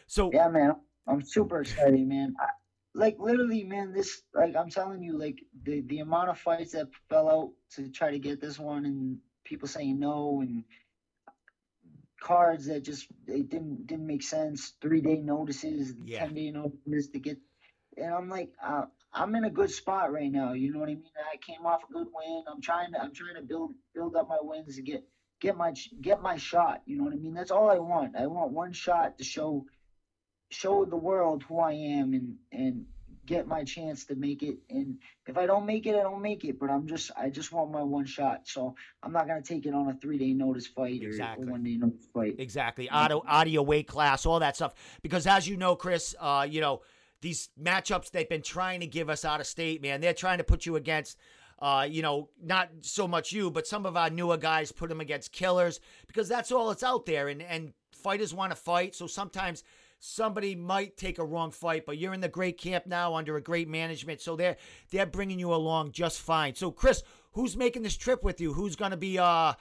So 0.08 0.30
Yeah, 0.32 0.47
man, 0.49 0.76
I'm 1.08 1.22
super 1.22 1.62
excited, 1.62 2.08
man. 2.08 2.36
I, 2.39 2.47
like 2.93 3.18
literally, 3.20 3.64
man, 3.64 3.93
this 3.93 4.24
like 4.34 4.55
I'm 4.55 4.70
telling 4.70 5.03
you, 5.03 5.18
like 5.18 5.39
the 5.64 5.82
the 5.82 5.99
amount 5.99 6.30
of 6.30 6.39
fights 6.39 6.72
that 6.72 6.88
fell 7.10 7.30
out 7.30 7.51
to 7.76 7.89
try 7.91 8.12
to 8.12 8.20
get 8.20 8.41
this 8.41 8.58
one, 8.58 8.86
and 8.86 9.18
people 9.45 9.68
saying 9.68 9.99
no, 9.99 10.41
and 10.41 10.64
cards 12.22 12.66
that 12.66 12.84
just 12.84 13.08
they 13.28 13.41
didn't 13.41 13.88
didn't 13.88 14.08
make 14.08 14.24
sense. 14.24 14.74
Three 14.82 15.01
day 15.01 15.18
notices, 15.22 15.93
Yeah. 16.05 16.20
ten 16.20 16.34
day 16.34 16.51
notices 16.51 17.10
to 17.10 17.20
get, 17.20 17.38
and 17.97 18.14
I'm 18.14 18.30
like, 18.30 18.51
uh, 18.64 18.86
I'm 19.14 19.36
in 19.36 19.45
a 19.45 19.49
good 19.49 19.72
spot 19.72 20.12
right 20.12 20.32
now. 20.32 20.53
You 20.53 20.72
know 20.72 20.80
what 20.80 20.89
I 20.89 20.95
mean? 20.95 21.03
I 21.32 21.38
came 21.38 21.66
off 21.66 21.82
a 21.89 21.93
good 21.93 22.08
win. 22.14 22.43
I'm 22.51 22.62
trying 22.62 22.91
to 22.93 23.01
I'm 23.01 23.14
trying 23.14 23.36
to 23.36 23.41
build 23.41 23.74
build 23.93 24.16
up 24.16 24.30
my 24.30 24.38
wins 24.41 24.76
to 24.76 24.82
get 24.82 25.03
get 25.39 25.58
my 25.58 25.74
get 26.01 26.22
my 26.22 26.38
shot. 26.38 26.82
You 26.86 26.97
know 26.97 27.05
what 27.05 27.14
I 27.14 27.18
mean? 27.18 27.34
That's 27.34 27.51
all 27.51 27.70
I 27.70 27.80
want. 27.80 28.16
I 28.16 28.28
want 28.28 28.51
one 28.51 28.74
shot 28.74 29.18
to 29.18 29.24
show 29.24 29.66
show 30.49 30.86
the 30.86 30.97
world 30.97 31.43
who 31.43 31.60
I 31.60 31.74
am 31.74 32.14
and 32.14 32.36
and 32.51 32.86
get 33.26 33.45
my 33.45 33.64
chance 33.64 34.05
to 34.05 34.16
make 34.16 34.41
it. 34.41 34.58
And 34.70 34.99
if 35.28 35.38
I 35.38 35.45
don't 35.45 35.66
make 35.66 35.86
it, 35.86 35.95
I 35.95 36.01
don't 36.03 36.22
make 36.22 36.45
it. 36.45 36.60
But 36.60 36.70
I'm 36.70 36.88
just 36.88 37.12
I 37.18 37.30
just 37.30 37.51
want 37.51 37.72
my 37.72 37.84
one 37.84 38.05
shot. 38.05 38.47
So 38.47 38.76
I'm 39.03 39.12
not 39.12 39.28
gonna 39.28 39.41
take 39.41 39.66
it 39.66 39.74
on 39.74 39.89
a 39.89 39.95
three 39.95 40.18
day 40.18 40.34
notice 40.34 40.68
fight 40.68 41.03
or 41.03 41.08
Exactly. 41.08 41.47
a 41.47 41.51
one 41.51 41.64
day 41.64 41.76
notice 41.76 42.08
fight. 42.14 42.36
Exactly. 42.39 42.89
Auto, 42.89 43.24
audio 43.28 43.62
weight 43.62 43.88
class, 43.88 44.26
all 44.26 44.39
that 44.39 44.55
stuff. 44.55 44.74
Because 45.01 45.28
as 45.28 45.47
you 45.47 45.58
know, 45.58 45.76
Chris, 45.76 46.16
uh, 46.20 46.47
you 46.49 46.62
know, 46.62 46.82
these 47.22 47.49
matchups 47.61 48.11
they've 48.11 48.30
been 48.30 48.41
trying 48.41 48.80
to 48.82 48.88
give 48.88 49.09
us 49.09 49.26
out 49.26 49.39
of 49.39 49.47
state, 49.47 49.82
man. 49.82 50.01
They're 50.01 50.13
trying 50.13 50.38
to 50.38 50.43
put 50.43 50.65
you 50.65 50.76
against 50.76 51.18
uh, 51.59 51.88
you 51.89 52.01
know, 52.01 52.30
not 52.43 52.70
so 52.82 53.07
much 53.07 53.32
you, 53.32 53.49
but 53.49 53.65
some 53.65 53.86
of 53.86 53.97
our 53.97 54.09
newer 54.09 54.38
guys 54.38 54.72
put 54.72 54.89
them 54.89 55.01
against 55.01 55.32
killers 55.32 55.80
because 56.05 56.30
that's 56.30 56.51
all 56.51 56.70
that's 56.70 56.84
out 56.84 57.05
there. 57.05 57.30
And 57.30 57.41
and 57.41 57.74
fighters 57.91 58.34
want 58.34 58.51
to 58.51 58.55
fight, 58.55 58.95
so 58.95 59.07
sometimes 59.07 59.63
somebody 59.99 60.55
might 60.55 60.97
take 60.97 61.18
a 61.18 61.26
wrong 61.26 61.49
fight, 61.49 61.86
but 61.86 61.97
you're 61.97 62.13
in 62.13 62.22
the 62.22 62.28
great 62.28 62.59
camp 62.59 62.86
now 62.86 63.15
under 63.15 63.36
a 63.38 63.41
great 63.41 63.68
management, 63.68 64.22
so 64.22 64.36
they're 64.36 64.57
they're 64.91 65.07
bringing 65.07 65.39
you 65.39 65.53
along 65.53 65.91
just 65.91 66.22
fine. 66.22 66.53
So, 66.53 66.70
Chris, 66.72 67.01
who's 67.32 67.57
making 67.57 67.82
this 67.82 67.97
trip 67.97 68.24
with 68.24 68.39
you? 68.39 68.53
Who's 68.53 68.76
gonna 68.76 68.97
be 68.97 69.18
uh 69.18 69.53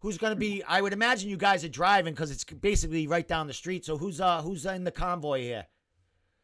who's 0.00 0.18
to 0.18 0.36
be 0.36 0.62
I 0.62 0.80
would 0.80 0.92
imagine 0.92 1.28
you 1.30 1.36
guys 1.36 1.64
are 1.64 1.68
driving 1.68 2.14
cuz 2.14 2.30
it's 2.30 2.44
basically 2.44 3.06
right 3.06 3.26
down 3.26 3.48
the 3.48 3.52
street. 3.52 3.84
So 3.84 3.98
who's 3.98 4.20
uh 4.20 4.42
who's 4.42 4.64
in 4.66 4.84
the 4.84 4.92
convoy 4.92 5.40
here? 5.40 5.66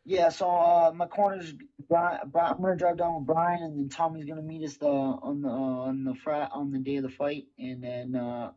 Yeah, 0.07 0.29
so 0.29 0.49
uh, 0.49 0.93
my 0.95 1.07
corner's 1.07 1.53
Brian, 1.89 2.21
Brian. 2.27 2.55
I'm 2.55 2.63
gonna 2.63 2.77
drive 2.77 2.97
down 2.97 3.17
with 3.17 3.27
Brian, 3.27 3.61
and 3.65 3.77
then 3.77 3.89
Tommy's 3.89 4.25
gonna 4.25 4.41
meet 4.41 4.65
us 4.65 4.77
the 4.77 4.87
on 4.87 5.43
the 5.43 5.49
uh, 5.49 5.53
on 5.53 6.05
the 6.05 6.15
frat 6.15 6.51
on 6.53 6.71
the 6.71 6.79
day 6.79 6.97
of 6.97 7.03
the 7.03 7.09
fight, 7.09 7.47
and 7.59 7.83
then 7.83 8.15
uh, 8.15 8.53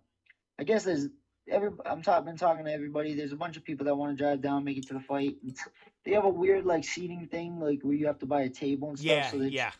I 0.60 0.64
guess 0.64 0.84
there's 0.84 1.08
every. 1.50 1.72
I'm 1.88 2.04
talking 2.04 2.26
been 2.26 2.38
talking 2.38 2.66
to 2.66 2.72
everybody. 2.72 3.16
There's 3.16 3.32
a 3.32 3.36
bunch 3.36 3.58
of 3.58 3.64
people 3.64 3.86
that 3.88 3.95
want 3.95 4.16
to 4.16 4.24
drive 4.24 4.41
down, 4.41 4.64
make 4.64 4.78
it 4.78 4.88
to 4.89 4.93
the 4.93 5.00
fight. 5.00 5.38
It's, 5.43 5.68
they 6.06 6.12
have 6.12 6.24
a 6.24 6.30
weird 6.30 6.66
like 6.66 6.84
seating 6.84 7.28
thing, 7.32 7.60
like 7.60 7.80
where 7.82 7.95
you 7.95 8.06
have 8.06 8.20
to 8.20 8.28
buy 8.28 8.41
a 8.43 8.50
table 8.50 8.89
and 8.89 9.00
stuff. 9.00 9.10
Yeah, 9.10 9.32
so 9.32 9.38
yeah. 9.38 9.72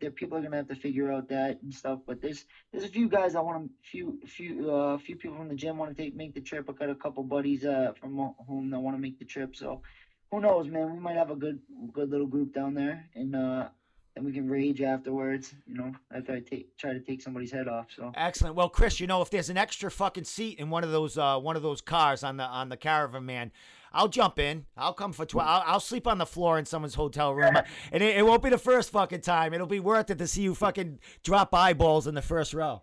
There 0.00 0.10
people 0.12 0.38
are 0.38 0.40
gonna 0.40 0.56
have 0.56 0.68
to 0.68 0.76
figure 0.76 1.12
out 1.12 1.28
that 1.28 1.60
and 1.62 1.74
stuff. 1.74 1.98
But 2.06 2.22
there's 2.22 2.46
there's 2.72 2.84
a 2.84 2.88
few 2.88 3.08
guys 3.08 3.34
I 3.34 3.40
want 3.40 3.64
to 3.64 3.70
few 3.90 4.20
few 4.26 4.70
uh 4.70 4.98
few 4.98 5.16
people 5.16 5.36
from 5.36 5.48
the 5.48 5.54
gym 5.56 5.76
want 5.76 5.94
to 5.94 6.02
take 6.02 6.14
make 6.14 6.34
the 6.34 6.40
trip. 6.40 6.70
I 6.70 6.72
got 6.72 6.90
a 6.90 6.94
couple 6.94 7.22
buddies 7.24 7.64
uh 7.64 7.92
from 8.00 8.16
ho- 8.16 8.36
home 8.46 8.70
that 8.70 8.80
want 8.80 8.96
to 8.96 9.00
make 9.00 9.18
the 9.18 9.26
trip. 9.26 9.54
So 9.54 9.82
who 10.30 10.40
knows, 10.40 10.68
man? 10.68 10.92
We 10.92 11.00
might 11.00 11.16
have 11.16 11.30
a 11.30 11.36
good 11.36 11.60
good 11.92 12.10
little 12.10 12.26
group 12.26 12.54
down 12.54 12.74
there, 12.74 13.04
and 13.14 13.34
uh, 13.34 13.68
then 14.14 14.24
we 14.24 14.32
can 14.32 14.48
rage 14.48 14.80
afterwards. 14.80 15.54
You 15.66 15.76
know, 15.76 15.92
after 16.14 16.32
I 16.32 16.40
take 16.40 16.76
try 16.76 16.92
to 16.92 17.00
take 17.00 17.22
somebody's 17.22 17.52
head 17.52 17.68
off. 17.68 17.86
So 17.94 18.12
Excellent. 18.16 18.54
Well, 18.54 18.68
Chris, 18.68 18.98
you 18.98 19.06
know 19.06 19.22
if 19.22 19.30
there's 19.30 19.50
an 19.50 19.56
extra 19.56 19.90
fucking 19.90 20.24
seat 20.24 20.58
in 20.58 20.70
one 20.70 20.84
of 20.84 20.90
those 20.90 21.16
uh 21.16 21.38
one 21.38 21.56
of 21.56 21.62
those 21.62 21.80
cars 21.80 22.24
on 22.24 22.36
the 22.36 22.44
on 22.44 22.68
the 22.68 22.76
caravan 22.76 23.24
man, 23.24 23.52
I'll 23.92 24.08
jump 24.08 24.38
in. 24.38 24.66
I'll 24.76 24.94
come 24.94 25.12
for 25.12 25.26
twelve. 25.26 25.48
I'll, 25.48 25.74
I'll 25.74 25.80
sleep 25.80 26.06
on 26.06 26.18
the 26.18 26.26
floor 26.26 26.58
in 26.58 26.64
someone's 26.64 26.94
hotel 26.94 27.34
room, 27.34 27.56
and 27.92 28.02
it, 28.02 28.16
it 28.16 28.26
won't 28.26 28.42
be 28.42 28.50
the 28.50 28.58
first 28.58 28.90
fucking 28.90 29.20
time. 29.20 29.54
It'll 29.54 29.66
be 29.66 29.80
worth 29.80 30.10
it 30.10 30.18
to 30.18 30.26
see 30.26 30.42
you 30.42 30.54
fucking 30.54 30.98
drop 31.22 31.54
eyeballs 31.54 32.06
in 32.06 32.14
the 32.14 32.22
first 32.22 32.52
row. 32.52 32.82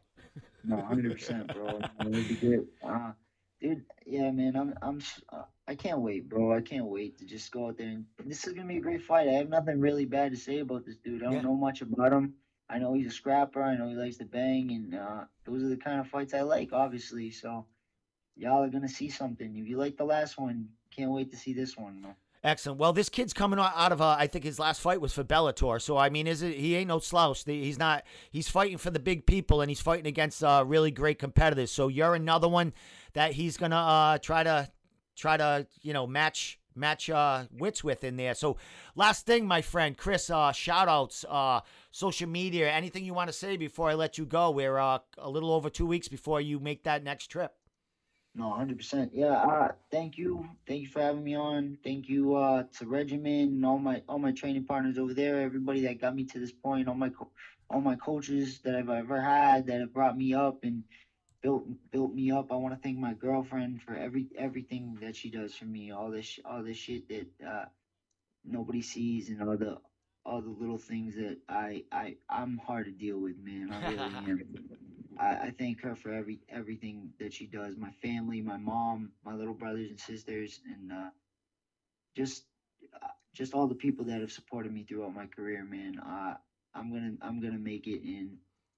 no, 0.64 0.82
hundred 0.82 1.12
percent, 1.12 1.54
bro. 1.54 1.80
It 2.00 2.06
would 2.08 2.28
be 2.28 2.36
good. 2.36 2.68
Uh, 2.82 3.12
dude, 3.62 3.84
yeah, 4.06 4.32
man. 4.32 4.56
I'm 4.56 4.74
I'm 4.82 5.02
uh, 5.30 5.44
I 5.68 5.76
can't 5.76 6.02
wait, 6.02 6.28
bro. 6.28 6.54
I 6.54 6.62
can't 6.62 6.86
wait 6.86 7.18
to 7.20 7.26
just 7.26 7.52
go 7.52 7.68
out 7.68 7.78
there 7.78 7.88
and 7.88 8.06
this 8.26 8.46
is 8.46 8.54
gonna 8.54 8.68
be 8.68 8.78
a 8.78 8.82
great 8.82 9.02
fight. 9.02 9.28
I 9.30 9.34
have 9.34 9.50
nothing 9.50 9.80
really 9.80 10.06
bad 10.06 10.32
to 10.32 10.38
say 10.38 10.60
about 10.60 10.86
this 10.86 10.98
dude. 10.98 11.22
I 11.24 11.26
don't 11.26 11.34
Yeah. 11.36 11.42
know 11.42 11.56
much 11.56 11.82
about 11.82 12.12
him. 12.12 12.36
I 12.70 12.80
know 12.80 12.94
he's 12.94 13.08
a 13.08 13.12
scrapper. 13.12 13.62
I 13.64 13.76
know 13.78 13.88
he 13.88 13.96
likes 13.96 14.18
to 14.18 14.26
bang, 14.26 14.72
and 14.72 14.96
uh, 14.96 15.26
those 15.46 15.64
are 15.64 15.70
the 15.70 15.78
kind 15.78 16.00
of 16.00 16.08
fights 16.08 16.34
I 16.34 16.42
like, 16.42 16.74
obviously. 16.74 17.30
So 17.32 17.66
y'all 18.36 18.64
are 18.64 18.70
gonna 18.70 18.90
see 18.90 19.10
something. 19.10 19.56
If 19.56 19.68
you 19.68 19.78
like 19.78 19.96
the 19.96 20.06
last 20.06 20.38
one, 20.38 20.70
can't 20.92 21.12
wait 21.12 21.32
to 21.32 21.38
see 21.38 21.54
this 21.54 21.78
one. 21.78 22.02
Man. 22.02 22.16
Excellent. 22.44 22.78
Well, 22.78 22.92
this 22.92 23.08
kid's 23.08 23.32
coming 23.32 23.58
out 23.58 23.72
out 23.74 23.94
of 23.94 24.02
uh, 24.02 24.18
I 24.20 24.28
think 24.28 24.44
his 24.44 24.60
last 24.60 24.82
fight 24.82 25.00
was 25.00 25.14
for 25.14 25.24
Bellator. 25.24 25.82
So 25.82 25.96
I 25.96 26.10
mean, 26.10 26.28
is 26.28 26.42
it 26.42 26.58
he 26.58 26.76
ain't 26.76 26.90
no 26.90 27.00
slouch. 27.00 27.46
He's 27.46 27.80
not. 27.80 28.04
He's 28.32 28.50
fighting 28.50 28.78
for 28.78 28.90
the 28.90 29.00
big 29.00 29.26
people, 29.26 29.62
and 29.62 29.70
he's 29.70 29.80
fighting 29.82 30.08
against 30.08 30.44
uh, 30.44 30.64
really 30.68 30.92
great 30.92 31.20
competitors. 31.20 31.72
So 31.72 31.88
you're 31.88 32.16
another 32.16 32.50
one 32.50 32.74
that 33.14 33.32
he's 33.34 33.56
gonna 33.56 33.78
uh, 33.78 34.18
try 34.18 34.44
to 34.44 34.70
try 35.16 35.38
to 35.38 35.68
you 35.82 35.94
know 35.94 36.08
match 36.08 36.60
match 36.76 37.10
uh, 37.10 37.46
wits 37.58 37.84
with 37.84 38.04
in 38.04 38.18
there. 38.18 38.34
So 38.34 38.58
last 38.96 39.26
thing, 39.26 39.46
my 39.46 39.62
friend 39.62 39.98
Chris, 39.98 40.30
uh, 40.30 40.52
shout 40.52 40.88
outs, 40.88 41.26
uh, 41.30 41.62
social 41.92 42.28
media, 42.28 42.72
anything 42.72 43.06
you 43.06 43.14
want 43.14 43.30
to 43.30 43.34
say 43.34 43.58
before 43.58 43.90
I 43.90 43.94
let 43.94 44.18
you 44.18 44.26
go. 44.26 44.52
We're 44.52 44.78
uh, 44.78 45.00
a 45.18 45.30
little 45.30 45.52
over 45.52 45.70
two 45.70 45.86
weeks 45.86 46.08
before 46.08 46.42
you 46.42 46.60
make 46.60 46.84
that 46.84 47.04
next 47.04 47.28
trip. 47.28 47.54
No, 48.36 48.52
hundred 48.52 48.78
percent. 48.78 49.12
Yeah. 49.14 49.34
Uh, 49.34 49.72
thank 49.92 50.18
you. 50.18 50.48
Thank 50.68 50.82
you 50.82 50.88
for 50.88 51.02
having 51.02 51.24
me 51.24 51.36
on. 51.36 51.78
Thank 51.84 52.10
you 52.10 52.36
uh, 52.36 52.64
to 52.80 52.88
Regimen 52.88 53.50
and 53.50 53.66
all 53.66 53.78
my 53.78 54.02
all 54.10 54.18
my 54.18 54.32
training 54.32 54.66
partners 54.66 54.98
over 54.98 55.14
there. 55.14 55.40
Everybody 55.42 55.82
that 55.82 56.02
got 56.02 56.16
me 56.16 56.24
to 56.26 56.40
this 56.40 56.52
point. 56.52 56.88
All 56.88 56.96
my 56.96 57.12
all 57.70 57.82
my 57.82 57.96
coaches 57.96 58.60
that 58.64 58.76
I've 58.76 58.90
ever 58.90 59.22
had 59.22 59.68
that 59.68 59.82
have 59.82 59.94
brought 59.94 60.18
me 60.18 60.34
up 60.34 60.64
and 60.64 60.84
built 61.44 61.66
built 61.92 62.14
me 62.14 62.32
up. 62.32 62.52
I 62.52 62.56
want 62.58 62.76
to 62.76 62.82
thank 62.82 63.00
my 63.00 63.14
girlfriend 63.14 63.82
for 63.84 63.96
every 63.96 64.28
everything 64.38 65.00
that 65.02 65.16
she 65.18 65.32
does 65.32 65.56
for 65.56 65.66
me. 65.66 65.92
All 65.92 66.12
this 66.12 66.40
all 66.46 66.64
this 66.64 66.78
shit 66.78 67.10
that 67.10 67.28
uh, 67.48 67.66
nobody 68.46 68.82
sees 68.82 69.30
and 69.30 69.42
all 69.44 69.58
the 69.58 69.78
all 70.26 70.42
the 70.42 70.50
little 70.50 70.80
things 70.80 71.16
that 71.16 71.38
I 71.50 71.84
I 71.92 72.16
I'm 72.30 72.60
hard 72.60 72.86
to 72.88 72.92
deal 72.92 73.20
with, 73.20 73.38
man. 73.38 73.72
I 73.72 73.80
really 73.92 74.16
am. 74.30 74.42
I, 75.20 75.28
I 75.48 75.54
thank 75.60 75.82
her 75.82 75.96
for 75.96 76.12
every 76.14 76.40
everything 76.50 77.12
that 77.20 77.34
she 77.34 77.48
does. 77.48 77.78
My 77.78 77.92
family, 78.04 78.42
my 78.42 78.58
mom, 78.58 79.12
my 79.26 79.34
little 79.34 79.56
brothers 79.56 79.90
and 79.90 80.00
sisters, 80.00 80.60
and 80.66 80.92
uh, 80.94 81.10
just 82.16 82.44
uh, 83.04 83.08
just 83.36 83.54
all 83.54 83.68
the 83.68 83.76
people 83.76 84.06
that 84.06 84.22
have 84.22 84.32
supported 84.32 84.72
me 84.74 84.86
throughout 84.88 85.14
my 85.14 85.28
career, 85.28 85.66
man. 85.66 86.00
Uh, 86.00 86.36
I'm 86.76 86.92
gonna 86.92 87.14
I'm 87.22 87.42
gonna 87.42 87.60
make 87.60 87.88
it, 87.88 88.02
and 88.04 88.38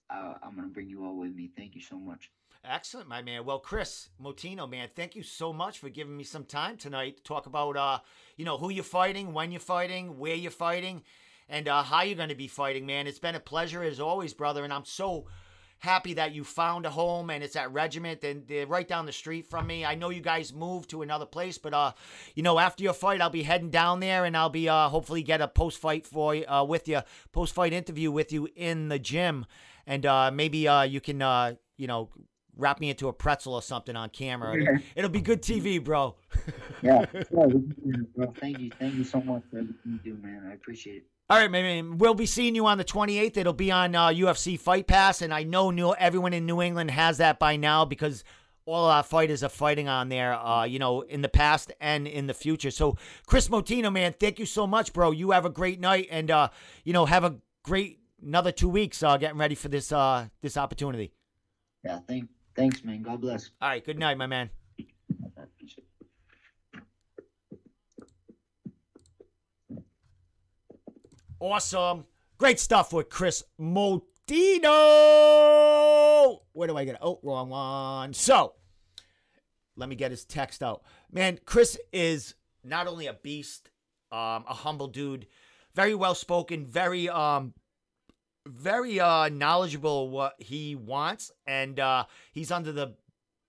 uh, 0.09 0.33
I'm 0.43 0.55
gonna 0.55 0.67
bring 0.67 0.89
you 0.89 1.05
all 1.05 1.17
with 1.17 1.33
me. 1.35 1.51
Thank 1.55 1.75
you 1.75 1.81
so 1.81 1.97
much. 1.97 2.31
Excellent, 2.63 3.07
my 3.07 3.21
man. 3.21 3.45
Well, 3.45 3.59
Kris 3.59 4.09
Moutinho, 4.21 4.69
man, 4.69 4.89
thank 4.95 5.15
you 5.15 5.21
so 5.21 5.53
much 5.53 5.77
for 5.77 5.89
giving 5.89 6.17
me 6.17 6.23
some 6.23 6.45
time 6.45 6.77
tonight 6.77 7.17
to 7.17 7.23
talk 7.23 7.45
about, 7.45 7.77
uh, 7.77 7.99
you 8.37 8.45
know, 8.45 8.57
who 8.57 8.71
you're 8.71 8.83
fighting, 8.83 9.33
when 9.33 9.51
you're 9.51 9.59
fighting, 9.59 10.17
where 10.17 10.33
you're 10.33 10.49
fighting, 10.49 11.03
and 11.47 11.67
uh, 11.67 11.83
how 11.83 12.01
you're 12.01 12.15
going 12.15 12.29
to 12.29 12.35
be 12.35 12.47
fighting, 12.47 12.87
man. 12.87 13.05
It's 13.05 13.19
been 13.19 13.35
a 13.35 13.39
pleasure 13.39 13.83
as 13.83 13.99
always, 13.99 14.33
brother, 14.33 14.63
and 14.63 14.73
I'm 14.73 14.85
so 14.85 15.27
happy 15.79 16.13
that 16.15 16.33
you 16.33 16.43
found 16.43 16.85
a 16.85 16.89
home 16.89 17.29
and 17.29 17.43
it's 17.43 17.55
at 17.55 17.71
Regimen 17.71 18.17
and 18.23 18.47
they're 18.47 18.65
right 18.65 18.87
down 18.87 19.05
the 19.05 19.11
street 19.11 19.45
from 19.45 19.67
me. 19.67 19.85
I 19.85 19.95
know 19.95 20.09
you 20.09 20.21
guys 20.21 20.53
moved 20.53 20.89
to 20.89 21.01
another 21.01 21.25
place, 21.25 21.57
but 21.57 21.73
uh, 21.73 21.91
you 22.33 22.43
know, 22.43 22.57
after 22.57 22.83
your 22.83 22.93
fight, 22.93 23.21
I'll 23.21 23.29
be 23.29 23.43
heading 23.43 23.69
down 23.69 23.99
there 23.99 24.25
and 24.25 24.35
I'll 24.35 24.49
be 24.49 24.67
uh, 24.67 24.89
hopefully 24.89 25.21
get 25.21 25.41
a 25.41 25.47
post 25.47 25.77
fight 25.79 26.07
for 26.07 26.35
uh, 26.49 26.63
with 26.63 26.87
you, 26.87 27.01
post 27.31 27.53
fight 27.53 27.73
interview 27.73 28.11
with 28.11 28.31
you 28.33 28.49
in 28.55 28.89
the 28.89 28.99
gym, 28.99 29.45
and 29.87 30.05
uh, 30.05 30.31
maybe 30.31 30.67
uh, 30.67 30.83
you 30.83 31.01
can 31.01 31.21
uh, 31.21 31.53
you 31.77 31.87
know 31.87 32.09
wrap 32.57 32.79
me 32.79 32.89
into 32.89 33.07
a 33.07 33.13
pretzel 33.13 33.53
or 33.53 33.61
something 33.61 33.95
on 33.95 34.09
camera. 34.09 34.55
It'll, 34.55 34.77
it'll 34.95 35.09
be 35.09 35.21
good 35.21 35.41
TV, 35.41 35.83
bro. 35.83 36.15
Yeah, 36.81 37.05
yeah 37.13 37.45
we 37.45 37.51
can 37.51 37.75
do 37.83 37.91
that, 37.91 38.15
bro. 38.15 38.33
Thank 38.39 38.59
you, 38.59 38.71
thank 38.79 38.95
you 38.95 39.03
so 39.03 39.21
much 39.21 39.43
for 39.51 39.59
everything 39.59 39.99
you 40.03 40.13
do, 40.13 40.17
man. 40.21 40.47
I 40.49 40.53
appreciate 40.53 40.97
it. 40.97 41.03
All 41.27 41.39
right, 41.39 41.49
man. 41.49 41.97
We'll 41.97 42.13
be 42.13 42.27
seeing 42.27 42.53
you 42.53 42.67
on 42.67 42.77
the 42.77 42.85
28th. 42.85 43.35
It'll 43.35 43.51
be 43.51 43.71
on 43.71 43.95
uh, 43.95 44.09
UFC 44.09 44.59
Fight 44.59 44.85
Pass, 44.85 45.23
and 45.23 45.33
I 45.33 45.43
know 45.43 45.71
New- 45.71 45.95
everyone 45.95 46.33
in 46.33 46.45
New 46.45 46.61
England 46.61 46.91
has 46.91 47.17
that 47.17 47.39
by 47.39 47.55
now 47.55 47.83
because 47.83 48.23
all 48.67 48.85
our 48.85 49.01
fighters 49.01 49.43
are 49.43 49.49
fighting 49.49 49.87
on 49.87 50.09
there, 50.09 50.33
uh, 50.33 50.65
you 50.65 50.77
know, 50.77 51.01
in 51.01 51.21
the 51.21 51.29
past 51.29 51.71
and 51.79 52.07
in 52.07 52.27
the 52.27 52.33
future. 52.33 52.69
So, 52.69 52.97
Kris 53.25 53.47
Moutinho, 53.47 53.91
man, 53.91 54.13
thank 54.19 54.37
you 54.37 54.45
so 54.45 54.67
much, 54.67 54.93
bro. 54.93 55.11
You 55.11 55.31
have 55.31 55.45
a 55.45 55.49
great 55.49 55.79
night, 55.79 56.07
and 56.11 56.29
uh, 56.29 56.49
you 56.83 56.93
know, 56.93 57.05
have 57.05 57.23
a 57.23 57.37
great 57.63 57.99
another 58.25 58.51
two 58.51 58.67
weeks 58.67 59.01
uh, 59.03 59.15
getting 59.17 59.37
ready 59.37 59.55
for 59.55 59.69
this 59.69 59.91
uh, 59.91 60.27
this 60.41 60.57
opportunity. 60.57 61.13
Yeah, 61.83 61.99
thank 62.07 62.29
thanks, 62.55 62.83
man. 62.83 63.03
God 63.03 63.21
bless. 63.21 63.51
All 63.61 63.69
right, 63.69 63.85
good 63.85 63.99
night, 63.99 64.17
my 64.17 64.27
man. 64.27 64.49
I 65.37 65.43
appreciate 65.43 65.85
it. 69.69 69.83
Awesome. 71.39 72.05
Great 72.37 72.59
stuff 72.59 72.91
with 72.91 73.09
Kris 73.09 73.43
Moutinho. 73.59 74.01
Where 76.53 76.67
do 76.67 76.75
I 76.75 76.85
get 76.85 76.95
it? 76.95 77.01
Oh, 77.01 77.19
wrong 77.23 77.49
one. 77.49 78.13
So, 78.13 78.55
let 79.77 79.87
me 79.87 79.95
get 79.95 80.11
his 80.11 80.25
text 80.25 80.63
out. 80.63 80.83
Man, 81.11 81.39
Kris 81.45 81.77
is 81.93 82.33
not 82.63 82.87
only 82.87 83.07
a 83.07 83.13
beast, 83.13 83.69
um, 84.11 84.43
a 84.49 84.53
humble 84.53 84.87
dude, 84.87 85.27
very 85.75 85.93
well 85.93 86.15
spoken, 86.15 86.65
very 86.65 87.07
um 87.09 87.53
very 88.47 88.99
uh 88.99 89.29
knowledgeable 89.29 90.09
what 90.09 90.35
he 90.39 90.75
wants 90.75 91.31
and 91.47 91.79
uh 91.79 92.05
he's 92.31 92.51
under 92.51 92.71
the 92.71 92.93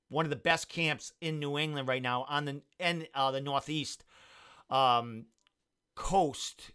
one 0.09 0.25
of 0.25 0.31
the 0.31 0.37
best 0.37 0.69
camps 0.69 1.13
in 1.21 1.39
New 1.39 1.59
England 1.59 1.87
right 1.89 2.03
now 2.03 2.25
on 2.29 2.45
the 2.45 2.63
and 2.81 3.07
uh 3.15 3.31
the 3.31 3.41
northeast 3.41 4.05
um 4.71 5.27
coast 5.95 6.73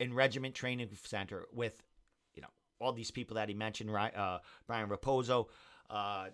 in 0.00 0.14
Regimen 0.14 0.52
Training 0.52 0.88
Center 1.04 1.46
with, 1.52 1.82
you 2.34 2.40
know, 2.40 2.48
all 2.80 2.92
these 2.92 3.10
people 3.10 3.36
that 3.36 3.48
he 3.48 3.54
mentioned, 3.54 3.92
right? 3.92 4.16
Uh, 4.16 4.38
Brian 4.66 4.88
Raposo, 4.88 5.46
uh, 5.90 6.28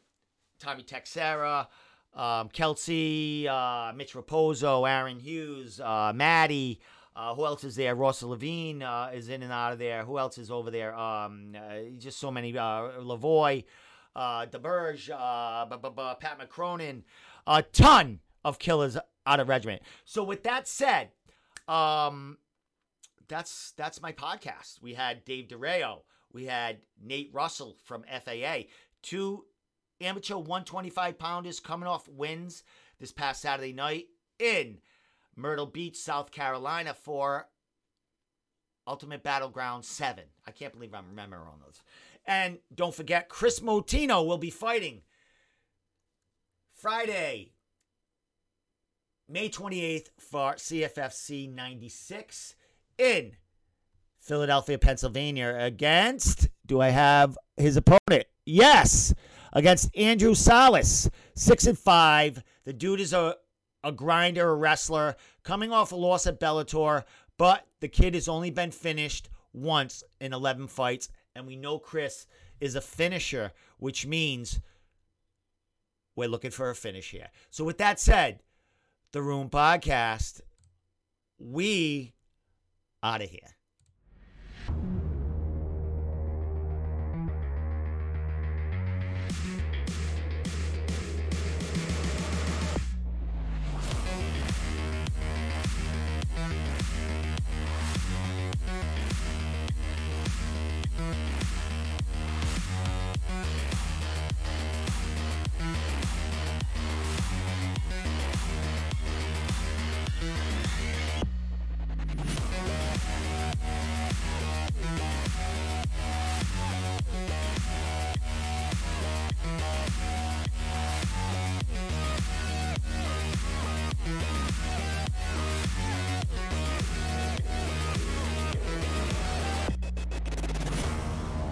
Tommy 0.61 0.85
Texera, 0.85 1.67
um, 2.15 2.49
Kelsey, 2.49 3.47
uh, 3.49 3.93
Mitch 3.95 4.15
Raposo, 4.15 4.89
Aaron 4.89 5.19
Hughes, 5.19 5.81
uh, 5.81 6.13
Maddie. 6.15 6.81
Uh, 7.17 7.35
who 7.35 7.47
else 7.47 7.65
is 7.65 7.77
there? 7.77 7.95
Ross 7.95 8.23
Levine 8.23 8.83
uh, 8.83 9.11
is 9.15 9.31
in 9.31 9.43
and 9.43 9.51
out 9.51 9.73
of 9.73 9.79
there. 9.79 10.05
Who 10.05 10.19
else 10.19 10.37
is 10.37 10.51
over 10.51 10.71
there? 10.71 10.95
Um, 10.95 11.57
uh, 11.57 11.79
just 11.99 12.19
so 12.19 12.31
many. 12.31 12.57
Uh, 12.57 13.01
Lavoy, 13.01 13.65
uh, 14.15 14.45
DeBurge, 14.45 15.09
uh, 15.11 16.15
Pat 16.17 16.39
McCronin, 16.39 17.05
a 17.47 17.63
ton 17.63 18.21
of 18.45 18.59
killers 18.59 18.99
out 19.25 19.41
of 19.41 19.49
Regimen. 19.49 19.79
So 20.05 20.23
with 20.25 20.43
that 20.43 20.69
said, 20.69 21.09
um, 21.67 22.37
that's 23.29 23.73
that's 23.79 24.03
my 24.03 24.13
podcast. 24.13 24.83
We 24.83 24.93
had 24.93 25.25
Dave 25.25 25.49
Durao. 25.49 26.01
We 26.33 26.45
had 26.45 26.81
Nate 27.03 27.31
Russell 27.33 27.77
from 27.83 28.05
FAA. 28.05 28.65
Two 29.03 29.47
amateur 30.03 30.37
125 30.37 31.19
pounders 31.19 31.61
coming 31.61 31.89
off 31.89 32.07
wins 32.09 32.63
this 33.01 33.13
past 33.13 33.41
Saturday 33.41 33.73
night 33.73 34.09
in 34.39 34.79
Myrtle 35.37 35.67
Beach, 35.67 35.97
South 35.97 36.31
Carolina 36.31 36.95
for 36.95 37.49
Ultimate 38.87 39.23
Battleground 39.23 39.85
7. 39.85 40.25
I 40.47 40.51
can't 40.51 40.73
believe 40.73 40.95
I'm 40.95 41.09
remembering 41.09 41.43
all 41.43 41.59
those. 41.65 41.83
And 42.25 42.59
don't 42.75 42.95
forget, 42.95 43.29
Kris 43.29 43.61
Moutinho 43.61 44.27
will 44.27 44.39
be 44.39 44.51
fighting 44.51 45.03
Friday, 46.75 47.53
May 49.29 49.49
28th 49.49 50.09
for 50.19 50.55
CFFC 50.55 51.53
96 51.53 52.55
in 52.99 53.33
Philadelphia, 54.21 54.79
Pennsylvania 54.79 55.57
against, 55.59 56.49
do 56.67 56.81
I 56.81 56.89
have 56.91 57.39
his 57.57 57.77
opponent? 57.77 58.27
Yes, 58.45 59.15
against 59.53 59.97
Andrew 59.97 60.35
Salas, 60.35 61.09
6 61.35 61.67
and 61.67 61.79
5. 61.79 62.43
The 62.65 62.73
dude 62.73 63.01
is 63.01 63.13
a, 63.13 63.37
a 63.87 63.93
grinder, 63.93 64.51
a 64.51 64.55
wrestler, 64.55 65.15
coming 65.45 65.73
off 65.73 65.93
a 65.93 65.97
loss 65.97 66.27
at 66.27 66.41
Bellator, 66.41 67.05
but 67.39 67.67
the 67.81 67.89
kid 67.89 68.15
has 68.15 68.27
only 68.27 68.51
been 68.51 68.73
finished 68.73 69.29
once 69.53 70.03
in 70.21 70.33
11 70.33 70.67
fights, 70.67 71.09
and 71.37 71.47
we 71.47 71.55
know 71.55 71.79
Kris 71.79 72.27
is 72.61 72.75
a 72.75 72.81
finisher, 72.81 73.53
which 73.79 74.05
means 74.05 74.61
we're 76.17 76.29
looking 76.29 76.51
for 76.51 76.69
a 76.69 76.75
finish 76.75 77.13
here. 77.13 77.29
So, 77.51 77.65
with 77.65 77.79
that 77.79 78.01
said, 78.01 78.41
the 79.13 79.23
Room 79.23 79.49
Podcast, 79.49 80.41
we 81.39 82.13
out 83.03 83.23
of 83.23 83.31
here. 83.31 83.56